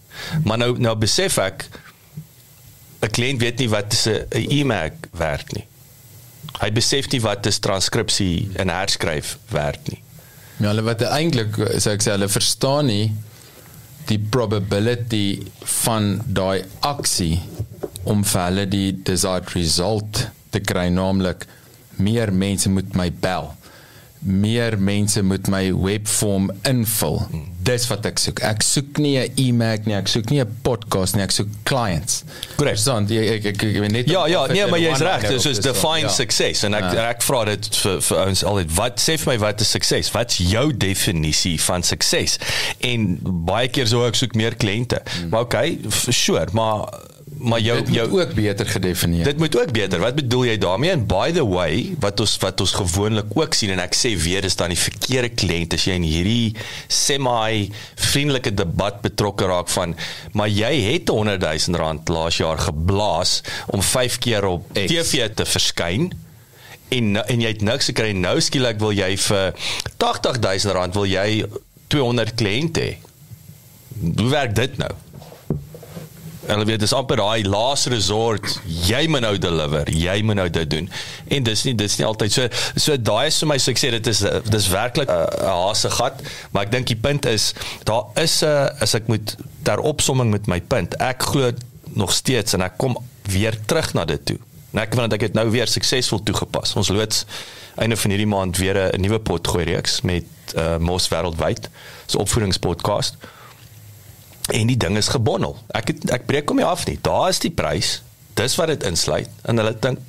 Maar 0.47 0.61
nou 0.63 0.71
nou 0.81 0.95
besef 0.99 1.37
ek 1.41 1.67
'n 3.03 3.11
kliënt 3.11 3.41
weet 3.43 3.59
nie 3.59 3.69
wat 3.69 3.93
'n 4.07 4.47
e-mag 4.49 4.95
werd 5.11 5.51
nie. 5.53 5.67
Hy 6.61 6.71
besef 6.71 7.09
nie 7.11 7.21
wat 7.21 7.45
'n 7.45 7.59
transkripsie 7.59 8.49
en 8.55 8.69
herskryf 8.69 9.37
werd 9.49 9.89
nie. 9.89 10.01
Ja, 10.57 10.67
hulle 10.67 10.83
wat 10.83 11.01
eintlik 11.01 11.57
sê 11.81 11.97
ek 11.97 12.01
sê 12.01 12.11
hulle 12.15 12.29
verstaan 12.29 12.85
nie 12.85 13.11
die 14.07 14.19
probability 14.19 15.43
van 15.83 16.21
daai 16.27 16.63
aksie 16.79 17.41
om 18.03 18.23
vir 18.23 18.41
hulle 18.43 18.65
die 18.67 18.91
desired 19.03 19.49
result 19.55 20.29
te 20.53 20.61
kry 20.63 20.87
naamlik 20.93 21.47
meer 22.01 22.31
mense 22.33 22.69
moet 22.69 22.95
my 22.97 23.09
bel 23.23 23.51
meer 24.23 24.77
mense 24.79 25.21
moet 25.27 25.49
my 25.51 25.65
webform 25.75 26.47
invul 26.69 27.19
dis 27.63 27.85
wat 27.87 28.05
ek 28.07 28.19
soek. 28.19 28.41
Ek 28.43 28.63
soek 28.65 28.97
nie 28.99 29.17
'n 29.19 29.31
e-mac 29.39 29.85
nie, 29.87 29.95
ek 29.95 30.07
soek 30.11 30.29
nie 30.31 30.41
'n 30.41 30.57
podcast 30.63 31.15
nie, 31.15 31.23
ek 31.23 31.31
soek 31.31 31.47
clients. 31.63 32.23
Korrek. 32.57 32.75
Verstaan? 32.75 33.03
Ek 33.05 33.11
ek 33.11 33.45
ek, 33.45 33.63
ek, 33.63 33.75
ek 33.83 33.91
net 33.91 34.09
Ja 34.09 34.25
ja, 34.27 34.45
nee, 34.47 34.65
maar 34.67 34.79
jy's 34.79 34.99
reg. 34.99 35.27
Dis 35.29 35.45
is 35.45 35.59
define 35.59 36.09
success 36.09 36.63
en 36.63 36.73
ek 36.73 36.93
Ja. 36.93 37.09
ek 37.09 37.21
vra 37.21 37.45
dit 37.45 37.75
vir 37.75 38.01
vir 38.01 38.27
ons 38.27 38.43
altyd. 38.43 38.71
Wat 38.75 38.99
sê 38.99 39.17
vir 39.17 39.33
my 39.33 39.37
wat 39.39 39.61
is 39.61 39.69
sukses? 39.71 40.11
Wat's 40.11 40.37
jou 40.37 40.71
definisie 40.77 41.57
van 41.61 41.83
sukses? 41.83 42.37
En 42.81 43.17
baie 43.21 43.67
keer 43.67 43.87
sou 43.87 44.05
ek 44.07 44.15
soek 44.15 44.35
meer 44.35 44.55
kliënte. 44.55 44.99
Maar 45.29 45.41
okay, 45.41 45.79
sure, 46.09 46.47
maar 46.51 46.89
maar 47.43 47.59
jou 47.59 47.75
Dit 47.77 47.87
moet 47.87 47.95
jou 47.95 48.19
ook 48.21 48.33
beter 48.37 48.65
gedefinieer. 48.65 49.23
Dit 49.27 49.37
moet 49.37 49.55
ook 49.59 49.71
beter. 49.75 49.99
Wat 49.99 50.15
bedoel 50.15 50.45
jy 50.47 50.57
daarmee? 50.63 50.93
En 50.95 51.05
by 51.09 51.31
the 51.35 51.43
way, 51.47 51.95
wat 51.99 52.19
ons 52.23 52.37
wat 52.41 52.61
ons 52.63 52.71
gewoonlik 52.79 53.33
ook 53.35 53.53
sien 53.57 53.73
en 53.75 53.81
ek 53.83 53.95
sê 53.97 54.13
weer 54.19 54.45
dis 54.45 54.55
dan 54.59 54.71
die 54.71 54.79
verkeerde 54.79 55.29
kliënt 55.35 55.75
as 55.75 55.85
jy 55.89 55.97
in 55.99 56.07
hierdie 56.07 56.55
semi 56.87 57.67
vriendelike 57.99 58.53
debat 58.55 59.01
betrokke 59.03 59.47
raak 59.49 59.71
van 59.75 59.95
maar 60.31 60.51
jy 60.51 60.71
het 60.87 61.11
100 61.11 61.43
000 61.43 61.79
rand 61.83 62.09
laas 62.09 62.39
jaar 62.39 62.61
geblaas 62.63 63.41
om 63.67 63.81
5 63.83 64.17
keer 64.23 64.47
op 64.47 64.67
X. 64.73 64.87
TV 64.91 65.27
te 65.35 65.45
verskyn 65.45 66.11
en 66.93 67.11
nou- 67.17 67.25
en 67.27 67.41
jy 67.41 67.53
het 67.55 67.61
niks 67.61 67.91
gekry 67.91 68.11
nou 68.15 68.37
skielik 68.41 68.79
wil 68.79 68.91
jy 68.95 69.17
vir 69.17 69.53
80 69.97 70.39
000 70.39 70.73
rand 70.79 70.95
wil 70.95 71.09
jy 71.09 71.43
200 71.87 72.35
kliënte 72.39 72.81
hê. 72.81 72.93
Hoe 74.17 74.29
werk 74.29 74.55
dit 74.55 74.77
nou? 74.77 74.91
Hulle 76.43 76.65
weet 76.67 76.81
dis 76.83 76.93
amper 76.93 77.21
daai 77.21 77.45
last 77.47 77.87
resort. 77.91 78.59
Jy 78.87 79.05
moet 79.07 79.23
nou 79.23 79.33
deliver. 79.39 79.89
Jy 79.95 80.15
moet 80.27 80.35
nou 80.41 80.47
dit 80.51 80.69
doen. 80.69 80.89
En 81.31 81.45
dis 81.47 81.63
nie 81.67 81.75
dis 81.79 81.97
nie 81.99 82.07
altyd 82.07 82.35
so 82.35 82.47
so 82.75 82.97
daai 82.99 83.27
is 83.29 83.39
vir 83.43 83.51
my 83.53 83.57
so 83.61 83.71
ek 83.71 83.79
sê 83.79 83.91
dit 83.95 84.09
is 84.11 84.23
eh, 84.27 84.39
dis 84.51 84.67
werklik 84.73 85.07
'n 85.07 85.15
uh, 85.15 85.51
haase 85.63 85.91
gat, 85.95 86.19
maar 86.51 86.67
ek 86.67 86.73
dink 86.75 86.87
die 86.91 86.99
punt 86.99 87.25
is 87.31 87.53
daar 87.87 88.11
is 88.19 88.41
'n 88.43 88.51
uh, 88.51 88.83
as 88.83 88.95
ek 88.99 89.07
moet 89.07 89.35
ter 89.63 89.79
opsomming 89.79 90.31
met 90.31 90.47
my 90.47 90.59
punt. 90.59 90.97
Ek 90.99 91.23
glo 91.23 91.51
nog 91.95 92.11
steeds 92.11 92.53
en 92.53 92.61
ek 92.61 92.77
kom 92.77 92.97
weer 93.29 93.55
terug 93.65 93.93
na 93.93 94.05
dit 94.05 94.25
toe. 94.25 94.39
En 94.73 94.81
ek 94.81 94.95
vind 94.95 95.09
dat 95.09 95.13
ek 95.13 95.27
dit 95.29 95.33
nou 95.33 95.49
weer 95.49 95.67
suksesvol 95.67 96.23
toegepas. 96.23 96.75
Ons 96.75 96.89
loods 96.89 97.25
einde 97.75 97.97
van 97.97 98.09
hierdie 98.09 98.27
maand 98.27 98.57
weer 98.57 98.91
'n 98.91 99.01
nuwe 99.01 99.19
pot 99.19 99.47
gooi 99.47 99.63
reeks 99.63 100.01
met 100.01 100.25
uh, 100.57 100.77
Mos 100.77 101.07
wêreldwyd. 101.07 101.69
So 102.05 102.19
opvoedingspodcast. 102.19 103.15
En 104.51 104.67
die 104.67 104.77
ding 104.77 104.97
is 104.97 105.07
gebondel. 105.07 105.57
Ek 105.67 105.87
het, 105.87 106.09
ek 106.11 106.25
breek 106.25 106.49
hom 106.51 106.57
nie 106.59 106.65
af 106.67 106.85
nie. 106.85 106.97
Daar 107.01 107.29
is 107.29 107.39
die 107.39 107.51
prys. 107.51 108.01
Dis 108.33 108.55
wat 108.55 108.67
dit 108.67 108.83
insluit 108.83 109.29
en 109.47 109.57
hulle 109.61 109.75
dink 109.79 109.99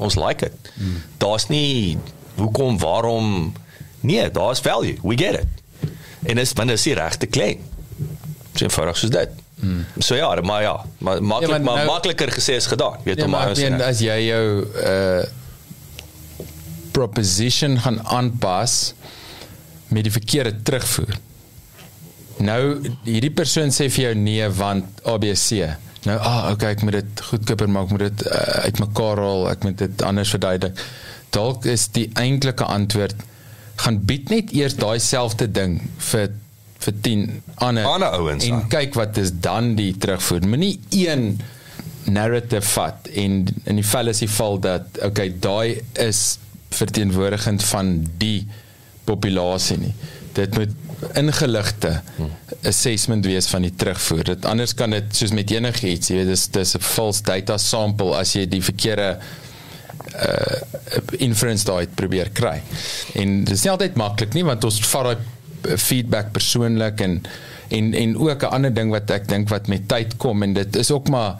ons 0.00 0.14
like 0.14 0.44
dit. 0.46 0.70
Hmm. 0.76 1.02
Daar's 1.18 1.48
nie 1.48 1.98
hoekom, 2.36 2.78
waarom 2.78 3.52
nee, 4.00 4.30
daar's 4.30 4.60
value. 4.60 4.98
We 5.02 5.18
get 5.18 5.40
it. 5.42 5.90
En 6.22 6.36
dis 6.36 6.52
binne 6.52 6.72
is 6.78 6.82
die 6.86 6.94
regte 6.94 7.26
klein. 7.26 7.60
So 8.54 8.64
eenvoudig 8.64 8.96
soos 8.96 9.10
dit. 9.10 9.28
Hmm. 9.60 9.84
So 9.98 10.14
ja, 10.16 10.30
maar 10.40 10.62
ja, 10.62 10.84
maar 10.98 11.22
maklik 11.22 11.50
Ja, 11.50 11.56
ja, 11.56 11.62
maar 11.62 11.74
maar 11.74 11.84
nou- 11.84 11.92
makliker 11.96 12.32
gesê 12.32 12.56
as 12.56 12.66
gedaan. 12.66 12.96
Weet 13.04 13.18
Ja, 13.18 13.24
om 13.24 13.30
maar 13.30 13.56
meen 13.56 13.82
as 13.82 13.98
jy 14.00 14.18
jou 14.30 14.66
uh 14.84 15.22
proposition 16.90 17.78
gaan 17.78 18.00
aanpas 18.06 18.94
met 19.88 20.02
die 20.02 20.12
verkeerde 20.12 20.62
terugvoer. 20.62 21.18
Nou 22.40 22.80
hierdie 23.04 23.32
persoon 23.36 23.72
sê 23.74 23.90
vir 23.92 24.08
jou 24.08 24.12
nee 24.18 24.48
want 24.56 25.02
ABC. 25.08 25.68
Nou 26.08 26.16
ah 26.16 26.50
okay, 26.54 26.74
ek 26.76 26.84
moet 26.86 26.96
dit 27.00 27.24
goedkoper 27.28 27.68
maak, 27.68 27.90
moet 27.92 28.06
dit 28.08 28.26
uh, 28.28 28.66
uitmekaar 28.66 29.20
haal, 29.20 29.48
ek 29.52 29.66
moet 29.66 29.82
dit 29.82 30.04
anders 30.06 30.32
verduidelik. 30.32 30.80
Dalk 31.34 31.68
is 31.68 31.88
die 31.94 32.08
eintlike 32.18 32.64
antwoord 32.64 33.26
gaan 33.80 34.00
bied 34.04 34.30
net 34.32 34.52
eers 34.56 34.76
daai 34.76 34.98
selfde 35.00 35.48
ding 35.48 35.78
vir 36.10 36.30
vir 36.80 36.96
10 37.04 37.24
ander 37.66 37.84
Ander 37.84 38.14
ouens 38.16 38.44
en 38.48 38.54
aan. 38.56 38.68
kyk 38.72 38.96
wat 38.96 39.18
is 39.20 39.34
dan 39.44 39.74
die 39.76 39.92
terugvoer. 40.00 40.46
Moenie 40.48 40.78
een 40.96 41.34
narrative 42.08 42.64
vat 42.72 43.10
en 43.22 43.42
in 43.68 43.80
die 43.80 43.84
fallacy 43.84 44.28
val 44.32 44.56
dat 44.64 45.00
okay, 45.04 45.28
daai 45.44 45.82
is 46.00 46.38
verteenwoordigend 46.72 47.64
van 47.68 47.92
die 48.22 48.46
populasie 49.04 49.76
nie. 49.82 49.92
Dit 50.32 50.54
moet 50.54 50.70
ingeligte 51.16 52.00
assessment 52.68 53.24
wees 53.26 53.48
van 53.50 53.62
die 53.62 53.74
terugvoer. 53.74 54.24
Dit 54.24 54.44
anders 54.44 54.74
kan 54.74 54.90
dit 54.90 55.16
soos 55.16 55.32
met 55.34 55.50
enigiets, 55.50 56.10
jy 56.10 56.20
weet 56.20 56.32
dis 56.32 56.48
dis 56.54 56.74
'n 56.76 56.80
false 56.84 57.22
data 57.22 57.58
sample 57.58 58.16
as 58.16 58.34
jy 58.34 58.46
die 58.46 58.62
verkeerde 58.62 59.18
uh 60.14 60.58
inference 61.18 61.64
daai 61.64 61.86
probeer 61.94 62.30
kry. 62.30 62.60
En 63.14 63.44
dit 63.44 63.54
is 63.54 63.62
nie 63.62 63.70
altyd 63.70 63.96
maklik 63.96 64.34
nie 64.34 64.44
want 64.44 64.64
ons 64.64 64.80
vat 64.92 65.04
daai 65.04 65.76
feedback 65.76 66.32
persoonlik 66.32 67.00
en 67.00 67.22
en 67.70 67.94
en 67.94 68.16
ook 68.18 68.42
'n 68.42 68.54
ander 68.56 68.74
ding 68.74 68.90
wat 68.90 69.10
ek 69.10 69.28
dink 69.28 69.48
wat 69.48 69.68
met 69.68 69.88
tyd 69.88 70.16
kom 70.16 70.42
en 70.42 70.52
dit 70.52 70.76
is 70.76 70.90
ook 70.90 71.08
maar 71.08 71.36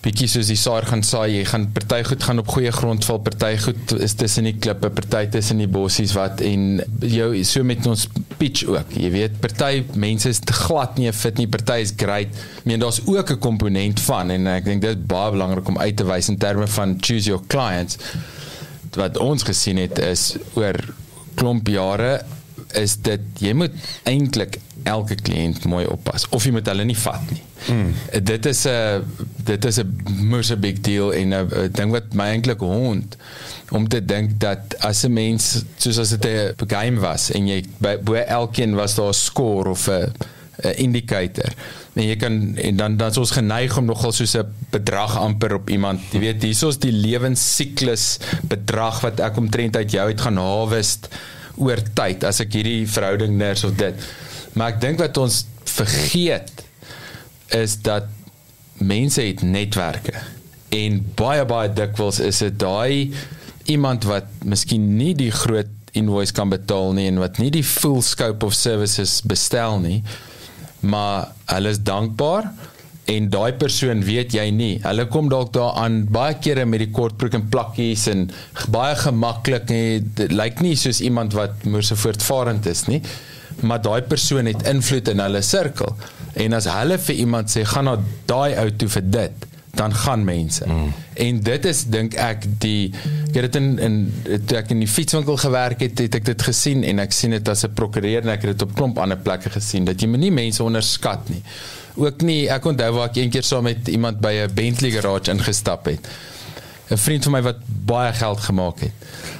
bietjie 0.00 0.30
soos 0.32 0.48
die 0.48 0.56
saaier 0.56 0.86
gaan 0.88 1.02
saai, 1.04 1.26
jy 1.34 1.42
gaan 1.50 1.66
party 1.76 1.98
goed 2.08 2.22
gaan 2.24 2.40
op 2.40 2.48
goeie 2.54 2.70
grond 2.72 3.04
val, 3.04 3.18
party 3.24 3.50
goed 3.60 3.92
is 4.00 4.14
tussen 4.16 4.46
die 4.48 4.54
klippe, 4.56 4.88
party 4.96 5.26
tussen 5.34 5.60
die 5.60 5.68
bossies 5.68 6.14
wat 6.16 6.40
en 6.44 6.80
jou 7.04 7.28
so 7.44 7.66
met 7.68 7.84
ons 7.90 8.06
pitch 8.40 8.64
ook. 8.70 8.94
Jy 8.96 9.10
weet, 9.12 9.36
party 9.44 9.84
mense 10.00 10.32
is 10.32 10.40
te 10.40 10.56
glad 10.56 10.96
nie 10.96 11.12
fit 11.12 11.36
nie, 11.40 11.48
party 11.52 11.82
is 11.84 11.92
great. 12.00 12.32
Ek 12.62 12.70
meen 12.70 12.80
daar's 12.80 13.02
ook 13.04 13.34
'n 13.36 13.40
komponent 13.44 14.00
van 14.00 14.30
en 14.30 14.46
ek 14.46 14.64
dink 14.64 14.80
dit 14.82 14.96
is 14.96 15.06
baie 15.06 15.36
belangrik 15.36 15.68
om 15.68 15.78
uit 15.78 15.96
te 15.96 16.04
wys 16.04 16.28
in 16.28 16.38
terme 16.38 16.66
van 16.66 16.96
choose 17.00 17.28
your 17.28 17.42
clients. 17.46 17.98
Wat 18.96 19.18
ons 19.18 19.42
gesien 19.42 19.76
het 19.76 19.98
is 19.98 20.36
oor 20.54 20.76
klomp 21.34 21.68
jare 21.68 22.24
is 22.74 22.96
dit 22.96 23.20
jy 23.38 23.52
moet 23.52 23.72
eintlik 24.04 24.60
elke 24.82 25.14
kliënt 25.14 25.64
mooi 25.64 25.86
oppas 25.86 26.26
of 26.30 26.44
jy 26.44 26.52
moet 26.52 26.66
hulle 26.66 26.84
nie 26.84 26.98
vat 26.98 27.30
nie. 27.30 27.42
Mm. 27.68 27.94
Dit 28.24 28.46
is 28.46 28.66
'n 28.66 29.04
dit 29.44 29.64
is 29.64 29.78
'n 29.78 30.02
moeë 30.30 30.56
big 30.56 30.80
deal 30.80 31.12
en 31.12 31.34
'n 31.34 31.70
ding 31.72 31.90
wat 31.90 32.14
my 32.14 32.30
eintlik 32.32 32.60
hond 32.60 33.16
om 33.70 33.88
te 33.88 34.04
dink 34.04 34.38
dat 34.40 34.76
as 34.78 35.04
'n 35.04 35.12
mens 35.12 35.64
soos 35.76 35.98
as 35.98 36.10
dit 36.10 36.26
'n 36.26 36.68
game 36.68 37.00
was 37.00 37.30
en 37.30 37.46
jy 37.46 37.64
by 37.78 37.96
bo 37.96 38.14
elkeen 38.14 38.74
was 38.74 38.94
daar 38.94 39.08
'n 39.08 39.14
score 39.14 39.70
of 39.70 39.88
'n 39.88 40.12
'n 40.62 40.74
indicator 40.76 41.52
en 41.94 42.06
jy 42.06 42.16
kan 42.16 42.56
en 42.56 42.76
dan 42.76 42.96
dan 42.96 43.10
is 43.10 43.18
ons 43.18 43.30
geneig 43.30 43.76
om 43.76 43.84
nogal 43.84 44.12
soos 44.12 44.36
'n 44.36 44.46
bedrag 44.70 45.16
amper 45.18 45.54
op 45.54 45.70
iemand 45.70 46.00
jy 46.12 46.20
weet 46.20 46.42
hiersoos 46.42 46.78
die 46.78 46.92
lewensiklus 46.92 48.18
bedrag 48.42 49.00
wat 49.00 49.20
ek 49.20 49.36
omtrent 49.36 49.76
uit 49.76 49.90
jou 49.90 50.06
uit 50.06 50.20
gaan 50.20 50.36
harvest 50.36 51.08
oor 51.56 51.80
tyd 51.94 52.24
as 52.24 52.40
ek 52.40 52.52
hierdie 52.52 52.86
verhouding 52.88 53.36
ners 53.36 53.64
of 53.64 53.74
dit 53.76 53.94
maar 54.52 54.74
ek 54.74 54.80
dink 54.82 55.02
wat 55.02 55.18
ons 55.20 55.44
vergeet 55.70 56.64
is 57.56 57.76
dat 57.82 58.08
mense 58.80 59.22
het 59.22 59.42
netwerke. 59.42 60.14
En 60.74 61.00
baie 61.18 61.44
baie 61.44 61.70
dikwels 61.74 62.20
is 62.22 62.40
dit 62.44 62.58
daai 62.58 63.12
iemand 63.70 64.06
wat 64.08 64.30
miskien 64.46 64.96
nie 64.96 65.12
die 65.14 65.32
groot 65.34 65.70
invoice 65.92 66.34
kan 66.34 66.50
betaal 66.50 66.94
nie 66.94 67.08
en 67.10 67.18
wat 67.22 67.40
nie 67.42 67.50
die 67.50 67.66
full 67.66 68.00
scope 68.06 68.46
of 68.46 68.54
services 68.54 69.18
bestel 69.26 69.80
nie 69.82 70.00
maar 70.80 71.32
hulle 71.50 71.72
is 71.74 71.80
dankbaar 71.84 72.46
en 73.10 73.26
daai 73.32 73.52
persoon 73.58 74.04
weet 74.06 74.36
jy 74.36 74.46
nie. 74.54 74.74
Hulle 74.84 75.06
kom 75.10 75.28
dalk 75.32 75.50
daaraan 75.56 76.04
baie 76.12 76.36
kere 76.42 76.64
met 76.68 76.84
die 76.84 76.92
kortbroek 76.94 77.34
en 77.36 77.48
plakkies 77.50 78.06
en 78.12 78.28
baie 78.70 78.94
gemaklik 79.00 79.66
nie 79.72 79.98
dit 80.20 80.32
lyk 80.32 80.62
nie 80.64 80.76
soos 80.78 81.02
iemand 81.04 81.34
wat 81.36 81.66
moerse 81.66 81.98
voortvarend 81.98 82.68
is 82.70 82.86
nie 82.88 83.02
maar 83.62 83.82
daai 83.82 84.02
persoon 84.02 84.46
het 84.46 84.66
invloed 84.68 85.08
in 85.08 85.22
hulle 85.24 85.42
sirkel 85.42 85.96
en 86.34 86.52
as 86.52 86.68
hulle 86.70 86.98
vir 86.98 87.22
iemand 87.24 87.52
sê 87.52 87.64
gaan 87.64 87.88
na 87.90 87.96
daai 88.30 88.56
ou 88.62 88.68
toe 88.76 88.88
vir 88.88 89.08
dit 89.18 89.46
dan 89.74 89.94
gaan 89.94 90.24
mense. 90.24 90.64
Mm. 90.66 90.92
En 91.14 91.40
dit 91.40 91.64
is 91.64 91.82
dink 91.86 92.14
ek 92.18 92.46
die 92.62 92.90
ek 93.30 93.36
het 93.36 93.44
dit 93.46 93.58
in 93.60 93.68
in 93.78 93.98
toe 94.46 94.58
ek 94.58 94.72
in 94.74 94.82
die 94.82 94.88
fietswinkel 94.90 95.38
gewerk 95.38 95.84
het, 95.84 95.98
het 96.02 96.16
ek 96.18 96.26
dit 96.26 96.42
gesien 96.42 96.82
en 96.84 97.02
ek 97.04 97.14
sien 97.14 97.36
dit 97.36 97.48
as 97.48 97.62
'n 97.64 97.74
prokureur 97.78 98.22
en 98.22 98.32
ek 98.34 98.42
het 98.42 98.58
dit 98.58 98.66
op 98.66 98.74
klomp 98.74 98.98
ander 98.98 99.18
plekke 99.18 99.50
gesien 99.50 99.84
dat 99.84 100.00
jy 100.00 100.08
moenie 100.08 100.32
mense 100.32 100.62
onderskat 100.62 101.28
nie. 101.30 101.42
Ook 101.94 102.22
nie 102.22 102.48
ek 102.50 102.64
onthou 102.64 102.92
waar 102.94 103.08
ek 103.08 103.16
eendag 103.16 103.44
saam 103.44 103.64
met 103.64 103.88
iemand 103.88 104.20
by 104.20 104.32
'n 104.42 104.54
Bentley 104.54 104.90
garage 104.90 105.30
ingestap 105.30 105.86
het. 105.86 106.08
'n 106.90 106.98
vriend 106.98 107.22
van 107.22 107.32
my 107.32 107.42
wat 107.42 107.56
baie 107.86 108.12
geld 108.12 108.40
gemaak 108.40 108.80
het. 108.80 108.92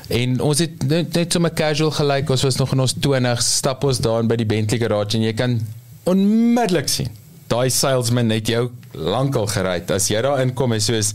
En 0.08 0.40
ons 0.40 0.58
het 0.58 0.86
net, 0.86 1.12
net 1.12 1.32
so 1.32 1.40
'n 1.40 1.54
casual 1.54 1.90
gelyk, 1.90 2.30
ons 2.30 2.42
was 2.42 2.56
nog 2.56 2.72
in 2.72 2.80
ons 2.80 2.94
20s, 2.94 3.56
stap 3.56 3.84
ons 3.84 3.98
daar 3.98 4.20
in 4.20 4.26
by 4.26 4.36
die 4.36 4.46
Bentley 4.46 4.78
garage 4.78 5.16
en 5.16 5.22
jy 5.22 5.32
kan 5.32 5.60
onmiddellik 6.02 6.88
sien. 6.88 7.08
Daai 7.46 7.70
salesman 7.70 8.30
het 8.30 8.46
jou 8.46 8.70
lankal 8.92 9.46
gery. 9.46 9.82
As 9.88 10.08
jy 10.08 10.20
daar 10.22 10.40
inkom 10.40 10.72
en 10.72 10.80
soos 10.80 11.12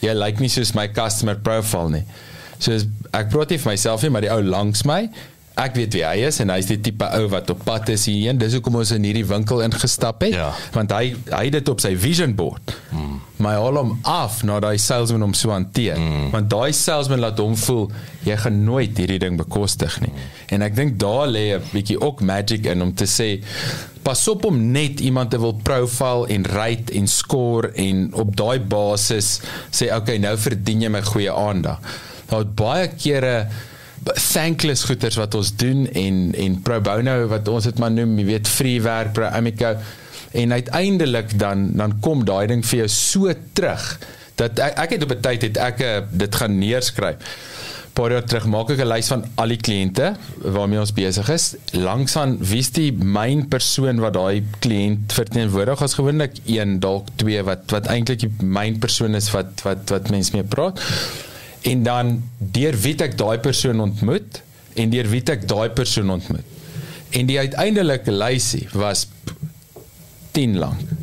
jy 0.00 0.12
lyk 0.12 0.40
nie 0.40 0.48
soos 0.48 0.72
my 0.74 0.88
customer 0.88 1.36
profile 1.36 1.90
nie. 1.90 2.04
Soos 2.58 2.86
ek 3.12 3.30
praat 3.30 3.50
nie 3.50 3.58
vir 3.58 3.72
myself 3.72 4.02
nie, 4.02 4.10
maar 4.10 4.20
die 4.20 4.32
ou 4.32 4.42
langs 4.42 4.84
my 4.84 5.08
ek 5.56 5.76
weet 5.78 5.94
wie 5.96 6.04
hy 6.04 6.16
is 6.28 6.38
en 6.44 6.50
hy's 6.52 6.66
die 6.68 6.76
tipe 6.84 7.06
ou 7.16 7.28
wat 7.32 7.48
op 7.50 7.62
pad 7.64 7.88
is 7.88 8.04
hierheen. 8.10 8.38
Dis 8.38 8.52
hoekom 8.58 8.74
ons 8.82 8.90
in 8.92 9.04
hierdie 9.08 9.24
winkel 9.24 9.62
ingestap 9.64 10.20
het, 10.26 10.34
Ja. 10.36 10.50
want 10.74 10.92
hy 10.92 11.14
hy 11.32 11.44
het 11.48 11.52
dit 11.52 11.68
op 11.72 11.80
sy 11.80 11.94
vision 11.96 12.34
board. 12.36 12.74
Mm. 12.92 13.20
Maar 13.40 13.58
haal 13.60 13.76
hom 13.80 13.98
af 14.04 14.42
na 14.44 14.60
daai 14.60 14.76
salesman 14.78 15.20
hom 15.24 15.34
so 15.34 15.50
hanteer, 15.50 15.96
mm. 15.98 16.30
want 16.32 16.50
daai 16.50 16.72
salesman 16.72 17.20
laat 17.20 17.38
hom 17.40 17.56
voel 17.56 17.90
jy 18.24 18.36
gaan 18.36 18.64
nooit 18.64 18.96
hierdie 18.96 19.18
ding 19.18 19.36
bekostig 19.40 20.00
nie. 20.00 20.12
En 20.52 20.62
ek 20.62 20.76
dink 20.76 20.98
daar 21.00 21.26
lê 21.28 21.56
'n 21.56 21.62
bietjie 21.72 22.00
ook 22.00 22.20
magic 22.20 22.66
in 22.66 22.82
om 22.82 22.92
te 22.94 23.04
sê 23.04 23.40
pas 24.02 24.28
op 24.28 24.44
om 24.44 24.70
net 24.72 25.00
iemand 25.00 25.30
te 25.30 25.38
wil 25.38 25.52
profile 25.52 26.28
en 26.28 26.44
rate 26.44 26.92
en 26.92 27.06
score 27.08 27.72
en 27.74 28.12
op 28.14 28.36
daai 28.36 28.60
basis 28.60 29.40
sê 29.72 29.88
okay 29.96 30.18
nou 30.18 30.36
verdien 30.36 30.82
jy 30.82 30.88
my 30.88 31.02
goeie 31.02 31.32
aandag. 31.32 31.80
Daar 32.28 32.38
het 32.38 32.54
baie 32.54 32.88
kere 32.88 33.48
thankless 34.14 34.84
goeders 34.84 35.16
wat 35.16 35.34
ons 35.34 35.52
doen 35.56 35.86
en 35.92 36.34
en 36.34 36.62
pro 36.62 36.80
bono 36.80 37.26
wat 37.28 37.48
ons 37.48 37.64
dit 37.64 37.78
maar 37.78 37.90
noem, 37.90 38.18
jy 38.18 38.24
weet 38.24 38.48
free 38.48 38.82
werk, 38.82 39.12
pro 39.12 39.24
amico 39.24 39.76
en 40.36 40.52
uiteindelik 40.52 41.38
dan 41.38 41.70
dan 41.76 41.98
kom 42.00 42.24
daai 42.24 42.46
ding 42.46 42.64
vir 42.66 42.84
jou 42.84 42.88
so 42.92 43.34
terug 43.52 43.98
dat 44.36 44.58
ek, 44.60 44.74
ek 44.84 44.96
het 44.96 45.06
op 45.06 45.12
'n 45.16 45.20
tyd 45.20 45.42
het 45.48 45.56
ek 45.56 45.80
eh, 45.80 46.02
dit 46.10 46.34
gaan 46.34 46.58
neerskryf. 46.58 47.16
Paar 47.96 48.12
jaar 48.12 48.24
terug 48.24 48.46
maak 48.46 48.70
ek 48.70 48.80
'n 48.84 48.88
lys 48.92 49.08
van 49.08 49.24
al 49.34 49.48
die 49.48 49.56
kliënte 49.56 50.16
waarmee 50.36 50.78
ons 50.78 50.92
besig 50.92 51.28
is. 51.28 51.54
Langs 51.72 52.16
aan 52.16 52.36
wie's 52.38 52.70
die 52.70 52.92
myn 52.92 53.48
persoon 53.48 54.00
wat 54.00 54.12
daai 54.12 54.44
kliënt 54.60 55.12
verteenwoordig 55.12 55.82
as 55.82 55.94
gewoonlik 55.94 56.32
een 56.44 56.80
dalk 56.80 57.08
twee 57.16 57.42
wat 57.42 57.70
wat 57.70 57.86
eintlik 57.86 58.20
die 58.20 58.32
myn 58.40 58.78
persoon 58.78 59.14
is 59.14 59.30
wat 59.30 59.62
wat 59.64 59.88
wat 59.90 60.10
mense 60.10 60.36
mee 60.36 60.44
praat. 60.44 60.80
En 61.66 61.82
dan 61.86 62.12
deur 62.38 62.76
wie 62.82 62.94
ek 63.02 63.16
daai 63.18 63.38
persoon 63.42 63.80
ontmoet 63.82 64.42
en 64.76 64.92
deur 64.92 65.08
wie 65.10 65.22
ek 65.34 65.48
daai 65.50 65.70
persoon 65.74 66.12
ontmoet. 66.18 66.54
En 67.16 67.26
die 67.28 67.38
uiteindelike 67.38 68.12
lysie 68.12 68.66
was 68.76 69.06
10 70.36 70.58
lank. 70.60 70.94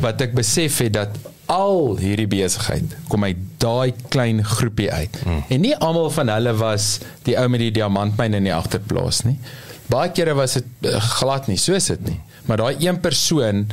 Wat 0.00 0.20
ek 0.24 0.36
besef 0.36 0.78
het 0.84 0.94
dat 0.96 1.18
al 1.52 1.98
hierdie 2.00 2.28
besigheid 2.30 2.94
kom 3.10 3.26
uit 3.26 3.40
daai 3.60 3.92
klein 4.12 4.40
groepie 4.46 4.88
uit. 4.92 5.18
Hmm. 5.24 5.42
En 5.52 5.64
nie 5.64 5.74
almal 5.76 6.10
van 6.14 6.30
hulle 6.32 6.54
was 6.60 6.98
die 7.26 7.36
ou 7.38 7.48
met 7.52 7.62
die 7.64 7.72
diamantmyn 7.76 8.38
in 8.38 8.48
die 8.48 8.54
agterplaas 8.54 9.22
nie. 9.26 9.36
Baie 9.92 10.12
kere 10.16 10.36
was 10.38 10.56
dit 10.56 10.88
uh, 10.88 11.00
glad 11.18 11.50
nie, 11.50 11.58
so 11.60 11.76
is 11.76 11.90
dit 11.92 12.06
nie. 12.06 12.20
Maar 12.48 12.62
daai 12.62 12.86
een 12.86 13.00
persoon 13.02 13.66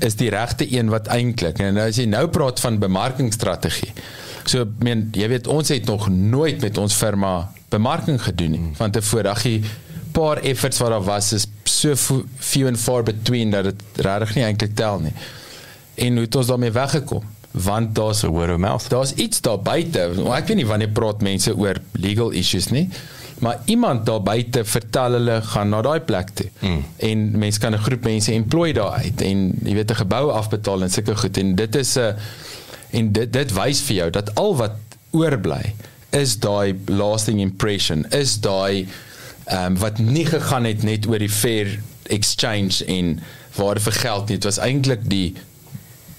is 0.00 0.16
die 0.16 0.30
regte 0.32 0.66
een 0.66 0.90
wat 0.92 1.10
eintlik 1.12 1.60
en 1.62 1.78
as 1.80 2.00
jy 2.00 2.08
nou 2.08 2.24
praat 2.32 2.60
van 2.62 2.80
bemarkingsstrategie. 2.82 3.92
So 4.50 4.66
men 4.82 5.08
jy 5.14 5.28
weet 5.30 5.46
ons 5.46 5.70
het 5.70 5.86
nog 5.86 6.08
nooit 6.10 6.60
met 6.64 6.78
ons 6.78 6.94
firma 6.94 7.50
bemarking 7.70 8.18
gedoen 8.22 8.56
nie. 8.56 8.70
Van 8.78 8.90
tevore 8.94 9.30
ag 9.30 9.44
jy 9.46 9.60
paar 10.14 10.40
efforts 10.42 10.80
wat 10.82 10.90
daar 10.90 11.04
was 11.06 11.32
is 11.36 11.46
so 11.70 11.94
few 11.94 12.66
and 12.66 12.78
far 12.78 13.04
between 13.06 13.54
dat 13.54 13.68
dit 13.70 14.02
regtig 14.06 14.34
nie 14.34 14.44
eintlik 14.48 14.74
tel 14.74 14.98
nie. 15.04 15.14
En 15.94 16.18
hoe 16.18 16.26
het 16.26 16.40
ons 16.40 16.50
daarmee 16.50 16.74
weggekom? 16.74 17.22
Want 17.50 17.94
daar's 17.94 18.18
So 18.24 18.30
word 18.30 18.50
of 18.50 18.58
mouth. 18.62 18.88
daar's 18.90 19.12
iets 19.14 19.40
daar 19.40 19.58
buite. 19.58 20.10
Ek 20.34 20.50
weet 20.50 20.56
nie 20.56 20.66
wanneer 20.66 20.92
praat 20.94 21.22
mense 21.22 21.54
oor 21.56 21.78
legal 21.92 22.30
issues 22.30 22.70
nie. 22.70 22.88
Maar 23.40 23.62
iemand 23.72 24.04
daar 24.06 24.22
buite 24.22 24.64
vertel 24.64 25.16
hulle 25.16 25.40
gaan 25.42 25.68
na 25.72 25.80
daai 25.82 26.00
plek 26.00 26.34
toe. 26.34 26.48
Mm. 26.60 26.84
En 26.96 27.38
mense 27.38 27.60
kan 27.60 27.72
'n 27.74 27.78
groep 27.86 28.04
mense 28.04 28.32
employ 28.32 28.72
daar 28.72 28.90
uit 28.90 29.20
en 29.20 29.58
jy 29.62 29.74
weet 29.74 29.90
'n 29.90 30.02
gebou 30.04 30.30
afbetaal 30.30 30.82
en 30.82 30.90
sulke 30.90 31.16
goed 31.16 31.36
en 31.38 31.54
dit 31.54 31.74
is 31.74 31.96
'n 31.96 32.14
en 32.90 33.12
dit 33.12 33.32
dit 33.32 33.52
wys 33.52 33.82
vir 33.88 33.96
jou 33.96 34.10
dat 34.10 34.34
al 34.34 34.56
wat 34.56 34.96
oorbly 35.10 35.74
is 36.10 36.36
daai 36.42 36.74
lasting 36.86 37.40
impression, 37.40 38.04
is 38.10 38.40
daai 38.40 38.86
ehm 39.50 39.74
um, 39.74 39.78
wat 39.82 39.98
nie 39.98 40.26
gegaan 40.26 40.64
het 40.64 40.82
net 40.86 41.06
oor 41.10 41.18
die 41.18 41.30
fair 41.30 41.78
exchange 42.10 42.84
en 42.86 43.20
waarde 43.56 43.80
vir 43.80 43.92
geld 43.92 44.28
nie. 44.28 44.36
Dit 44.38 44.44
was 44.44 44.58
eintlik 44.62 45.06
die 45.10 45.34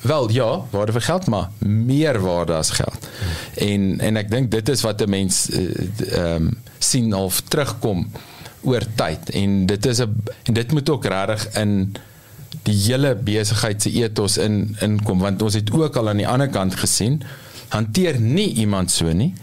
Wel 0.01 0.31
ja, 0.33 0.65
waarde 0.69 0.91
vir 0.91 1.01
geld 1.01 1.27
maar 1.29 1.49
meer 1.59 2.19
waarde 2.19 2.53
as 2.53 2.69
geld. 2.69 3.07
En 3.53 3.99
en 3.99 4.17
ek 4.17 4.31
dink 4.31 4.51
dit 4.51 4.69
is 4.69 4.81
wat 4.81 5.01
'n 5.01 5.09
mens 5.09 5.49
ehm 5.49 6.25
um, 6.25 6.57
sien 6.79 7.13
of 7.13 7.41
terugkom 7.47 8.09
oor 8.61 8.85
tyd 8.95 9.29
en 9.29 9.65
dit 9.65 9.85
is 9.85 10.01
'n 10.01 10.23
en 10.43 10.53
dit 10.53 10.71
moet 10.71 10.89
ook 10.89 11.05
regtig 11.05 11.53
in 11.53 11.95
die 12.63 12.75
hele 12.75 13.15
besigheid 13.15 13.81
se 13.81 13.91
ethos 14.01 14.37
in 14.37 14.75
inkom 14.81 15.19
want 15.23 15.41
ons 15.41 15.57
het 15.59 15.71
ook 15.73 15.95
al 15.95 16.11
aan 16.11 16.21
die 16.21 16.27
ander 16.27 16.49
kant 16.51 16.75
gesien 16.75 17.21
hanteer 17.69 18.19
nie 18.19 18.49
iemand 18.63 18.91
so 18.91 19.13
nie 19.13 19.33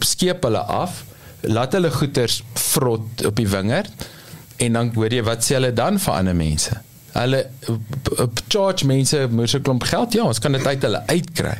skeep 0.00 0.44
hulle 0.48 0.62
af 0.72 1.04
laat 1.40 1.72
hulle 1.72 1.90
goeders 1.90 2.42
vrot 2.54 3.24
op 3.26 3.36
die 3.36 3.48
wingerd 3.48 4.06
en 4.56 4.78
dan 4.78 4.92
hoor 4.94 5.12
jy 5.12 5.24
wat 5.26 5.44
sê 5.44 5.58
hulle 5.58 5.72
dan 5.76 5.98
vir 6.00 6.14
ander 6.14 6.36
mense? 6.36 6.78
Hulle 7.16 7.42
charge 8.48 8.86
mense 8.88 9.26
moes 9.30 9.54
'n 9.54 9.62
klomp 9.62 9.84
geld 9.84 10.16
ja 10.16 10.24
ons 10.24 10.40
kan 10.40 10.52
dit 10.52 10.66
uit 10.66 10.82
hulle 10.82 11.02
uitkry 11.06 11.58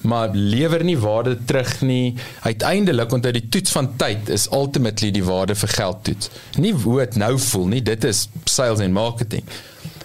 maar 0.00 0.30
lewer 0.32 0.84
nie 0.84 0.98
waarde 0.98 1.36
terug 1.44 1.80
nie. 1.80 2.14
Uiteindelik 2.40 3.12
onthou 3.12 3.32
die 3.32 3.48
toets 3.48 3.70
van 3.70 3.96
tyd 3.96 4.28
is 4.28 4.46
ultimately 4.50 5.10
die 5.10 5.24
waarde 5.24 5.54
vir 5.54 5.68
geld 5.68 6.04
toets. 6.04 6.30
Nie 6.56 6.72
hoe 6.72 6.98
dit 6.98 7.16
nou 7.16 7.38
voel 7.38 7.66
nie 7.66 7.82
dit 7.82 8.04
is 8.04 8.28
sales 8.44 8.80
en 8.80 8.92
marketing 8.92 9.44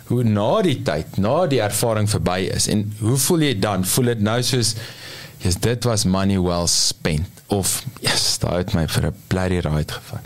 hoe 0.07 0.23
na 0.23 0.61
die 0.65 0.77
tyd 0.85 1.17
na 1.17 1.45
die 1.49 1.61
ervaring 1.63 2.09
verby 2.09 2.45
is. 2.53 2.67
En 2.71 2.85
hoe 2.99 3.17
voel 3.17 3.47
jy 3.49 3.59
dan? 3.59 3.85
Voel 3.85 4.13
dit 4.13 4.25
nou 4.27 4.41
soos 4.45 4.75
yes, 5.43 5.57
dit 5.61 5.83
was 5.83 6.05
money 6.05 6.39
well 6.41 6.67
spent. 6.67 7.43
Of 7.53 7.81
yes 8.01 8.37
daai 8.41 8.63
het 8.63 8.73
my 8.73 8.87
vir 8.87 9.11
'n 9.11 9.15
bloody 9.27 9.59
ride 9.65 9.93
gevat. 9.93 10.23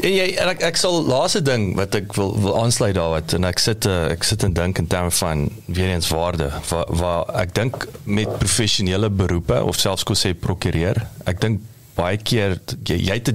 En 0.00 0.10
jy 0.10 0.26
en 0.40 0.48
ek 0.48 0.62
ek 0.62 0.76
sal 0.80 1.02
laaste 1.04 1.42
ding 1.44 1.74
wat 1.76 1.94
ek 1.94 2.14
wil 2.16 2.32
wil 2.40 2.56
aansluit 2.62 2.94
daar 2.96 3.12
wat 3.12 3.34
en 3.36 3.44
ek 3.44 3.60
sit 3.60 3.86
uh, 3.86 4.08
ek 4.10 4.24
sit 4.24 4.42
en 4.42 4.52
dink 4.56 4.78
in 4.78 4.86
terme 4.86 5.10
van 5.10 5.50
weer 5.66 5.92
eens 5.92 6.08
waarde 6.08 6.48
waar, 6.70 6.88
waar 6.88 7.24
ek 7.42 7.54
dink 7.54 7.86
met 8.04 8.38
professionele 8.38 9.10
beroepe 9.10 9.62
of 9.62 9.78
selfs 9.78 10.04
kos 10.08 10.24
sê 10.24 10.32
prokureur 10.34 10.96
ek 11.28 11.40
dink 11.40 11.60
baie 11.94 12.16
keer 12.16 12.58
jy, 12.88 12.96
jy 12.96 13.18
het 13.20 13.34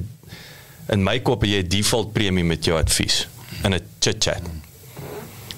in 0.89 1.03
my 1.03 1.19
kop 1.19 1.45
jy 1.45 1.61
default 1.61 2.13
premie 2.13 2.43
met 2.43 2.65
jou 2.65 2.77
advies 2.79 3.27
in 3.63 3.73
'n 3.73 3.81
chit 4.01 4.23
chat 4.23 4.41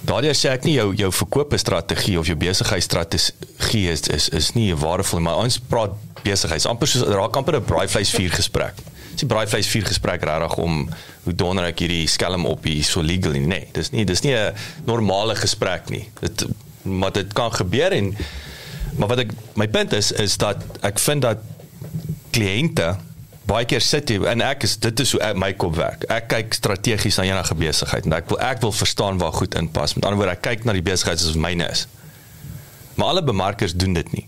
Daardie 0.08 0.32
sê 0.38 0.54
ek 0.54 0.64
nie 0.64 0.78
jou 0.78 0.94
jou 0.96 1.10
verkoopstrategie 1.12 2.20
of 2.20 2.30
jou 2.30 2.38
besigheidsstrategie 2.40 3.88
is 3.92 4.08
is 4.08 4.30
is 4.30 4.54
nie 4.56 4.70
waardevol 4.76 5.20
maar 5.24 5.44
ons 5.44 5.60
praat 5.60 5.96
besigheids 6.24 6.68
amper 6.70 6.88
soos 6.88 7.08
raak 7.08 7.36
amper 7.36 7.60
'n 7.60 7.66
braaivleisvuur 7.66 8.32
gesprek. 8.32 8.76
Dis 9.12 9.24
nie 9.24 9.30
braaivleisvuur 9.34 9.86
gesprek 9.86 10.24
regtig 10.24 10.56
om 10.58 10.90
hoe 11.24 11.36
donder 11.36 11.66
ek 11.66 11.80
hierdie 11.80 12.08
skelm 12.08 12.46
op 12.46 12.64
hier 12.64 12.84
so 12.84 13.02
legal 13.02 13.32
nie. 13.32 13.46
Nee, 13.46 13.68
dis 13.74 13.92
nie 13.92 14.06
dis 14.06 14.22
nie 14.24 14.36
'n 14.36 14.54
normale 14.86 15.36
gesprek 15.36 15.90
nie. 15.90 16.10
Dit 16.22 16.46
maar 16.84 17.12
dit 17.12 17.34
kan 17.34 17.52
gebeur 17.52 17.92
en 17.92 18.16
maar 18.98 19.08
wat 19.08 19.20
ek 19.20 19.32
my 19.56 19.68
punt 19.68 19.94
is 19.94 20.12
is 20.12 20.38
dat 20.38 20.64
ek 20.82 21.00
vind 21.00 21.22
dat 21.22 21.38
kliënte 22.32 22.98
baie 23.50 23.66
keer 23.70 23.84
sit 23.84 24.12
jy 24.12 24.22
en 24.30 24.44
ek 24.46 24.66
is 24.68 24.76
dit 24.82 25.04
is 25.04 25.14
hoe 25.16 25.22
ek 25.26 25.38
my 25.42 25.52
kop 25.58 25.78
werk. 25.80 26.06
Ek 26.14 26.30
kyk 26.32 26.58
strategies 26.58 27.18
na 27.20 27.28
enige 27.30 27.56
besigheid 27.58 28.08
en 28.10 28.18
ek 28.20 28.30
wil 28.32 28.42
ek 28.46 28.62
wil 28.66 28.74
verstaan 28.76 29.22
waar 29.22 29.34
goed 29.36 29.58
inpas. 29.60 29.96
Met 29.98 30.06
ander 30.06 30.20
woorde, 30.22 30.36
ek 30.38 30.44
kyk 30.46 30.68
na 30.68 30.76
die 30.78 30.86
besigheid 30.86 31.22
soos 31.22 31.40
myne 31.40 31.70
is. 31.74 31.88
Maar 33.00 33.16
alle 33.16 33.24
bemarkers 33.26 33.74
doen 33.80 33.96
dit 33.98 34.12
nie. 34.18 34.26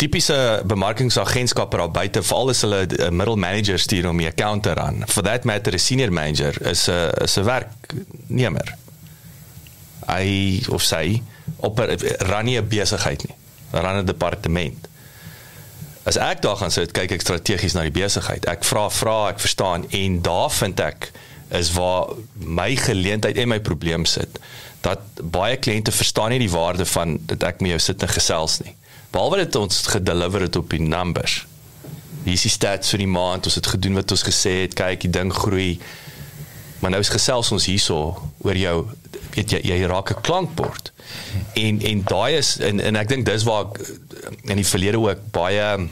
Tipiese 0.00 0.36
bemarkingsagentskappe 0.66 1.78
daar 1.78 1.92
buite, 1.94 2.22
veral 2.26 2.50
as 2.50 2.62
hulle 2.66 2.80
'n 2.86 3.14
middle 3.16 3.36
manager 3.36 3.78
stuur 3.78 4.08
om 4.10 4.18
die 4.18 4.26
account 4.26 4.62
te 4.62 4.72
ran. 4.74 5.04
For 5.06 5.22
that 5.22 5.44
matter, 5.44 5.72
'n 5.72 5.78
senior 5.78 6.12
manager 6.12 6.54
is 6.66 6.88
'n 6.88 7.12
is 7.22 7.38
'n 7.38 7.44
werknemer. 7.44 8.74
Hy 10.06 10.62
of 10.68 10.82
sy 10.82 11.22
op 11.56 11.80
'n 11.80 11.96
ran 12.26 12.44
nie 12.44 12.58
'n 12.58 12.68
besigheid 12.68 13.22
nie. 13.28 13.36
Ran 13.70 14.02
'n 14.02 14.04
departement 14.04 14.88
as 16.04 16.18
ek 16.20 16.42
daar 16.44 16.58
gaan 16.60 16.72
sit, 16.72 16.92
kyk 16.96 17.16
ek 17.16 17.24
strategies 17.24 17.76
na 17.76 17.86
die 17.86 17.94
besigheid. 17.94 18.44
Ek 18.50 18.64
vra 18.66 18.88
vra, 18.92 19.16
ek 19.32 19.40
verstaan 19.40 19.86
en 19.96 20.20
daar 20.24 20.52
vind 20.52 20.80
ek 20.84 21.10
is 21.54 21.72
waar 21.76 22.12
my 22.34 22.74
geleentheid 22.76 23.38
en 23.40 23.48
my 23.52 23.60
probleem 23.60 24.04
sit. 24.08 24.40
Dat 24.84 25.04
baie 25.20 25.56
kliënte 25.56 25.92
verstaan 25.94 26.34
nie 26.34 26.42
die 26.42 26.52
waarde 26.52 26.86
van 26.88 27.18
dat 27.30 27.44
ek 27.48 27.62
met 27.64 27.76
jou 27.76 27.82
sit 27.86 28.04
en 28.04 28.12
gesels 28.12 28.58
nie. 28.64 28.74
Behalwe 29.14 29.44
dit 29.44 29.56
ons 29.56 29.84
gedeliver 29.94 30.48
het 30.48 30.56
op 30.56 30.72
die 30.74 30.82
numbers. 30.82 31.44
Hier 32.24 32.34
is 32.34 32.46
die 32.48 32.52
stats 32.52 32.90
vir 32.92 33.04
die 33.04 33.10
maand, 33.10 33.46
ons 33.46 33.60
het 33.60 33.68
gedoen 33.68 34.00
wat 34.00 34.10
ons 34.16 34.24
gesê 34.26 34.64
het, 34.64 34.74
kyk, 34.76 35.04
die 35.06 35.12
ding 35.12 35.32
groei. 35.32 35.78
Maar 36.80 36.96
nou 36.96 37.00
is 37.04 37.12
gesels 37.12 37.52
ons 37.54 37.68
hierso 37.68 37.98
oor 38.44 38.58
jou 38.58 38.76
weet 39.34 39.50
jy 39.50 39.60
jy 39.64 39.86
raak 39.86 40.10
'n 40.10 40.20
klankbord. 40.20 40.92
En 41.54 41.80
en 41.80 42.02
daai 42.04 42.36
is 42.36 42.58
en 42.58 42.80
en 42.80 42.96
ek 42.96 43.08
dink 43.08 43.26
dis 43.26 43.44
waar 43.44 43.66
ek 43.66 43.78
in 44.42 44.56
die 44.56 44.66
verlede 44.66 44.98
ook 44.98 45.30
baie 45.30 45.88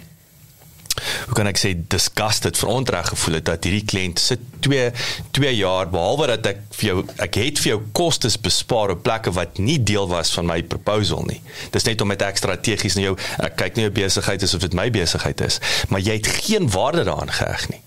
hoe 1.27 1.35
kan 1.35 1.49
ek 1.49 1.59
sê 1.61 1.73
disgusted 1.95 2.59
verontreg 2.59 3.09
gevoel 3.13 3.39
het 3.39 3.47
dat 3.49 3.67
hierdie 3.67 3.85
kliënt 3.89 4.21
sit 4.21 4.43
2 4.67 4.91
2 5.39 5.53
jaar 5.57 5.91
behalwe 5.93 6.29
dat 6.35 6.49
ek 6.53 6.61
vir 6.79 6.89
jou 6.89 6.97
ek 7.27 7.39
het 7.41 7.63
vir 7.63 7.73
jou 7.73 7.79
kostes 7.97 8.39
bespaar 8.41 8.95
op 8.95 9.03
plekke 9.07 9.33
wat 9.39 9.59
nie 9.59 9.79
deel 9.83 10.09
was 10.11 10.33
van 10.37 10.47
my 10.47 10.61
proposal 10.63 11.25
nie. 11.29 11.41
Dis 11.75 11.89
net 11.89 12.01
om 12.01 12.13
met 12.13 12.23
ek 12.23 12.41
strategies 12.41 12.99
na 12.99 13.09
jou 13.09 13.17
ek 13.39 13.57
kyk 13.63 13.79
nie 13.79 13.89
jou 13.89 13.95
besigheid 14.03 14.43
asof 14.43 14.67
dit 14.67 14.77
my 14.77 14.91
besigheid 14.95 15.41
is, 15.41 15.61
maar 15.89 16.05
jy 16.05 16.19
het 16.21 16.31
geen 16.43 16.71
waarde 16.71 17.07
daaraan 17.09 17.33
geheg 17.33 17.69
nie. 17.73 17.83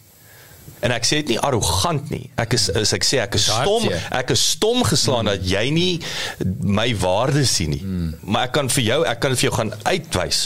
En 0.85 0.93
ek 0.95 1.07
sê 1.07 1.21
dit 1.23 1.33
nie 1.33 1.39
arrogant 1.41 2.11
nie. 2.13 2.27
Ek 2.41 2.53
is 2.57 2.67
is 2.69 2.93
ek 2.95 3.07
sê 3.07 3.21
ek 3.23 3.37
is 3.39 3.47
stom. 3.49 3.87
Ek 4.15 4.33
is 4.35 4.43
stom 4.55 4.83
geslaan 4.85 5.25
mm. 5.25 5.31
dat 5.33 5.47
jy 5.49 5.63
nie 5.73 5.93
my 6.61 6.87
waarde 7.01 7.45
sien 7.49 7.73
nie. 7.73 7.81
Mm. 7.81 8.11
Maar 8.21 8.49
ek 8.49 8.55
kan 8.59 8.69
vir 8.75 8.85
jou, 8.89 8.99
ek 9.09 9.23
kan 9.25 9.37
vir 9.37 9.49
jou 9.49 9.55
gaan 9.57 9.73
uitwys. 9.87 10.43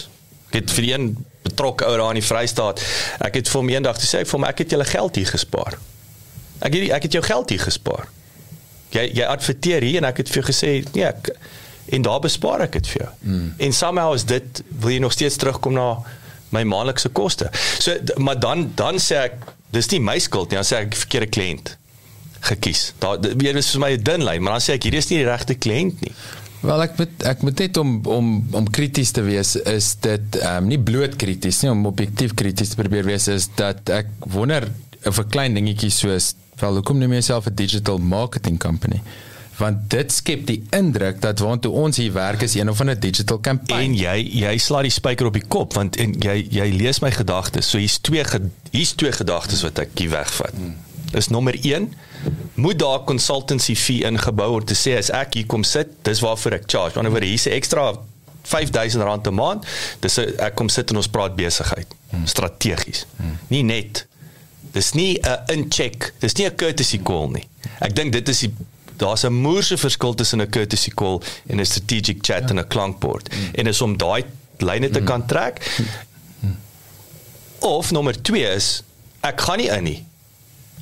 Ek 0.49 0.61
het 0.61 0.76
vir 0.78 0.88
die 0.88 0.94
een 0.95 1.10
betrokke 1.45 1.88
ou 1.88 1.95
daar 1.99 2.14
in 2.16 2.22
die 2.22 2.26
Vrystaat. 2.26 2.84
Ek 3.26 3.40
het 3.40 3.52
vir 3.52 3.61
hom 3.61 3.72
eendag 3.74 3.99
gesê 3.99 4.24
ek 4.24 4.32
vir 4.32 4.40
hom 4.40 4.48
ek 4.49 4.64
het 4.64 4.76
julle 4.76 4.88
geld 4.90 5.20
hier 5.22 5.34
gespaar. 5.34 5.80
Ek 6.60 6.76
het 6.76 6.95
ek 6.99 7.07
het 7.07 7.20
jou 7.20 7.24
geld 7.26 7.53
hier 7.56 7.64
gespaar. 7.64 8.07
Jy 8.95 9.06
jy 9.20 9.28
adverteer 9.28 9.86
hier 9.86 10.02
en 10.02 10.10
ek 10.10 10.24
het 10.24 10.32
vir 10.32 10.41
jou 10.41 10.48
gesê 10.49 10.72
nee, 10.95 11.06
ek, 11.07 11.34
en 11.95 12.06
daar 12.06 12.24
bespaar 12.24 12.66
ek 12.66 12.80
dit 12.80 12.90
vir 12.94 13.03
jou. 13.03 13.11
Mm. 13.22 13.52
En 13.68 13.76
somehow 13.76 14.16
is 14.18 14.26
dit 14.30 14.64
wil 14.70 14.95
jy 14.95 15.03
nog 15.03 15.16
steeds 15.16 15.40
terugkom 15.41 15.78
na 15.78 15.91
my 16.56 16.64
maandelikse 16.66 17.11
koste. 17.14 17.49
So 17.80 17.95
maar 18.18 18.40
dan 18.40 18.72
dan 18.78 18.99
sê 19.02 19.26
ek 19.30 19.38
dis 19.71 19.91
nie 19.91 19.99
my 19.99 20.17
skuld 20.19 20.49
nie, 20.49 20.59
dan 20.59 20.67
sê 20.67 20.83
ek 20.83 20.95
verkeerde 20.95 21.29
kliënt 21.29 21.75
gekies. 22.49 22.93
Daar 22.99 23.19
weer 23.19 23.57
is 23.59 23.71
vir 23.75 23.81
my 23.83 23.91
'n 23.97 24.03
dun 24.03 24.23
lyn, 24.23 24.43
maar 24.43 24.53
dan 24.57 24.61
sê 24.61 24.73
ek 24.73 24.83
hier 24.83 24.93
is 24.93 25.09
nie 25.09 25.19
die 25.23 25.29
regte 25.29 25.55
kliënt 25.55 26.01
nie. 26.01 26.13
Wel 26.61 26.81
ek 26.83 26.97
moet 26.99 27.23
ek 27.23 27.41
moet 27.41 27.59
net 27.59 27.77
om 27.77 28.01
om 28.05 28.47
om 28.51 28.65
krities 28.69 29.11
te 29.11 29.21
wees 29.23 29.55
is 29.55 29.95
dit 30.03 30.35
ehm 30.41 30.63
um, 30.63 30.67
nie 30.67 30.79
bloot 30.79 31.15
krities 31.15 31.61
nie 31.63 31.71
om 31.71 31.85
objektief 31.85 32.33
krities 32.33 32.69
te 32.69 32.75
probeer 32.75 33.05
wees 33.07 33.27
is 33.27 33.47
dat 33.55 33.89
ek 33.89 34.07
wonder 34.27 34.67
of 35.05 35.19
'n 35.19 35.29
klein 35.29 35.53
dingetjie 35.53 35.91
soos 35.91 36.35
wel 36.59 36.73
hoekom 36.73 36.97
noem 36.99 37.15
jy 37.15 37.21
jouself 37.21 37.47
'n 37.47 37.55
digital 37.55 37.97
marketing 37.97 38.59
company? 38.59 39.01
Want 39.60 39.90
dit 39.91 40.11
skep 40.11 40.45
die 40.48 40.61
indruk 40.72 41.22
dat 41.22 41.40
waantoe 41.44 41.72
ons 41.72 41.98
hier 41.98 42.14
werk 42.14 42.41
is 42.41 42.53
een 42.56 42.69
of 42.69 42.80
ander 42.80 42.99
digital 42.99 43.38
En 43.38 43.41
campaign. 43.44 43.94
jy 43.95 44.30
jy 44.40 44.57
sla 44.57 44.81
die 44.81 44.91
spyker 44.91 45.26
op 45.27 45.34
die 45.34 45.44
kop 45.48 45.73
want 45.73 45.95
en 45.99 46.14
jy 46.19 46.48
jy 46.49 46.69
lees 46.72 46.99
my 47.03 47.11
gedagtes. 47.11 47.69
So 47.69 47.77
hier's 47.77 47.98
twee 47.99 48.23
ge- 48.23 48.49
hier's 48.72 48.94
twee 48.95 49.11
gedagtes 49.11 49.61
wat 49.61 49.80
ek 49.80 49.90
hier 49.99 50.10
wegvat. 50.10 50.53
Dis 51.11 51.27
nommer 51.27 51.56
1 51.65 51.94
moet 52.56 52.80
daar 52.80 53.03
consultancy 53.03 53.76
fee 53.76 54.03
ingebou 54.06 54.49
word 54.52 54.68
te 54.68 54.76
sê 54.76 54.98
as 54.98 55.10
ek 55.10 55.34
hier 55.34 55.45
kom 55.45 55.64
sit, 55.64 55.88
dis 56.03 56.19
waarvoor 56.19 56.53
ek 56.53 56.64
charge. 56.68 56.98
Aan 56.98 57.06
die 57.06 57.11
ander 57.14 57.22
wyse 57.22 57.30
hier's 57.30 57.48
'n 57.48 57.52
ekstra 57.52 57.94
R5000 58.44 59.27
'n 59.27 59.34
maand. 59.34 59.65
Dis 59.99 60.18
'n 60.19 60.34
ek 60.40 60.56
kom 60.56 60.69
sit 60.69 60.90
en 60.90 60.95
ons 60.98 61.07
praat 61.07 61.36
besigheid. 61.36 61.88
Strategies. 62.26 63.06
Nie 63.48 63.64
net 63.64 64.06
Dis 64.72 64.94
nie 64.94 65.18
'n 65.19 65.40
incheck, 65.48 66.14
dis 66.19 66.34
nie 66.36 66.45
'n 66.45 66.56
courtesy 66.56 66.99
call 67.02 67.30
nie. 67.31 67.48
Ek 67.80 67.95
dink 67.95 68.11
dit 68.14 68.30
is 68.30 68.40
die 68.40 68.53
daar's 68.99 69.23
'n 69.23 69.34
moerse 69.34 69.77
verskil 69.77 70.13
tussen 70.13 70.41
'n 70.41 70.49
courtesy 70.49 70.91
call 70.91 71.21
en 71.47 71.59
'n 71.59 71.65
strategic 71.65 72.17
chat 72.21 72.41
ja. 72.41 72.49
en 72.49 72.59
'n 72.59 72.67
klankbord. 72.67 73.30
Mm. 73.34 73.49
En 73.53 73.67
is 73.67 73.81
om 73.81 73.97
daai 73.97 74.23
lyne 74.57 74.89
te 74.89 74.99
mm. 74.99 75.05
kan 75.05 75.26
trek. 75.26 75.81
Of 77.59 77.91
nommer 77.91 78.21
2 78.21 78.55
is 78.55 78.84
ek 79.19 79.41
gaan 79.41 79.57
nie 79.57 79.67
in 79.67 79.84
nie. 79.84 80.05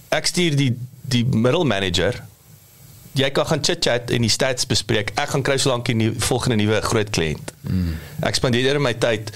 Ek 0.09 0.25
stuur 0.25 0.55
die 0.55 0.77
die 1.07 1.25
middelmanager. 1.25 2.23
Jy 3.17 3.29
kan 3.31 3.47
gaan 3.47 3.63
chit-chat 3.63 4.11
en 4.11 4.21
die 4.21 4.29
stats 4.29 4.65
bespreek. 4.65 5.11
Ek 5.15 5.29
gaan 5.29 5.41
kry 5.41 5.57
solank 5.57 5.85
die 5.85 6.11
volgende 6.19 6.55
nuwe 6.59 6.81
groot 6.81 7.09
kliënt. 7.09 7.53
Mm. 7.61 7.95
Ek 8.27 8.35
spandeer 8.35 8.79
my 8.81 8.93
tyd 8.93 9.31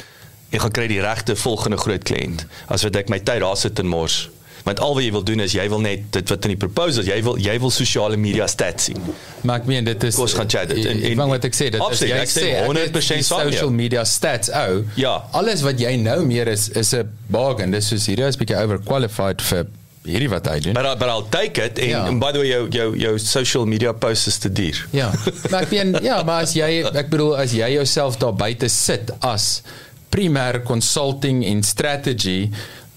en 0.52 0.60
gaan 0.60 0.76
kry 0.76 0.88
die 0.92 1.02
regte 1.02 1.36
volgende 1.36 1.80
groot 1.80 2.04
kliënt 2.04 2.46
as 2.68 2.84
wat 2.84 3.00
ek 3.00 3.10
my 3.10 3.22
tyd 3.24 3.42
daar 3.42 3.58
sit 3.58 3.80
en 3.80 3.88
mors. 3.88 4.28
Want 4.64 4.80
al 4.80 4.94
wat 4.94 5.04
jy 5.04 5.12
wil 5.12 5.24
doen 5.24 5.40
is 5.40 5.52
jy 5.54 5.68
wil 5.70 5.80
net 5.80 6.00
dit 6.14 6.30
wat 6.30 6.44
in 6.46 6.50
die 6.54 6.58
proposal, 6.58 7.04
jy 7.04 7.22
wil 7.24 7.38
jy 7.42 7.60
wil 7.60 7.70
sosiale 7.72 8.18
media 8.18 8.48
stats 8.48 8.84
sien. 8.84 8.98
Maar 9.42 9.60
ek 9.62 9.66
meen 9.66 9.84
dit 9.84 10.04
is 10.04 10.16
Kom 10.16 10.24
ons 10.28 10.34
gaan 10.34 10.50
chat 10.50 10.70
dit. 10.70 10.86
En- 10.86 11.02
En, 11.02 11.20
en 11.20 11.28
wat 11.30 11.44
ek 11.46 11.54
sê 11.54 11.70
dit 11.72 11.74
is 11.80 11.82
Absoluut, 11.82 12.14
jy 12.14 12.20
ek 12.22 12.30
stem 12.30 12.44
sê 12.44 12.56
ek 12.62 12.68
100% 12.68 12.94
het 12.94 12.94
die 12.94 13.24
saam 13.24 13.38
met 13.46 13.48
jou. 13.48 13.52
social 13.54 13.72
media 13.72 14.04
stats 14.06 14.50
ou. 14.54 14.84
Ja. 14.96 15.24
Alles 15.32 15.62
wat 15.62 15.80
jy 15.80 15.96
nou 15.98 16.26
meer 16.26 16.48
is 16.48 16.70
is 16.70 16.94
'n 16.94 17.10
bargain. 17.28 17.72
Dis 17.72 17.88
soos 17.88 18.06
hierdie 18.08 18.28
is 18.28 18.38
bietjie 18.38 18.56
overqualified 18.58 19.42
vir 19.42 19.66
hierdie 20.06 20.30
wat 20.30 20.48
hy 20.48 20.60
doen. 20.60 20.74
But 20.74 20.86
I, 20.86 20.96
but 20.96 21.08
I'll 21.08 21.28
take 21.30 21.62
it 21.64 21.80
en, 21.80 21.90
Ja. 21.90 22.06
en 22.08 22.20
by 22.20 22.32
the 22.32 22.40
way 22.40 22.48
jou 22.48 22.68
jou 22.70 22.98
jou 22.98 23.18
social 23.20 23.66
media 23.66 23.94
posts 23.94 24.28
is 24.28 24.38
te 24.38 24.50
duur. 24.52 24.88
Ja, 24.92 25.12
maar 25.50 25.62
ek 25.62 25.72
meen 25.72 25.98
ja, 26.04 26.24
maar 26.24 26.42
as 26.42 26.54
jy 26.54 26.84
ek 26.94 27.10
bedoel 27.10 27.38
as 27.38 27.52
jy 27.52 27.70
jouself 27.74 28.18
daar 28.18 28.34
buite 28.34 28.68
sit 28.70 29.12
as 29.22 29.62
primêr 30.10 30.64
consulting 30.64 31.46
en 31.46 31.64
strategy 31.64 32.50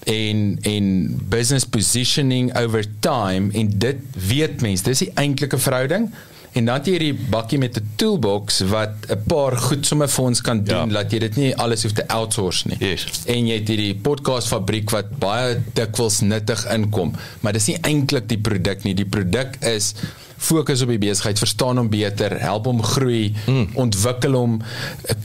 en 0.05 0.57
en 0.61 0.85
business 1.29 1.65
positioning 1.65 2.51
over 2.57 2.85
time 2.99 3.51
en 3.53 3.69
dit 3.79 3.97
weet 4.27 4.61
mense 4.61 4.83
dis 4.83 4.99
die 5.05 5.11
eintlike 5.15 5.57
verhouding 5.57 6.09
en 6.55 6.65
dan 6.69 6.77
het 6.77 6.85
jy 6.87 6.91
hierdie 6.95 7.29
bakkie 7.33 7.57
met 7.59 7.75
'n 7.77 7.87
toolbox 7.99 8.61
wat 8.71 8.93
'n 9.09 9.17
paar 9.27 9.57
goed 9.57 9.85
sommer 9.85 10.07
vir 10.07 10.23
ons 10.25 10.41
kan 10.41 10.63
doen 10.63 10.87
Ja. 10.89 11.01
dat 11.03 11.11
jy 11.11 11.19
dit 11.19 11.35
nie 11.35 11.55
alles 11.55 11.83
hoef 11.83 11.91
te 11.91 12.07
outsource 12.07 12.67
nie. 12.67 12.77
Yes. 12.79 13.05
En 13.25 13.47
jy 13.47 13.53
het 13.59 13.67
hierdie 13.67 13.95
podcast 13.95 14.47
fabriek 14.47 14.89
wat 14.91 15.17
baie 15.19 15.57
dikwels 15.73 16.21
nuttig 16.21 16.65
inkom, 16.73 17.11
maar 17.41 17.53
dis 17.53 17.67
nie 17.67 17.77
eintlik 17.81 18.27
die 18.29 18.37
produk 18.37 18.83
nie. 18.83 18.93
Die 18.93 19.05
produk 19.05 19.55
is 19.65 19.93
fokus 20.37 20.81
op 20.81 20.91
die 20.93 20.99
besigheid, 21.01 21.39
verstaan 21.39 21.77
hom 21.77 21.89
beter, 21.89 22.37
help 22.41 22.65
hom 22.69 22.83
groei, 22.83 23.33
mm. 23.45 23.75
ontwikkel 23.81 24.35
hom, 24.37 24.59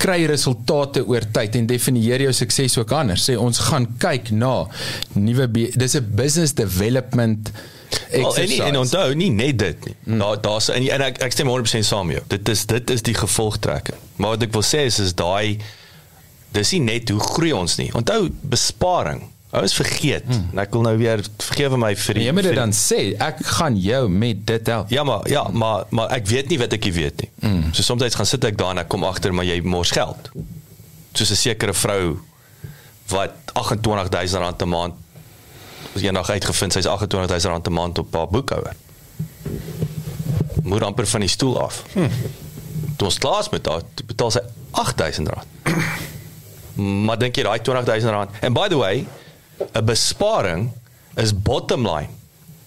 kry 0.01 0.25
resultate 0.31 1.05
oor 1.07 1.27
tyd 1.33 1.59
en 1.61 1.67
definieer 1.67 2.27
jou 2.29 2.33
sukses 2.33 2.79
ook 2.79 2.93
anders. 2.97 3.27
Sê 3.29 3.37
ons 3.39 3.59
gaan 3.71 3.89
kyk 3.99 4.31
na 4.31 4.67
nuwe 5.15 5.49
dis 5.51 5.97
'n 5.97 6.07
business 6.15 6.55
development 6.55 7.51
Well, 7.91 8.21
en, 8.21 8.27
exercise. 8.27 8.63
en 8.63 8.77
onthou 8.77 9.15
nie 9.15 9.31
net 9.31 9.59
dit 9.59 9.85
nie. 9.85 9.95
Mm. 10.05 10.19
Daar 10.19 10.41
daar's 10.41 10.69
en, 10.69 10.87
en 10.89 11.03
ek 11.03 11.19
ek 11.27 11.35
stem 11.35 11.51
100% 11.51 11.87
saam 11.87 12.07
met 12.07 12.21
jou. 12.21 12.25
Dit 12.37 12.49
is 12.49 12.65
dit 12.71 12.91
is 12.91 13.03
die 13.03 13.15
gevolgtrekking. 13.15 13.99
Maar 14.17 14.37
wat 14.37 14.47
ek 14.47 14.55
wil 14.55 14.67
sê 14.67 14.85
is 14.87 14.99
is 15.03 15.15
daai 15.19 15.59
dis 16.55 16.73
nie 16.77 16.83
net 16.87 17.11
hoe 17.11 17.21
groei 17.21 17.53
ons 17.55 17.77
nie. 17.83 17.91
Onthou 17.95 18.29
besparing. 18.43 19.25
Ou 19.51 19.63
is 19.67 19.75
vergeet. 19.75 20.27
Mm. 20.27 20.49
En 20.53 20.59
ek 20.63 20.75
wil 20.77 20.85
nou 20.87 20.93
weer 21.01 21.21
vergewe 21.43 21.79
my 21.81 21.91
vir 21.99 22.19
die 22.21 22.27
jy 22.29 22.35
moet 22.37 22.47
dit 22.47 22.55
dan 22.59 22.75
sê, 22.77 23.01
ek 23.19 23.41
gaan 23.57 23.75
jou 23.83 24.05
met 24.09 24.45
dit 24.47 24.71
help. 24.71 24.93
Ja 24.95 25.03
maar 25.07 25.27
ja, 25.31 25.43
maar 25.51 25.89
maar 25.91 26.13
ek 26.15 26.29
weet 26.31 26.53
nie 26.53 26.59
wat 26.61 26.77
ek 26.77 26.87
nie 26.87 26.95
weet 26.95 27.25
nie. 27.25 27.31
Mm. 27.43 27.73
So 27.75 27.83
soms 27.83 28.15
gaan 28.15 28.29
sit 28.31 28.47
ek 28.47 28.59
daar 28.61 28.77
en 28.77 28.85
ek 28.85 28.91
kom 28.93 29.07
agter 29.09 29.35
maar 29.35 29.49
jy 29.49 29.59
mors 29.67 29.91
geld. 29.91 30.31
Soos 31.19 31.35
'n 31.35 31.41
sekere 31.41 31.75
vrou 31.75 32.21
wat 33.11 33.35
R28000 33.59 34.63
'n 34.63 34.69
maand 34.69 34.95
was 35.93 36.03
eendag 36.03 36.31
uitgevind 36.31 36.73
sy's 36.73 36.87
R28000 36.87 37.67
'n 37.67 37.73
maand 37.73 37.99
op 37.99 38.15
haar 38.15 38.29
boekhouer. 38.29 38.77
Moet 40.63 40.83
amper 40.83 41.07
van 41.07 41.21
die 41.21 41.29
stoel 41.29 41.61
af. 41.61 41.83
Hm. 41.93 42.07
Toe 42.97 43.09
ons 43.09 43.19
klaar 43.19 43.41
is 43.41 43.49
met 43.49 43.67
haar, 43.67 43.83
toe 43.95 44.07
betaal 44.07 44.31
sy 44.31 44.41
R8000. 44.71 45.43
maar 47.07 47.19
dink 47.19 47.37
jy 47.37 47.43
daai 47.43 47.59
R20000 47.59 48.41
en 48.41 48.53
by 48.53 48.69
the 48.69 48.77
way, 48.77 49.07
'n 49.75 49.85
besparing 49.85 50.73
is 51.17 51.33
bottom 51.33 51.87
line. 51.87 52.09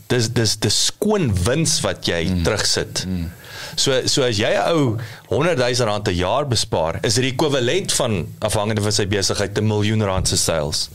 Dis 0.08 0.30
dis 0.30 0.56
dis 0.58 0.86
skoon 0.86 1.32
wins 1.46 1.80
wat 1.82 2.06
jy 2.08 2.26
mm. 2.30 2.44
terugsit. 2.46 3.06
Mm. 3.08 3.30
So 3.76 4.06
so 4.08 4.24
as 4.24 4.38
jy 4.38 4.52
'n 4.54 4.72
ou 4.76 4.98
100 5.30 5.58
000 5.58 5.90
rand 5.90 6.08
'n 6.08 6.16
jaar 6.16 6.46
bespaar, 6.48 7.00
is 7.02 7.16
dit 7.16 7.24
die 7.24 7.34
ekwivalent 7.34 7.94
van 7.94 8.28
afhangende 8.40 8.82
van 8.82 8.92
sy 8.92 9.08
besigheid 9.08 9.58
'n 9.58 9.68
miljoen 9.68 10.04
rand 10.04 10.28
se 10.28 10.38
sales. 10.38 10.90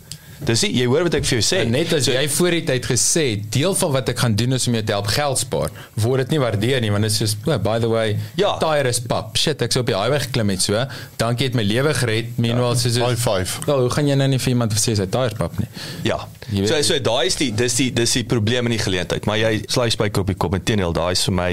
Dis 0.47 0.62
nie, 0.62 0.70
jy 0.78 0.86
hoor 0.86 1.06
wat 1.09 1.16
ek 1.19 1.27
vir 1.27 1.39
jou 1.39 1.44
sê. 1.44 1.62
En 1.65 1.73
net 1.74 1.93
as 1.97 2.05
so, 2.06 2.12
jy 2.15 2.24
voor 2.31 2.55
die 2.55 2.62
tyd 2.69 2.86
gesê 2.86 3.24
het, 3.32 3.47
deel 3.55 3.74
van 3.81 3.93
wat 3.97 4.12
ek 4.12 4.23
gaan 4.23 4.36
doen 4.39 4.55
is 4.59 4.69
om 4.70 4.77
jou 4.78 4.85
te 4.86 4.94
help 4.94 5.10
geld 5.10 5.43
spaar, 5.43 5.74
word 5.98 6.24
dit 6.24 6.36
nie 6.36 6.40
waardeer 6.43 6.82
nie 6.85 6.93
want 6.94 7.06
dit 7.09 7.12
is 7.15 7.19
soos 7.19 7.35
oh, 7.48 7.59
by 7.62 7.78
the 7.82 7.90
way, 7.90 8.16
Ja. 8.39 8.55
tire 8.62 8.89
is 8.89 9.01
pap. 9.02 9.36
Shit, 9.39 9.62
ek 9.66 9.74
sou 9.74 9.82
op 9.82 9.90
die 9.90 9.97
highway 9.98 10.23
geklim 10.27 10.55
het 10.55 10.62
so. 10.65 10.85
Dankie 11.20 11.48
het 11.51 11.59
my 11.59 11.66
lewe 11.66 11.94
gered. 11.98 12.35
Meanwhile 12.39 12.77
ja. 12.77 12.81
soos 12.85 13.01
High 13.02 13.19
five. 13.19 13.66
Wel, 13.66 13.85
hoe 13.86 13.93
gaan 13.97 14.10
jy 14.10 14.19
nou 14.20 14.31
nie 14.35 14.40
vir 14.43 14.55
iemand 14.55 14.78
sê 14.78 14.94
sy 14.98 15.09
tire 15.10 15.32
is 15.32 15.39
pap 15.39 15.59
nie? 15.59 15.69
Ja. 16.06 16.23
Weet- 16.48 16.69
So 16.69 16.81
so 16.82 16.98
daai 17.02 17.27
is 17.27 17.36
die 17.36 17.51
dis 17.55 17.74
die 17.81 17.90
dis 17.93 18.12
die 18.12 18.24
probleem 18.24 18.66
in 18.70 18.77
die 18.77 18.82
geleentheid, 18.82 19.27
maar 19.27 19.39
jy 19.40 19.65
sly 19.69 19.89
spyker 19.90 20.23
op 20.23 20.31
die 20.31 20.36
kop 20.39 20.55
en 20.55 20.62
teenoor 20.62 20.94
daai 20.97 21.12
is 21.12 21.24
vir 21.28 21.35
my 21.35 21.52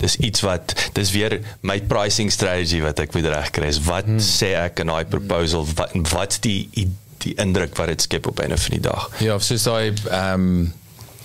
dis 0.00 0.16
iets 0.20 0.42
wat 0.44 0.74
dis 0.96 1.10
weer 1.14 1.38
my 1.64 1.78
pricing 1.80 2.30
strategy 2.32 2.82
wat 2.84 3.00
ek 3.00 3.14
moet 3.16 3.28
regkry 3.32 3.70
is 3.72 3.80
wat 3.86 4.08
hmm. 4.08 4.20
sê 4.20 4.52
ek 4.58 4.82
in 4.84 4.92
daai 4.92 5.04
proposal 5.08 5.64
wat 5.78 5.94
wat's 6.12 6.40
die 6.44 6.68
die 7.26 7.36
indruk 7.42 7.76
wat 7.78 7.92
dit 7.92 8.02
skep 8.06 8.26
op 8.30 8.40
'n 8.42 8.52
of 8.56 8.68
die 8.72 8.80
dag. 8.80 9.10
Ja, 9.20 9.34
of 9.34 9.42
soos 9.42 9.62
daai 9.66 9.92
ehm 10.10 10.34
um, 10.40 10.72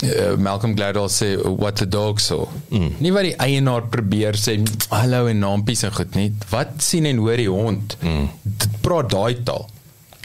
uh, 0.03 0.35
Malcolm 0.37 0.75
Gladwell 0.75 1.09
sê 1.09 1.35
what 1.57 1.75
the 1.75 1.87
dog 1.87 2.19
saw. 2.19 2.47
Mm. 2.69 2.95
Nie 2.99 3.13
wat 3.13 3.27
die 3.27 3.35
eienaar 3.37 3.87
probeer 3.93 4.37
sê 4.39 4.57
hallo 4.89 5.27
en 5.31 5.39
naampies 5.43 5.83
en 5.87 5.93
goed 5.93 6.15
nie. 6.17 6.31
Wat 6.49 6.81
sien 6.83 7.05
en 7.09 7.21
hoor 7.21 7.37
die 7.37 7.49
hond? 7.49 7.97
Mm. 8.01 8.29
Dit 8.41 8.81
praat 8.85 9.11
daai 9.13 9.43
taal. 9.43 9.69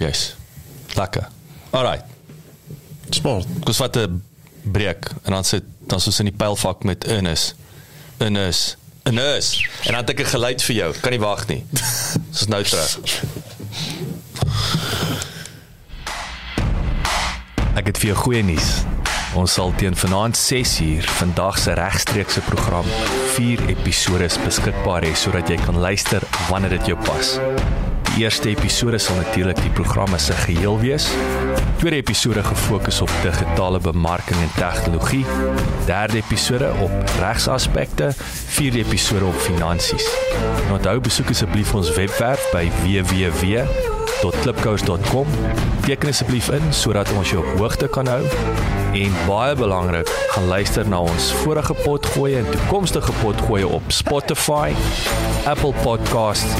Yes. 0.02 0.34
Lekker. 0.96 1.28
Alright. 1.70 2.04
Smart. 3.10 3.46
Kus 3.64 3.78
wat 3.82 3.96
'n 3.96 4.22
breek 4.62 5.10
en 5.24 5.32
dan 5.32 5.44
sit 5.44 5.64
dan 5.86 6.00
soos 6.00 6.18
in 6.18 6.26
die 6.30 6.34
pylvak 6.36 6.82
met 6.84 7.04
Ernest. 7.04 7.54
Ernest. 8.18 8.76
Ernest. 9.02 9.60
En 9.84 9.92
dan 9.92 10.00
het 10.02 10.10
ek 10.10 10.20
'n 10.20 10.32
geluid 10.34 10.62
vir 10.62 10.76
jou. 10.76 10.94
Kan 11.00 11.10
nie 11.10 11.20
wag 11.20 11.46
nie. 11.46 11.64
Soos 12.30 12.48
nou 12.48 12.62
terug. 12.62 12.98
Ek 17.76 17.90
het 17.90 18.00
vir 18.00 18.10
jou 18.12 18.18
goeie 18.24 18.42
nuus. 18.46 18.70
Ons 19.36 19.56
sal 19.58 19.74
teen 19.76 19.96
vanaand 19.96 20.38
6uur 20.40 21.06
vandag 21.18 21.58
se 21.60 21.74
regstreekse 21.76 22.40
program 22.48 22.88
4 23.36 23.66
episode 23.74 24.30
beskikbaar 24.44 25.04
hê 25.04 25.12
sodat 25.12 25.52
jy 25.52 25.58
kan 25.60 25.78
luister 25.80 26.24
wanneer 26.48 26.78
dit 26.78 26.92
jou 26.94 26.98
pas. 27.04 27.36
Die 28.14 28.24
eerste 28.24 28.48
episode 28.54 28.98
sal 28.98 29.20
natuurlik 29.20 29.60
die 29.60 29.74
programme 29.76 30.18
se 30.18 30.36
geheel 30.46 30.80
wees 30.80 31.10
Tweede 31.76 31.96
episode 31.96 32.42
gefokus 32.42 33.00
op 33.00 33.10
digitale 33.22 33.80
bemarking 33.80 34.40
en 34.40 34.50
tegnologie. 34.56 35.24
Derde 35.86 36.16
episode 36.16 36.72
op 36.80 36.90
regsaspekte, 37.20 38.12
vierde 38.46 38.78
episode 38.78 39.24
op 39.24 39.34
finansies. 39.34 40.08
En 40.66 40.72
onthou 40.72 41.00
besoek 41.00 41.28
asseblief 41.30 41.74
ons 41.74 41.92
webwerf 41.94 42.48
by 42.52 42.70
www.klipkous.com. 44.22 45.26
Teken 45.84 46.08
asseblief 46.08 46.48
in 46.48 46.62
sodat 46.70 47.10
ons 47.16 47.30
jou 47.30 47.42
op 47.42 47.58
hoogte 47.58 47.88
kan 47.88 48.06
hou. 48.06 48.22
En 48.96 49.16
baie 49.26 49.54
belangrik, 49.56 50.08
gaan 50.32 50.46
luister 50.48 50.88
na 50.88 51.00
ons 51.04 51.32
vorige 51.42 51.74
potgoeie 51.82 52.38
en 52.40 52.50
toekomstige 52.50 53.12
potgoeie 53.20 53.68
op 53.68 53.82
Spotify, 53.92 54.72
Apple 55.44 55.74
Podcasts 55.82 56.54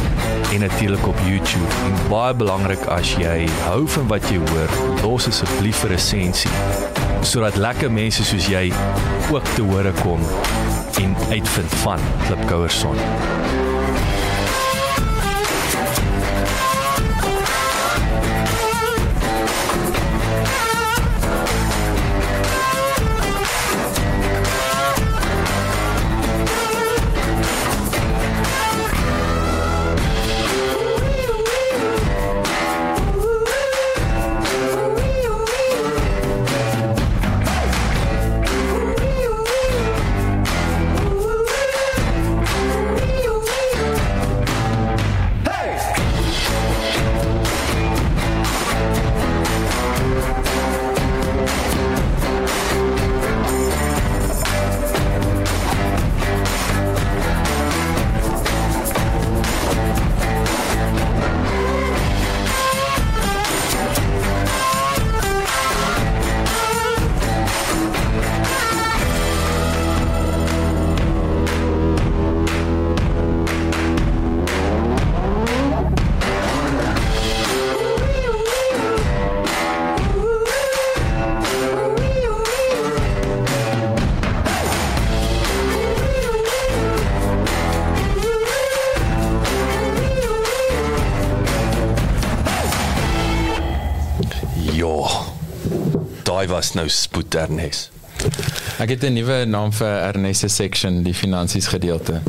en 0.52 0.60
natuurlik 0.60 1.06
op 1.06 1.16
YouTube. 1.24 1.80
En 1.84 1.96
baie 2.10 2.34
belangrik 2.34 2.84
as 2.92 3.14
jy 3.16 3.46
hou 3.64 3.86
van 3.88 4.12
wat 4.12 4.28
jy 4.30 4.40
hoor, 4.50 4.76
los 5.02 5.28
asseblief 5.28 5.84
'n 5.84 5.94
resensie 5.94 6.50
sodat 7.26 7.56
lekker 7.56 7.90
mense 7.90 8.24
soos 8.24 8.46
jy 8.46 8.72
ook 9.32 9.44
te 9.56 9.62
hore 9.62 9.92
kom 10.02 10.20
en 11.02 11.16
uitvind 11.30 11.74
van 11.82 11.98
Klipkouerson. 12.26 13.35
Was 96.66 96.74
nou 96.74 96.88
spoed 96.90 97.34
Ernest. 97.38 97.90
Ek 98.80 98.88
het 98.88 99.02
'n 99.04 99.12
nuwe 99.12 99.44
naam 99.46 99.72
vir 99.72 99.86
Ernest 99.86 100.40
se 100.40 100.48
section, 100.48 101.02
die 101.02 101.14
finansies 101.14 101.66
gedeelte. 101.66 102.20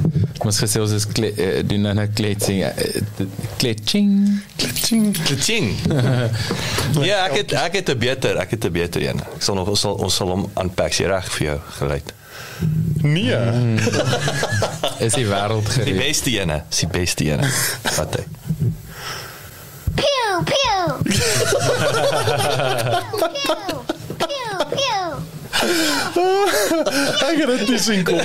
Ons 0.45 0.59
gesê 0.59 0.79
ons 0.81 0.91
is 0.91 1.07
kle, 1.07 1.31
uh, 1.37 1.63
doen 1.65 1.81
nou 1.81 1.93
'n 1.95 2.13
kletsing 2.13 2.61
uh, 2.63 2.69
kletsing. 3.57 4.41
Klitsing. 5.25 5.75
ja, 7.01 7.25
ek 7.25 7.35
het 7.35 7.51
ek 7.53 7.73
het 7.73 7.89
'n 7.89 7.97
beter, 7.97 8.37
ek 8.37 8.49
het 8.51 8.65
'n 8.65 8.71
beter 8.71 9.01
een. 9.01 9.19
Ek 9.19 9.41
sal 9.41 9.55
nog 9.55 9.67
ons 9.67 9.79
sal 9.79 9.93
ons 9.95 10.15
sal 10.15 10.27
hom 10.27 10.49
aanpak 10.53 10.93
sy 10.93 11.03
reg 11.03 11.31
vir 11.31 11.47
jou 11.47 11.59
gelei. 11.79 12.01
Nee. 13.01 13.35
Is 15.05 15.13
die 15.13 15.25
wêreld 15.25 15.65
Die 15.65 15.71
gereed? 15.71 15.97
beste 15.97 16.29
ene, 16.29 16.63
is 16.69 16.77
die 16.79 16.87
beste 16.87 17.23
ene. 17.23 17.49
Wat 17.97 18.15
hy. 18.15 18.23
Pew, 19.95 20.43
pew. 20.43 20.97
pew, 23.17 23.83
pew, 24.17 24.57
pew. 24.75 25.05
Ek 27.57 27.63
het 27.63 27.67
dit 27.67 27.69
nie 27.69 27.79
sien 27.79 28.03
kom. 28.03 28.15
nie. 28.15 28.23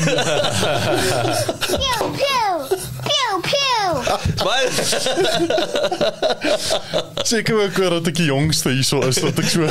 Pew, 1.72 2.02
pew. 2.20 2.54
Pew, 3.09 3.34
pew. 3.48 3.92
Maar 4.44 4.64
Seker 7.22 7.54
ook 7.62 7.78
oor 7.78 7.90
dat 7.96 8.06
ek 8.10 8.16
die 8.18 8.26
jongste 8.28 8.68
hierso 8.74 9.00
is 9.06 9.20
dat 9.22 9.38
ek 9.38 9.48
so 9.48 9.68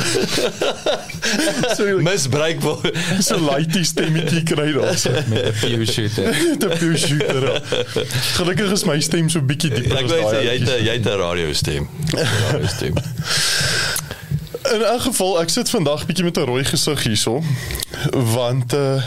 so 1.78 1.84
misbruik 2.02 2.60
word. 2.64 2.96
so 3.26 3.38
lighty 3.38 3.82
stemmetjie 3.86 4.42
kry 4.48 4.72
daar. 4.74 4.96
So. 4.98 5.10
met 5.32 5.44
'n 5.46 5.54
pew 5.60 5.86
shooter. 5.86 6.24
Met 6.32 6.64
'n 6.64 6.78
pew 6.78 6.96
shooter. 6.96 7.42
ja. 7.52 7.60
Gelukkig 8.40 8.72
is 8.72 8.84
my 8.88 8.98
stem 9.00 9.28
so 9.30 9.40
bietjie 9.40 9.70
dieper 9.74 9.96
Ek 9.98 10.04
as 10.04 10.10
weet 10.10 10.30
daai. 10.30 10.44
jy 10.46 10.58
het 10.58 10.68
jy 10.88 10.92
het 10.98 11.06
'n 11.06 11.18
radio 11.22 11.52
stem. 11.52 11.88
Radio 12.50 12.66
stem. 12.66 12.94
In 14.72 14.82
elk 14.82 15.00
geval, 15.02 15.40
ek 15.42 15.48
sit 15.50 15.70
vandag 15.70 16.06
bietjie 16.06 16.24
met 16.24 16.36
'n 16.38 16.44
rooi 16.48 16.64
gesig 16.64 17.02
hierso 17.02 17.42
want 18.34 18.72
uh 18.72 19.02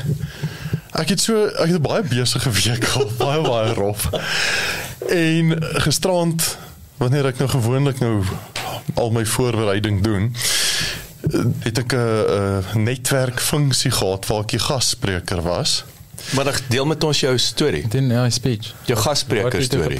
ek 0.96 1.10
het 1.16 1.22
so 1.22 1.46
ek 1.46 1.72
het 1.72 1.80
'n 1.80 1.82
baie 1.82 2.04
besige 2.04 2.52
week 2.52 2.84
gehad, 2.84 3.18
baie 3.26 3.42
baie 3.42 3.74
rof. 3.74 4.10
En 5.10 5.58
gisterand 5.86 6.58
wanneer 6.98 7.26
ek 7.26 7.38
nou 7.38 7.50
gewoonlik 7.50 8.00
nou 8.00 8.24
al 8.96 9.12
my 9.12 9.26
voorbereiding 9.26 10.04
doen, 10.04 10.36
het 11.64 11.78
ek 11.78 11.94
'n 11.94 12.64
'n 12.76 12.84
netwerkfunksie 12.84 13.92
gehad 13.92 14.26
waar 14.26 14.42
ek 14.42 14.50
die 14.50 14.60
gasspreker 14.60 15.42
was. 15.42 15.84
Maar 16.34 16.44
dan 16.44 16.54
deel 16.68 16.86
met 16.86 17.04
ons 17.04 17.20
jou 17.20 17.38
storie. 17.38 17.88
Doen 17.88 18.10
ja, 18.10 18.30
speech. 18.30 18.74
Jou 18.86 19.00
gasspreker 19.00 19.64
storie. 19.64 20.00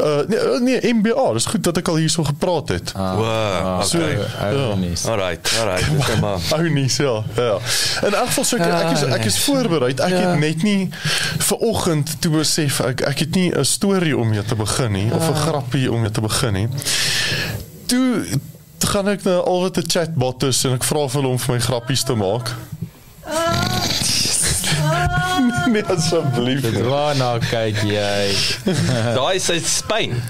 Uh 0.00 0.20
nee, 0.26 0.60
nee 0.80 0.94
MBA, 0.94 1.32
dis 1.32 1.44
goed 1.46 1.64
dat 1.64 1.76
ek 1.76 1.88
al 1.88 1.96
hierso 1.96 2.24
gepraat 2.24 2.68
het. 2.68 2.92
Ah, 2.96 3.14
Wow, 3.16 3.26
ah, 3.26 3.84
okay. 3.84 4.54
ou 4.56 4.76
nee. 4.78 4.92
Alright, 5.08 5.52
alright. 5.60 6.06
Dis 6.06 6.20
maar. 6.20 6.38
Ou 6.58 6.68
nie 6.70 6.90
ja. 6.96 7.22
Ja. 7.36 7.58
In 8.06 8.14
elk 8.14 8.26
geval 8.26 8.44
so 8.44 8.56
ek, 8.56 8.66
ek 8.66 8.90
is 8.96 9.02
ek 9.02 9.24
is 9.24 9.38
voorberei. 9.44 9.92
Ek 9.94 10.14
het 10.16 10.38
net 10.38 10.62
nie 10.62 10.88
ver 11.38 11.56
oggend 11.56 12.16
toe 12.20 12.32
besef 12.38 12.80
ek 12.80 13.04
ek 13.12 13.18
het 13.26 13.34
nie 13.34 13.50
'n 13.52 13.64
storie 13.64 14.16
om 14.16 14.28
mee 14.28 14.44
te 14.44 14.54
begin 14.54 14.92
nie 14.92 15.08
of 15.12 15.28
'n 15.28 15.34
grappie 15.34 15.92
om 15.92 16.00
mee 16.00 16.10
te 16.10 16.20
begin 16.20 16.52
nie. 16.52 16.68
Toe 17.86 18.24
gaan 18.78 19.08
ek 19.08 19.24
na 19.24 19.36
al 19.36 19.60
wat 19.60 19.76
'n 19.78 19.86
chatbot 19.86 20.42
is 20.42 20.64
en 20.64 20.72
ek 20.72 20.84
vra 20.84 21.08
vir 21.08 21.22
hom 21.22 21.38
vir 21.38 21.54
my 21.54 21.60
grappies 21.60 22.02
te 22.02 22.14
maak. 22.14 22.50
nee 25.72 25.84
asseblief. 25.84 26.60
Dit 26.60 26.80
waarna 26.86 27.38
kyk 27.50 27.82
jy? 27.86 28.32
Daai 29.16 29.34
is 29.36 29.50
uit 29.50 29.66
Spanje. 29.66 30.20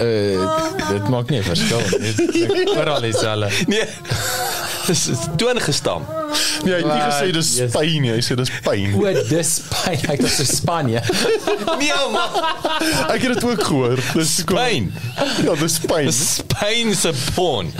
Uh, 0.00 0.40
dit 0.88 1.08
maak 1.12 1.28
nie 1.28 1.40
'n 1.40 1.44
verskil 1.44 1.82
nie. 2.00 2.76
Oral 2.76 3.00
dieselfde. 3.04 3.50
Nee. 3.66 3.84
Dis 4.86 5.08
is 5.08 5.18
toon 5.36 5.60
gestam. 5.60 6.02
Nee, 6.64 6.74
hy 6.74 6.80
het 6.80 6.86
nie 6.86 7.02
gesê 7.02 7.30
dis 7.34 7.48
Yes. 7.58 7.72
pyn 7.74 8.00
nie, 8.04 8.10
hy 8.14 8.20
sê 8.22 8.34
dis 8.38 8.50
pyn. 8.64 8.94
O, 8.94 9.06
dis 9.28 9.50
pyn. 9.70 9.98
Ek 10.12 10.20
dink 10.22 10.36
dis 10.38 10.56
Spanje. 10.56 11.02
Nee 11.80 11.92
man, 12.12 12.36
Ek 13.10 13.22
het 13.24 13.34
dit 13.34 13.44
ook 13.44 13.62
gehoor. 13.64 13.98
Dis 14.14 14.34
Spyn. 14.42 14.90
Ja, 15.44 15.54
dis 15.60 15.78
pyn. 15.84 16.10
Spanje 16.12 16.94
se 16.94 17.12
porn. 17.34 17.72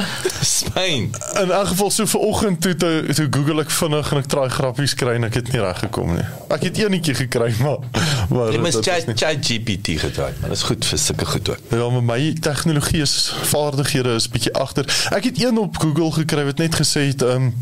Spanje. 0.43 1.09
In 1.41 1.51
elk 1.51 1.67
geval 1.73 1.91
so 1.91 2.07
ver 2.07 2.21
oggend 2.21 2.61
toe 2.61 2.75
toe, 2.77 3.05
toe 3.15 3.27
Google 3.31 3.61
ek 3.65 3.71
vinnig 3.71 4.11
en 4.13 4.21
ek 4.23 4.29
traai 4.33 4.49
grappies 4.53 4.95
kry 4.99 5.15
en 5.19 5.27
ek 5.29 5.39
het 5.41 5.53
nie 5.55 5.61
reg 5.63 5.79
gekom 5.85 6.15
nie. 6.17 6.27
Ek 6.51 6.65
het 6.67 6.79
eenetjie 6.83 7.15
gekry 7.23 7.53
maar 7.65 7.79
maar 8.31 8.51
Jy 8.51 8.59
dit- 8.59 8.61
moet 8.61 8.73
dit 8.73 8.81
is 8.81 8.87
chat 8.87 9.19
chat 9.23 9.47
GPT 9.47 9.97
gebruik. 10.03 10.41
Man, 10.43 10.51
dis 10.55 10.63
goed 10.67 10.85
vir 10.91 10.99
sulke 10.99 11.27
goed 11.27 11.53
ook. 11.55 11.63
Ja, 11.71 11.89
maar 11.95 12.07
my 12.13 12.21
tegnologie 12.43 13.03
is 13.07 13.15
vaardighede 13.53 14.15
is 14.19 14.29
bietjie 14.33 14.53
agter. 14.59 14.89
Ek 15.15 15.25
het 15.31 15.41
een 15.43 15.59
op 15.59 15.79
Google 15.83 16.11
gekry 16.21 16.45
wat 16.51 16.59
net 16.63 16.75
gesê 16.75 16.90
het 16.99 17.23
ehm 17.23 17.31
um, 17.51 17.55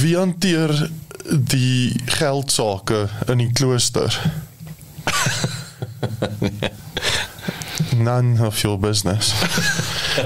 wie 0.00 0.16
hanteer 0.16 0.90
die 1.30 1.92
geldsaake 2.06 3.08
in 3.26 3.38
die 3.38 3.52
klooster? 3.52 4.20
None 7.96 8.46
of 8.46 8.60
your 8.62 8.78
business. 8.80 9.32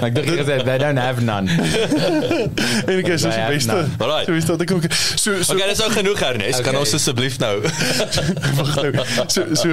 Ek 0.00 0.14
dink 0.14 0.26
jy 0.30 0.44
sê 0.46 0.56
they 0.66 0.78
don't 0.78 0.98
have 0.98 1.22
none. 1.22 1.50
En 1.50 2.92
ek 2.96 3.08
is 3.14 3.24
die 3.26 3.46
beste. 3.50 3.76
Alright. 3.98 4.26
So 4.26 4.32
is 4.38 4.46
dat 4.48 4.62
ek 4.64 4.70
ook 4.76 4.86
so 4.94 5.42
so 5.42 5.54
Okay, 5.54 5.66
dis 5.70 5.82
ook 5.82 5.94
genoeg 5.98 6.20
Ernest. 6.26 6.60
Kan 6.62 6.74
Okay. 6.74 6.80
ons 6.84 6.94
asseblief 6.98 7.38
nou? 7.42 7.54
wag 8.58 8.74
nou. 8.82 8.92
So 9.26 9.46
so 9.58 9.68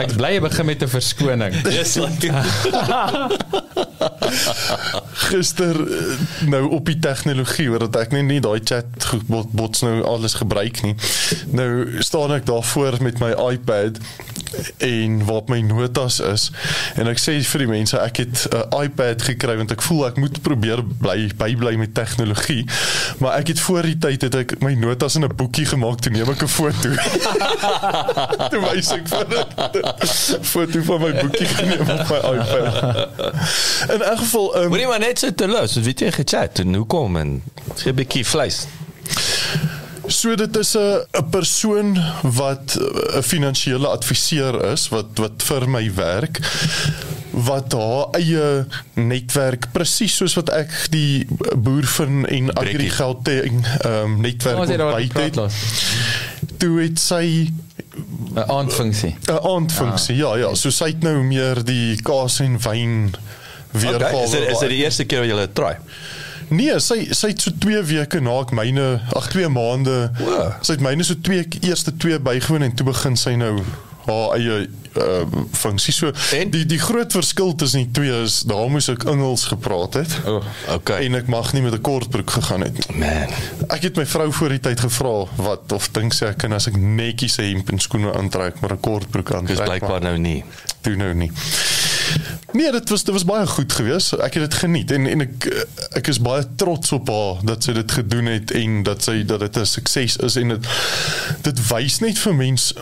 Ek 0.00 0.12
bly 0.16 0.34
jy 0.36 0.40
begin 0.44 0.68
met 0.68 0.84
'n 0.84 0.88
verskoning. 0.88 1.52
Dis 1.68 1.96
like 2.00 2.32
gister 5.28 5.80
eh, 5.80 6.18
nou 6.50 6.68
op 6.76 6.86
die 6.86 6.98
tegnologie 6.98 7.68
oor 7.70 7.86
dat 7.86 7.96
ek 8.04 8.14
nie 8.14 8.22
nie 8.26 8.40
daai 8.44 8.60
chat 8.64 9.08
bot, 9.26 9.50
bots 9.52 9.84
nou 9.86 10.02
alles 10.08 10.38
gebruik 10.40 10.82
nie. 10.86 10.94
Nou 11.54 12.02
staan 12.04 12.34
ek 12.36 12.46
daar 12.46 12.64
voor 12.74 13.00
met 13.02 13.20
my 13.22 13.34
iPad 13.50 14.00
en 14.76 15.24
waar 15.24 15.42
my 15.46 15.60
notas 15.60 16.20
is 16.20 16.50
en 16.94 17.08
ek 17.10 17.18
sê 17.20 17.36
vir 17.46 17.64
die 17.64 17.70
mense 17.70 17.98
ek 17.98 18.20
het 18.22 18.44
'n 18.50 18.82
iPad 18.84 19.22
gekry 19.22 19.56
want 19.56 19.72
ek 19.74 19.82
voel 19.82 20.06
ek 20.06 20.16
moet 20.22 20.42
probeer 20.42 20.82
bly 20.84 21.30
bybly 21.36 21.74
met 21.76 21.94
tegnologie 21.94 22.66
maar 23.18 23.38
ek 23.38 23.54
het 23.54 23.60
voor 23.60 23.82
die 23.82 23.98
tyd 23.98 24.22
het 24.22 24.34
ek 24.34 24.56
my 24.62 24.74
notas 24.74 25.14
in 25.14 25.24
'n 25.24 25.36
boekie 25.36 25.66
gemaak 25.66 26.00
toe 26.00 26.12
neem 26.12 26.30
ek 26.30 26.42
'n 26.42 26.48
foto 26.48 26.90
toe 28.50 28.60
wys 28.70 28.92
ek 28.92 29.08
vir 29.08 29.26
'n 29.26 30.44
foto 30.54 30.82
van 30.82 31.00
my 31.00 31.12
boekie 31.22 31.46
geneem 31.46 31.90
op 31.90 32.08
my 32.08 32.20
iPad 32.34 33.10
in 33.88 34.02
elk 34.02 34.18
geval 34.18 34.56
um, 34.56 34.68
Moenie 34.68 34.86
maar 34.86 34.98
net 34.98 35.18
so 35.18 35.34
te 35.34 35.48
los, 35.48 35.74
weet 35.74 36.00
jy 36.00 36.12
gechat 36.12 36.58
en 36.58 36.74
hoe 36.74 36.86
kom 36.86 37.16
en 37.16 37.42
gee 37.74 37.92
'n 37.92 37.96
bietjie 37.96 38.24
vleis. 38.26 38.66
So 40.06 40.34
dit 40.36 40.56
is 40.56 40.74
'n 40.76 41.04
'n 41.12 41.28
persoon 41.30 41.98
wat 42.22 42.76
'n 42.78 43.22
finansiële 43.22 43.88
adviseur 43.88 44.64
is 44.72 44.88
wat 44.88 45.18
wat 45.18 45.42
vir 45.42 45.68
my 45.68 45.94
werk 45.94 46.40
wat 47.30 47.72
haar 47.72 48.06
eie 48.10 48.66
netwerk 48.94 49.66
presies 49.72 50.16
soos 50.16 50.34
wat 50.34 50.50
ek 50.54 50.70
die 50.90 51.26
boer 51.56 51.86
van 51.96 52.26
en 52.26 52.52
agri 52.52 52.90
Gauteng 52.90 53.64
ehm 53.80 54.20
netwerk 54.20 54.68
het 54.68 54.78
daar 54.78 54.94
ontbyt 55.00 55.12
gepraat 55.12 55.52
het. 55.52 56.58
Toe 56.58 56.80
het 56.80 56.98
sy 56.98 57.50
'n 58.34 58.50
aandfunksie. 58.50 59.16
'n 59.26 59.38
aandfunksie. 59.42 60.16
Ja 60.16 60.36
ja, 60.36 60.54
so 60.54 60.70
sy 60.70 60.84
het 60.84 61.02
nou 61.02 61.22
meer 61.22 61.64
die 61.64 62.02
kaas 62.02 62.40
en 62.40 62.58
wyn 62.60 63.14
weergawe. 63.74 64.12
Okay, 64.12 64.24
is 64.24 64.30
dit 64.30 64.48
is 64.48 64.62
dit 64.64 64.74
die 64.74 64.82
eerste 64.84 65.04
keer 65.08 65.24
wat 65.24 65.32
jy 65.32 65.40
dit 65.42 65.56
try? 65.58 65.74
Nee, 66.52 66.76
sy 66.82 66.98
sy 67.16 67.32
het 67.32 67.42
so 67.44 67.54
2 67.64 67.82
weke 67.88 68.20
na 68.22 68.36
ek 68.44 68.52
myne, 68.56 68.88
ag 69.16 69.28
2 69.32 69.48
maande. 69.52 69.96
Wow. 70.20 70.52
Sy 70.64 70.76
het 70.76 70.84
myne 70.84 71.06
so 71.06 71.16
2 71.26 71.46
eerste 71.64 71.94
2 72.04 72.20
bygewoon 72.24 72.66
en 72.68 72.74
toe 72.76 72.86
begin 72.90 73.16
sy 73.18 73.34
nou 73.40 73.56
haar 74.04 74.36
eie 74.36 74.66
uh 74.96 75.24
funksie. 75.52 75.92
So 75.92 76.12
En? 76.32 76.50
die 76.50 76.66
die 76.66 76.78
groot 76.78 77.12
verskil 77.12 77.54
tussen 77.54 77.78
die 77.84 77.90
twee 77.90 78.22
is 78.22 78.40
daar 78.42 78.68
moes 78.70 78.88
ek 78.88 79.04
Engels 79.04 79.44
gepraat 79.44 79.94
het. 79.94 80.18
Oh, 80.26 80.42
okay. 80.74 81.04
En 81.06 81.14
ek 81.14 81.26
mag 81.26 81.52
nie 81.52 81.62
met 81.62 81.72
'n 81.74 81.80
kortbroek 81.80 82.30
gegaan 82.30 82.60
het 82.60 82.88
nie. 82.88 82.98
Man. 82.98 83.28
Ek 83.68 83.82
het 83.82 83.96
my 83.96 84.06
vrou 84.06 84.32
voor 84.32 84.48
die 84.48 84.60
tyd 84.60 84.80
gevra 84.80 85.24
wat 85.36 85.72
of 85.72 85.88
dink 85.90 86.12
sy 86.12 86.24
ek 86.26 86.38
kan 86.38 86.52
as 86.52 86.66
ek 86.66 86.76
netjies 86.76 87.38
'n 87.38 87.42
hemp 87.44 87.70
en 87.70 87.78
skoene 87.78 88.12
aantrek 88.14 88.60
maar 88.60 88.72
'n 88.72 88.80
kortbroek 88.80 89.26
Dis 89.26 89.36
aantrek. 89.36 89.64
blykbaar 89.68 89.90
maar- 89.90 90.00
nou 90.02 90.18
nie. 90.18 90.44
toe 90.80 90.96
nou 90.96 91.14
nie. 91.14 91.30
Nee, 92.52 92.70
dit 92.72 92.88
was 92.88 93.04
dit 93.04 93.14
was 93.14 93.24
baie 93.24 93.46
goed 93.46 93.72
geweest. 93.72 94.12
Ek 94.12 94.34
het 94.34 94.42
dit 94.50 94.54
geniet 94.54 94.90
en 94.90 95.06
en 95.06 95.20
ek 95.20 95.64
ek 95.96 96.06
is 96.06 96.20
baie 96.20 96.44
trots 96.56 96.92
op 96.92 97.08
haar 97.08 97.40
dat 97.44 97.64
sy 97.64 97.72
dit 97.72 97.92
gedoen 97.92 98.26
het 98.26 98.50
en 98.50 98.82
dat 98.82 99.02
sy 99.02 99.24
dat 99.24 99.40
dit 99.40 99.56
'n 99.56 99.64
sukses 99.66 100.16
is 100.16 100.36
en 100.36 100.48
dit 100.48 100.66
dit 101.42 101.68
wys 101.68 101.98
net 102.00 102.18
vir 102.18 102.34
mense 102.34 102.74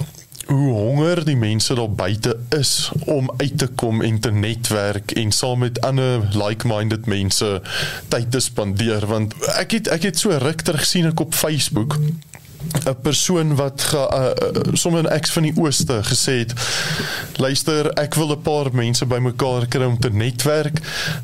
hoe 0.46 0.72
honger 0.72 1.24
die 1.24 1.36
mense 1.36 1.74
daar 1.74 1.90
buite 1.90 2.36
is 2.58 2.90
om 3.04 3.30
uit 3.36 3.58
te 3.58 3.66
kom 3.66 4.02
en 4.02 4.20
te 4.20 4.30
netwerk 4.30 5.10
en 5.10 5.32
saam 5.32 5.58
met 5.58 5.80
ander 5.80 6.28
like-minded 6.36 7.06
mense 7.06 7.62
tyd 8.08 8.30
te 8.30 8.40
spandeer 8.40 9.06
want 9.06 9.34
ek 9.56 9.78
het 9.78 9.88
ek 9.88 10.10
het 10.10 10.18
so 10.18 10.36
ruk 10.42 10.64
terug 10.66 10.86
sien 10.86 11.06
ek 11.10 11.20
op 11.20 11.34
Facebook 11.34 11.98
'n 12.86 12.96
persoon 13.02 13.54
wat 13.56 13.82
ge, 13.82 13.96
uh, 13.96 14.72
sommer 14.72 15.02
'n 15.02 15.12
eks 15.12 15.30
van 15.30 15.42
die 15.42 15.56
ooste 15.56 16.00
gesê 16.02 16.32
het 16.44 16.52
luister 17.36 17.92
ek 17.92 18.14
wil 18.14 18.30
'n 18.30 18.42
paar 18.42 18.68
mense 18.72 19.06
bymekaar 19.06 19.66
kry 19.66 19.84
om 19.84 19.98
te 19.98 20.10
netwerk 20.10 20.78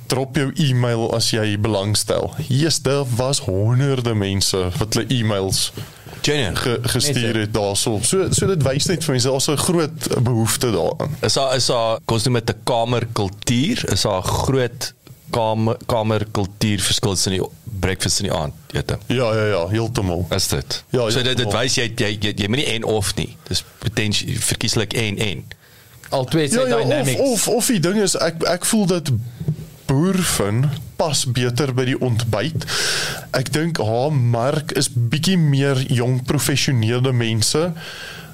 drop 0.06 0.36
jou 0.36 0.52
e-mail 0.54 1.14
as 1.14 1.30
jy 1.30 1.58
belangstel 1.60 2.34
yes 2.48 2.82
daar 2.82 3.04
was 3.16 3.40
honderde 3.40 4.14
mense 4.14 4.68
wat 4.78 4.94
hulle 4.94 5.06
e-mails 5.08 5.72
Genial. 6.20 6.54
ge, 6.54 6.78
gestuur 6.82 7.36
het 7.36 7.52
daarso 7.54 7.98
so 8.02 8.26
so 8.30 8.46
dit 8.46 8.62
wys 8.62 8.86
net 8.86 9.04
vir 9.04 9.12
mense 9.12 9.28
daar's 9.28 9.48
'n 9.48 9.56
groot 9.56 10.22
behoefte 10.22 10.70
daaraan 10.70 11.16
Is 11.20 11.32
daar 11.34 11.56
is 11.56 11.66
daar 11.66 11.98
kos 12.04 12.22
doen 12.22 12.32
met 12.32 12.50
'n 12.50 12.60
kamerkultuur? 12.64 13.92
Is 13.92 14.02
daar 14.02 14.22
'n 14.22 14.22
groot 14.22 14.94
kamer 15.30 15.76
kamerkultuur 15.86 16.80
verskil 16.80 17.14
tussen 17.14 17.36
die 17.36 17.42
breakfast 17.80 18.22
en 18.22 18.28
die 18.28 18.34
aandete? 18.34 18.98
ja 19.06 19.28
ja 19.36 19.46
ja 19.52 19.62
heeltemal 19.68 20.26
Is 20.34 20.48
dit? 20.48 20.84
Ja, 20.90 21.10
so 21.10 21.22
dit 21.22 21.24
dit 21.24 21.38
heeltemal. 21.44 21.62
wys 21.62 21.78
jy 21.78 21.86
jy 21.96 22.10
jy, 22.20 22.32
jy 22.36 22.48
moet 22.48 22.62
nie 22.62 22.68
en 22.74 22.84
of 22.84 23.14
nie. 23.18 23.36
Dis 23.48 23.64
potensieel 23.82 24.40
verkieslik 24.40 24.96
en 24.98 25.18
en. 25.18 25.44
Al 26.10 26.24
twee 26.24 26.48
sy 26.48 26.56
ja, 26.56 26.66
ja, 26.66 26.78
of, 26.78 26.84
dynamics. 26.88 27.20
of 27.20 27.48
of 27.48 27.66
die 27.66 27.80
ding 27.84 28.00
is 28.02 28.16
ek 28.16 28.42
ek 28.48 28.64
voel 28.68 28.86
dat 28.94 29.10
boervin 29.88 30.66
pas 30.98 31.24
beter 31.32 31.72
by 31.76 31.84
die 31.88 31.98
ontbyt. 32.04 32.64
Ek 33.36 33.52
dink 33.54 33.78
haar 33.80 34.12
mark 34.12 34.72
is 34.76 34.90
bietjie 34.92 35.38
meer 35.38 35.78
jong 35.92 36.22
professionele 36.28 37.12
mense 37.12 37.68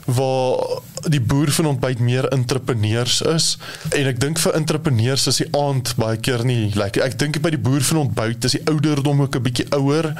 waar 0.06 0.80
die 1.08 1.20
boer 1.20 1.50
van 1.52 1.66
ontbyt 1.66 1.98
meer 1.98 2.28
entrepreneurs 2.32 3.20
is 3.28 3.58
en 3.90 4.08
ek 4.08 4.20
dink 4.20 4.40
vir 4.40 4.56
entrepreneurs 4.56 5.26
is 5.30 5.40
die 5.42 5.48
aand 5.56 5.94
baie 6.00 6.16
keer 6.16 6.44
nie 6.44 6.72
lekker. 6.74 7.04
Ek 7.04 7.18
dink 7.20 7.40
by 7.44 7.52
die 7.54 7.60
boer 7.60 7.84
van 7.84 8.04
ontbyt 8.06 8.44
is 8.48 8.58
die 8.58 8.64
ouderdom 8.70 9.24
ook 9.26 9.36
'n 9.36 9.42
bietjie 9.42 9.68
ouer. 9.76 10.12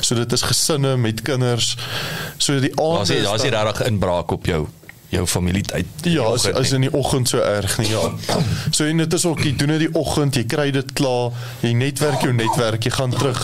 So 0.00 0.14
dit 0.14 0.32
is 0.32 0.42
gesinne 0.42 0.96
met 0.96 1.22
kinders. 1.22 1.76
So 2.38 2.60
die 2.60 2.74
aand 2.76 3.08
Daar's 3.08 3.42
daar's 3.42 3.42
regtig 3.42 3.86
inbraak 3.86 4.30
op 4.30 4.46
jou 4.46 4.66
jou 5.12 5.26
familietyd. 5.28 5.86
Ja, 6.08 6.24
as, 6.32 6.46
as 6.56 6.72
in 6.72 6.86
die 6.86 6.92
oggend 6.96 7.28
so 7.28 7.42
erg 7.44 7.76
nie, 7.78 7.90
ja. 7.92 8.00
So 8.76 8.86
en 8.88 9.02
dit 9.02 9.12
is 9.12 9.24
ook 9.28 9.42
jy 9.44 9.52
doen 9.60 9.74
dit 9.74 9.84
die 9.84 9.92
oggend, 9.98 10.36
jy 10.38 10.44
kry 10.48 10.70
dit 10.72 10.92
klaar, 10.96 11.36
jy 11.60 11.72
netwerk 11.76 12.24
jou 12.24 12.32
netwerk, 12.32 12.86
jy 12.88 12.94
gaan 12.96 13.12
terug 13.12 13.42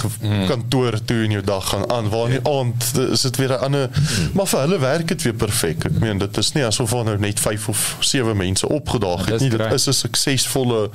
kantoor 0.49 0.97
toe 1.05 1.20
en 1.27 1.36
jou 1.36 1.43
dag 1.45 1.69
gaan 1.69 1.85
aan. 1.93 2.09
Waar 2.12 2.32
in 2.32 2.39
die 2.39 2.45
aand 2.49 2.89
is 3.09 3.27
dit 3.28 3.40
weer 3.43 3.57
'n 3.59 3.65
ander 3.69 3.90
maar 4.32 4.47
vir 4.47 4.61
hulle 4.61 4.78
werk 4.78 5.09
dit 5.09 5.23
weer 5.23 5.35
perfek. 5.35 5.85
Ek 5.85 6.01
meen 6.01 6.19
dit 6.19 6.36
is 6.36 6.53
nie 6.57 6.65
asof 6.65 6.90
daar 6.97 7.05
nou 7.05 7.19
net 7.19 7.40
5 7.40 7.69
of 7.69 7.97
7 8.01 8.36
mense 8.36 8.69
opgedaag 8.69 9.27
het 9.27 9.40
nie. 9.40 9.51
Dit 9.51 9.73
is 9.73 9.89
'n 9.89 9.93
suksesvolle 9.93 10.90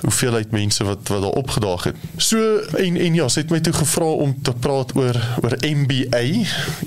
hoeveelheid 0.00 0.50
mense 0.50 0.84
wat 0.84 1.08
wat 1.08 1.22
daar 1.22 1.38
opgedaag 1.40 1.84
het. 1.84 1.96
So 2.16 2.58
en 2.58 2.96
en 2.96 3.14
ja, 3.14 3.28
sy 3.28 3.42
het 3.44 3.50
my 3.50 3.60
toe 3.60 3.72
gevra 3.72 4.10
om 4.24 4.34
te 4.42 4.52
praat 4.52 4.94
oor 4.96 5.18
oor 5.42 5.56
MBA 5.60 6.22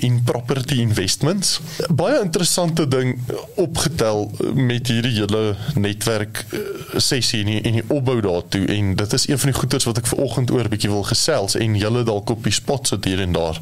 in 0.06 0.20
property 0.24 0.80
investments. 0.80 1.60
Baie 1.88 2.20
interessante 2.22 2.88
ding 2.88 3.18
opgetel 3.60 4.30
met 4.54 4.88
hierdie 4.88 5.14
hele 5.20 5.56
netwerk 5.74 6.44
eh, 6.50 6.58
sessie 6.96 7.42
en 7.42 7.52
die, 7.52 7.60
en 7.60 7.78
die 7.80 7.84
opbou 7.88 8.20
daartoe 8.24 8.64
en 8.66 8.94
dit 8.96 9.12
is 9.12 9.28
een 9.28 9.38
van 9.38 9.52
die 9.52 9.58
goeters 9.58 9.88
wat 9.88 10.02
ek 10.02 10.10
ver 10.12 10.24
oggend 10.24 10.50
oor 10.54 10.68
bietjie 10.72 10.90
wil 10.92 11.04
gesels 11.08 11.56
en 11.60 11.76
julle 11.78 12.04
dalk 12.08 12.32
op 12.32 12.44
die 12.44 12.54
spot 12.54 12.88
sit 12.94 13.04
hier 13.08 13.20
en 13.20 13.36
daar. 13.36 13.60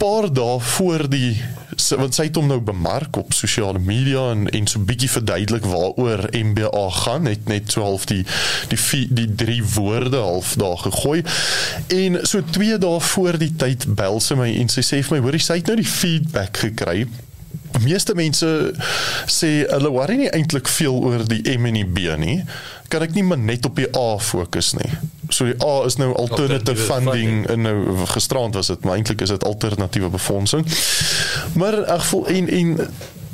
Paar 0.00 0.30
dae 0.32 0.60
voor 0.74 1.08
die 1.10 1.34
want 2.00 2.16
sy 2.16 2.28
het 2.28 2.38
hom 2.38 2.48
nou 2.50 2.60
bemark 2.64 3.16
op 3.20 3.32
sosiale 3.36 3.78
media 3.82 4.30
en 4.34 4.48
en 4.56 4.68
so 4.70 4.82
bietjie 4.86 5.10
verduidelik 5.10 5.66
waaroor 5.68 6.26
MBA 6.32 6.84
gaan 7.00 7.30
het 7.30 7.48
net 7.50 7.72
so 7.72 7.84
half 7.86 8.06
die 8.10 8.22
die 8.72 8.78
vie, 8.80 9.06
die 9.10 9.28
drie 9.34 9.62
woorde 9.74 10.20
half 10.20 10.54
daar 10.60 10.78
gegooi 10.84 11.22
en 11.96 12.20
so 12.22 12.42
2 12.58 12.78
dae 12.82 13.00
voor 13.12 13.40
die 13.40 13.52
tyd 13.56 13.88
bel 13.96 14.20
sy 14.20 14.38
my 14.40 14.50
en 14.60 14.72
sy 14.72 14.84
sê 14.86 15.02
vir 15.02 15.18
my 15.18 15.24
hoorie 15.26 15.42
sy 15.44 15.60
het 15.60 15.72
nou 15.72 15.80
die 15.80 15.90
feedback 15.96 16.64
gekry 16.66 17.04
Die 17.70 17.86
meeste 17.86 18.14
mense 18.18 18.48
sê 19.30 19.50
hulle 19.70 19.90
worry 19.94 20.16
nie 20.18 20.30
eintlik 20.34 20.68
veel 20.70 20.96
oor 21.06 21.22
die 21.28 21.42
M 21.54 21.68
en 21.70 21.78
die 21.78 21.86
B 21.86 22.16
nie. 22.18 22.40
Kan 22.90 23.04
ek 23.06 23.14
nie 23.14 23.24
maar 23.26 23.38
net 23.38 23.66
op 23.68 23.78
die 23.78 23.88
A 23.96 24.18
fokus 24.18 24.72
nie. 24.78 24.90
So 25.30 25.44
die 25.44 25.56
A 25.62 25.84
is 25.86 25.96
nou 25.96 26.10
alternative 26.14 26.92
Alternatiewe 26.92 27.12
funding 27.12 27.46
en 27.46 27.60
nou 27.60 28.06
gisterand 28.06 28.54
was 28.54 28.66
dit, 28.66 28.84
maar 28.84 28.98
eintlik 28.98 29.20
is 29.20 29.28
dit 29.28 29.44
alternatiewe 29.44 30.08
befondsing. 30.08 30.66
Maar 31.54 31.78
in 31.78 31.84
elk 31.84 32.00
geval 32.00 32.26
en 32.26 32.48
en 32.48 32.88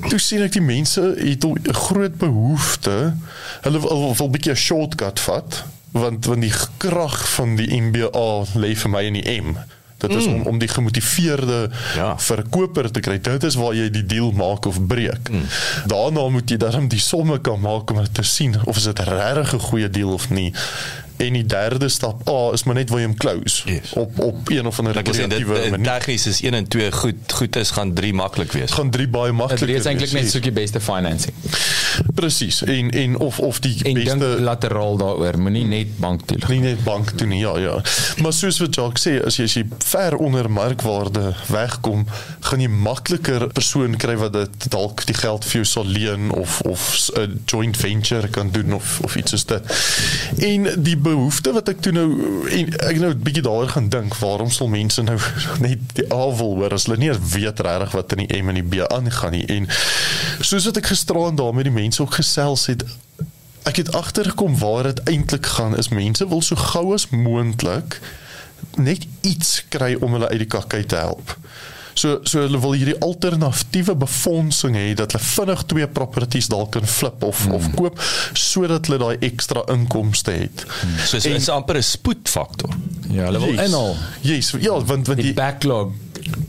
toe 0.09 0.19
sien 0.21 0.43
ek 0.45 0.53
die 0.53 0.65
mense 0.65 1.01
het 1.17 1.45
'n 1.47 1.73
groot 1.73 2.17
behoefte. 2.17 3.15
Hulle 3.61 3.81
wil, 3.81 3.89
wil, 3.89 4.15
wil 4.17 4.27
'n 4.27 4.31
bietjie 4.31 4.53
'n 4.53 4.57
shortcut 4.57 5.21
vat 5.21 5.65
want 5.91 6.25
want 6.25 6.41
die 6.41 6.53
krag 6.77 7.29
van 7.29 7.57
die 7.57 7.81
MBA 7.81 8.45
lê 8.55 8.77
vir 8.77 8.91
my 8.91 9.03
in 9.03 9.13
die 9.13 9.41
M. 9.41 9.57
Dit 9.97 10.11
is 10.11 10.27
mm. 10.27 10.35
om 10.35 10.43
om 10.43 10.59
die 10.59 10.69
gemotiveerde 10.69 11.71
Ja. 11.95 12.19
verkoper 12.19 12.91
te 12.91 13.01
kry. 13.01 13.21
Dit 13.21 13.43
is 13.43 13.55
waar 13.55 13.75
jy 13.75 13.91
die 13.91 14.07
deal 14.07 14.31
maak 14.31 14.67
of 14.67 14.87
breek. 14.87 15.31
Mm. 15.31 15.43
Daarna 15.87 16.29
moet 16.29 16.51
jy 16.51 16.57
dan 16.57 16.89
die 16.89 17.01
somme 17.01 17.41
kan 17.41 17.61
maak 17.61 17.91
om 17.91 18.05
te 18.13 18.23
sien 18.23 18.55
of 18.65 18.77
is 18.77 18.83
dit 18.83 18.99
regtig 18.99 19.55
'n 19.55 19.59
goeie 19.59 19.91
deal 19.91 20.13
of 20.13 20.31
nie. 20.31 20.53
En 21.17 21.33
die 21.33 21.47
derde 21.47 21.89
stap 21.89 22.29
A 22.29 22.53
is 22.53 22.65
maar 22.65 22.75
net 22.75 22.91
William 22.91 23.15
Close 23.17 23.63
Yes. 23.71 23.93
op 23.93 24.19
op 24.19 24.49
een 24.51 24.67
of 24.67 24.79
ander 24.79 24.93
dit 24.93 25.03
kreatiewe 25.03 25.55
dit- 25.61 25.71
manier. 25.71 25.87
tegnies 25.87 26.27
is 26.27 26.41
1 26.43 26.55
en 26.55 26.69
2 26.69 26.93
goed 26.93 27.33
goed 27.33 27.57
is 27.57 27.71
gaan 27.71 27.93
3 27.95 28.13
maklik 28.15 28.53
wees. 28.53 28.71
gaan 28.71 28.91
drie 28.91 29.09
baie 29.09 29.27
Dit 29.31 29.35
makliker. 29.41 29.69
is 29.69 29.85
eintlik 29.85 30.13
net 30.13 30.23
wees. 30.23 30.33
soek 30.33 30.43
die 30.43 30.53
beste 30.53 30.81
financing. 30.81 31.35
presies 32.15 32.63
en 32.65 32.91
en 32.91 33.19
of 33.19 33.39
of 33.39 33.61
die 33.61 33.77
En 33.85 33.95
dink 33.95 34.19
beste 34.19 34.41
lateraal 34.41 34.97
daaroor, 34.97 35.39
moenie 35.39 35.65
net 35.65 35.99
bank 35.99 36.21
toe. 36.27 36.39
nie 36.49 36.61
net 36.61 36.85
bank 36.85 37.11
toe 37.11 37.27
nie 37.27 37.39
ja 37.41 37.59
ja 37.59 37.81
maar 38.23 38.33
soos 38.33 38.59
wat 38.59 38.75
Jacques 38.75 39.03
sê 39.07 39.25
as 39.25 39.37
jy 39.37 39.45
as 39.45 39.55
jy 39.55 39.65
ver 39.85 40.17
onder 40.17 40.51
markwaarde 40.51 41.35
wegkom 41.49 42.07
gaan 42.41 42.61
jy 42.61 42.69
makliker 42.69 43.47
persoon 43.47 43.97
kry 43.97 44.17
wat 44.17 44.33
dit 44.33 44.71
dalk 44.71 45.05
die 45.07 45.15
geld 45.15 45.45
vir 45.45 45.53
jou 45.63 45.65
sal 45.65 45.87
leen 45.87 46.31
of 46.33 46.61
of 46.61 47.11
'n 47.17 47.41
joint 47.47 47.77
venture 47.77 48.29
kan 48.29 48.51
doen 48.51 48.73
of 48.75 49.01
of 49.05 49.17
iets 49.17 49.31
soos 49.31 49.45
dit 49.47 49.63
en 50.39 50.83
die 50.83 50.97
behoefte 51.07 51.55
wat 51.57 51.71
ek 51.73 51.81
toe 51.85 51.93
nou 51.97 52.09
en 52.59 52.75
ek 52.91 53.01
nou 53.03 53.13
'n 53.15 53.23
bietjie 53.29 53.45
daaroor 53.47 53.73
gaan 53.75 53.89
dink 53.93 54.19
waarom 54.21 54.51
sal 54.51 54.71
mense 54.73 55.03
nou 55.07 55.17
net 55.67 55.83
die 55.99 56.07
A 56.13 56.23
wil 56.41 56.55
hoor 56.61 56.77
as 56.77 56.87
hulle 56.87 57.01
nie 57.01 57.11
eens 57.13 57.33
weet 57.33 57.63
regtig 57.67 57.97
wat 57.97 58.13
in 58.17 58.25
die 58.27 58.43
M 58.43 58.53
en 58.53 58.61
die 58.61 58.69
B 58.75 58.85
aangaan 58.87 59.37
nie 59.39 59.47
en 59.57 59.71
soos 60.41 60.69
wat 60.69 60.83
ek 60.83 60.93
gisteraan 60.93 61.39
daar 61.39 61.55
met 61.55 61.69
die 61.71 61.75
mense 61.75 62.03
ook 62.03 62.19
gesels 62.21 62.67
het 62.73 62.85
ek 63.67 63.83
het 63.83 63.93
agtergekom 63.99 64.59
waar 64.59 64.93
dit 64.93 65.03
eintlik 65.11 65.47
gaan 65.57 65.77
is 65.77 65.91
mense 65.91 66.29
wil 66.29 66.43
so 66.43 66.57
gou 66.57 66.95
as 66.95 67.11
moontlik 67.11 68.01
net 68.77 69.07
iets 69.21 69.65
kry 69.69 69.95
om 70.01 70.13
hulle 70.17 70.29
uit 70.29 70.45
die 70.45 70.51
kakkie 70.51 70.87
te 70.87 70.99
help. 71.01 71.37
So 71.97 72.21
so 72.29 72.43
hulle 72.45 72.59
wil 72.61 72.75
hierdie 72.77 72.97
alternatiewe 73.05 73.95
befondsing 73.97 74.77
hê 74.77 74.91
dat 74.99 75.15
hulle 75.17 75.25
vinnig 75.25 75.63
twee 75.71 75.89
properties 75.99 76.51
dalk 76.53 76.75
kan 76.77 76.87
flip 76.87 77.23
of 77.25 77.45
hmm. 77.45 77.55
of 77.57 77.71
koop 77.79 78.01
sodat 78.37 78.91
hulle 78.91 78.99
daai 79.01 79.29
ekstra 79.31 79.65
inkomste 79.73 80.35
het. 80.37 80.67
Hmm. 80.81 80.99
So 81.09 81.17
is 81.17 81.27
is 81.27 81.49
amper 81.53 81.81
'n 81.81 81.83
spoedfaktor. 81.83 82.75
Ja, 83.09 83.31
hulle 83.31 83.41
wil 83.41 83.65
inhaal. 83.65 83.97
Yes, 84.21 84.53
ja, 84.61 84.77
want 84.77 85.07
want 85.07 85.17
Die 85.23 85.33
die 85.33 85.35
backlog. 85.35 85.93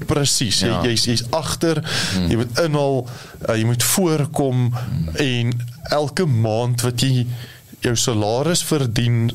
presies, 0.07 0.59
jy 0.59 0.67
Ja. 0.67 0.81
jy's 0.83 1.05
jy's 1.05 1.23
agter, 1.29 1.83
jy 2.29 2.35
moet 2.35 2.59
inhaal, 2.59 3.07
uh, 3.49 3.55
jy 3.55 3.65
moet 3.65 3.83
voorkom 3.83 4.73
en 5.13 5.53
elke 5.91 6.25
maand 6.25 6.81
wat 6.81 7.01
jy 7.01 7.27
jou 7.79 7.95
salaris 7.95 8.63
verdien 8.63 9.31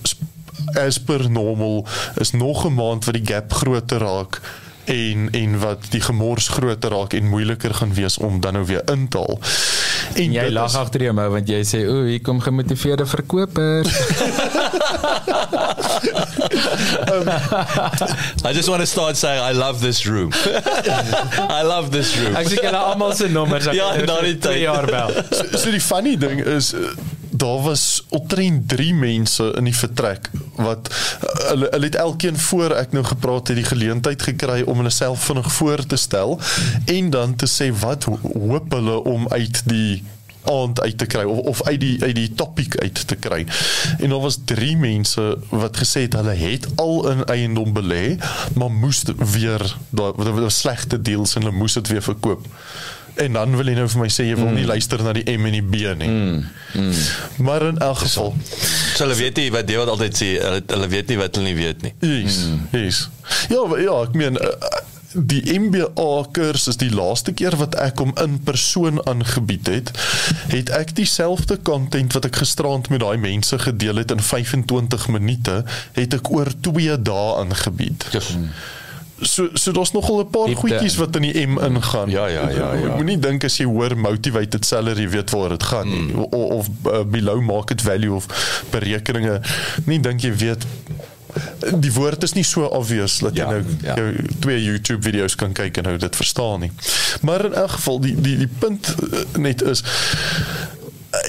as 0.75 0.99
per 0.99 1.31
normal 1.31 1.87
is 2.21 2.33
nog 2.33 2.67
'n 2.67 2.75
maand 2.75 3.05
wat 3.05 3.15
die 3.15 3.27
gap 3.35 3.53
groter 3.53 3.99
raak 3.99 4.41
en 4.85 5.29
en 5.33 5.59
wat 5.59 5.79
die 5.91 6.01
gemors 6.01 6.49
groter 6.49 6.91
raak 6.91 7.13
en 7.13 7.29
moeiliker 7.29 7.75
gaan 7.75 7.95
wees 7.95 8.19
om 8.19 8.41
dan 8.41 8.53
nou 8.53 8.67
weer 8.67 8.83
in 8.93 9.09
te 9.09 9.19
haal. 9.19 9.39
En 10.15 10.33
Jy 10.33 10.43
dit 10.43 10.53
lag 10.53 10.75
agter 10.77 11.03
jou 11.07 11.15
mou 11.15 11.29
want 11.31 11.49
jy 11.49 11.63
sê 11.67 11.85
o, 11.89 12.03
hier 12.09 12.21
kom 12.21 12.41
gemotiveerde 12.41 13.07
verkopers. 16.77 18.13
I 18.49 18.53
just 18.53 18.69
want 18.69 18.81
to 18.81 18.87
start 18.87 19.17
saying 19.17 19.41
I 19.43 19.53
love 19.59 19.81
this 19.81 20.05
room. 20.07 20.31
I 21.61 21.63
love 21.63 21.91
this 21.91 22.17
room. 22.21 22.37
Ek 22.37 22.49
sê 22.51 22.61
julle 22.63 22.79
almal 22.79 23.15
se 23.19 23.29
nommers 23.33 23.69
Ja, 23.73 23.93
na 24.07 24.19
vir 24.21 24.33
die 24.33 24.39
tyd. 24.39 24.61
jaar 24.67 24.87
bel. 24.91 25.15
so, 25.31 25.49
so 25.65 25.71
die 25.75 25.81
funny 25.83 26.17
ding 26.17 26.41
is 26.45 26.73
eh, 26.75 26.93
daar 27.33 27.63
was 27.65 28.05
omtrent 28.15 28.69
3 28.69 28.93
mense 28.95 29.47
in 29.59 29.65
die 29.71 29.75
vertrek 29.77 30.29
wat 30.61 30.91
eh, 30.93 31.29
hulle 31.51 31.69
hulle 31.73 31.89
het 31.89 31.97
elkeen 32.03 32.37
voor 32.39 32.75
ek 32.83 32.93
nou 32.97 33.05
gepraat 33.09 33.49
het 33.53 33.59
die 33.59 33.67
geleentheid 33.67 34.23
gekry 34.23 34.61
om 34.69 34.83
hulle 34.83 34.93
self 34.95 35.25
vinnig 35.31 35.49
voor 35.57 35.83
te 35.89 35.97
stel 35.99 36.37
en 36.93 37.11
dan 37.15 37.35
te 37.41 37.49
sê 37.51 37.71
wat 37.83 38.05
ho- 38.11 38.21
hoop 38.37 38.73
hulle 38.77 38.99
om 39.09 39.27
uit 39.33 39.63
die 39.71 40.03
aand 40.45 40.81
uit 40.81 40.99
te 40.99 41.07
kry 41.07 41.23
of 41.25 41.39
of 41.39 41.63
uit 41.63 41.81
die 41.81 41.97
uit 42.03 42.15
die 42.15 42.33
topik 42.35 42.77
uit 42.83 43.03
te 43.07 43.15
kry. 43.17 43.47
En 43.99 44.09
daar 44.11 44.21
was 44.21 44.39
3 44.45 44.77
mense 44.77 45.39
wat 45.51 45.77
gesê 45.77 46.07
het 46.07 46.17
hulle 46.19 46.35
het 46.35 46.67
al 46.77 47.11
in 47.11 47.25
eiendom 47.25 47.73
belê, 47.73 48.17
maar 48.55 48.71
moes 48.71 49.03
weer 49.17 49.77
daar 49.91 50.13
was 50.17 50.59
slegte 50.59 51.03
deals 51.03 51.35
en 51.35 51.43
hulle 51.43 51.57
moes 51.57 51.73
dit 51.73 51.89
weer 51.89 52.03
verkoop. 52.03 52.47
En 53.15 53.33
dan 53.33 53.57
wil 53.57 53.69
jy 53.69 53.75
nou 53.77 53.89
vir 53.93 54.01
my 54.01 54.09
sê 54.09 54.25
jy 54.25 54.37
wil 54.39 54.55
nie 54.57 54.65
luister 54.65 55.03
na 55.05 55.13
die 55.13 55.25
M 55.29 55.45
en 55.51 55.53
die 55.53 55.63
B 55.63 55.83
nie. 56.01 56.09
Mm. 56.09 56.45
Mm. 56.75 56.93
Maar 57.45 57.67
in 57.69 57.79
elk 57.79 57.99
geval, 57.99 58.33
So 58.95 59.05
hulle 59.05 59.17
weet 59.19 59.37
nie 59.37 59.51
wat 59.53 59.67
Dewald 59.69 59.89
altyd 59.93 60.17
sê, 60.17 60.29
hulle, 60.41 60.63
hulle 60.67 60.89
weet 60.89 61.13
nie 61.13 61.19
wat 61.21 61.37
hulle 61.37 61.49
nie 61.51 61.59
weet 61.59 61.83
nie. 61.85 61.93
yes, 62.01 62.39
yes. 62.73 63.09
Ja, 63.53 63.65
ja, 63.81 63.99
ek 64.07 64.17
meen 64.17 64.37
uh, 64.41 64.53
die 65.15 65.59
MBA 65.59 66.25
kursus 66.33 66.77
die 66.77 66.91
laaste 66.95 67.33
keer 67.33 67.57
wat 67.57 67.75
ek 67.75 67.99
hom 67.99 68.13
in 68.23 68.39
persoon 68.45 69.01
aangebied 69.09 69.67
het, 69.67 69.91
het 70.49 70.71
ek 70.71 70.95
dieselfde 70.97 71.59
content 71.63 72.13
wat 72.13 72.25
ek 72.25 72.37
gisterand 72.43 72.89
met 72.89 73.01
daai 73.01 73.17
mense 73.21 73.59
gedeel 73.59 73.97
het 73.97 74.11
in 74.11 74.21
25 74.21 75.09
minute, 75.09 75.65
het 75.93 76.15
ek 76.15 76.31
oor 76.33 76.49
2 76.61 76.97
dae 77.03 77.35
aangebied. 77.43 78.07
Yes. 78.13 78.33
So 79.23 79.49
so 79.55 79.71
daar's 79.73 79.93
nogal 79.95 80.19
'n 80.21 80.31
paar 80.31 80.47
Diepte. 80.47 80.61
goedjies 80.67 80.97
wat 80.97 81.17
in 81.17 81.23
die 81.23 81.47
M 81.47 81.59
ingaan. 81.59 82.11
Ja, 82.11 82.27
ja, 82.27 82.49
ja, 82.51 82.73
ja. 82.75 82.89
Ek 82.89 82.97
moenie 82.97 83.19
dink 83.19 83.45
as 83.45 83.57
jy 83.57 83.65
hoor 83.71 83.97
motivated 83.97 84.65
salary 84.67 85.09
weet 85.09 85.31
waar 85.31 85.49
dit 85.49 85.63
gaan 85.63 85.89
nie 85.89 85.99
Hmm. 86.11 86.17
mm. 86.17 86.23
of, 86.25 86.51
of 86.51 86.67
uh, 86.87 87.05
below 87.07 87.41
market 87.41 87.81
value 87.83 88.15
of 88.15 88.27
berekeninge. 88.71 89.41
Nie 89.85 90.01
dink 90.01 90.21
jy 90.21 90.35
weet 90.35 90.67
die 91.81 91.93
woord 91.93 92.23
is 92.23 92.35
nie 92.37 92.45
so 92.45 92.65
obvious 92.65 93.19
dat 93.19 93.37
jy 93.37 93.43
Ja, 93.43 93.51
nou 93.51 93.63
ja. 93.83 93.95
jou 93.95 94.27
twee 94.39 94.63
YouTube 94.63 95.03
video's 95.03 95.35
kan 95.35 95.53
kyk 95.53 95.77
en 95.77 95.89
nou 95.91 95.97
dit 95.97 96.17
verstaan 96.17 96.61
nie. 96.61 96.73
Maar 97.23 97.45
in 97.45 97.55
elk 97.55 97.71
geval 97.79 98.01
die 98.01 98.15
die 98.21 98.37
die 98.37 98.51
punt 98.59 98.95
uh, 99.13 99.25
net 99.39 99.63
is 99.63 99.85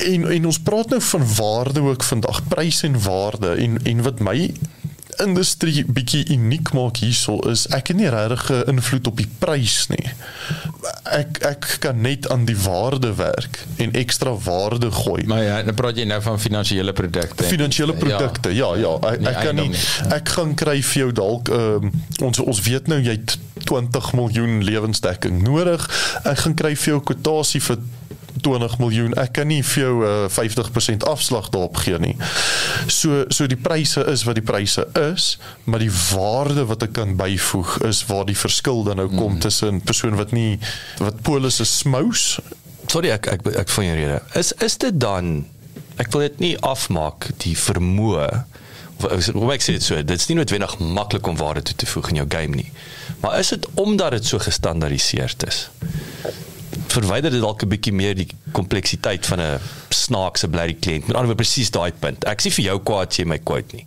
en 0.05 0.27
en 0.31 0.45
ons 0.45 0.59
praat 0.59 0.89
nou 0.89 1.01
van 1.01 1.35
waarde 1.35 1.81
ook 1.81 2.03
vandag, 2.03 2.47
prys 2.47 2.81
en 2.83 3.01
waarde 3.03 3.55
en 3.55 3.79
en 3.83 4.01
wat 4.01 4.19
my 4.19 4.51
industrie 5.21 5.83
bietjie 5.85 6.23
uniek 6.33 6.71
maak 6.73 6.97
hierso 7.03 7.37
is 7.49 7.67
ek 7.75 7.91
het 7.91 7.97
nie 7.99 8.09
regtig 8.09 8.49
'n 8.51 8.69
invloed 8.75 9.07
op 9.07 9.17
die 9.17 9.29
prys 9.39 9.87
nie. 9.87 10.11
Ek 11.13 11.37
ek 11.45 11.67
kan 11.83 11.99
net 12.01 12.27
aan 12.33 12.45
die 12.49 12.57
waarde 12.57 13.13
werk 13.15 13.59
en 13.83 13.93
ekstra 13.99 14.33
waarde 14.45 14.91
gooi. 14.91 15.23
Maar 15.29 15.43
ja, 15.43 15.61
dan 15.63 15.77
praat 15.77 15.97
jy 15.99 16.07
nou 16.09 16.19
van 16.25 16.39
finansiële 16.41 16.93
produkte. 16.93 17.43
Finansiële 17.43 17.93
produkte. 17.93 18.53
Ja, 18.55 18.73
ja, 18.79 18.95
ek, 19.11 19.19
Nie 19.21 19.29
ek 19.33 19.41
kan 19.45 19.55
nie 19.61 19.71
ek 20.13 20.33
gaan 20.35 20.55
kry 20.57 20.79
vir 20.81 21.03
jou 21.05 21.11
dalk 21.23 21.51
ehm 21.53 21.91
ons 22.23 22.39
ons 22.39 22.61
weet 22.65 22.87
nou 22.91 22.99
jy 23.01 23.17
het 23.17 23.37
20 23.69 24.13
miljoen 24.17 24.63
lewensdekking 24.65 25.41
nodig. 25.45 25.85
Ek 26.23 26.43
gaan 26.45 26.55
kry 26.57 26.73
vir 26.75 26.95
jou 26.95 27.01
kwotasie 27.11 27.61
vir 27.63 27.77
20 28.43 28.77
miljoen. 28.81 29.15
Ek 29.19 29.33
kan 29.39 29.49
nie 29.49 29.61
vir 29.63 29.83
jou 29.83 29.93
uh, 30.05 30.13
50% 30.31 31.05
afslag 31.09 31.49
daarop 31.53 31.79
gee 31.83 31.99
nie. 32.03 32.15
So 32.87 33.23
so 33.33 33.47
die 33.49 33.59
pryse 33.59 34.03
is 34.11 34.25
wat 34.27 34.39
die 34.39 34.45
pryse 34.45 34.85
is, 34.99 35.37
maar 35.63 35.83
die 35.83 35.91
waarde 36.11 36.67
wat 36.69 36.85
ek 36.87 36.95
kan 36.99 37.15
byvoeg 37.19 37.79
is 37.89 38.03
waar 38.09 38.27
die 38.29 38.37
verskil 38.37 38.83
dan 38.87 39.01
nou 39.01 39.09
kom 39.13 39.39
tussen 39.39 39.79
'n 39.79 39.81
persoon 39.81 40.19
wat 40.19 40.31
nie 40.31 40.59
wat 40.99 41.21
polisse 41.21 41.65
smous 41.65 42.39
Sorry 42.91 43.09
ek 43.09 43.27
ek 43.31 43.47
ek 43.57 43.69
van 43.69 43.85
jou 43.85 43.95
rede. 43.95 44.21
Is 44.37 44.51
is 44.61 44.77
dit 44.77 44.99
dan 44.99 45.45
ek 45.97 46.11
wil 46.11 46.21
dit 46.27 46.39
nie 46.39 46.55
afmaak 46.59 47.31
die 47.41 47.55
vermoë 47.57 48.27
hoe 49.09 49.49
ek 49.53 49.63
sê 49.63 49.75
dit 49.75 49.83
so, 49.83 49.99
dit's 50.05 50.29
nie 50.29 50.37
noodwendig 50.37 50.77
maklik 50.79 51.27
om 51.27 51.37
waarde 51.39 51.63
toe 51.67 51.75
te 51.75 51.89
voeg 51.89 52.11
in 52.13 52.21
jou 52.21 52.27
game 52.29 52.55
nie. 52.55 52.69
Maar 53.23 53.39
is 53.39 53.51
dit 53.55 53.67
omdat 53.79 54.17
dit 54.17 54.25
so 54.25 54.39
gestandaardiseerd 54.39 55.47
is? 55.47 55.67
Verwyder 56.87 57.31
dit 57.31 57.41
dalk 57.41 57.63
'n 57.63 57.69
bietjie 57.69 57.93
meer 57.93 58.15
die 58.15 58.27
kompleksiteit 58.51 59.25
van 59.25 59.39
'n 59.39 59.59
snaakse 59.89 60.47
bly 60.47 60.73
kliënt. 60.73 61.07
Met 61.07 61.15
ander 61.15 61.31
woorde 61.31 61.43
presies 61.43 61.71
daai 61.71 61.91
punt. 61.91 62.23
Ek 62.25 62.41
sê 62.41 62.51
vir 62.51 62.65
jou 62.65 62.79
kwaad 62.79 63.07
as 63.09 63.17
jy 63.17 63.25
my 63.25 63.39
quote 63.39 63.75
nie. 63.75 63.85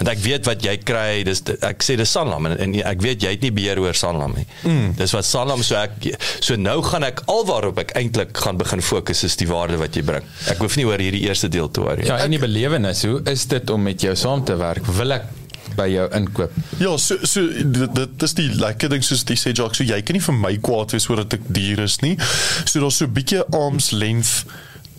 Want 0.00 0.16
ek 0.16 0.20
weet 0.24 0.46
wat 0.48 0.62
jy 0.64 0.78
kry, 0.80 1.22
dis 1.28 1.42
ek 1.60 1.82
sê 1.84 1.94
dis 2.00 2.10
Sanlam 2.10 2.46
en, 2.48 2.54
en 2.56 2.74
ek 2.88 3.02
weet 3.04 3.20
jy 3.22 3.34
het 3.34 3.42
nie 3.42 3.50
beheer 3.52 3.78
oor 3.82 3.92
Sanlam 3.92 4.32
nie. 4.32 4.46
Mm. 4.64 4.94
Dis 4.96 5.12
wat 5.12 5.24
Sanlam 5.28 5.60
so 5.62 5.76
ek 5.76 5.92
so 6.40 6.56
nou 6.56 6.78
gaan 6.86 7.04
ek 7.04 7.20
alwaarop 7.26 7.82
ek 7.84 7.92
eintlik 8.00 8.32
gaan 8.36 8.56
begin 8.56 8.80
fokus 8.80 9.24
is 9.28 9.36
die 9.36 9.48
waarde 9.50 9.76
wat 9.76 9.98
jy 9.98 10.02
bring. 10.08 10.24
Ek 10.48 10.62
hoef 10.64 10.78
nie 10.80 10.86
oor 10.88 10.98
hierdie 10.98 11.26
eerste 11.28 11.52
deel 11.52 11.68
te 11.68 11.84
worry. 11.84 12.06
Ja, 12.08 12.16
en 12.24 12.32
die 12.32 12.40
belewenis, 12.40 13.04
hoe 13.04 13.20
is 13.28 13.44
dit 13.52 13.70
om 13.70 13.84
met 13.84 14.00
jou 14.00 14.16
saam 14.16 14.44
te 14.44 14.56
werk? 14.56 14.88
Wil 14.96 15.18
ek 15.18 15.28
by 15.76 15.88
jou 15.90 16.06
inkoop? 16.16 16.56
Ja, 16.78 16.96
so 16.96 17.18
so 17.22 17.46
dit, 17.46 17.94
dit 17.94 18.26
is 18.26 18.34
die 18.38 18.48
lekker 18.60 18.92
ding 18.92 19.04
soos 19.06 19.24
jy 19.28 19.36
sê 19.38 19.52
Jacques, 19.52 19.80
so 19.80 19.86
jy 19.86 20.00
kan 20.02 20.18
nie 20.18 20.24
vir 20.24 20.36
my 20.36 20.56
kwaad 20.62 20.94
wees 20.96 21.08
oor 21.10 21.22
dat 21.24 21.38
ek 21.38 21.46
duur 21.48 21.84
is 21.86 22.00
nie. 22.04 22.16
So 22.64 22.80
daar's 22.80 23.00
so 23.00 23.06
'n 23.06 23.14
bietjie 23.14 23.44
arms 23.56 23.90
length 23.90 24.44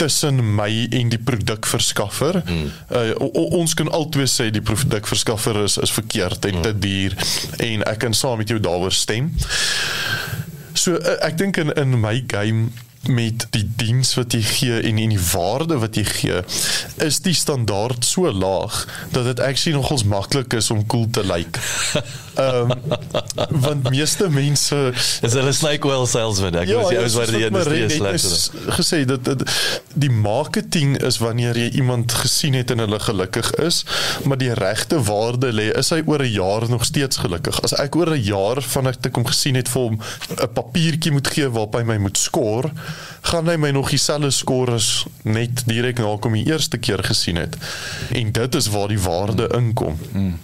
tussen 0.02 0.56
my 0.56 0.88
en 0.90 1.10
die 1.10 1.20
produkverskaffer. 1.22 2.42
Mm. 2.46 2.70
Uh, 2.90 3.54
ons 3.62 3.74
kan 3.78 3.90
altyd 3.92 4.30
sê 4.30 4.50
die 4.54 4.64
produkverskaffer 4.66 5.64
is 5.64 5.78
is 5.78 5.94
verkeerd 5.94 6.46
en 6.50 6.58
mm. 6.58 6.64
te 6.66 6.74
duur 6.86 7.18
en 7.68 7.84
ek 7.92 8.00
kan 8.06 8.16
saam 8.18 8.42
met 8.42 8.50
jou 8.50 8.60
daaroor 8.60 8.96
stem. 8.96 9.30
So 10.74 10.98
uh, 10.98 11.18
ek 11.28 11.38
dink 11.38 11.62
in 11.62 11.74
in 11.78 12.00
my 12.02 12.24
game 12.28 12.72
met 13.10 13.48
die 13.50 13.66
diens 13.76 14.14
wat 14.14 14.34
jy 14.34 14.42
gee 14.46 14.82
en 14.82 14.98
en 15.02 15.14
die 15.16 15.24
waarde 15.32 15.78
wat 15.82 15.98
jy 15.98 16.04
gee 16.06 16.42
is 17.02 17.20
die 17.26 17.34
standaard 17.34 18.06
so 18.06 18.30
laag 18.32 18.84
dat 19.12 19.26
dit 19.26 19.40
actually 19.40 19.78
nogals 19.78 20.04
maklik 20.04 20.54
is 20.54 20.70
om 20.72 20.86
cool 20.86 21.08
te 21.10 21.26
lyk. 21.26 21.58
Ehm 22.36 22.72
um, 22.72 22.80
want 23.50 23.90
meeste 23.90 24.30
mense 24.30 24.94
Is 25.22 25.34
hulle 25.34 25.52
snake 25.52 25.88
oil 25.88 26.06
salesman? 26.08 26.56
Ek 26.62 26.70
was 26.72 26.90
die 26.90 27.00
ouens 27.00 27.16
wat 27.20 27.32
die 27.34 27.46
industrie 27.46 27.84
is 27.86 28.24
is. 28.24 28.50
gesê 28.78 29.02
dat, 29.06 29.24
dat 29.26 29.44
die 29.94 30.12
marketing 30.12 30.96
is 31.02 31.18
wanneer 31.22 31.58
jy 31.58 31.70
iemand 31.82 32.14
gesien 32.24 32.56
het 32.56 32.72
en 32.72 32.84
hulle 32.84 33.00
gelukkig 33.00 33.52
is, 33.64 33.82
maar 34.24 34.40
die 34.40 34.54
regte 34.54 35.02
waarde 35.04 35.52
lê 35.52 35.70
is 35.78 35.92
hy 35.92 36.02
oor 36.06 36.24
'n 36.24 36.32
jaar 36.32 36.70
nog 36.70 36.86
steeds 36.86 37.18
gelukkig. 37.24 37.62
As 37.62 37.76
ek 37.76 37.96
oor 37.96 38.14
'n 38.16 38.24
jaar 38.24 38.62
vanaf 38.62 39.02
ek 39.02 39.16
hom 39.16 39.26
gesien 39.26 39.56
het 39.56 39.70
vir 39.70 39.82
hom 39.82 40.00
'n 40.00 40.54
papiertjie 40.54 41.12
moet 41.12 41.28
gee 41.28 41.50
waarop 41.50 41.76
hy 41.76 41.84
my 41.84 41.98
moet 41.98 42.18
skoor, 42.18 42.72
gaan 43.22 43.48
hy 43.48 43.58
my 43.58 43.72
nog 43.72 43.90
dieselfde 43.90 44.32
skoor 44.32 44.72
as 44.72 45.06
net 45.24 45.64
direk 45.68 46.00
na 46.00 46.18
kom 46.18 46.34
die 46.34 46.48
eerste 46.48 46.78
keer 46.78 47.04
gesien 47.04 47.36
het. 47.36 47.56
En 48.12 48.32
dit 48.32 48.56
is 48.56 48.68
waar 48.68 48.88
die 48.88 49.00
waarde 49.00 49.48
inkom. 49.58 50.00
Hmm. 50.12 50.40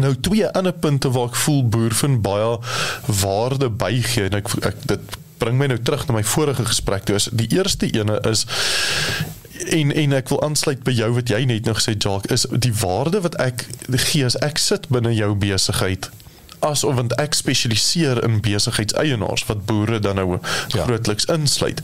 Nou 0.00 0.14
twee 0.20 0.48
ander 0.48 0.72
punte 0.72 1.10
waar 1.10 1.30
ek 1.30 1.38
voel 1.44 1.62
boer 1.68 1.94
vind 1.94 2.22
baie 2.22 2.56
waarde 3.20 3.70
bygee 3.70 4.30
en 4.30 4.40
ek, 4.40 4.50
ek 4.66 4.82
dit 4.90 5.18
bring 5.38 5.58
my 5.58 5.68
nou 5.70 5.78
terug 5.82 6.06
na 6.06 6.18
my 6.18 6.24
vorige 6.24 6.66
gesprek 6.66 7.06
toe 7.06 7.18
is 7.18 7.28
die 7.32 7.48
eerste 7.54 7.90
ene 7.90 8.18
is 8.30 8.46
en 9.74 9.92
en 9.92 10.16
ek 10.18 10.30
wil 10.32 10.42
aansluit 10.46 10.82
by 10.86 10.94
jou 10.94 11.10
wat 11.14 11.30
jy 11.30 11.44
net 11.50 11.68
nog 11.68 11.80
gesê 11.80 11.94
Jacques 11.94 12.32
is 12.34 12.46
die 12.66 12.74
waarde 12.82 13.22
wat 13.24 13.38
ek 13.42 13.66
gee 14.08 14.26
as 14.26 14.38
ek 14.46 14.60
sit 14.62 14.88
binne 14.94 15.14
jou 15.14 15.32
besigheid 15.38 16.10
asof 16.64 16.94
want 16.94 17.14
ek 17.20 17.36
spesialiseer 17.36 18.22
in 18.24 18.40
besigheidseienaars 18.44 19.46
wat 19.50 19.64
boere 19.68 19.98
dan 19.98 20.16
nou 20.16 20.38
ja. 20.38 20.84
grootliks 20.84 21.24
insluit. 21.32 21.80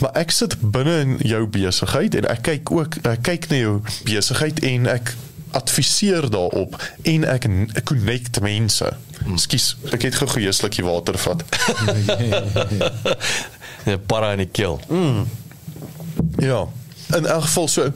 Maar 0.00 0.12
ek 0.24 0.30
sit 0.30 0.56
binne 0.60 0.96
in 1.04 1.16
jou 1.26 1.46
besigheid 1.46 2.16
en 2.20 2.28
ek 2.30 2.44
kyk 2.48 2.72
ook 2.76 2.98
ek 3.08 3.24
kyk 3.28 3.48
na 3.52 3.62
jou 3.62 3.76
besigheid 4.08 4.60
en 4.68 4.90
ek 4.98 5.14
adviseer 5.52 6.30
daarop 6.30 6.76
en 7.02 7.24
ek 7.24 7.48
connect 7.84 8.40
mense. 8.40 8.88
Skus, 9.36 9.76
ek 9.92 10.02
het 10.02 10.14
gou 10.18 10.40
'n 10.40 10.52
slukkie 10.52 10.84
water 10.84 11.18
vat. 11.18 11.42
Ja, 13.84 13.96
para 13.96 14.30
in 14.32 14.38
die 14.38 14.46
keel. 14.46 14.80
Mm. 14.88 15.28
Ja. 16.38 16.68
In 17.16 17.26
elk 17.26 17.42
geval 17.42 17.68
so 17.68 17.90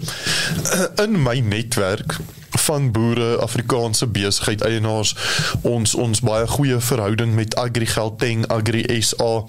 in 1.02 1.22
my 1.22 1.38
netwerk 1.38 2.16
van 2.50 2.90
boere, 2.92 3.36
Afrikaanse 3.36 4.06
besigheid 4.06 4.62
eienaars, 4.62 5.14
ons 5.62 5.94
ons 5.94 6.20
baie 6.20 6.46
goeie 6.46 6.80
verhouding 6.80 7.34
met 7.34 7.54
Agri 7.54 7.86
Gauteng, 7.86 8.46
Agri 8.46 8.82
SA 9.00 9.44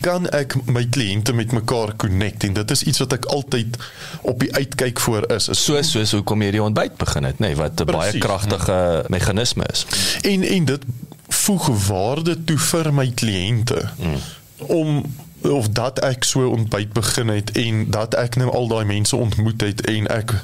kan 0.00 0.26
ek 0.32 0.56
my 0.72 0.86
kliënte 0.88 1.32
met 1.36 1.52
mekaar 1.52 1.92
connect 2.00 2.44
en 2.44 2.56
dit 2.56 2.70
is 2.70 2.82
iets 2.82 3.02
wat 3.02 3.12
ek 3.18 3.28
altyd 3.34 3.76
op 4.22 4.40
die 4.40 4.52
uitkyk 4.54 5.00
voor 5.00 5.26
is. 5.32 5.48
is 5.52 5.64
so 5.64 5.82
soos 5.82 6.14
hoekom 6.16 6.40
hierdie 6.40 6.62
ontbyt 6.62 6.96
begin 7.00 7.28
het, 7.28 7.38
nê, 7.38 7.52
nee, 7.52 7.56
wat 7.56 7.80
'n 7.80 7.90
baie 7.90 8.18
kragtige 8.18 8.72
hmm. 8.72 9.12
meganisme 9.12 9.64
is. 9.72 9.86
En 10.22 10.42
en 10.42 10.64
dit 10.64 10.84
voeg 11.28 11.66
waarde 11.88 12.44
toe 12.44 12.58
vir 12.58 12.92
my 12.94 13.10
kliënte. 13.14 13.88
Hmm. 13.96 14.20
Om 14.56 15.04
of 15.40 15.68
dat 15.68 16.00
ek 16.04 16.24
so 16.24 16.48
ontbyt 16.48 16.92
begin 16.92 17.28
het 17.28 17.50
en 17.56 17.90
dat 17.90 18.14
ek 18.14 18.36
nou 18.36 18.50
al 18.52 18.68
daai 18.68 18.84
mense 18.84 19.16
ontmoet 19.16 19.60
het 19.60 19.80
en 19.88 20.06
ek 20.06 20.34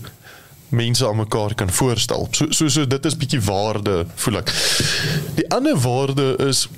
mense 0.68 1.08
aan 1.08 1.16
mekaar 1.16 1.54
kan 1.54 1.70
voorstel. 1.70 2.28
So 2.30 2.46
so 2.50 2.68
so 2.68 2.86
dit 2.86 3.04
is 3.04 3.16
bietjie 3.16 3.40
waarde 3.40 4.06
voel 4.14 4.36
ek. 4.36 4.52
Die 5.34 5.48
ander 5.50 5.76
waarde 5.76 6.36
is 6.48 6.68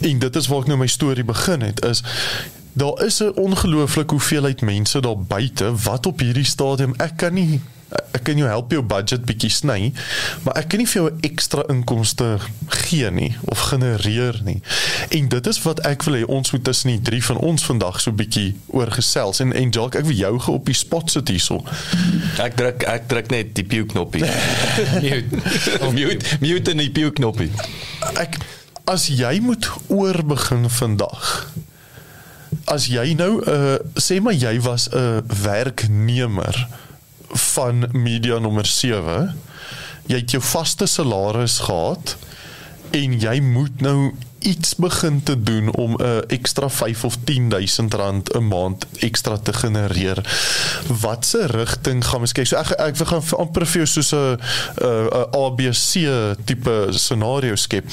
en 0.00 0.18
dit 0.18 0.36
is 0.36 0.46
waar 0.46 0.60
ek 0.60 0.72
nou 0.72 0.78
my 0.78 0.90
storie 0.90 1.24
begin 1.24 1.60
het 1.60 1.84
is 1.84 2.02
daar 2.72 3.04
is 3.04 3.22
'n 3.22 3.32
ongelooflike 3.34 4.14
hoeveelheid 4.14 4.60
mense 4.60 5.00
daar 5.00 5.18
buite 5.18 5.74
wat 5.84 6.06
op 6.06 6.20
hierdie 6.20 6.44
stadium 6.44 6.94
ek 6.96 7.16
kan 7.16 7.34
nie 7.34 7.60
ek 8.16 8.24
kan 8.26 8.38
jou 8.38 8.48
help 8.48 8.72
jou 8.74 8.82
budget 8.82 9.24
bietjie 9.28 9.50
sny, 9.52 9.92
maar 10.44 10.56
ek 10.58 10.70
kan 10.72 10.82
nie 10.82 10.88
vir 10.90 10.98
jou 10.98 11.10
ekstra 11.28 11.62
inkomste 11.70 12.28
gee 12.86 13.10
nie 13.14 13.30
of 13.52 13.68
genereer 13.70 14.40
nie. 14.46 14.58
En 15.14 15.28
dit 15.32 15.50
is 15.52 15.60
wat 15.62 15.82
ek 15.86 16.06
wil 16.08 16.18
hê 16.18 16.24
ons 16.38 16.52
moet 16.54 16.64
tussen 16.66 16.92
die 16.94 17.02
drie 17.10 17.22
van 17.28 17.38
ons 17.38 17.66
vandag 17.68 18.00
so 18.02 18.16
bietjie 18.16 18.56
oor 18.74 18.90
gesels 18.96 19.40
en 19.44 19.54
en 19.56 19.70
Jacques, 19.70 20.02
ek 20.02 20.08
wil 20.08 20.18
jou 20.18 20.34
ge 20.46 20.56
op 20.58 20.66
die 20.66 20.76
spot 20.76 21.14
sit 21.14 21.30
hierso. 21.30 21.62
Ek 22.42 22.58
druk 22.58 22.86
ek 22.90 23.08
druk 23.12 23.30
net 23.34 23.54
die 23.58 23.66
mute 23.68 23.92
knoppie. 23.94 24.24
mute. 25.04 25.42
mute 25.94 26.38
mute 26.42 26.74
en 26.74 26.82
die 26.82 26.90
mute 26.90 27.16
knoppie. 27.20 27.50
Ek 28.18 28.40
as 28.86 29.08
jy 29.10 29.40
moet 29.42 29.66
oorbegin 29.90 30.70
vandag. 30.70 31.52
As 32.70 32.86
jy 32.90 33.14
nou 33.18 33.40
uh 33.42 33.78
sê 33.98 34.20
maar 34.22 34.36
jy 34.38 34.60
was 34.62 34.88
'n 34.90 35.26
werknemer 35.42 36.68
van 37.28 37.88
media 37.92 38.38
nommer 38.38 38.66
7. 38.66 39.34
Jy 40.06 40.16
het 40.16 40.30
jou 40.30 40.42
vaste 40.42 40.86
salaris 40.86 41.58
gehad 41.58 42.16
en 42.90 43.18
jy 43.20 43.40
moet 43.40 43.80
nou 43.80 44.14
iets 44.46 44.76
begin 44.76 45.22
te 45.22 45.42
doen 45.42 45.74
om 45.74 45.94
'n 45.94 46.02
uh, 46.02 46.18
ekstra 46.26 46.70
5 46.70 47.04
of 47.04 47.16
10000 47.24 47.94
rand 47.94 48.34
'n 48.34 48.48
maand 48.48 48.86
ekstra 48.98 49.38
te 49.38 49.52
genereer. 49.52 50.18
Watse 51.00 51.46
rigting 51.46 52.04
gaan 52.04 52.20
ons 52.20 52.32
kyk? 52.32 52.46
So 52.46 52.56
ek 52.56 52.70
ek 52.70 52.96
wil 52.96 53.06
gaan 53.06 53.22
amper 53.38 53.66
vir 53.66 53.82
jou 53.82 53.86
soos 53.86 54.12
'n 54.12 54.38
'n 54.78 55.26
ABC 55.30 55.92
tipe 56.44 56.86
scenario 56.90 57.54
skep. 57.54 57.84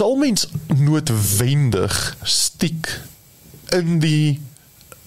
Sal 0.00 0.16
mens 0.16 0.46
noodwendig 0.80 2.16
stiek 2.24 2.88
in 3.68 3.98
die 4.00 4.40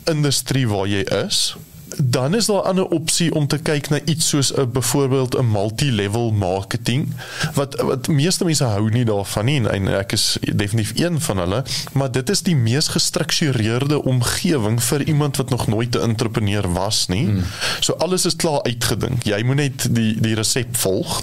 industrie 0.05 0.67
waar 0.69 0.85
jy 0.85 1.01
is? 1.17 1.55
Dan 1.97 2.35
is 2.35 2.45
daar 2.45 2.63
'n 2.63 2.67
ander 2.67 2.87
opsie 2.87 3.33
om 3.33 3.47
te 3.47 3.57
kyk 3.57 3.89
na 3.89 3.99
iets 4.05 4.29
soos 4.29 4.53
'n 4.53 4.71
byvoorbeeld 4.71 5.37
'n 5.37 5.51
multi-level 5.51 6.31
marketing 6.31 7.09
wat 7.53 7.81
wat 7.81 8.07
meeste 8.07 8.45
mense 8.45 8.63
hou 8.63 8.89
nie 8.89 9.05
daarvan 9.05 9.45
nie 9.45 9.67
en 9.67 9.87
ek 9.87 10.11
is 10.11 10.37
definitief 10.41 10.91
een 10.95 11.21
van 11.21 11.37
hulle 11.37 11.63
maar 11.93 12.11
dit 12.11 12.29
is 12.29 12.41
die 12.41 12.55
mees 12.55 12.87
gestruktureerde 12.87 14.03
omgewing 14.03 14.83
vir 14.83 15.03
iemand 15.03 15.37
wat 15.37 15.49
nog 15.49 15.67
nooit 15.67 15.95
'n 15.95 15.99
entrepreneur 15.99 16.71
was 16.71 17.07
nie. 17.07 17.25
Hmm. 17.25 17.43
So 17.79 17.93
alles 17.93 18.25
is 18.25 18.35
klaar 18.35 18.61
uitgedink. 18.63 19.23
Jy 19.23 19.43
moet 19.43 19.55
net 19.55 19.87
die 19.95 20.21
die 20.21 20.35
resep 20.35 20.75
volg. 20.77 21.21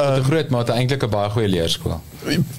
Uh, 0.00 0.16
'n 0.16 0.22
Groot 0.22 0.50
mate 0.50 0.72
eintlik 0.72 1.02
'n 1.02 1.10
baie 1.10 1.30
goeie 1.30 1.48
leerskool. 1.48 2.00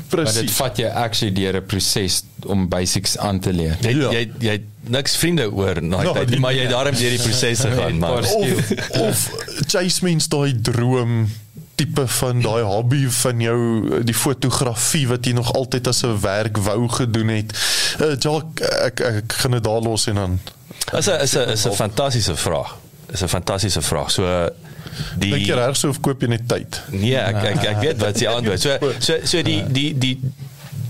Presies. 0.07 0.33
Maar 0.33 0.33
dit 0.33 0.51
vat 0.51 0.77
jy 0.77 0.87
actually 0.87 1.33
deur 1.33 1.55
'n 1.55 1.65
proses 1.65 2.23
om 2.45 2.67
basics 2.67 3.17
aan 3.17 3.39
te 3.39 3.53
leer. 3.53 3.77
Jy 3.81 3.97
ja. 3.97 4.11
jy 4.11 4.31
jy 4.39 4.61
niks 4.89 5.15
vriende 5.15 5.51
oor 5.51 5.77
daai 5.81 6.05
no, 6.05 6.13
tyd, 6.13 6.39
maar 6.39 6.53
jy 6.53 6.67
daarom 6.67 6.95
deur 6.97 7.09
die 7.09 7.21
prosesse 7.21 7.69
gaan 7.69 7.97
maar 8.01 8.25
of, 8.25 8.71
of 8.97 9.29
chase 9.67 10.03
means 10.03 10.27
daai 10.27 10.55
droom 10.61 11.27
tipe 11.75 12.07
van 12.07 12.41
daai 12.41 12.63
hobby 12.63 13.03
van 13.21 13.41
jou 13.41 13.59
die 14.05 14.15
fotografie 14.17 15.07
wat 15.09 15.25
jy 15.25 15.33
nog 15.37 15.53
altyd 15.53 15.87
as 15.87 16.03
'n 16.05 16.19
werk 16.21 16.57
wou 16.57 16.87
gedoen 16.89 17.27
het. 17.27 17.53
Uh, 17.99 18.15
Jacques, 18.19 18.67
ek, 18.69 18.99
ek 18.99 19.15
ek 19.23 19.33
gaan 19.33 19.51
dit 19.57 19.63
daar 19.63 19.81
los 19.81 20.07
en 20.07 20.15
dan 20.15 20.39
Is 20.97 21.07
'n 21.07 21.21
is 21.21 21.35
'n 21.35 21.49
is 21.49 21.65
'n 21.65 21.73
fantastiese 21.73 22.35
vraag. 22.35 22.77
Is 23.13 23.21
'n 23.21 23.27
fantastiese 23.27 23.81
vraag. 23.81 24.11
So 24.11 24.49
die 25.17 25.31
Dink 25.31 25.45
jy 25.45 25.55
reg 25.55 25.75
so 25.75 25.89
of 25.89 25.99
koop 25.99 26.21
jy 26.21 26.27
net 26.27 26.47
tyd? 26.47 26.81
Nee, 26.89 27.15
ek 27.15 27.35
ek 27.35 27.63
ek 27.63 27.79
weet 27.79 27.97
wat 27.97 28.19
jy 28.19 28.27
antwoord. 28.27 28.61
So 28.61 28.77
so 29.07 29.13
so 29.23 29.41
die 29.41 29.63
die 29.67 29.97
die 29.97 30.19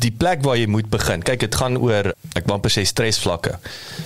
die 0.01 0.11
plek 0.11 0.43
waar 0.45 0.57
jy 0.59 0.67
moet 0.71 0.89
begin. 0.91 1.23
Kyk, 1.25 1.45
dit 1.45 1.57
gaan 1.59 1.77
oor 1.79 2.11
ek 2.37 2.47
wou 2.47 2.55
amper 2.57 2.73
sê 2.73 2.83
stresvlakke. 2.87 3.57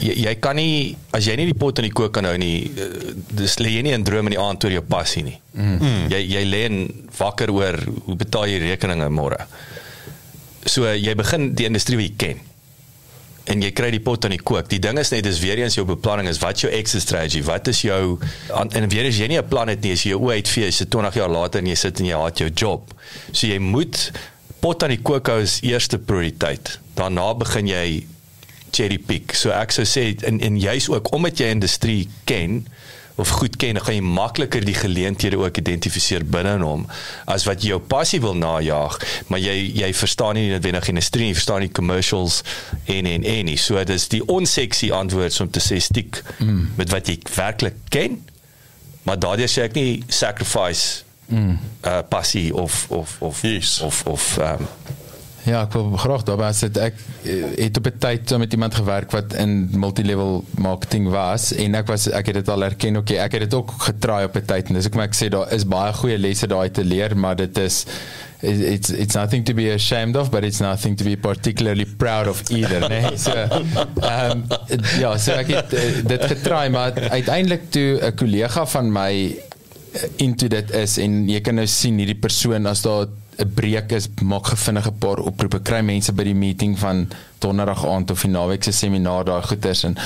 Jy 0.04 0.16
jy 0.26 0.36
kan 0.44 0.58
nie 0.60 0.96
as 1.16 1.28
jy 1.30 1.38
nie 1.40 1.50
die 1.52 1.58
pot 1.58 1.80
in 1.82 1.88
die 1.90 1.96
kook 1.96 2.14
kan 2.16 2.28
hou 2.28 2.36
nie, 2.42 2.72
eh, 2.72 3.14
dis 3.42 3.60
lê 3.62 3.78
jy 3.78 3.86
nie 3.86 3.96
in 3.96 4.04
drome 4.08 4.32
in 4.32 4.38
die 4.38 4.42
aand 4.42 4.66
oor 4.66 4.76
jou 4.78 4.84
passie 4.90 5.24
nie. 5.24 5.38
Mm. 5.54 6.10
Jy 6.12 6.22
jy 6.24 6.44
lê 6.50 6.66
en 6.70 6.82
wakker 7.20 7.54
oor 7.54 7.80
hoe 8.08 8.18
betaal 8.20 8.52
jy 8.52 8.60
rekeninge 8.66 9.10
môre. 9.14 9.46
So 10.66 10.90
jy 10.90 11.16
begin 11.16 11.54
die 11.56 11.70
industrie 11.70 12.00
wat 12.02 12.12
jy 12.12 12.18
ken 12.18 12.44
en 13.52 13.62
jy 13.62 13.72
kry 13.78 13.92
die 13.94 14.02
pot 14.02 14.26
aan 14.26 14.34
die 14.34 14.42
kook. 14.42 14.68
Die 14.72 14.82
ding 14.82 14.98
is 14.98 15.12
net 15.14 15.26
dis 15.26 15.40
weer 15.44 15.60
eens 15.62 15.78
jou 15.78 15.86
beplanning 15.88 16.30
is 16.32 16.40
wat 16.42 16.64
jou 16.64 16.72
exit 16.74 17.04
strategy, 17.04 17.44
wat 17.46 17.70
is 17.70 17.84
jou 17.86 18.18
en 18.50 18.90
weer 18.90 19.10
as 19.10 19.20
jy 19.20 19.28
nie 19.30 19.38
'n 19.38 19.48
plan 19.48 19.70
het 19.70 19.82
nie, 19.84 19.94
as 19.94 20.04
jy 20.04 20.16
jou 20.16 20.22
oë 20.26 20.42
uitvee, 20.42 20.66
jy 20.66 20.72
sit 20.72 20.90
20 20.90 21.14
jaar 21.14 21.30
later 21.30 21.60
en 21.60 21.68
jy 21.68 21.76
sit 21.76 22.00
en 22.00 22.06
jy 22.06 22.18
haat 22.18 22.38
jou 22.40 22.50
job. 22.50 22.94
So 23.32 23.48
jy 23.48 23.60
moet 23.60 24.12
pot 24.66 24.82
aan 24.82 24.96
die 24.96 25.04
kook 25.06 25.30
is 25.38 25.60
eerste 25.62 26.00
prioriteit. 26.02 26.80
Daarna 26.98 27.28
begin 27.38 27.68
jy 27.70 27.86
cherry 28.74 28.98
pick. 28.98 29.36
So 29.38 29.54
ek 29.54 29.76
sou 29.76 29.86
sê 29.86 30.08
en 30.26 30.42
en 30.42 30.58
jy's 30.60 30.90
ook 30.90 31.12
omdat 31.14 31.38
jy 31.42 31.52
industrie 31.54 32.08
ken 32.26 32.64
of 33.22 33.30
goed 33.38 33.54
ken, 33.62 33.78
gaan 33.80 33.96
jy 33.96 34.04
makliker 34.04 34.66
die 34.66 34.76
geleenthede 34.76 35.38
ook 35.40 35.62
identifiseer 35.62 36.26
binne 36.28 36.58
hom 36.60 36.84
as 37.32 37.46
wat 37.48 37.64
jy 37.64 37.72
jou 37.72 37.80
passie 37.94 38.20
wil 38.26 38.36
najag, 38.36 38.98
maar 39.30 39.40
jy 39.40 39.54
jy 39.84 39.94
verstaan 39.96 40.36
nie 40.36 40.50
noodwendig 40.50 40.90
industrie, 40.92 41.30
jy 41.30 41.38
verstaan 41.38 41.64
nie 41.64 41.72
commercials 41.72 42.42
en 42.92 43.08
en 43.14 43.30
en 43.36 43.50
nie. 43.52 43.60
So 43.62 43.80
dis 43.88 44.10
die 44.12 44.24
onseksie 44.26 44.92
antwoord 44.98 45.40
om 45.46 45.54
te 45.54 45.64
sê 45.64 45.80
stiek 45.80 46.24
mm. 46.40 46.62
met 46.82 46.92
wat 46.96 47.12
jy 47.12 47.22
werklik 47.38 47.78
ken. 47.94 48.24
Maar 49.06 49.22
daardie 49.22 49.48
sê 49.52 49.70
ek 49.70 49.78
nie 49.78 50.02
sacrifice 50.10 51.05
mm. 51.28 51.60
uh, 51.86 52.00
passie 52.10 52.54
of 52.56 52.86
of 52.90 53.18
of 53.22 53.42
yes. 53.42 53.82
of 53.82 54.06
of 54.06 54.38
um, 54.38 54.68
Ja, 55.46 55.60
ek 55.62 55.76
wil 55.78 55.92
graag 56.02 56.24
daarby 56.26 56.48
sit. 56.58 56.78
Ek 56.82 56.96
eh, 57.22 57.68
het 57.68 57.78
op 57.78 57.86
'n 57.86 58.00
tyd 58.02 58.30
saam 58.30 58.42
met 58.42 58.54
iemand 58.54 58.76
gewerk 58.76 59.12
wat 59.14 59.34
in 59.38 59.70
multilevel 59.78 60.44
marketing 60.58 61.10
was 61.14 61.54
en 61.54 61.76
ek 61.76 61.88
was 61.88 62.10
ek 62.10 62.26
het 62.26 62.36
dit 62.42 62.50
al 62.50 62.64
erken. 62.64 62.98
Okay, 62.98 63.18
ek 63.22 63.38
het 63.38 63.46
dit 63.46 63.54
ook 63.54 63.72
getraai 63.78 64.26
op 64.26 64.36
'n 64.36 64.46
tyd 64.46 64.68
en 64.68 64.74
dis 64.74 64.86
ek 64.90 64.96
maar 64.96 65.06
ek 65.06 65.16
sê 65.16 65.30
daar 65.30 65.54
is 65.54 65.68
baie 65.68 65.94
goeie 65.94 66.18
lesse 66.18 66.48
daai 66.48 66.72
te 66.72 66.84
leer, 66.84 67.18
maar 67.18 67.36
dit 67.36 67.58
is 67.58 67.86
it's 68.42 68.90
it's 68.90 69.16
nothing 69.16 69.44
to 69.44 69.54
be 69.54 69.70
ashamed 69.70 70.16
of 70.16 70.32
but 70.32 70.44
it's 70.44 70.60
nothing 70.60 70.96
to 70.96 71.04
be 71.04 71.16
particularly 71.16 71.86
proud 71.86 72.28
of 72.28 72.42
either 72.50 72.90
nee 72.90 73.18
so 73.26 73.32
ehm 73.32 74.32
um, 74.32 74.44
ja 75.00 75.18
so 75.18 75.32
ek 75.32 75.48
het 75.48 75.74
uh, 75.74 75.82
dit 76.06 76.26
getraai 76.26 76.70
maar 76.70 76.94
uiteindelik 77.10 77.70
toe 77.70 78.00
'n 78.02 78.16
kollega 78.16 78.66
van 78.66 78.92
my 78.92 79.40
into 80.18 80.50
dit 80.52 80.72
is 80.76 80.98
en 81.02 81.24
jy 81.30 81.42
kan 81.42 81.56
nou 81.60 81.68
sien 81.68 81.98
hierdie 82.02 82.20
persoon 82.20 82.66
as 82.68 82.82
daar 82.86 83.08
'n 83.40 83.52
breek 83.56 83.92
is 83.92 84.08
maak 84.22 84.48
gevinnige 84.54 84.92
paar 84.92 85.20
oproepe 85.20 85.60
kry 85.60 85.82
mense 85.82 86.12
by 86.12 86.24
die 86.24 86.36
meeting 86.36 86.80
van 86.80 87.08
donderdag 87.40 87.86
aand 87.86 88.12
of 88.12 88.22
die 88.22 88.32
naweek 88.32 88.64
se 88.64 88.72
seminar 88.72 89.26
daar 89.26 89.44
goeters 89.44 89.84
en 89.84 89.98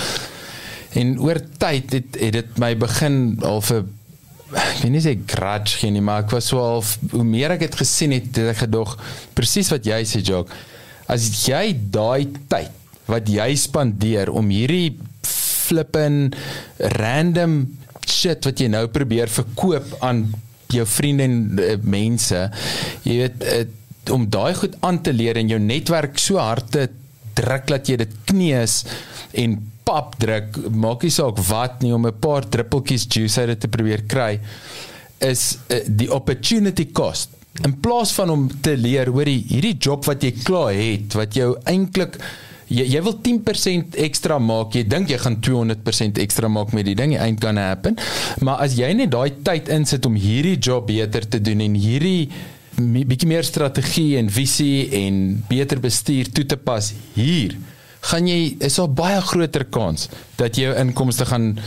en 0.93 1.19
oor 1.19 1.39
tyd 1.57 1.91
het 1.93 2.17
het 2.19 2.33
dit 2.33 2.57
my 2.57 2.75
begin 2.75 3.39
al 3.45 3.61
vir 3.61 3.85
ek 4.49 4.81
weet 4.81 4.93
nie 4.93 5.03
sê 5.03 5.13
grudge 5.29 5.77
gee 5.77 5.93
nie, 5.93 6.01
maar 6.01 6.23
ek 6.23 6.33
was 6.33 6.49
so 6.49 6.61
al 6.61 6.83
hoe 7.13 7.25
meer 7.25 7.53
ek 7.53 7.67
dit 7.67 7.79
gesien 7.81 8.15
het, 8.15 8.31
het 8.33 8.53
ek 8.55 8.63
gedog 8.65 8.95
presies 9.37 9.69
wat 9.73 9.85
jy 9.85 10.01
sê 10.09 10.23
Jock. 10.25 10.49
As 11.09 11.27
jy 11.45 11.73
daai 11.93 12.29
tyd 12.49 12.73
wat 13.09 13.29
jy 13.29 13.49
spandeer 13.57 14.29
om 14.33 14.49
hierdie 14.53 14.97
flippin 15.25 16.29
random 16.97 17.61
shit 18.09 18.45
wat 18.45 18.61
jy 18.61 18.69
nou 18.71 18.85
probeer 18.93 19.31
verkoop 19.31 19.97
aan 20.05 20.25
jou 20.69 20.85
vriende 20.85 21.25
en 21.25 21.37
uh, 21.57 21.75
mense, 21.81 22.43
jy 23.05 23.15
weet 23.23 23.45
uh, 23.45 23.63
om 24.13 24.25
daai 24.29 24.53
goed 24.57 24.77
aan 24.85 25.01
te 25.05 25.13
leer 25.13 25.37
en 25.37 25.49
jou 25.49 25.59
netwerk 25.61 26.17
so 26.21 26.41
hard 26.41 26.69
te 26.73 26.87
druk 27.37 27.67
dat 27.69 27.89
jy 27.89 27.97
dit 28.01 28.15
kneus 28.29 28.83
en 29.37 29.57
pap 29.85 30.15
druk, 30.21 30.57
maak 30.69 31.05
nie 31.05 31.13
saak 31.13 31.39
wat 31.49 31.81
nie 31.81 31.93
om 31.95 32.05
'n 32.05 32.19
paar 32.21 32.45
druppeltjies 32.45 33.07
juice 33.09 33.39
uit 33.41 33.47
dit 33.53 33.59
te 33.59 33.67
probeer 33.67 34.05
kry 34.05 34.39
is 35.19 35.57
uh, 35.67 35.81
die 35.87 36.11
opportunity 36.13 36.91
cost. 36.91 37.35
In 37.65 37.79
plaas 37.81 38.11
van 38.15 38.29
om 38.29 38.47
te 38.61 38.77
leer 38.77 39.09
hoor 39.09 39.27
hierdie 39.27 39.77
job 39.77 40.05
wat 40.05 40.23
jy 40.23 40.31
klaar 40.43 40.73
het, 40.73 41.13
wat 41.17 41.35
jou 41.35 41.57
eintlik 41.65 42.19
jy, 42.69 42.85
jy 42.85 43.01
wil 43.05 43.17
10% 43.25 43.97
ekstra 44.05 44.39
maak, 44.41 44.77
jy 44.77 44.85
dink 44.87 45.11
jy 45.11 45.19
gaan 45.21 45.39
200% 45.45 46.21
ekstra 46.23 46.51
maak 46.51 46.73
met 46.77 46.87
die 46.87 46.95
ding, 46.97 47.15
it 47.17 47.23
ain't 47.23 47.41
gonna 47.43 47.69
happen. 47.71 47.97
Maar 48.45 48.63
as 48.65 48.77
jy 48.79 48.91
net 48.97 49.11
daai 49.13 49.41
tyd 49.45 49.71
insit 49.73 50.05
om 50.09 50.17
hierdie 50.19 50.57
job 50.57 50.87
beter 50.89 51.27
te 51.27 51.41
doen 51.43 51.65
en 51.65 51.75
hierdie 51.79 52.29
bietjie 52.79 53.27
meer 53.27 53.43
strategie 53.43 54.15
en 54.19 54.29
visie 54.31 54.87
en 55.01 55.43
beter 55.49 55.81
bestuur 55.83 56.29
toe 56.31 56.45
te 56.47 56.55
pas 56.55 56.93
hier 57.17 57.57
gaan 58.07 58.27
jy 58.29 58.55
is 58.63 58.77
daar 58.79 58.91
baie 58.95 59.19
groter 59.27 59.65
kans 59.67 60.07
dat 60.39 60.55
jou 60.55 60.71
inkomste 60.79 61.27
gaan 61.27 61.57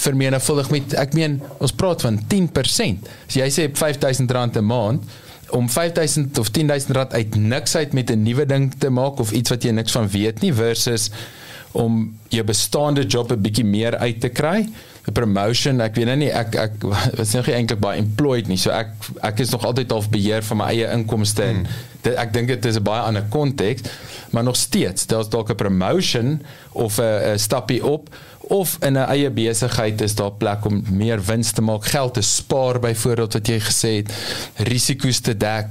vermenigvuldig 0.00 0.70
met 0.72 0.94
ek 1.02 1.16
meen 1.18 1.40
ons 1.60 1.74
praat 1.76 2.04
van 2.06 2.16
10%. 2.30 3.10
As 3.28 3.36
jy 3.36 3.48
sê 3.52 3.66
R5000 3.68 4.60
'n 4.60 4.64
maand 4.64 5.02
om 5.50 5.68
5000 5.70 6.38
of 6.38 6.48
10000 6.48 6.96
rand 6.96 7.12
uit 7.12 7.34
niks 7.34 7.76
uit 7.76 7.92
met 7.92 8.10
'n 8.10 8.22
nuwe 8.22 8.46
ding 8.46 8.74
te 8.78 8.90
maak 8.90 9.18
of 9.18 9.32
iets 9.32 9.50
wat 9.50 9.62
jy 9.62 9.70
niks 9.70 9.92
van 9.92 10.08
weet 10.08 10.40
nie 10.40 10.54
versus 10.54 11.10
om 11.72 12.18
jou 12.28 12.44
bestaande 12.44 13.06
job 13.06 13.32
'n 13.32 13.40
bietjie 13.40 13.64
meer 13.64 13.96
uit 13.96 14.20
te 14.20 14.28
kry. 14.28 14.68
'n 15.06 15.12
Promotion, 15.12 15.80
ek 15.80 15.94
weet 15.94 16.06
nou 16.06 16.16
nie 16.16 16.30
ek 16.32 16.54
ek 16.54 16.72
was 17.18 17.32
nog 17.32 17.46
nie 17.46 17.54
eintlik 17.54 17.80
baie 17.80 17.98
employed 17.98 18.48
nie. 18.48 18.56
So 18.56 18.70
ek 18.70 18.88
ek 19.22 19.40
is 19.40 19.50
nog 19.50 19.64
altyd 19.64 19.90
half 19.90 20.10
beheer 20.10 20.42
van 20.42 20.56
my 20.56 20.64
eie 20.64 20.90
inkomste 20.92 21.42
en 21.42 21.66
dit, 22.02 22.14
ek 22.14 22.32
dink 22.32 22.48
dit 22.48 22.64
is 22.64 22.76
'n 22.76 22.82
baie 22.82 23.02
ander 23.02 23.24
konteks, 23.28 23.82
maar 24.30 24.44
nog 24.44 24.56
steeds, 24.56 25.06
daar's 25.06 25.28
dalk 25.28 25.50
'n 25.50 25.54
promotion 25.54 26.42
of 26.72 26.98
'n 26.98 27.38
stappie 27.38 27.84
op 27.84 28.08
of 28.50 28.76
in 28.80 28.98
'n 28.98 29.08
eie 29.14 29.30
besigheid 29.30 30.00
is 30.00 30.14
daar 30.14 30.32
plek 30.32 30.64
om 30.64 30.82
meer 30.90 31.22
wins 31.24 31.52
te 31.52 31.62
maak, 31.62 31.84
geld 31.84 32.14
te 32.14 32.20
spaar 32.20 32.80
byvoorbeeld 32.80 33.32
wat 33.32 33.46
jy 33.46 33.60
gesê 33.60 33.90
het, 34.02 34.10
risiko's 34.56 35.20
te 35.20 35.36
dek. 35.36 35.66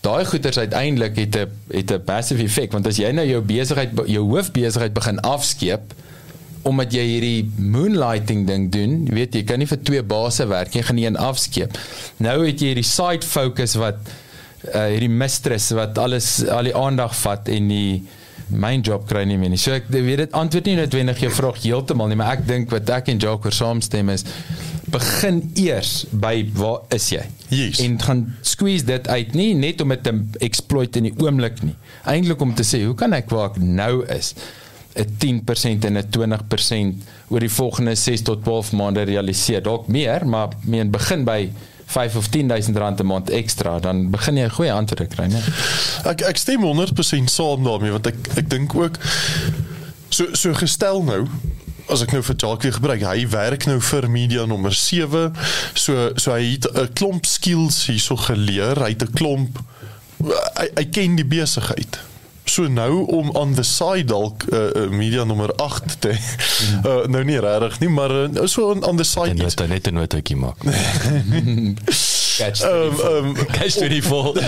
Daai 0.00 0.24
goeders 0.24 0.58
uiteindelik 0.58 1.16
het 1.16 1.36
'n 1.36 1.48
het 1.72 1.90
'n 1.92 2.04
passive 2.04 2.42
effek 2.42 2.72
want 2.72 2.86
as 2.86 2.96
jy 2.96 3.10
nou 3.12 3.26
jou 3.26 3.40
besigheid 3.42 3.90
jou 4.06 4.24
hoofbesigheid 4.28 4.92
begin 4.92 5.20
afskeep 5.20 5.94
omdat 6.62 6.92
jy 6.92 7.04
hierdie 7.06 7.50
moonlighting 7.56 8.46
ding 8.46 8.70
doen, 8.72 9.06
jy 9.06 9.14
weet 9.14 9.34
jy 9.34 9.42
kan 9.44 9.58
nie 9.58 9.66
vir 9.66 9.82
twee 9.82 10.02
basse 10.02 10.46
werk 10.46 10.74
jy 10.74 10.82
gaan 10.82 10.96
nie 10.96 11.06
een 11.06 11.16
afskeep. 11.16 11.78
Nou 12.16 12.46
het 12.46 12.60
jy 12.60 12.66
hierdie 12.66 12.84
side 12.84 13.26
focus 13.26 13.74
wat 13.74 13.96
uh, 14.74 14.84
hierdie 14.84 15.08
mistress 15.08 15.70
wat 15.70 15.98
alles 15.98 16.46
al 16.48 16.62
die 16.62 16.76
aandag 16.76 17.16
vat 17.16 17.48
en 17.48 17.68
die 17.68 18.02
myn 18.50 18.82
job 18.82 19.06
kry 19.08 19.24
nie 19.28 19.36
meer 19.40 19.52
nie. 19.52 19.60
So 19.60 19.72
ek 19.76 19.88
weet 19.90 20.24
dit 20.24 20.36
antwoord 20.36 20.68
nie 20.70 20.76
noodwendig 20.78 21.20
jou 21.24 21.30
vraag 21.32 21.60
heeltemal 21.62 22.08
nie, 22.08 22.18
maar 22.20 22.38
ek 22.38 22.46
dink 22.48 22.70
wat 22.74 22.90
ek 22.90 23.10
en 23.12 23.20
Joker 23.22 23.54
saamstem 23.54 24.08
is 24.14 24.24
begin 24.88 25.42
eers 25.60 26.06
by 26.12 26.46
waar 26.56 26.86
is 26.94 27.10
jy? 27.12 27.24
Yes. 27.52 27.82
En 27.84 27.98
gaan 28.00 28.22
squeeze 28.40 28.86
dit 28.88 29.08
uit 29.08 29.34
nie 29.36 29.50
net 29.58 29.80
om 29.84 29.92
dit 29.92 30.02
te 30.04 30.14
exploit 30.44 30.96
in 30.96 31.10
die 31.10 31.14
oomblik 31.20 31.60
nie. 31.64 31.76
Eintlik 32.08 32.40
om 32.44 32.54
te 32.56 32.64
sê, 32.64 32.82
hoe 32.86 32.96
kan 32.96 33.12
ek 33.16 33.28
waar 33.32 33.50
ek 33.52 33.60
nou 33.60 34.06
is? 34.14 34.34
'n 34.98 35.06
10% 35.18 35.84
en 35.84 35.98
'n 35.98 36.08
20% 36.10 36.94
oor 37.28 37.40
die 37.40 37.52
volgende 37.52 37.94
6 37.94 38.22
tot 38.22 38.42
12 38.42 38.72
maande 38.72 39.02
realiseer. 39.02 39.62
Dalk 39.62 39.86
meer, 39.86 40.26
maar 40.26 40.48
meen 40.64 40.90
begin 40.90 41.24
by 41.24 41.50
5 41.88 42.16
of 42.16 42.28
10000 42.28 42.76
rand 42.76 43.00
'n 43.00 43.06
maand 43.06 43.30
ekstra, 43.30 43.78
dan 43.80 44.10
begin 44.10 44.36
jy 44.36 44.44
'n 44.44 44.56
goeie 44.56 44.72
antwoord 44.72 45.14
kry, 45.14 45.26
né? 45.26 45.42
Ek 46.04 46.20
ek 46.20 46.36
stem 46.36 46.62
100% 46.62 47.30
saam 47.30 47.64
daarmee 47.64 47.90
want 47.90 48.06
ek 48.06 48.18
ek 48.36 48.50
dink 48.50 48.74
ook 48.74 48.98
so 50.08 50.26
so 50.32 50.52
gestel 50.52 51.02
nou 51.02 51.24
as 51.88 52.02
ek 52.04 52.12
nou 52.12 52.22
vir 52.22 52.36
Jacques 52.36 52.64
weer 52.64 52.76
gebruik, 52.76 53.02
hy 53.02 53.28
werk 53.32 53.64
nou 53.66 53.80
vir 53.80 54.10
media 54.10 54.44
nommer 54.44 54.74
7. 54.74 55.32
So 55.74 56.12
so 56.16 56.32
hy 56.32 56.52
het 56.52 56.66
'n 56.68 56.92
klomp 56.92 57.26
skills 57.26 57.86
hierso 57.86 58.16
geleer. 58.16 58.76
Hy 58.76 58.92
het 58.92 59.02
'n 59.02 59.12
klomp 59.12 59.58
hy, 60.58 60.68
hy 60.76 60.84
ken 60.84 61.16
die 61.16 61.24
besigheid. 61.24 61.98
So 62.48 62.68
nou 62.68 63.06
om 63.06 63.36
aan 63.36 63.54
the 63.54 63.62
side 63.62 64.04
dalk 64.08 64.44
uh, 64.48 64.58
uh, 64.72 64.88
media 64.90 65.24
nommer 65.24 65.52
8 65.54 66.00
te 66.00 66.14
uh, 66.16 67.04
nou 67.06 67.24
nie 67.24 67.38
regtig 67.44 67.78
nie, 67.84 67.88
maar 67.92 68.10
uh, 68.10 68.46
so 68.48 68.70
aan, 68.70 68.84
aan 68.86 68.96
the 68.96 69.04
side 69.04 69.28
En 69.36 69.44
iets. 69.44 69.54
net 69.54 69.68
net 69.68 69.86
'n 69.86 69.94
notaatjie 69.94 70.36
maak. 70.36 70.56
Catch 72.38 72.62
Ehm 72.62 72.94
ehm 73.00 73.34
Catch 73.34 73.76
24. 73.78 74.42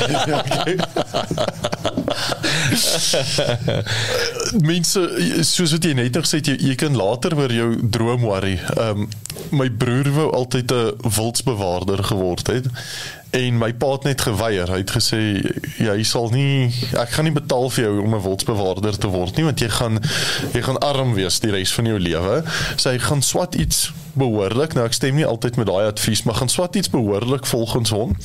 mense 4.71 5.01
soos 5.41 5.73
wat 5.75 5.85
jy 5.85 5.93
net 5.99 6.15
nog 6.15 6.27
sê 6.29 6.39
jy, 6.45 6.55
jy 6.71 6.75
kan 6.79 6.97
later 6.97 7.35
oor 7.39 7.53
jou 7.53 7.71
droom 7.91 8.23
worry. 8.27 8.57
Um, 8.79 9.09
my 9.55 9.71
broer 9.71 10.11
wou 10.15 10.31
altyd 10.31 10.73
'n 10.73 10.95
wildsbewaarder 11.17 12.05
geword 12.05 12.47
het 12.47 12.67
en 13.31 13.59
my 13.59 13.71
pa 13.79 13.93
het 13.93 14.07
net 14.09 14.25
geweier. 14.27 14.71
Hy 14.71 14.81
het 14.83 14.93
gesê 14.95 15.21
jy 15.79 15.97
sal 16.07 16.31
nie 16.35 16.71
ek 16.99 17.15
gaan 17.15 17.29
nie 17.29 17.35
betaal 17.35 17.71
vir 17.71 17.85
jou 17.85 17.95
om 18.03 18.15
'n 18.15 18.23
wildsbewaarder 18.27 18.99
te 18.99 19.11
word 19.11 19.37
nie 19.37 19.45
want 19.45 19.61
jy 19.61 19.69
gaan 19.69 20.01
jy 20.53 20.63
gaan 20.63 20.79
arm 20.79 21.15
wees 21.15 21.41
die 21.41 21.51
res 21.51 21.73
van 21.73 21.87
jou 21.87 21.99
lewe. 21.99 22.43
Sy 22.77 22.99
so 22.99 23.07
gaan 23.07 23.23
swat 23.23 23.55
iets 23.55 23.93
behoorlik. 24.15 24.75
Nou 24.75 24.85
ek 24.85 24.93
stem 24.93 25.15
nie 25.15 25.27
altyd 25.27 25.57
met 25.57 25.67
daai 25.67 25.87
advies, 25.87 26.23
maar 26.23 26.35
gaan 26.35 26.49
swat 26.49 26.77
iets 26.77 26.91
behoorlik 26.91 27.47
volgens 27.47 27.91
hom. 27.91 28.17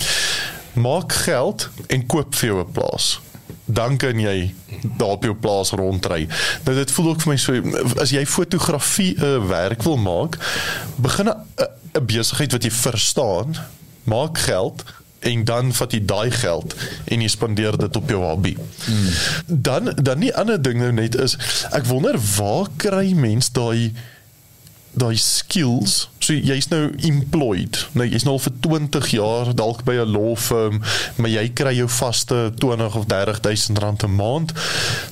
Maak 0.73 1.13
geld 1.13 1.69
en 1.87 2.05
koop 2.05 2.35
vir 2.35 2.49
jou 2.49 2.59
'n 2.59 2.71
plaas 2.71 3.19
dan 3.65 3.97
kan 3.97 4.19
jy 4.19 4.53
daar 4.97 5.17
op 5.17 5.23
jou 5.23 5.35
plaas 5.35 5.71
rondry. 5.71 6.27
Nou 6.63 6.75
dit 6.77 6.91
voel 6.91 7.09
ook 7.09 7.21
vir 7.21 7.31
my 7.31 7.37
so 7.37 7.53
as 8.01 8.09
jy 8.09 8.25
fotografie 8.25 9.15
'n 9.17 9.23
uh, 9.23 9.47
werk 9.47 9.83
wil 9.83 9.97
maak, 9.97 10.37
begin 10.95 11.29
'n 11.29 11.37
'n 11.93 12.05
besigheid 12.05 12.51
wat 12.51 12.63
jy 12.63 12.71
verstaan, 12.71 13.55
maak 14.05 14.37
geld 14.47 14.83
en 15.25 15.43
dan 15.43 15.73
vat 15.73 15.93
jy 15.93 16.01
daai 16.05 16.31
geld 16.31 16.75
en 17.09 17.21
jy 17.23 17.29
spandeer 17.31 17.77
dit 17.81 17.95
op 17.97 18.09
jou 18.09 18.21
hobby. 18.21 18.55
Hmm. 18.85 19.07
Dan 19.47 19.93
dan 19.95 20.21
nie 20.21 20.33
ander 20.37 20.61
ding 20.61 20.79
nou 20.81 20.91
net 20.93 21.17
is 21.17 21.37
ek 21.73 21.87
wonder 21.89 22.19
waar 22.37 22.69
kry 22.81 23.13
mens 23.17 23.49
daai 23.55 23.93
daai 24.95 25.15
skills. 25.19 26.09
So 26.23 26.33
jy's 26.33 26.67
nou 26.71 26.89
employed. 27.07 27.77
Nou 27.93 28.07
jy's 28.07 28.23
nou 28.25 28.35
al 28.37 28.43
vir 28.45 28.53
20 28.65 29.09
jaar 29.13 29.51
dalk 29.55 29.83
by 29.87 29.95
'n 30.01 30.11
law 30.11 30.35
firm, 30.35 30.81
maar 31.15 31.29
jy 31.29 31.49
kry 31.53 31.75
jou 31.75 31.89
vaste 31.89 32.51
20 32.57 32.95
of 32.95 33.05
30 33.05 33.39
000 33.41 33.79
rand 33.79 34.03
'n 34.03 34.15
maand. 34.15 34.53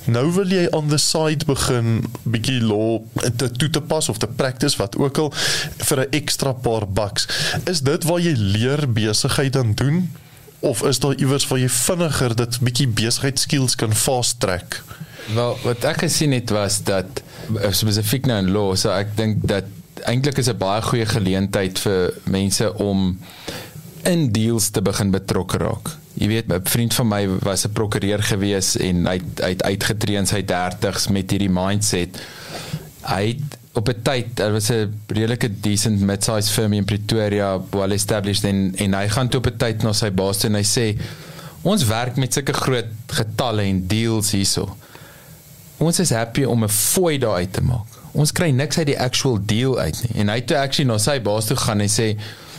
Nou 0.04 0.32
wil 0.32 0.48
jy 0.48 0.66
on 0.72 0.88
the 0.88 0.98
side 0.98 1.44
begin 1.44 2.04
bietjie 2.22 2.60
law 2.60 3.00
te 3.36 3.50
toe 3.50 3.70
te 3.70 3.80
pas 3.80 4.08
of 4.08 4.18
te 4.18 4.26
practice 4.26 4.76
wat 4.76 4.96
ook 4.96 5.18
al 5.18 5.32
vir 5.78 6.00
'n 6.00 6.10
ekstra 6.10 6.52
paar 6.52 6.88
bucks. 6.88 7.28
Is 7.64 7.80
dit 7.80 8.04
waar 8.04 8.20
jy 8.20 8.34
leer 8.36 8.92
besigheid 8.92 9.52
dan 9.52 9.74
doen? 9.74 10.10
Of 10.60 10.82
is 10.82 10.98
daar 10.98 11.14
iewers 11.14 11.46
waar 11.46 11.58
jy 11.58 11.68
vinniger 11.68 12.36
dit 12.36 12.60
bietjie 12.60 12.88
besigheid 12.88 13.38
skills 13.38 13.74
kan 13.74 13.94
fast 13.94 14.40
track? 14.40 14.82
Wel, 15.32 15.56
wat 15.62 15.84
ek 15.84 16.04
gesien 16.04 16.32
het 16.32 16.50
was 16.50 16.82
dat 16.82 17.22
eh, 17.60 17.72
spesifiek 17.72 18.26
nou 18.26 18.38
in 18.38 18.50
law, 18.52 18.74
so 18.76 18.90
ek 18.92 19.16
dink 19.16 19.46
dat 19.48 19.64
eintlik 20.04 20.38
is 20.38 20.48
'n 20.48 20.58
baie 20.58 20.82
goeie 20.82 21.06
geleentheid 21.06 21.78
vir 21.78 22.12
mense 22.24 22.74
om 22.74 23.18
in 24.04 24.32
deals 24.32 24.68
te 24.70 24.82
begin 24.82 25.10
betrokke 25.10 25.58
raak. 25.58 25.96
jy 26.14 26.28
weet 26.28 26.52
'n 26.52 26.60
vriend 26.62 26.94
van 26.94 27.08
my 27.08 27.26
was 27.42 27.64
'n 27.64 27.72
prokureur 27.72 28.22
gewees 28.22 28.76
en 28.76 29.06
hy 29.06 29.14
het- 29.18 29.40
hy 29.40 29.48
het 29.48 29.62
uitgetree 29.62 30.16
in 30.16 30.26
sy 30.26 30.42
30's 30.42 31.08
met 31.08 31.30
hierdie 31.30 31.50
mindset. 31.50 32.20
Hy 33.02 33.26
het 33.26 33.58
op 33.72 33.88
'n 33.88 34.02
tyd, 34.02 34.36
daar 34.36 34.52
was 34.52 34.70
'n 34.70 34.94
redelike 35.08 35.60
decent 35.60 36.00
mid-sized 36.00 36.50
firm 36.50 36.72
in 36.72 36.84
Pretoria, 36.84 37.60
well 37.70 37.90
established 37.92 38.44
en 38.44 38.72
en 38.76 38.94
hy 38.94 39.08
gaan 39.08 39.28
toe 39.28 39.40
op 39.40 39.46
'n 39.46 39.56
tyd 39.56 39.82
na 39.82 39.92
sy 39.92 40.10
baas 40.10 40.44
en 40.44 40.54
hy 40.54 40.62
sê 40.62 40.96
ons 41.62 41.84
werk 41.84 42.16
met 42.16 42.32
sulke 42.32 42.52
groot 42.52 42.86
getalle 43.06 43.62
en 43.62 43.86
deals 43.86 44.30
hierso. 44.30 44.76
Ons 45.78 45.98
is 45.98 46.10
happy 46.10 46.44
om 46.44 46.64
'n 46.64 46.68
fooi 46.68 47.18
daar 47.18 47.34
uit 47.34 47.52
te 47.52 47.62
maak. 47.62 47.86
Ons 48.12 48.32
kry 48.32 48.50
niks 48.50 48.78
uit 48.78 48.86
die 48.86 49.00
actual 49.00 49.38
deal 49.42 49.78
uit 49.78 50.02
nie. 50.02 50.20
En 50.20 50.28
hy 50.28 50.40
toe 50.40 50.58
actually 50.58 50.90
na 50.90 50.98
sy 50.98 51.20
baas 51.20 51.44
toe 51.44 51.56
gaan 51.56 51.80
en 51.80 51.88
sê 51.88 52.16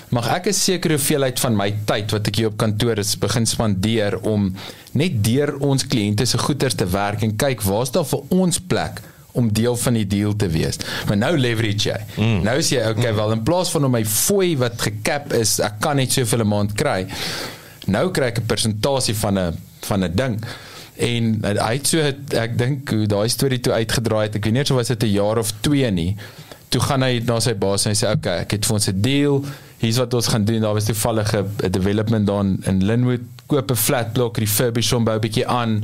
mag 0.10 0.28
ek 0.28 0.48
'n 0.48 0.54
sekere 0.54 0.94
hoeveelheid 0.94 1.40
van 1.40 1.56
my 1.56 1.74
tyd 1.86 2.12
wat 2.12 2.28
ek 2.28 2.36
hier 2.36 2.48
op 2.48 2.58
kantoor 2.58 2.98
is 2.98 3.16
begin 3.18 3.46
spandeer 3.46 4.20
om 4.20 4.54
net 4.92 5.24
deur 5.24 5.58
ons 5.60 5.88
kliënte 5.88 6.26
se 6.26 6.38
goederes 6.38 6.76
te 6.76 6.86
werk 6.86 7.24
en 7.24 7.36
kyk 7.36 7.62
waar's 7.62 7.92
daar 7.92 8.06
vir 8.06 8.22
ons 8.30 8.60
plek 8.60 9.02
om 9.32 9.54
deel 9.54 9.76
van 9.76 9.94
die 9.94 10.08
deal 10.08 10.36
te 10.36 10.48
wees. 10.48 10.78
Maar 11.08 11.18
nou 11.18 11.38
leverage 11.38 11.90
jy. 11.90 12.00
Mm. 12.16 12.44
Nou 12.44 12.58
is 12.58 12.70
jy 12.70 12.84
okay, 12.90 13.14
wel 13.16 13.32
in 13.32 13.44
plaas 13.44 13.72
van 13.72 13.86
om 13.86 13.92
my 13.92 14.06
fooi 14.06 14.56
wat 14.58 14.82
gekap 14.82 15.34
is, 15.34 15.60
ek 15.60 15.80
kan 15.80 15.96
net 15.96 16.12
soveel 16.12 16.46
'n 16.46 16.48
maand 16.48 16.74
kry. 16.74 17.06
Nou 17.88 18.12
kry 18.12 18.32
ek 18.32 18.40
'n 18.40 18.46
persentasie 18.46 19.16
van 19.16 19.40
'n 19.40 19.58
van 19.82 20.04
'n 20.04 20.16
ding. 20.16 20.40
En 20.98 21.42
hy 21.44 21.74
het 21.76 21.88
so 21.88 22.00
ek 22.00 22.58
dink 22.58 22.94
daai 23.10 23.28
storie 23.30 23.60
toe 23.60 23.74
uitgedraai 23.74 24.24
het. 24.28 24.36
Ek 24.36 24.46
weet 24.46 24.54
nie 24.54 24.62
of 24.62 24.70
was 24.70 24.88
dit 24.88 25.04
'n 25.04 25.12
jaar 25.12 25.38
of 25.38 25.52
2 25.62 25.92
nie. 25.92 26.16
Toe 26.70 26.82
gaan 26.82 27.02
hy 27.04 27.22
na 27.26 27.40
sy 27.40 27.54
baas 27.54 27.86
en 27.86 27.92
hy 27.92 27.96
sê 27.96 28.12
okay, 28.12 28.40
ek 28.42 28.52
het 28.52 28.66
vir 28.66 28.74
ons 28.74 28.88
'n 28.88 29.02
deal. 29.02 29.44
Hier's 29.80 29.98
wat 29.98 30.14
ons 30.14 30.28
gaan 30.28 30.46
doen. 30.46 30.62
Daar 30.62 30.74
was 30.74 30.86
toevallig 30.86 31.34
'n 31.36 31.72
development 31.72 32.28
daar 32.28 32.44
in- 32.44 32.62
in 32.66 32.84
Linwood. 32.86 33.22
Koop 33.48 33.72
'n 33.72 33.76
flat 33.76 34.14
blok, 34.14 34.38
refurbish 34.38 34.92
hom 34.92 35.04
bou 35.04 35.16
'n 35.16 35.20
bietjie 35.22 35.48
aan. 35.48 35.84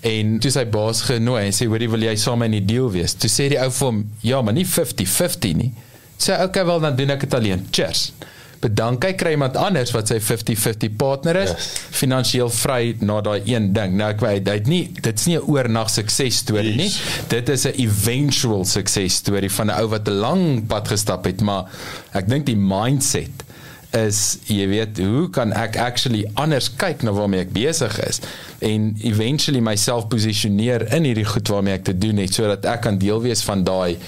En 0.00 0.38
toe 0.38 0.50
sy 0.50 0.64
baas 0.66 1.00
genooi 1.02 1.44
en 1.46 1.52
sê 1.52 1.66
hoorie 1.66 1.88
wil 1.90 2.00
jy 2.02 2.16
saam 2.16 2.42
in 2.42 2.50
die 2.50 2.64
deal 2.64 2.90
wees? 2.90 3.12
Toe 3.14 3.30
sê 3.30 3.48
die 3.48 3.58
ou 3.60 3.70
vir 3.70 3.86
hom, 3.86 4.10
ja, 4.20 4.42
maar 4.42 4.52
nie 4.54 4.66
50-50 4.66 5.54
nie. 5.54 5.72
Sê 6.18 6.42
okay 6.42 6.64
wel 6.66 6.80
dan 6.80 6.96
doen 6.96 7.10
ek 7.10 7.20
dit 7.20 7.34
alleen. 7.34 7.66
Cheers. 7.70 8.12
Bedank 8.62 9.04
hy 9.04 9.12
kry 9.18 9.34
iemand 9.34 9.56
anders 9.58 9.90
wat 9.94 10.12
sy 10.12 10.20
50-50 10.22 10.96
partner 11.00 11.40
is, 11.40 11.50
yes. 11.50 11.68
finansiëel 11.98 12.50
vry 12.54 12.94
na 13.02 13.20
daai 13.24 13.42
een 13.50 13.72
ding. 13.74 13.96
Nou 13.98 14.12
ek 14.14 14.22
weet 14.22 14.46
hy 14.46 14.58
het 14.60 14.70
nie 14.70 14.82
dit's 15.02 15.26
nie 15.26 15.38
'n 15.38 15.46
oornag 15.50 15.90
sukses 15.90 16.42
storie 16.44 16.76
nie. 16.76 16.90
Dit 17.28 17.48
is 17.48 17.66
'n 17.66 17.74
eventual 17.76 18.64
sukses 18.64 19.14
storie 19.14 19.50
van 19.50 19.66
'n 19.66 19.78
ou 19.82 19.88
wat 19.88 20.08
'n 20.08 20.18
lang 20.18 20.66
pad 20.66 20.88
gestap 20.88 21.24
het, 21.24 21.40
maar 21.40 21.66
ek 22.14 22.28
dink 22.28 22.46
die 22.46 22.56
mindset 22.56 23.42
is 23.92 24.38
jy 24.48 24.66
weet 24.70 24.98
hoe 25.02 25.26
kan 25.34 25.52
ek 25.52 25.76
actually 25.76 26.24
anders 26.40 26.70
kyk 26.80 27.02
na 27.04 27.12
waarmee 27.12 27.44
ek 27.44 27.52
besig 27.52 27.98
is 28.06 28.22
en 28.64 28.92
eventually 29.04 29.60
myself 29.60 30.08
posisioneer 30.12 30.86
in 30.96 31.04
hierdie 31.04 31.28
goed 31.28 31.52
waarmee 31.52 31.76
ek 31.76 31.84
te 31.90 31.96
doen 31.98 32.22
het 32.22 32.32
sodat 32.32 32.64
ek 32.64 32.86
kan 32.86 32.98
deel 32.98 33.20
wees 33.24 33.44
van 33.44 33.64
daai 33.64 33.98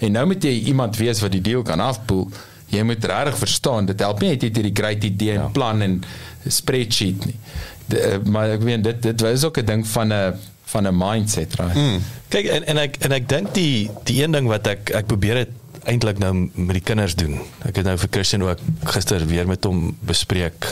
en 0.00 0.16
nou 0.16 0.24
moet 0.32 0.44
jy 0.44 0.54
iemand 0.72 0.96
wees 0.96 1.20
wat 1.24 1.34
die 1.36 1.44
deal 1.44 1.62
kan 1.62 1.82
afpoel 1.84 2.28
jy 2.74 2.82
moet 2.86 3.04
regtig 3.10 3.38
verstaan 3.44 3.86
dit 3.86 4.00
help 4.00 4.20
nie 4.20 4.34
net 4.34 4.42
jy 4.42 4.50
het 4.52 4.60
hierdie 4.62 4.76
great 4.82 5.04
idee 5.04 5.38
en 5.38 5.52
plan 5.52 5.82
en 5.82 6.00
spreadsheet 6.48 7.24
nie 7.26 7.38
de, 7.86 8.00
eh, 8.00 8.18
maar 8.24 8.56
ek 8.56 8.66
weet 8.66 8.84
dit 8.84 9.02
dit 9.02 9.20
was 9.20 9.44
ook 9.44 9.58
'n 9.58 9.66
ding 9.66 9.86
van 9.86 10.12
'n 10.12 10.34
van 10.64 10.86
'n 10.88 10.96
mindset 10.96 11.54
right 11.60 11.74
mm. 11.74 12.00
Kyk 12.34 12.46
en 12.50 12.64
en 12.66 12.78
ek 12.82 12.96
en 13.06 13.12
ek 13.12 13.28
dink 13.28 13.54
die 13.54 13.90
die 14.08 14.22
een 14.22 14.32
ding 14.34 14.48
wat 14.50 14.66
ek 14.66 14.90
ek 14.90 15.06
probeer 15.06 15.34
dit 15.44 15.52
eintlik 15.84 16.18
nou 16.18 16.32
met 16.54 16.78
die 16.78 16.84
kinders 16.84 17.14
doen. 17.14 17.38
Ek 17.68 17.76
het 17.76 17.86
nou 17.86 17.96
vir 18.00 18.10
Christian 18.10 18.42
ook 18.42 18.62
gister 18.94 19.26
weer 19.28 19.46
met 19.46 19.64
hom 19.68 19.92
bespreek 20.00 20.66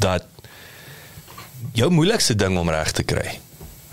dat 0.00 0.24
jou 1.76 1.90
moeilikste 1.92 2.34
ding 2.34 2.56
om 2.58 2.70
reg 2.72 2.90
te 2.96 3.04
kry. 3.04 3.36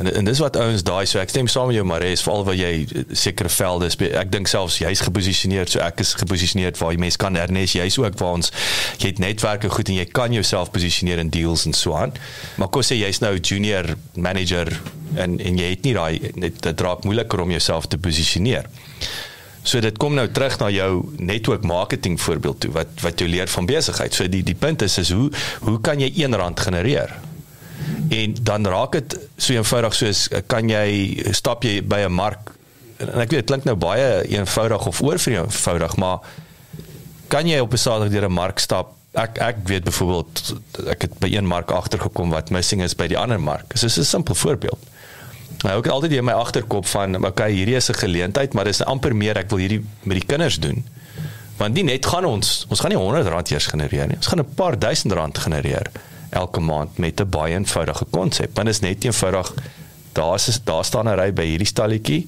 En 0.04 0.14
en 0.14 0.26
dis 0.26 0.40
wat 0.40 0.58
ouens 0.60 0.84
daai 0.84 1.06
so 1.08 1.20
ek 1.22 1.32
stem 1.32 1.48
saam 1.48 1.70
met 1.70 1.78
jou 1.78 1.86
Mares 1.88 2.24
veral 2.26 2.44
waar 2.48 2.58
jy 2.58 2.72
eh, 2.84 3.04
sekere 3.16 3.52
velde 3.54 3.88
ek 4.20 4.32
dink 4.34 4.50
selfs 4.52 4.82
jy's 4.82 5.04
geposisioneer 5.06 5.70
so 5.72 5.80
ek 5.84 6.04
is 6.04 6.14
geposisioneer 6.20 6.76
waar 6.80 6.92
jy 6.96 7.00
mense 7.06 7.20
kan 7.22 7.38
hernes 7.40 7.76
jy's 7.78 7.98
ook 8.02 8.18
waar 8.20 8.40
ons 8.40 8.52
jy 9.00 9.14
het 9.14 9.22
netwerke 9.24 9.72
goed 9.72 9.92
en 9.94 10.02
jy 10.02 10.08
kan 10.12 10.36
jouself 10.36 10.74
posisioneer 10.76 11.22
in 11.24 11.32
deals 11.34 11.66
en 11.70 11.78
so 11.78 11.96
aan. 11.96 12.12
Maar 12.60 12.72
kos 12.74 12.92
sê 12.92 13.00
jy's 13.00 13.22
nou 13.24 13.36
junior 13.40 13.94
manager 14.16 14.72
en 15.16 15.40
en 15.40 15.62
jy 15.62 15.70
het 15.76 15.88
nie 15.88 15.96
daai 15.96 16.34
net 16.36 16.60
dit 16.66 16.88
raak 16.88 17.08
moeiliker 17.08 17.46
om 17.46 17.54
jouself 17.54 17.88
te 17.88 18.02
posisioneer. 18.02 18.68
So 19.64 19.80
dit 19.80 19.98
kom 19.98 20.18
nou 20.18 20.26
terug 20.28 20.58
na 20.60 20.68
jou 20.74 20.92
network 21.24 21.64
marketing 21.64 22.18
voorbeeld 22.20 22.66
toe 22.66 22.72
wat 22.76 23.04
wat 23.06 23.22
jou 23.24 23.30
leer 23.30 23.48
van 23.48 23.70
besigheid. 23.70 24.16
So 24.16 24.28
die 24.28 24.44
die 24.44 24.58
punt 24.60 24.84
is 24.84 24.98
is 25.00 25.14
hoe 25.16 25.30
hoe 25.64 25.80
kan 25.82 26.04
jy 26.04 26.12
R1 26.28 26.60
genereer? 26.68 27.16
En 28.10 28.36
dan 28.42 28.68
raak 28.68 28.92
dit 28.92 29.18
so 29.38 29.54
eenvoudig 29.54 29.94
soos 29.94 30.28
kan 30.48 30.70
jy 30.70 31.24
stap 31.32 31.64
jy 31.64 31.82
by 31.82 32.06
'n 32.06 32.12
mark 32.12 32.52
en 32.98 33.22
ek 33.24 33.32
weet 33.34 33.44
dit 33.44 33.52
klink 33.52 33.68
nou 33.68 33.76
baie 33.80 34.24
eenvoudig 34.32 34.88
of 34.88 35.02
oorvoudig, 35.02 35.96
maar 35.96 36.20
kan 37.28 37.48
jy 37.48 37.60
op 37.60 37.74
'n 37.74 37.78
Saterdag 37.78 38.12
deur 38.12 38.30
'n 38.30 38.32
mark 38.32 38.60
stap? 38.60 38.94
Ek 39.14 39.38
ek 39.38 39.58
weet 39.66 39.84
byvoorbeeld 39.84 40.56
ek 40.88 41.02
het 41.02 41.20
by 41.20 41.30
een 41.30 41.46
mark 41.46 41.72
agtergekom 41.72 42.30
wat 42.30 42.50
missing 42.50 42.82
is 42.82 42.96
by 42.96 43.08
die 43.08 43.18
ander 43.18 43.40
mark. 43.40 43.70
Dis 43.70 43.84
is 43.84 43.98
'n 43.98 44.04
simpel 44.04 44.36
voorbeeld. 44.36 44.80
Nou 45.64 45.78
ek 45.78 45.84
het 45.84 45.94
altyd 45.94 46.12
in 46.12 46.24
my 46.26 46.32
agterkop 46.32 46.86
van 46.86 47.26
okay, 47.26 47.52
hierdie 47.52 47.76
is 47.76 47.90
'n 47.90 47.94
geleentheid, 47.94 48.54
maar 48.54 48.64
dis 48.64 48.84
amper 48.84 49.16
meer 49.16 49.38
ek 49.38 49.50
wil 49.50 49.60
hierdie 49.60 49.86
met 50.04 50.18
die 50.18 50.26
kinders 50.26 50.60
doen. 50.60 50.86
Want 51.58 51.74
nie 51.74 51.84
net 51.84 52.06
gaan 52.06 52.26
ons 52.26 52.66
ons 52.70 52.80
gaan 52.80 52.90
nie 52.90 52.98
100 52.98 53.28
rand 53.28 53.52
eers 53.52 53.66
genereer 53.66 54.08
nie. 54.08 54.16
Ons 54.16 54.28
gaan 54.28 54.40
'n 54.40 54.54
paar 54.56 54.80
duisend 54.80 55.14
rand 55.14 55.38
genereer 55.38 55.92
elke 56.34 56.60
maand 56.60 56.98
met 56.98 57.20
'n 57.22 57.30
baie 57.30 57.54
eenvoudige 57.54 58.06
konsep. 58.10 58.50
Want 58.54 58.68
dit 58.68 58.76
is 58.76 58.82
net 58.82 59.04
eenvoudig 59.04 59.54
daar's 60.14 60.60
daar 60.64 60.86
staan 60.86 61.08
'n 61.08 61.20
ry 61.20 61.34
by 61.34 61.46
hierdie 61.46 61.68
stalletjie 61.68 62.28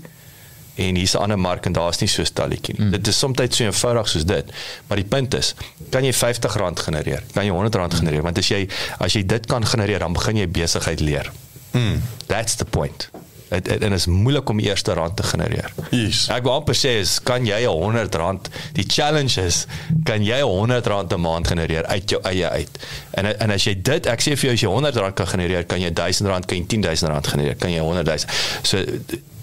en 0.75 0.95
hier's 0.95 1.13
'n 1.13 1.17
ander 1.17 1.39
mark 1.39 1.65
en 1.65 1.71
daar's 1.71 1.99
nie 1.99 2.09
so 2.09 2.21
'n 2.21 2.25
stalletjie 2.25 2.75
nie. 2.77 2.85
Mm. 2.85 2.91
Dit 2.91 3.07
is 3.07 3.17
soms 3.17 3.37
so 3.49 3.63
eenvoudig 3.63 4.07
soos 4.07 4.25
dit. 4.25 4.51
Maar 4.87 4.97
die 4.97 5.05
punt 5.05 5.33
is, 5.33 5.55
kan 5.89 6.03
jy 6.03 6.13
R50 6.13 6.83
genereer? 6.83 7.23
Kan 7.33 7.45
jy 7.45 7.51
R100 7.51 7.95
genereer? 7.95 8.21
Want 8.21 8.37
as 8.37 8.47
jy 8.47 8.69
as 8.97 9.13
jy 9.13 9.25
dit 9.25 9.45
kan 9.45 9.65
genereer, 9.65 9.99
dan 9.99 10.13
begin 10.13 10.37
jy 10.37 10.47
besigheid 10.47 10.99
leer. 10.99 11.31
Mm. 11.71 12.01
That's 12.25 12.55
the 12.55 12.65
point. 12.65 13.09
Dit 13.49 13.67
en 13.67 13.93
is 13.93 14.05
moeilik 14.05 14.49
om 14.49 14.57
die 14.57 14.67
eerste 14.67 14.93
rand 14.93 15.15
te 15.15 15.23
genereer. 15.23 15.73
Yes. 15.89 16.25
Ek 16.33 16.43
wil 16.43 16.57
amper 16.57 16.75
sê 16.75 16.97
is 16.99 17.19
kan 17.23 17.45
jy 17.45 17.61
'n 17.61 17.69
100 17.69 18.15
rand 18.15 18.49
die 18.73 18.85
challenge 18.87 19.41
is 19.41 19.65
kan 20.03 20.23
jy 20.23 20.39
'n 20.41 20.49
100 20.49 20.87
rand 20.87 21.13
'n 21.13 21.21
maand 21.21 21.47
genereer 21.47 21.85
uit 21.85 22.09
jou 22.09 22.21
eie 22.23 22.49
uit. 22.49 22.79
En 23.15 23.29
en 23.31 23.55
as 23.55 23.67
jy 23.67 23.75
dit 23.81 24.09
ek 24.11 24.23
sê 24.23 24.35
vir 24.35 24.49
jou 24.49 24.55
as 24.57 24.65
jy 24.65 24.71
100 24.71 24.99
rand 25.03 25.15
kan 25.15 25.31
genereer, 25.35 25.67
kan 25.69 25.81
jy 25.81 25.93
1000 25.93 26.31
rand, 26.31 26.49
kan 26.49 26.59
jy 26.59 26.67
10000 26.77 27.11
rand 27.11 27.31
genereer, 27.33 27.55
kan 27.59 27.71
jy 27.71 27.83
100 27.83 28.07
000. 28.07 28.17
So 28.63 28.83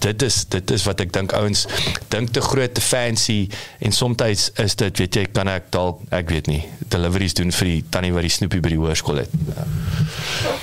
dit 0.03 0.21
is 0.21 0.45
dit 0.51 0.71
is 0.75 0.83
wat 0.87 1.01
ek 1.03 1.13
dink 1.15 1.33
ouens 1.37 1.65
dink 2.11 2.33
te 2.35 2.41
groot 2.43 2.73
te 2.75 2.83
fancy 2.83 3.47
en 3.79 3.95
soms 3.95 4.23
is 4.61 4.75
dit 4.79 4.99
weet 4.99 5.19
jy 5.19 5.25
kan 5.31 5.49
ek 5.51 5.69
dalk 5.73 6.01
ek 6.13 6.31
weet 6.33 6.49
nie 6.51 6.61
deliveries 6.91 7.35
doen 7.37 7.53
vir 7.55 7.69
die 7.69 7.83
tannie 7.93 8.11
wat 8.15 8.27
die 8.27 8.33
snoepie 8.33 8.61
by 8.63 8.73
die 8.73 8.81
hoërskool 8.81 9.23
het. 9.23 9.31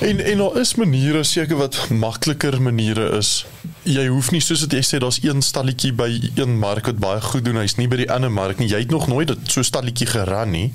En 0.05 0.21
en 0.21 0.43
daar 0.45 0.59
is 0.61 0.75
maniere 0.79 1.23
seker 1.27 1.59
wat 1.59 1.79
makliker 1.89 2.61
maniere 2.61 3.09
is. 3.17 3.41
Jy 3.83 4.07
hoef 4.13 4.29
nie 4.33 4.41
soos 4.43 4.61
wat 4.65 4.73
jy 4.77 4.81
sê 4.85 4.99
daar's 5.01 5.17
een 5.23 5.41
stalletjie 5.41 5.93
by 5.97 6.09
een 6.37 6.57
mark 6.61 6.85
wat 6.85 6.99
baie 7.01 7.21
goed 7.21 7.45
doen. 7.45 7.57
Hy's 7.61 7.77
nie 7.79 7.87
by 7.89 8.03
die 8.03 8.09
ander 8.13 8.29
mark 8.33 8.59
nie. 8.61 8.69
Jy 8.69 8.83
het 8.83 8.91
nog 8.93 9.07
nooit 9.09 9.27
dit 9.31 9.39
so 9.49 9.65
stalletjie 9.65 10.07
geran 10.11 10.51
nie, 10.53 10.67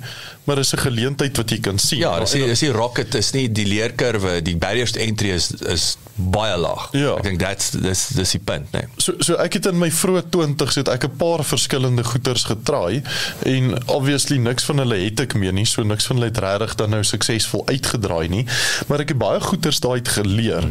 maar 0.47 0.55
dis 0.55 0.73
'n 0.73 0.79
geleentheid 0.79 1.37
wat 1.37 1.49
jy 1.49 1.59
kan 1.59 1.79
sien. 1.79 1.99
Ja, 1.99 2.19
dis 2.19 2.31
die, 2.31 2.45
dis 2.45 2.59
die 2.59 2.71
rocket 2.71 3.15
is 3.15 3.31
nie 3.31 3.51
die 3.51 3.65
leerkurwe, 3.65 4.41
die 4.41 4.57
barriers 4.57 4.91
to 4.91 4.99
entry 4.99 5.29
is 5.29 5.51
is 5.51 5.97
baie 6.15 6.57
laag. 6.57 6.87
Ja. 6.91 7.15
Ek 7.17 7.23
dink 7.23 7.39
that's 7.39 7.71
dis 7.71 8.07
dis 8.07 8.31
die 8.31 8.39
punt, 8.39 8.71
nee. 8.71 8.87
So 8.97 9.13
so 9.19 9.35
ek 9.35 9.53
het 9.53 9.65
in 9.65 9.77
my 9.77 9.91
vroeë 9.91 10.23
20's 10.33 10.75
het 10.75 10.87
ek 10.87 11.03
'n 11.05 11.17
paar 11.17 11.43
verskillende 11.43 12.03
goeders 12.03 12.43
getraai 12.43 13.03
en 13.45 13.75
obviously 13.87 14.37
niks 14.37 14.63
van 14.63 14.77
hulle 14.77 14.95
het 14.95 15.19
ek 15.19 15.35
meer 15.35 15.53
nie, 15.53 15.65
so 15.65 15.83
niks 15.83 16.05
van 16.05 16.15
hulle 16.15 16.29
het 16.31 16.37
regtig 16.37 16.75
dan 16.75 16.89
nou 16.89 17.03
suksesvol 17.03 17.67
uitgedraai 17.67 18.27
nie, 18.29 18.45
maar 18.87 18.99
ek 18.99 19.09
het 19.09 19.17
baie 19.17 19.39
goeders 19.39 19.79
daai 19.79 19.97
uit 19.97 20.07
geleer. 20.07 20.65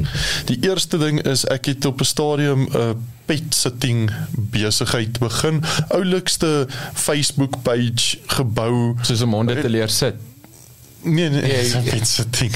Die 0.46 0.58
eerste 0.62 0.98
ding 0.98 1.20
is 1.26 1.44
ek 1.50 1.66
het 1.66 1.84
op 1.84 2.00
'n 2.00 2.04
stadium 2.26 2.68
'n 2.72 3.06
pet 3.26 3.54
sitting 3.54 4.10
besigheid 4.50 5.18
begin. 5.18 5.62
Oulikste 5.88 6.66
Facebook 6.94 7.62
page 7.62 8.18
gebou. 8.26 8.94
soos 9.02 9.22
om 9.22 9.32
honde 9.32 9.60
te 9.60 9.68
leer 9.68 9.88
sit 9.88 10.14
Nee 11.02 11.28
nee, 11.30 11.46
Ja, 11.46 11.62
dis 11.62 11.74
'n 11.74 11.82
ja. 11.84 11.90
pet 11.90 12.08
sitting. 12.08 12.54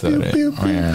Sorry. 0.00 0.50
Oh, 0.58 0.68
ja. 0.70 0.90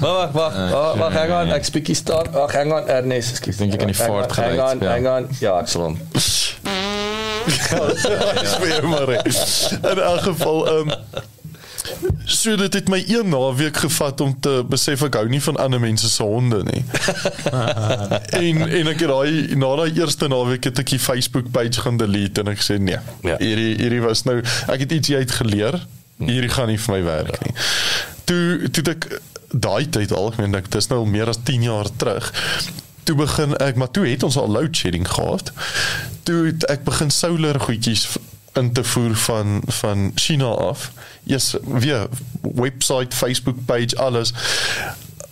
Wag, 0.00 0.32
wag, 0.32 0.54
wag. 0.70 0.94
Wag, 0.96 1.12
hang 1.12 1.32
on. 1.32 1.52
Ek 1.52 1.64
spiekie 1.64 1.94
staan. 1.94 2.30
Wag, 2.32 2.52
hang 2.52 2.72
on. 2.72 2.88
Ernest, 2.88 3.30
ekskuus. 3.30 3.56
dink 3.56 3.72
jy 3.72 3.78
kan 3.78 3.90
die 3.90 3.96
Hang 3.96 4.10
vaart 4.10 4.32
Hang 4.36 4.50
geluid 4.50 4.82
on, 4.82 4.88
hang 4.88 5.06
on. 5.06 5.28
Ja, 5.40 5.58
ek 5.60 5.68
sal 5.68 5.82
hom. 5.82 5.98
Speel 8.54 8.88
maar. 8.88 9.06
hè. 9.06 9.20
In 9.90 9.98
elk 9.98 10.20
geval 10.20 10.66
ehm 10.68 10.88
um, 10.88 10.96
so 12.24 12.56
dit 12.56 12.74
het 12.78 12.88
my 12.88 13.00
een 13.08 13.28
naweek 13.32 13.76
gevat 13.84 14.20
om 14.20 14.34
te 14.40 14.60
besef 14.68 15.02
ek 15.06 15.18
hou 15.20 15.28
nie 15.30 15.42
van 15.42 15.56
ander 15.62 15.80
mense 15.82 16.08
se 16.08 16.22
honde 16.22 16.62
nie. 16.68 16.84
en 18.44 18.60
en 18.66 18.92
ek 18.92 19.06
het 19.06 19.10
daai 19.10 19.56
na 19.60 19.72
daai 19.82 20.00
eerste 20.00 20.28
naweek 20.30 20.70
het 20.70 20.82
ek 20.84 20.94
die 20.94 21.02
Facebook 21.02 21.50
page 21.54 21.82
gaan 21.84 22.00
delete 22.00 22.44
en 22.44 22.52
ek 22.54 22.62
sê 22.64 22.78
nee. 22.78 23.00
Ja. 23.26 23.38
Hierdie 23.40 23.74
hierdie 23.80 24.04
was 24.04 24.24
nou 24.28 24.40
ek 24.42 24.86
het 24.86 24.98
iets 25.00 25.16
uit 25.16 25.40
geleer 25.40 25.80
hierdie 26.20 26.52
gaan 26.52 26.68
nie 26.70 26.78
vir 26.80 26.96
my 26.96 27.02
werk 27.06 27.40
nie. 27.44 27.54
Toe 28.28 28.70
toe 28.74 28.84
ek 28.92 29.08
daai 29.50 29.88
tyd 29.90 30.12
al, 30.14 30.30
ek 30.30 30.40
meen 30.40 30.58
ek 30.58 30.70
dis 30.72 30.90
nou 30.92 31.02
meer 31.08 31.30
as 31.32 31.40
10 31.46 31.66
jaar 31.66 31.90
terug. 32.00 32.30
Toe 33.08 33.16
begin 33.18 33.56
ek, 33.58 33.78
maar 33.80 33.90
toe 33.90 34.06
het 34.06 34.22
ons 34.26 34.36
al 34.38 34.50
load 34.52 34.76
shedding 34.76 35.08
gehad. 35.08 35.52
Toe 36.28 36.52
ek 36.70 36.84
begin 36.86 37.10
solar 37.14 37.58
goedjies 37.62 38.06
in 38.52 38.72
te 38.72 38.84
voer 38.84 39.16
van 39.16 39.62
van 39.66 40.12
China 40.14 40.44
af. 40.44 40.92
Eers 41.26 41.54
weer 41.62 42.08
website, 42.40 43.16
Facebook 43.16 43.64
page, 43.64 43.96
alles 43.96 44.32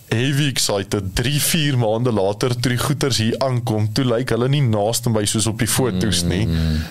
heavy 0.09 0.47
excited 0.49 1.11
3 1.15 1.39
4 1.41 1.77
maande 1.77 2.11
later 2.15 2.53
toe 2.55 2.71
die 2.73 2.79
goeters 2.81 3.17
hier 3.21 3.35
aankom 3.45 3.87
toe 3.93 4.05
lyk 4.07 4.29
hulle 4.33 4.47
nie 4.49 4.61
naaste 4.65 5.11
by 5.13 5.23
soos 5.29 5.47
op 5.51 5.59
die 5.61 5.67
foto's 5.69 6.23
nie. 6.27 6.43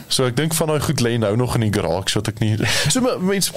So 0.09 0.27
ek 0.29 0.37
dink 0.39 0.55
van 0.55 0.71
daai 0.73 0.81
goed 0.85 1.03
lê 1.05 1.17
nou 1.19 1.33
nog 1.41 1.57
in 1.59 1.67
die 1.67 1.73
garage 1.75 2.15
wat 2.19 2.29
ek 2.33 2.39
nie 2.45 2.53
so 2.95 3.03
mense 3.03 3.53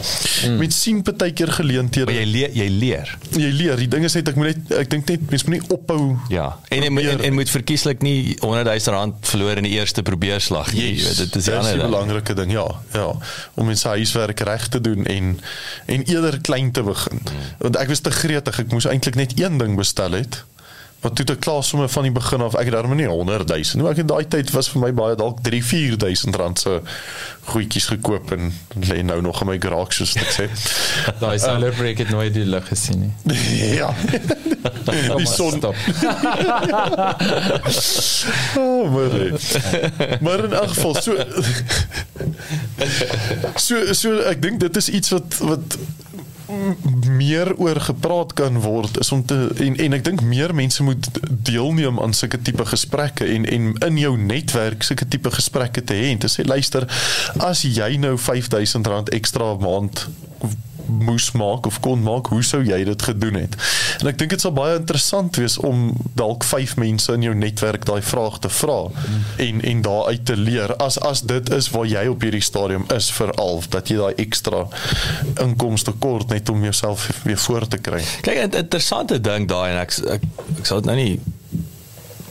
mense 0.57 0.77
sien 0.79 1.01
partykeer 1.05 1.51
geleenthede. 1.59 2.07
Maar 2.09 2.19
jy 2.21 2.27
leer 2.31 2.55
jy 2.61 2.67
leer. 2.73 3.13
jy 3.37 3.51
leer. 3.53 3.77
Die 3.81 3.89
ding 3.91 4.05
is 4.07 4.15
net 4.17 4.31
ek 4.33 4.39
moet 4.39 4.51
net 4.55 4.73
ek 4.81 4.89
dink 4.95 5.09
net 5.13 5.27
mense 5.31 5.49
moet 5.49 5.57
nie 5.59 5.77
ophou 5.77 5.99
Ja. 6.33 6.47
En 6.73 6.83
en, 6.87 6.97
en, 6.97 7.21
en 7.27 7.33
moet 7.37 7.49
verkieslik 7.51 8.01
nie 8.05 8.35
100 8.41 8.65
000 8.67 8.95
rand 8.97 9.21
verloor 9.29 9.61
in 9.61 9.67
die 9.69 9.75
eerste 9.77 10.01
probeerslag 10.07 10.71
nie. 10.73 10.95
Weet, 11.01 11.17
Dit 11.21 11.35
is 11.41 11.45
ding. 11.51 11.81
belangrike 11.83 12.33
ding 12.37 12.51
ja 12.55 12.65
ja. 12.95 13.07
Om 13.55 13.69
mense 13.71 13.87
huiswerk 13.93 14.39
reg 14.47 14.67
te 14.73 14.81
doen 14.81 15.05
en 15.05 15.35
en 15.85 16.03
eerder 16.09 16.39
klein 16.41 16.71
te 16.71 16.83
begin. 16.83 17.21
Want 17.61 17.77
ek 17.77 17.91
was 17.93 17.99
te 18.05 18.11
gretig. 18.11 18.59
Ek 18.65 18.71
moes 18.73 18.87
eintlik 18.89 19.15
net 19.19 19.37
een 19.39 19.50
ding 19.57 19.75
bestel 19.75 20.11
het 20.11 20.43
wat 21.01 21.15
toe 21.17 21.25
ek 21.33 21.39
klaar 21.41 21.63
sommer 21.65 21.89
van 21.89 22.05
die 22.05 22.13
begin 22.13 22.43
af 22.45 22.55
ek 22.59 22.67
het 22.69 22.75
daarmee 22.75 22.99
nie 22.99 23.09
100 23.09 23.49
000 23.49 23.81
maar 23.81 23.95
ek 23.95 24.03
in 24.03 24.09
daai 24.11 24.25
tyd 24.29 24.51
was 24.53 24.69
vir 24.69 24.83
my 24.83 24.91
baie 24.93 25.15
dalk 25.17 25.39
3 25.45 25.61
4000 25.65 26.37
rand 26.37 26.61
se 26.61 26.75
goedjies 27.49 27.87
gekoop 27.89 28.33
en 28.35 28.51
lê 28.85 28.99
nou 29.05 29.17
nog 29.25 29.41
in 29.41 29.49
my 29.49 29.57
garage 29.61 29.97
soos 29.97 30.13
ek 30.21 30.29
sê 30.35 30.45
Daai 31.23 31.39
solar 31.41 31.73
break 31.77 32.03
het 32.03 32.11
nooit 32.13 32.33
die 32.35 32.45
lig 32.45 32.67
gesien 32.69 33.07
nie. 33.07 33.39
ja 33.81 33.89
die 35.17 35.29
son 35.29 35.57
Stop. 35.61 35.75
Oh, 38.57 38.85
maar, 38.93 39.13
nee. 39.17 40.19
maar 40.21 40.43
in 40.45 40.53
elk 40.53 40.75
geval 40.75 40.95
so 41.01 41.17
so 43.57 43.93
so 43.97 44.21
ek 44.29 44.41
dink 44.45 44.61
dit 44.61 44.79
is 44.83 44.89
iets 45.01 45.13
wat 45.17 45.41
wat 45.41 45.77
meer 47.07 47.55
oor 47.57 47.79
gepraat 47.79 48.33
kan 48.33 48.59
word 48.61 48.99
is 48.99 49.11
om 49.11 49.25
te 49.25 49.37
en 49.65 49.77
en 49.77 49.93
ek 49.97 50.03
dink 50.05 50.21
meer 50.21 50.53
mense 50.55 50.83
moet 50.83 51.09
deelneem 51.29 51.99
aan 51.99 52.13
sulke 52.17 52.41
tipe 52.41 52.65
gesprekke 52.65 53.27
en 53.35 53.45
en 53.45 53.69
in 53.87 53.97
jou 54.01 54.17
netwerk 54.17 54.83
sulke 54.83 55.07
tipe 55.07 55.31
gesprekke 55.31 55.83
te 55.83 55.97
hê 55.97 56.11
en 56.11 56.23
te 56.23 56.31
sê 56.31 56.45
luister 56.47 56.87
as 57.51 57.63
jy 57.67 57.95
nou 58.01 58.17
R5000 58.17 59.13
ekstra 59.19 59.53
'n 59.53 59.63
maand 59.63 60.07
moes 60.91 61.31
maak 61.31 61.65
of 61.65 61.79
kon 61.79 62.03
maak, 62.03 62.27
hoe 62.33 62.43
sou 62.43 62.61
jy 62.63 62.83
dit 62.87 63.01
gedoen 63.01 63.39
het? 63.39 63.55
En 64.01 64.09
ek 64.11 64.19
dink 64.19 64.33
dit 64.35 64.43
sal 64.43 64.53
baie 64.55 64.75
interessant 64.79 65.35
wees 65.41 65.57
om 65.57 65.91
dalk 66.19 66.45
vyf 66.47 66.75
mense 66.81 67.13
in 67.13 67.25
jou 67.25 67.35
netwerk 67.37 67.85
daai 67.89 68.01
vraag 68.05 68.39
te 68.43 68.51
vra 68.51 68.79
en 69.45 69.61
en 69.71 69.81
daaruit 69.85 70.25
te 70.25 70.37
leer 70.37 70.75
as 70.83 70.99
as 70.99 71.23
dit 71.27 71.51
is 71.55 71.69
waar 71.73 71.87
jy 71.89 72.05
op 72.11 72.23
hierdie 72.25 72.43
stadium 72.43 72.85
is 72.95 73.11
veral 73.15 73.63
dat 73.69 73.89
jy 73.91 73.97
daai 74.01 74.23
ekstra 74.25 74.65
inkomste 75.43 75.93
kort 76.03 76.29
net 76.33 76.49
om 76.49 76.63
jouself 76.63 77.09
weer 77.23 77.37
voor 77.37 77.67
te 77.67 77.77
kry. 77.77 78.03
Kyk, 78.21 78.37
'n 78.37 78.57
interessante 78.63 79.21
ding 79.21 79.47
daai 79.47 79.71
en 79.71 79.79
ek 79.81 79.91
ek, 80.17 80.23
ek 80.59 80.65
sal 80.65 80.81
dit 80.81 80.89
nou 80.91 80.95
nie 80.95 81.19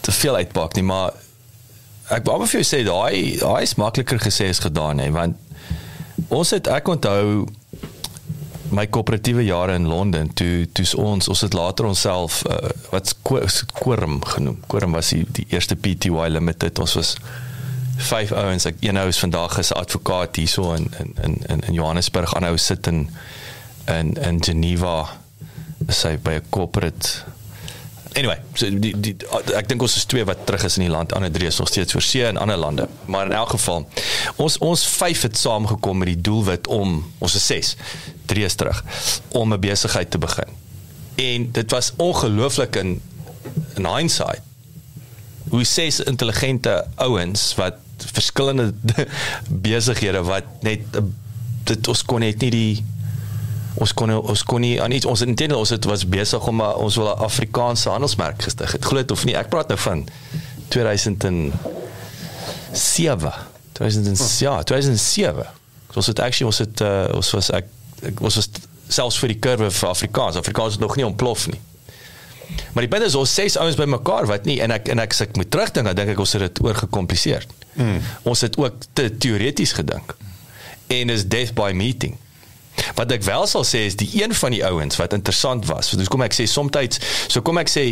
te 0.01 0.13
veel 0.13 0.37
uitpak 0.37 0.75
nie, 0.75 0.83
maar 0.85 1.13
ek 2.11 2.25
wou 2.27 2.41
vir 2.47 2.61
jou 2.61 2.67
sê 2.67 2.83
daai 2.87 3.39
daai 3.39 3.63
is 3.63 3.77
makliker 3.79 4.19
gesê 4.19 4.49
as 4.51 4.63
gedaan 4.65 4.99
hè, 4.99 5.11
want 5.15 5.37
ons 6.29 6.51
het 6.51 6.69
ek 6.69 6.89
onthou 6.89 7.47
my 8.71 8.87
koöperatiewe 8.87 9.45
jare 9.45 9.75
in 9.75 9.87
Londen 9.87 10.31
toe 10.35 10.67
toe's 10.73 10.95
ons 10.95 11.29
ons 11.29 11.41
het 11.41 11.55
later 11.57 11.89
onsself 11.91 12.43
uh, 12.47 12.71
wat 12.91 13.15
Quorum 13.23 14.21
genoem. 14.25 14.61
Quorum 14.67 14.93
was 14.93 15.13
die, 15.15 15.25
die 15.37 15.47
eerste 15.51 15.77
PTY 15.77 16.29
Limited. 16.29 16.79
Ons 16.79 16.95
was 16.99 17.15
vyf 18.01 18.33
ouens. 18.33 18.67
Ek 18.69 18.81
een 18.85 18.99
ou 19.01 19.09
is 19.11 19.21
vandag 19.21 19.59
is 19.59 19.73
'n 19.73 19.81
advokaat 19.81 20.37
hierso 20.37 20.73
in 20.75 20.91
in 20.99 21.15
in 21.49 21.61
in 21.69 21.75
Johannesburg. 21.75 22.35
Ander 22.35 22.51
ou 22.51 22.59
sit 22.59 22.87
in 22.87 23.09
in 23.87 24.15
in 24.15 24.43
Geneva 24.43 25.09
is 25.89 26.03
hy 26.03 26.17
by 26.17 26.39
'n 26.39 26.51
corporate 26.51 27.25
Anyway, 28.13 28.41
so 28.59 28.67
die 28.83 28.91
die 28.99 29.13
ek 29.55 29.69
dink 29.71 29.83
ons 29.87 29.95
is 30.01 30.07
twee 30.11 30.25
wat 30.27 30.43
terug 30.47 30.65
is 30.67 30.77
in 30.81 30.89
die 30.89 30.93
land, 30.93 31.13
ander 31.15 31.31
drie 31.31 31.47
is 31.47 31.61
nog 31.63 31.69
steeds 31.71 31.95
oor 31.95 32.03
see 32.03 32.27
in 32.27 32.41
ander 32.43 32.59
lande. 32.59 32.89
Maar 33.07 33.31
in 33.31 33.37
elk 33.39 33.55
geval, 33.55 33.87
ons 34.43 34.59
ons 34.67 34.83
vyf 34.97 35.23
het 35.29 35.39
saamgekom 35.39 36.03
met 36.03 36.11
die 36.11 36.21
doelwit 36.31 36.67
om 36.67 36.99
ons 37.23 37.37
is 37.39 37.47
ses, 37.47 37.77
drie 38.31 38.45
is 38.45 38.59
terug 38.59 38.83
om 39.29 39.55
'n 39.55 39.61
besigheid 39.61 40.11
te 40.11 40.19
begin. 40.19 40.51
En 41.15 41.53
dit 41.53 41.71
was 41.71 41.93
ongelooflik 41.97 42.77
in 42.77 43.01
in 43.77 43.87
hindsight. 43.87 44.43
Hoe 45.49 45.65
ses 45.65 46.01
intelligente 46.01 46.87
ouens 46.95 47.55
wat 47.55 47.79
verskillende 47.97 48.75
besighede 49.67 50.23
wat 50.23 50.45
net 50.61 50.81
dit 51.65 51.89
ons 51.89 52.03
kon 52.05 52.21
net 52.21 52.41
nie 52.41 52.51
die 52.51 52.85
ons 53.75 53.95
kon 53.95 54.19
ons 54.19 54.45
kon 54.45 54.61
nie 54.61 54.83
aan 54.83 54.91
iets 54.91 55.07
ons 55.07 55.21
intend 55.21 55.55
ons 55.55 55.71
het 55.71 55.85
was 55.85 56.09
besig 56.09 56.47
om 56.47 56.63
'n 56.63 56.75
ons 56.75 56.97
wil 56.97 57.09
'n 57.09 57.19
Afrikaanse 57.19 57.89
handelsmerk 57.89 58.43
gestig 58.43 58.73
het. 58.73 58.85
Glo 58.85 58.99
dit 58.99 59.11
of 59.11 59.25
nie, 59.25 59.37
ek 59.37 59.49
praat 59.49 59.69
nou 59.69 59.79
van 59.79 60.09
2007. 60.69 63.33
2000 63.73 64.39
ja, 64.39 64.63
2007. 64.63 65.47
Ons 65.95 66.07
het 66.07 66.19
actually 66.19 66.47
ons 66.47 66.59
het 66.59 66.81
uh, 66.81 67.09
ons 67.15 67.31
was 67.31 67.51
ek, 67.51 67.65
ek 68.03 68.21
ons 68.21 68.35
was 68.35 68.49
selfs 68.89 69.19
vir 69.19 69.29
die 69.29 69.39
kurwe 69.39 69.71
vir 69.71 69.89
Afrikaans. 69.89 70.37
Afrikaans 70.37 70.73
het 70.73 70.81
nog 70.81 70.97
nie 70.97 71.07
ontplof 71.07 71.47
nie. 71.51 71.61
Maar 72.73 72.87
die 72.87 72.91
punt 72.91 73.07
is 73.07 73.15
ons 73.15 73.35
ses 73.35 73.57
ouens 73.57 73.79
bymekaar 73.79 74.27
wat 74.27 74.45
nie 74.45 74.59
en 74.63 74.71
ek 74.75 74.89
en 74.89 75.03
ek 75.03 75.15
as 75.15 75.25
ek 75.27 75.37
moet 75.39 75.51
terugdink 75.51 75.87
dan 75.87 75.99
dink 75.99 76.15
ek 76.15 76.23
ons 76.23 76.35
het 76.37 76.45
dit 76.47 76.63
oorgekompliseer. 76.67 77.47
Mm. 77.75 78.01
Ons 78.31 78.45
het 78.47 78.59
ook 78.59 78.83
te 78.93 79.09
teoreties 79.17 79.75
gedink. 79.79 80.17
En 80.91 81.15
is 81.15 81.27
death 81.31 81.55
by 81.55 81.71
meeting. 81.75 82.17
Wat 82.95 83.13
ek 83.13 83.23
wel 83.23 83.47
sal 83.47 83.65
sê 83.65 83.85
is 83.87 83.97
die 83.97 84.23
een 84.23 84.35
van 84.35 84.51
die 84.55 84.65
ouens 84.65 84.97
wat 84.97 85.13
interessant 85.13 85.67
was. 85.67 85.91
Dus 85.91 86.09
kom 86.09 86.23
ek 86.23 86.35
sê 86.37 86.47
soms 86.47 87.01
so 87.29 87.43
kom 87.43 87.59
ek 87.59 87.69
sê 87.69 87.85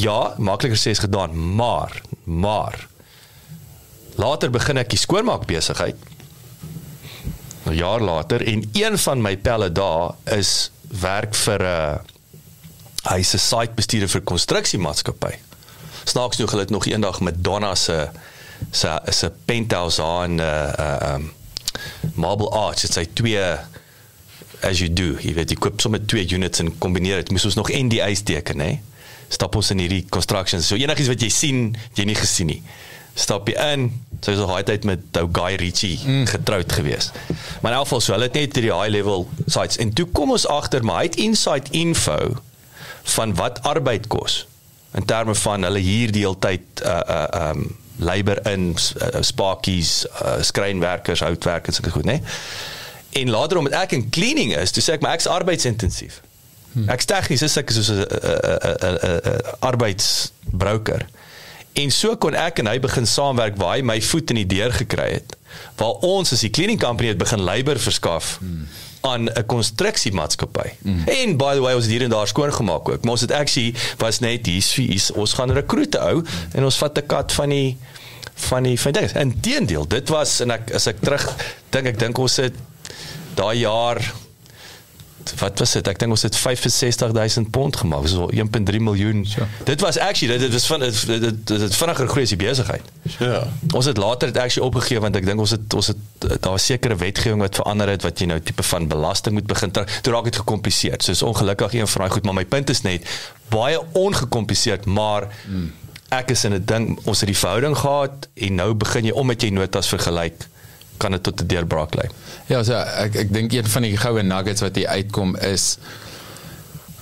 ja, 0.00 0.34
makliker 0.38 0.78
sê 0.78 0.94
is 0.94 1.04
gedaan, 1.04 1.36
maar 1.56 2.02
maar 2.24 2.88
later 4.16 4.50
begin 4.50 4.78
ek 4.78 4.90
die 4.90 4.98
skoonmaak 4.98 5.46
besigheid. 5.46 5.96
'n 7.64 7.74
jaar 7.74 8.00
later 8.00 8.46
en 8.46 8.68
een 8.72 8.98
van 8.98 9.22
my 9.22 9.36
pelle 9.36 9.72
daar 9.72 10.14
is 10.24 10.70
werk 11.00 11.34
vir 11.34 11.60
'n 11.62 11.64
uh, 11.64 11.96
hy's 13.12 13.34
'n 13.34 13.38
site 13.38 13.72
bestuurder 13.74 14.08
vir 14.08 14.20
konstruksiemaatskappy. 14.20 15.34
Snaaks 16.04 16.36
genoeg 16.36 16.52
het 16.52 16.70
nog 16.70 16.86
eendag 16.86 17.20
met 17.20 17.44
Donna 17.44 17.74
se 17.74 18.08
se 18.70 19.00
se 19.08 19.32
penthouse 19.44 20.02
daar 20.02 20.24
in 20.24 20.34
'n 20.34 20.40
uh, 20.40 21.14
um, 21.14 21.32
Marble 22.14 22.50
Arch, 22.50 22.80
dit 22.80 22.92
sy 22.92 23.06
twee 23.12 23.56
as 24.62 24.80
you 24.82 24.88
do, 24.92 25.14
jy 25.22 25.34
weet 25.36 25.54
jy 25.54 25.58
koop 25.60 25.82
sommer 25.82 26.02
twee 26.06 26.26
units 26.30 26.62
en 26.62 26.72
kombineer 26.78 27.22
dit. 27.22 27.34
Moes 27.34 27.46
ons 27.48 27.58
nog 27.58 27.70
NDA's 27.72 28.24
teken, 28.26 28.62
hè? 28.64 28.72
Stap 29.32 29.56
ons 29.58 29.70
in 29.74 29.82
hierdie 29.82 30.04
constructions. 30.12 30.66
So 30.68 30.78
enigiets 30.78 31.10
wat 31.10 31.22
jy 31.24 31.30
sien, 31.32 31.62
jy 31.98 32.06
nie 32.08 32.16
gesien 32.18 32.52
nie. 32.52 32.60
Stap 33.18 33.48
jy 33.50 33.58
in. 33.74 33.90
Sy 34.20 34.32
so 34.32 34.38
was 34.38 34.42
al 34.46 34.54
daai 34.54 34.68
tyd 34.72 34.88
met 34.88 35.20
ou 35.20 35.28
Guy 35.36 35.58
Ritchie 35.60 35.98
mm. 36.00 36.24
getroud 36.32 36.72
gewees. 36.72 37.10
Maar 37.62 37.74
in 37.74 37.78
elk 37.78 37.88
geval 37.88 38.02
so, 38.02 38.14
hulle 38.16 38.30
het 38.30 38.38
net 38.38 38.56
hierdie 38.56 38.72
high 38.72 38.90
level 38.92 39.28
sites 39.44 39.78
en 39.82 39.92
toe 39.96 40.08
kom 40.16 40.32
ons 40.34 40.46
agter 40.50 40.84
maar 40.86 41.02
hy 41.02 41.10
het 41.10 41.20
inside 41.20 41.72
info 41.76 42.18
van 43.14 43.34
wat 43.36 43.60
arbeid 43.68 44.08
kos 44.12 44.44
in 44.96 45.04
terme 45.04 45.34
van 45.36 45.66
hulle 45.66 45.82
hier 45.82 46.12
die 46.14 46.24
hele 46.24 46.38
tyd 46.40 46.84
uh 46.86 47.00
uh 47.04 47.50
um 47.50 47.66
labor 47.96 48.40
in 48.50 48.72
uh, 48.74 49.20
sparkies, 49.22 50.06
uh, 50.22 50.40
skrynwerkers, 50.42 51.20
houtwerkers 51.20 51.78
en 51.78 51.84
so 51.84 51.90
goed, 51.90 52.04
né? 52.04 52.18
Nee? 52.18 52.22
En 53.14 53.30
later 53.30 53.60
omdat 53.60 53.76
ek 53.84 53.92
in 53.96 54.08
cleaning 54.10 54.54
is, 54.56 54.72
toe 54.74 54.82
sê 54.82 54.96
ek 54.96 55.04
maar 55.04 55.14
ek's 55.18 55.30
arbeidsintensief. 55.30 56.20
Hmm. 56.74 56.88
Ek's 56.90 57.06
tegnies 57.06 57.44
is 57.46 57.56
ek 57.60 57.70
soos 57.70 57.90
'n 57.90 58.02
arbeidsbroker. 59.62 61.06
En 61.74 61.90
so 61.90 62.16
kon 62.16 62.34
ek 62.38 62.58
en 62.62 62.70
hy 62.70 62.78
begin 62.82 63.06
saamwerk 63.06 63.56
waar 63.58 63.76
hy 63.76 63.82
my 63.86 64.00
voet 64.02 64.30
in 64.30 64.42
die 64.42 64.50
deur 64.56 64.74
gekry 64.74 65.10
het. 65.16 65.36
Waar 65.78 66.02
ons 66.06 66.32
as 66.34 66.42
die 66.46 66.50
cleaning 66.54 66.80
company 66.82 67.10
het 67.10 67.18
begin 67.18 67.42
labor 67.46 67.78
verskaf 67.78 68.36
hmm. 68.40 68.66
aan 69.10 69.30
'n 69.30 69.46
konstruksiemaatskappy. 69.46 70.68
Hmm. 70.82 71.02
En 71.06 71.36
by 71.36 71.54
the 71.54 71.62
way, 71.62 71.74
ons 71.74 71.86
het 71.86 71.92
hier 71.92 72.02
en 72.02 72.10
daar 72.10 72.26
skoon 72.26 72.52
gemaak 72.52 72.88
ook. 72.88 73.02
Maar 73.02 73.18
ons 73.18 73.26
het 73.26 73.32
actually 73.32 73.74
was 73.98 74.18
net 74.18 74.46
hier's 74.46 74.74
hier's 74.74 75.10
ons 75.10 75.32
gaan 75.32 75.50
rekrute 75.50 75.98
ou 75.98 76.22
hmm. 76.22 76.54
en 76.54 76.64
ons 76.64 76.76
vat 76.76 76.98
'n 76.98 77.06
kat 77.06 77.32
van 77.32 77.48
die 77.48 77.76
van 78.34 78.62
die 78.62 78.80
van 78.80 78.92
die 78.92 79.00
dinge. 79.00 79.20
Inteendeel, 79.20 79.88
dit 79.88 80.08
was 80.08 80.40
en 80.40 80.50
ek 80.50 80.72
as 80.74 80.86
ek 80.86 81.00
terug 81.00 81.26
dink 81.70 81.86
ek 81.86 81.98
dink 81.98 82.18
ons 82.18 82.36
het 82.36 82.54
daai 83.34 83.58
jaar 83.58 84.14
wat 85.38 85.58
was 85.58 85.72
dit? 85.72 85.88
Ek 85.88 85.98
dink 85.98 86.14
ons 86.14 86.24
het 86.26 86.36
65000 86.36 87.50
pond 87.50 87.76
gemaak. 87.76 88.06
So 88.10 88.28
1.3 88.32 88.80
miljoen. 88.80 89.24
Sure. 89.26 89.46
Dit 89.64 89.80
was 89.80 89.98
actually 89.98 90.32
dit, 90.32 90.40
dit 90.40 90.52
was 90.52 90.66
van 90.66 90.80
dit 90.80 91.06
dit, 91.06 91.20
dit, 91.20 91.46
dit 91.46 91.60
het 91.60 91.76
vinniger 91.76 92.08
groei 92.08 92.24
as 92.26 92.34
die 92.34 92.40
besigheid. 92.40 92.90
Ja. 93.18 93.42
Ons 93.72 93.88
het 93.90 94.00
later 94.00 94.32
dit 94.32 94.42
actually 94.42 94.68
opgegee 94.68 95.00
want 95.00 95.16
ek 95.16 95.28
dink 95.28 95.40
ons 95.40 95.54
het 95.56 95.74
ons 95.74 95.92
het 95.92 96.26
daar 96.28 96.56
was 96.56 96.66
sekere 96.66 96.96
wetgewing 97.00 97.42
wat 97.44 97.60
verander 97.60 97.94
het 97.94 98.04
wat 98.06 98.20
jy 98.20 98.28
nou 98.30 98.40
tipe 98.40 98.66
van 98.66 98.88
belasting 98.90 99.38
moet 99.38 99.48
begin 99.50 99.72
trek. 99.74 99.92
Toe 100.02 100.14
raak 100.14 100.28
dit 100.30 100.42
gekompliseer. 100.42 101.00
So 101.00 101.16
is 101.16 101.24
ongelukkig 101.24 101.78
een 101.78 101.88
van 101.88 102.04
daai 102.04 102.12
goed, 102.16 102.28
maar 102.28 102.38
my 102.40 102.44
punt 102.44 102.70
is 102.70 102.84
net 102.86 103.08
baie 103.52 103.80
ongekompliseerd, 103.92 104.86
maar 104.86 105.28
hmm. 105.44 105.70
ek 106.14 106.30
is 106.34 106.44
in 106.44 106.54
'n 106.54 106.64
ding 106.64 106.98
ons 107.04 107.20
het 107.20 107.28
die 107.28 107.38
verhouding 107.38 107.76
gehad 107.76 108.28
en 108.34 108.54
nou 108.54 108.74
begin 108.74 109.04
jy 109.04 109.12
omdat 109.12 109.42
jy 109.42 109.50
notas 109.50 109.88
vergelyk 109.88 110.48
kan 110.96 111.12
dit 111.12 111.22
tot 111.22 111.40
'n 111.40 111.46
deurbraak 111.46 111.94
lei. 111.94 112.08
Ja, 112.46 112.62
so 112.62 112.72
ek 112.74 113.14
ek 113.14 113.32
dink 113.32 113.52
een 113.52 113.66
van 113.66 113.82
die 113.82 113.96
goue 113.96 114.22
nuggets 114.22 114.60
wat 114.60 114.76
hier 114.76 114.88
uitkom 114.88 115.36
is 115.36 115.78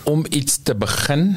om 0.04 0.24
iets 0.30 0.58
te 0.62 0.74
begin 0.74 1.36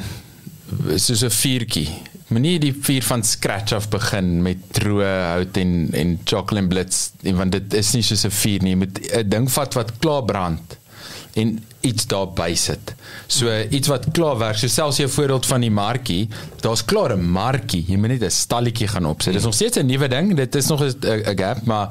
soos 0.95 1.23
'n 1.23 1.29
vuurtjie. 1.29 1.89
Moenie 2.27 2.59
die 2.59 2.73
vuur 2.81 3.03
van 3.03 3.23
scratch 3.23 3.73
af 3.73 3.89
begin 3.89 4.41
met 4.41 4.57
droë 4.71 5.11
hout 5.33 5.57
en 5.57 5.89
en 5.93 6.19
chocolate 6.23 6.67
blitz 6.67 7.09
en 7.21 7.35
want 7.35 7.51
dit 7.51 7.73
is 7.73 7.93
nie 7.93 8.01
soos 8.01 8.25
'n 8.25 8.31
vuur 8.31 8.61
nie. 8.61 8.71
Jy 8.71 8.77
moet 8.77 8.99
'n 9.11 9.29
ding 9.29 9.51
vat 9.51 9.73
wat 9.73 9.91
klaar 9.99 10.23
brand 10.23 10.77
en 11.33 11.59
iets 11.85 12.07
daarby 12.09 12.53
sit. 12.57 12.93
So 13.27 13.51
iets 13.69 13.87
wat 13.87 14.05
klaar 14.11 14.37
werk. 14.37 14.57
So 14.57 14.67
selfs 14.71 14.97
jou 15.01 15.09
voorbeeld 15.09 15.45
van 15.45 15.63
die 15.65 15.71
markie, 15.71 16.27
daar's 16.61 16.85
klaar 16.85 17.15
'n 17.15 17.21
markie. 17.21 17.83
Jy 17.87 17.97
moet 17.97 18.09
net 18.09 18.23
'n 18.23 18.29
stalletjie 18.29 18.87
gaan 18.87 19.05
opsit. 19.05 19.33
Dis 19.33 19.43
nog 19.43 19.53
steeds 19.53 19.77
'n 19.77 19.85
nuwe 19.85 20.07
ding. 20.07 20.35
Dit 20.35 20.55
is 20.55 20.67
nog 20.67 20.81
'n 20.81 20.93
'n 21.01 21.37
gap, 21.37 21.63
maar 21.65 21.89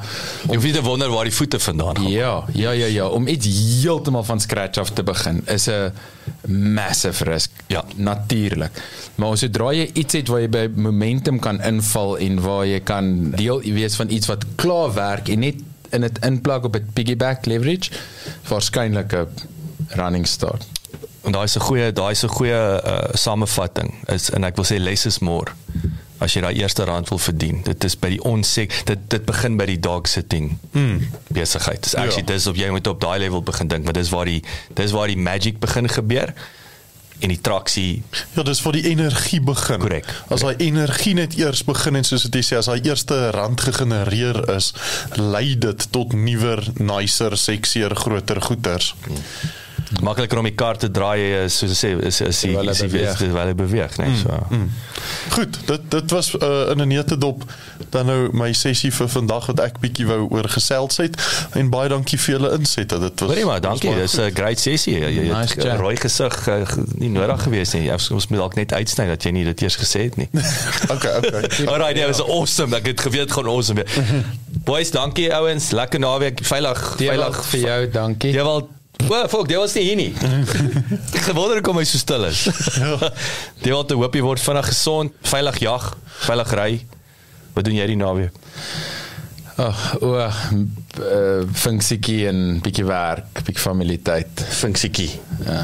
Jy 0.50 0.56
nie 0.56 0.72
te 0.72 0.82
wonder 0.82 1.10
waar 1.10 1.24
die 1.24 1.34
voete 1.34 1.58
vandaan 1.58 1.94
kom. 1.94 2.06
Ja, 2.06 2.44
ja, 2.52 2.70
ja, 2.70 2.86
ja, 2.86 3.06
om 3.06 3.26
iets 3.26 3.46
heeltemal 3.46 4.24
van 4.24 4.40
scratch 4.40 4.78
af 4.78 4.90
te 4.90 5.02
begin 5.02 5.42
is 5.46 5.68
'n 5.68 5.92
massive 6.48 7.24
risk. 7.24 7.50
Ja. 7.66 7.84
natuurlik. 7.96 8.82
Maar 9.14 9.36
sodra 9.36 9.72
jy 9.72 9.90
iets 9.92 10.12
het 10.12 10.28
waar 10.28 10.40
jy 10.40 10.48
by 10.48 10.68
momentum 10.74 11.38
kan 11.38 11.62
inval 11.62 12.18
en 12.18 12.40
waar 12.40 12.66
jy 12.66 12.80
kan 12.80 13.30
deel 13.30 13.60
wees 13.60 13.96
van 13.96 14.10
iets 14.10 14.26
wat 14.26 14.44
klaar 14.54 14.94
werk 14.94 15.28
en 15.28 15.38
net 15.38 15.54
in 15.94 16.00
dit 16.00 16.18
inplug 16.26 16.62
op 16.62 16.76
'n 16.76 16.90
piggyback 16.92 17.46
leverage, 17.46 17.90
waarskynlik 18.48 19.12
'n 19.12 19.26
running 19.88 20.26
start. 20.26 20.66
En 21.24 21.32
daai 21.32 21.44
is 21.44 21.56
'n 21.56 21.60
goeie 21.60 21.92
daai 21.92 22.10
is 22.10 22.22
'n 22.24 22.28
goeie 22.28 22.80
uh, 22.84 22.98
samevatting. 23.12 23.94
Is 24.06 24.30
en 24.30 24.44
ek 24.44 24.56
wil 24.56 24.64
sê 24.64 24.78
less 24.80 25.06
is 25.06 25.18
more 25.18 25.50
as 26.18 26.32
jy 26.32 26.40
daai 26.40 26.54
eerste 26.54 26.84
rand 26.84 27.08
wil 27.08 27.18
verdien. 27.18 27.62
Dit 27.64 27.84
is 27.84 27.96
by 27.98 28.08
die 28.08 28.22
onsek 28.22 28.72
dit 28.84 28.98
dit 29.08 29.24
begin 29.24 29.56
by 29.56 29.64
die 29.66 29.80
dog 29.80 30.06
sitting. 30.08 30.58
Mm. 30.72 31.08
besigheid. 31.28 31.82
Dis 31.82 31.94
actually 31.94 32.26
Ja. 32.26 32.32
dis 32.32 32.46
op 32.46 32.56
jy 32.56 32.70
moet 32.70 32.86
op 32.86 33.00
daai 33.00 33.18
level 33.18 33.42
begin 33.42 33.68
dink, 33.68 33.84
maar 33.84 33.92
dis 33.92 34.08
waar 34.10 34.24
die 34.24 34.42
dis 34.74 34.90
waar 34.90 35.06
die 35.06 35.16
magic 35.18 35.58
begin 35.58 35.88
gebeur 35.88 36.32
en 37.20 37.30
die 37.32 37.40
traksie 37.40 38.02
Ja, 38.34 38.42
dis 38.42 38.62
waar 38.62 38.76
die 38.76 38.86
energie 38.90 39.40
begin. 39.40 39.80
Korrek, 39.80 40.08
As 40.32 40.42
daai 40.44 40.56
energie 40.58 41.14
net 41.14 41.36
eers 41.38 41.64
begin 41.66 41.96
en 42.00 42.06
soos 42.06 42.26
dit 42.28 42.46
sê 42.46 42.58
as 42.58 42.68
daai 42.70 42.80
eerste 42.82 43.18
rand 43.36 43.60
gegenereer 43.60 44.42
is, 44.54 44.72
lei 45.20 45.54
dit 45.58 45.86
tot 45.94 46.12
nuwer, 46.12 46.62
nicer, 46.78 47.36
seksier, 47.38 47.94
groter 47.96 48.40
goeders. 48.42 48.94
Makliker 50.02 50.38
om 50.38 50.44
die 50.48 50.54
kar 50.54 50.76
te 50.76 50.90
draai 50.90 51.44
is 51.44 51.58
soos 51.58 51.74
ek 51.74 51.78
sê 51.78 51.90
is 52.06 52.20
is 52.20 52.40
die 52.40 52.56
is 52.56 52.78
die 52.78 52.88
beweeg. 52.88 53.10
is 53.10 53.18
terwyl 53.20 53.50
hy 53.50 53.54
beweeg, 53.54 53.96
nee, 54.00 54.16
so. 54.20 54.38
Mm. 54.50 54.70
Goed, 55.36 55.58
dit 55.66 55.90
dit 55.90 56.10
was 56.16 56.34
uh, 56.34 56.70
in 56.72 56.80
'n 56.80 56.88
neutedop 56.88 57.44
dan 57.90 58.06
nou 58.06 58.28
my 58.32 58.52
sessie 58.52 58.92
vir 58.92 59.08
vandag 59.08 59.46
wat 59.46 59.60
ek 59.60 59.80
bietjie 59.82 60.06
wou 60.06 60.28
oor 60.30 60.48
gesels 60.48 60.96
het 61.02 61.18
en 61.58 61.70
baie 61.70 61.88
dankie 61.88 62.18
vir 62.18 62.34
julle 62.36 62.52
insette. 62.58 62.98
Dit 62.98 63.20
was 63.20 63.28
Hoorie 63.30 63.44
maar, 63.44 63.60
dankie. 63.60 63.90
baie 63.90 64.00
Dis 64.00 64.18
'n 64.18 64.30
great 64.34 64.60
sessie. 64.60 64.98
Jy 64.98 65.10
jy 65.14 65.26
Nice 65.32 65.58
het 65.60 65.78
rooi 65.80 65.96
gesig 65.96 66.48
uh, 66.48 66.62
nie 66.94 67.10
nodig 67.10 67.42
gewees 67.42 67.74
nie. 67.74 67.90
Ons 67.92 68.10
ons 68.10 68.28
moet 68.28 68.38
dalk 68.38 68.54
net 68.54 68.72
uitsny 68.72 69.06
dat 69.06 69.22
jy 69.22 69.30
nie 69.30 69.44
dit 69.44 69.62
eers 69.62 69.76
gesê 69.76 70.08
het 70.08 70.16
nie. 70.16 70.28
Okay, 70.94 71.16
okay. 71.16 71.66
Alright, 71.72 71.94
dit 71.96 72.06
was 72.06 72.20
awesome. 72.22 72.76
Ek 72.76 72.86
het 72.86 73.00
geweet 73.00 73.32
gaan 73.32 73.48
awesome 73.48 73.82
wees. 73.82 74.22
Boys, 74.68 74.90
dankie 74.90 75.34
ouens. 75.34 75.70
Lekker 75.70 76.00
naweek. 76.00 76.40
Veilig, 76.44 76.80
Veilig 76.96 77.34
veilig 77.34 77.44
vir 77.50 77.60
jou, 77.60 77.90
dankie. 77.90 78.32
Jy 78.34 78.42
wil 78.46 78.68
Wel, 79.08 79.28
fok, 79.28 79.48
dit 79.48 79.58
was 79.60 79.74
nie 79.76 79.84
hier 79.84 79.96
nie. 79.98 80.10
Ek 81.16 81.22
gewonder 81.28 81.58
hoekom 81.60 81.78
hy 81.80 81.84
so 81.88 81.98
stil 82.00 82.24
is. 82.28 82.44
Jy 83.64 83.70
wil 83.72 83.84
te 83.88 83.96
hoop 83.98 84.14
jy 84.16 84.22
word 84.24 84.42
vinnig 84.42 84.68
gesond, 84.70 85.14
veilig 85.28 85.58
jag, 85.64 85.90
veilig 86.24 86.52
ry. 86.58 86.68
Wat 87.54 87.66
doen 87.66 87.76
jy 87.78 87.86
die 87.92 87.98
naweek? 88.00 88.34
Ag, 89.54 89.82
o, 90.02 90.16
uh, 90.18 91.44
funksiekie 91.62 92.24
en 92.26 92.40
bietjie 92.64 92.86
werk, 92.88 93.28
bietjie 93.46 93.62
familietyd. 93.62 94.42
Funksiekie. 94.58 95.12
Ja. 95.46 95.60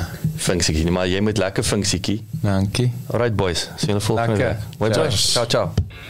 Funksiekie, 0.47 0.85
maar 0.95 1.11
jy 1.11 1.19
moet 1.27 1.43
lekker 1.43 1.67
funksiekie. 1.67 2.21
Dankie. 2.45 2.87
Alright 3.11 3.35
boys, 3.39 3.67
sien 3.77 3.97
julle 3.97 4.05
volgende 4.07 4.39
Lekker. 4.39 4.63
week. 4.71 4.79
Mooi 4.85 4.95
Cheers. 4.95 5.27
ciao 5.35 5.47
ciao. 5.51 6.10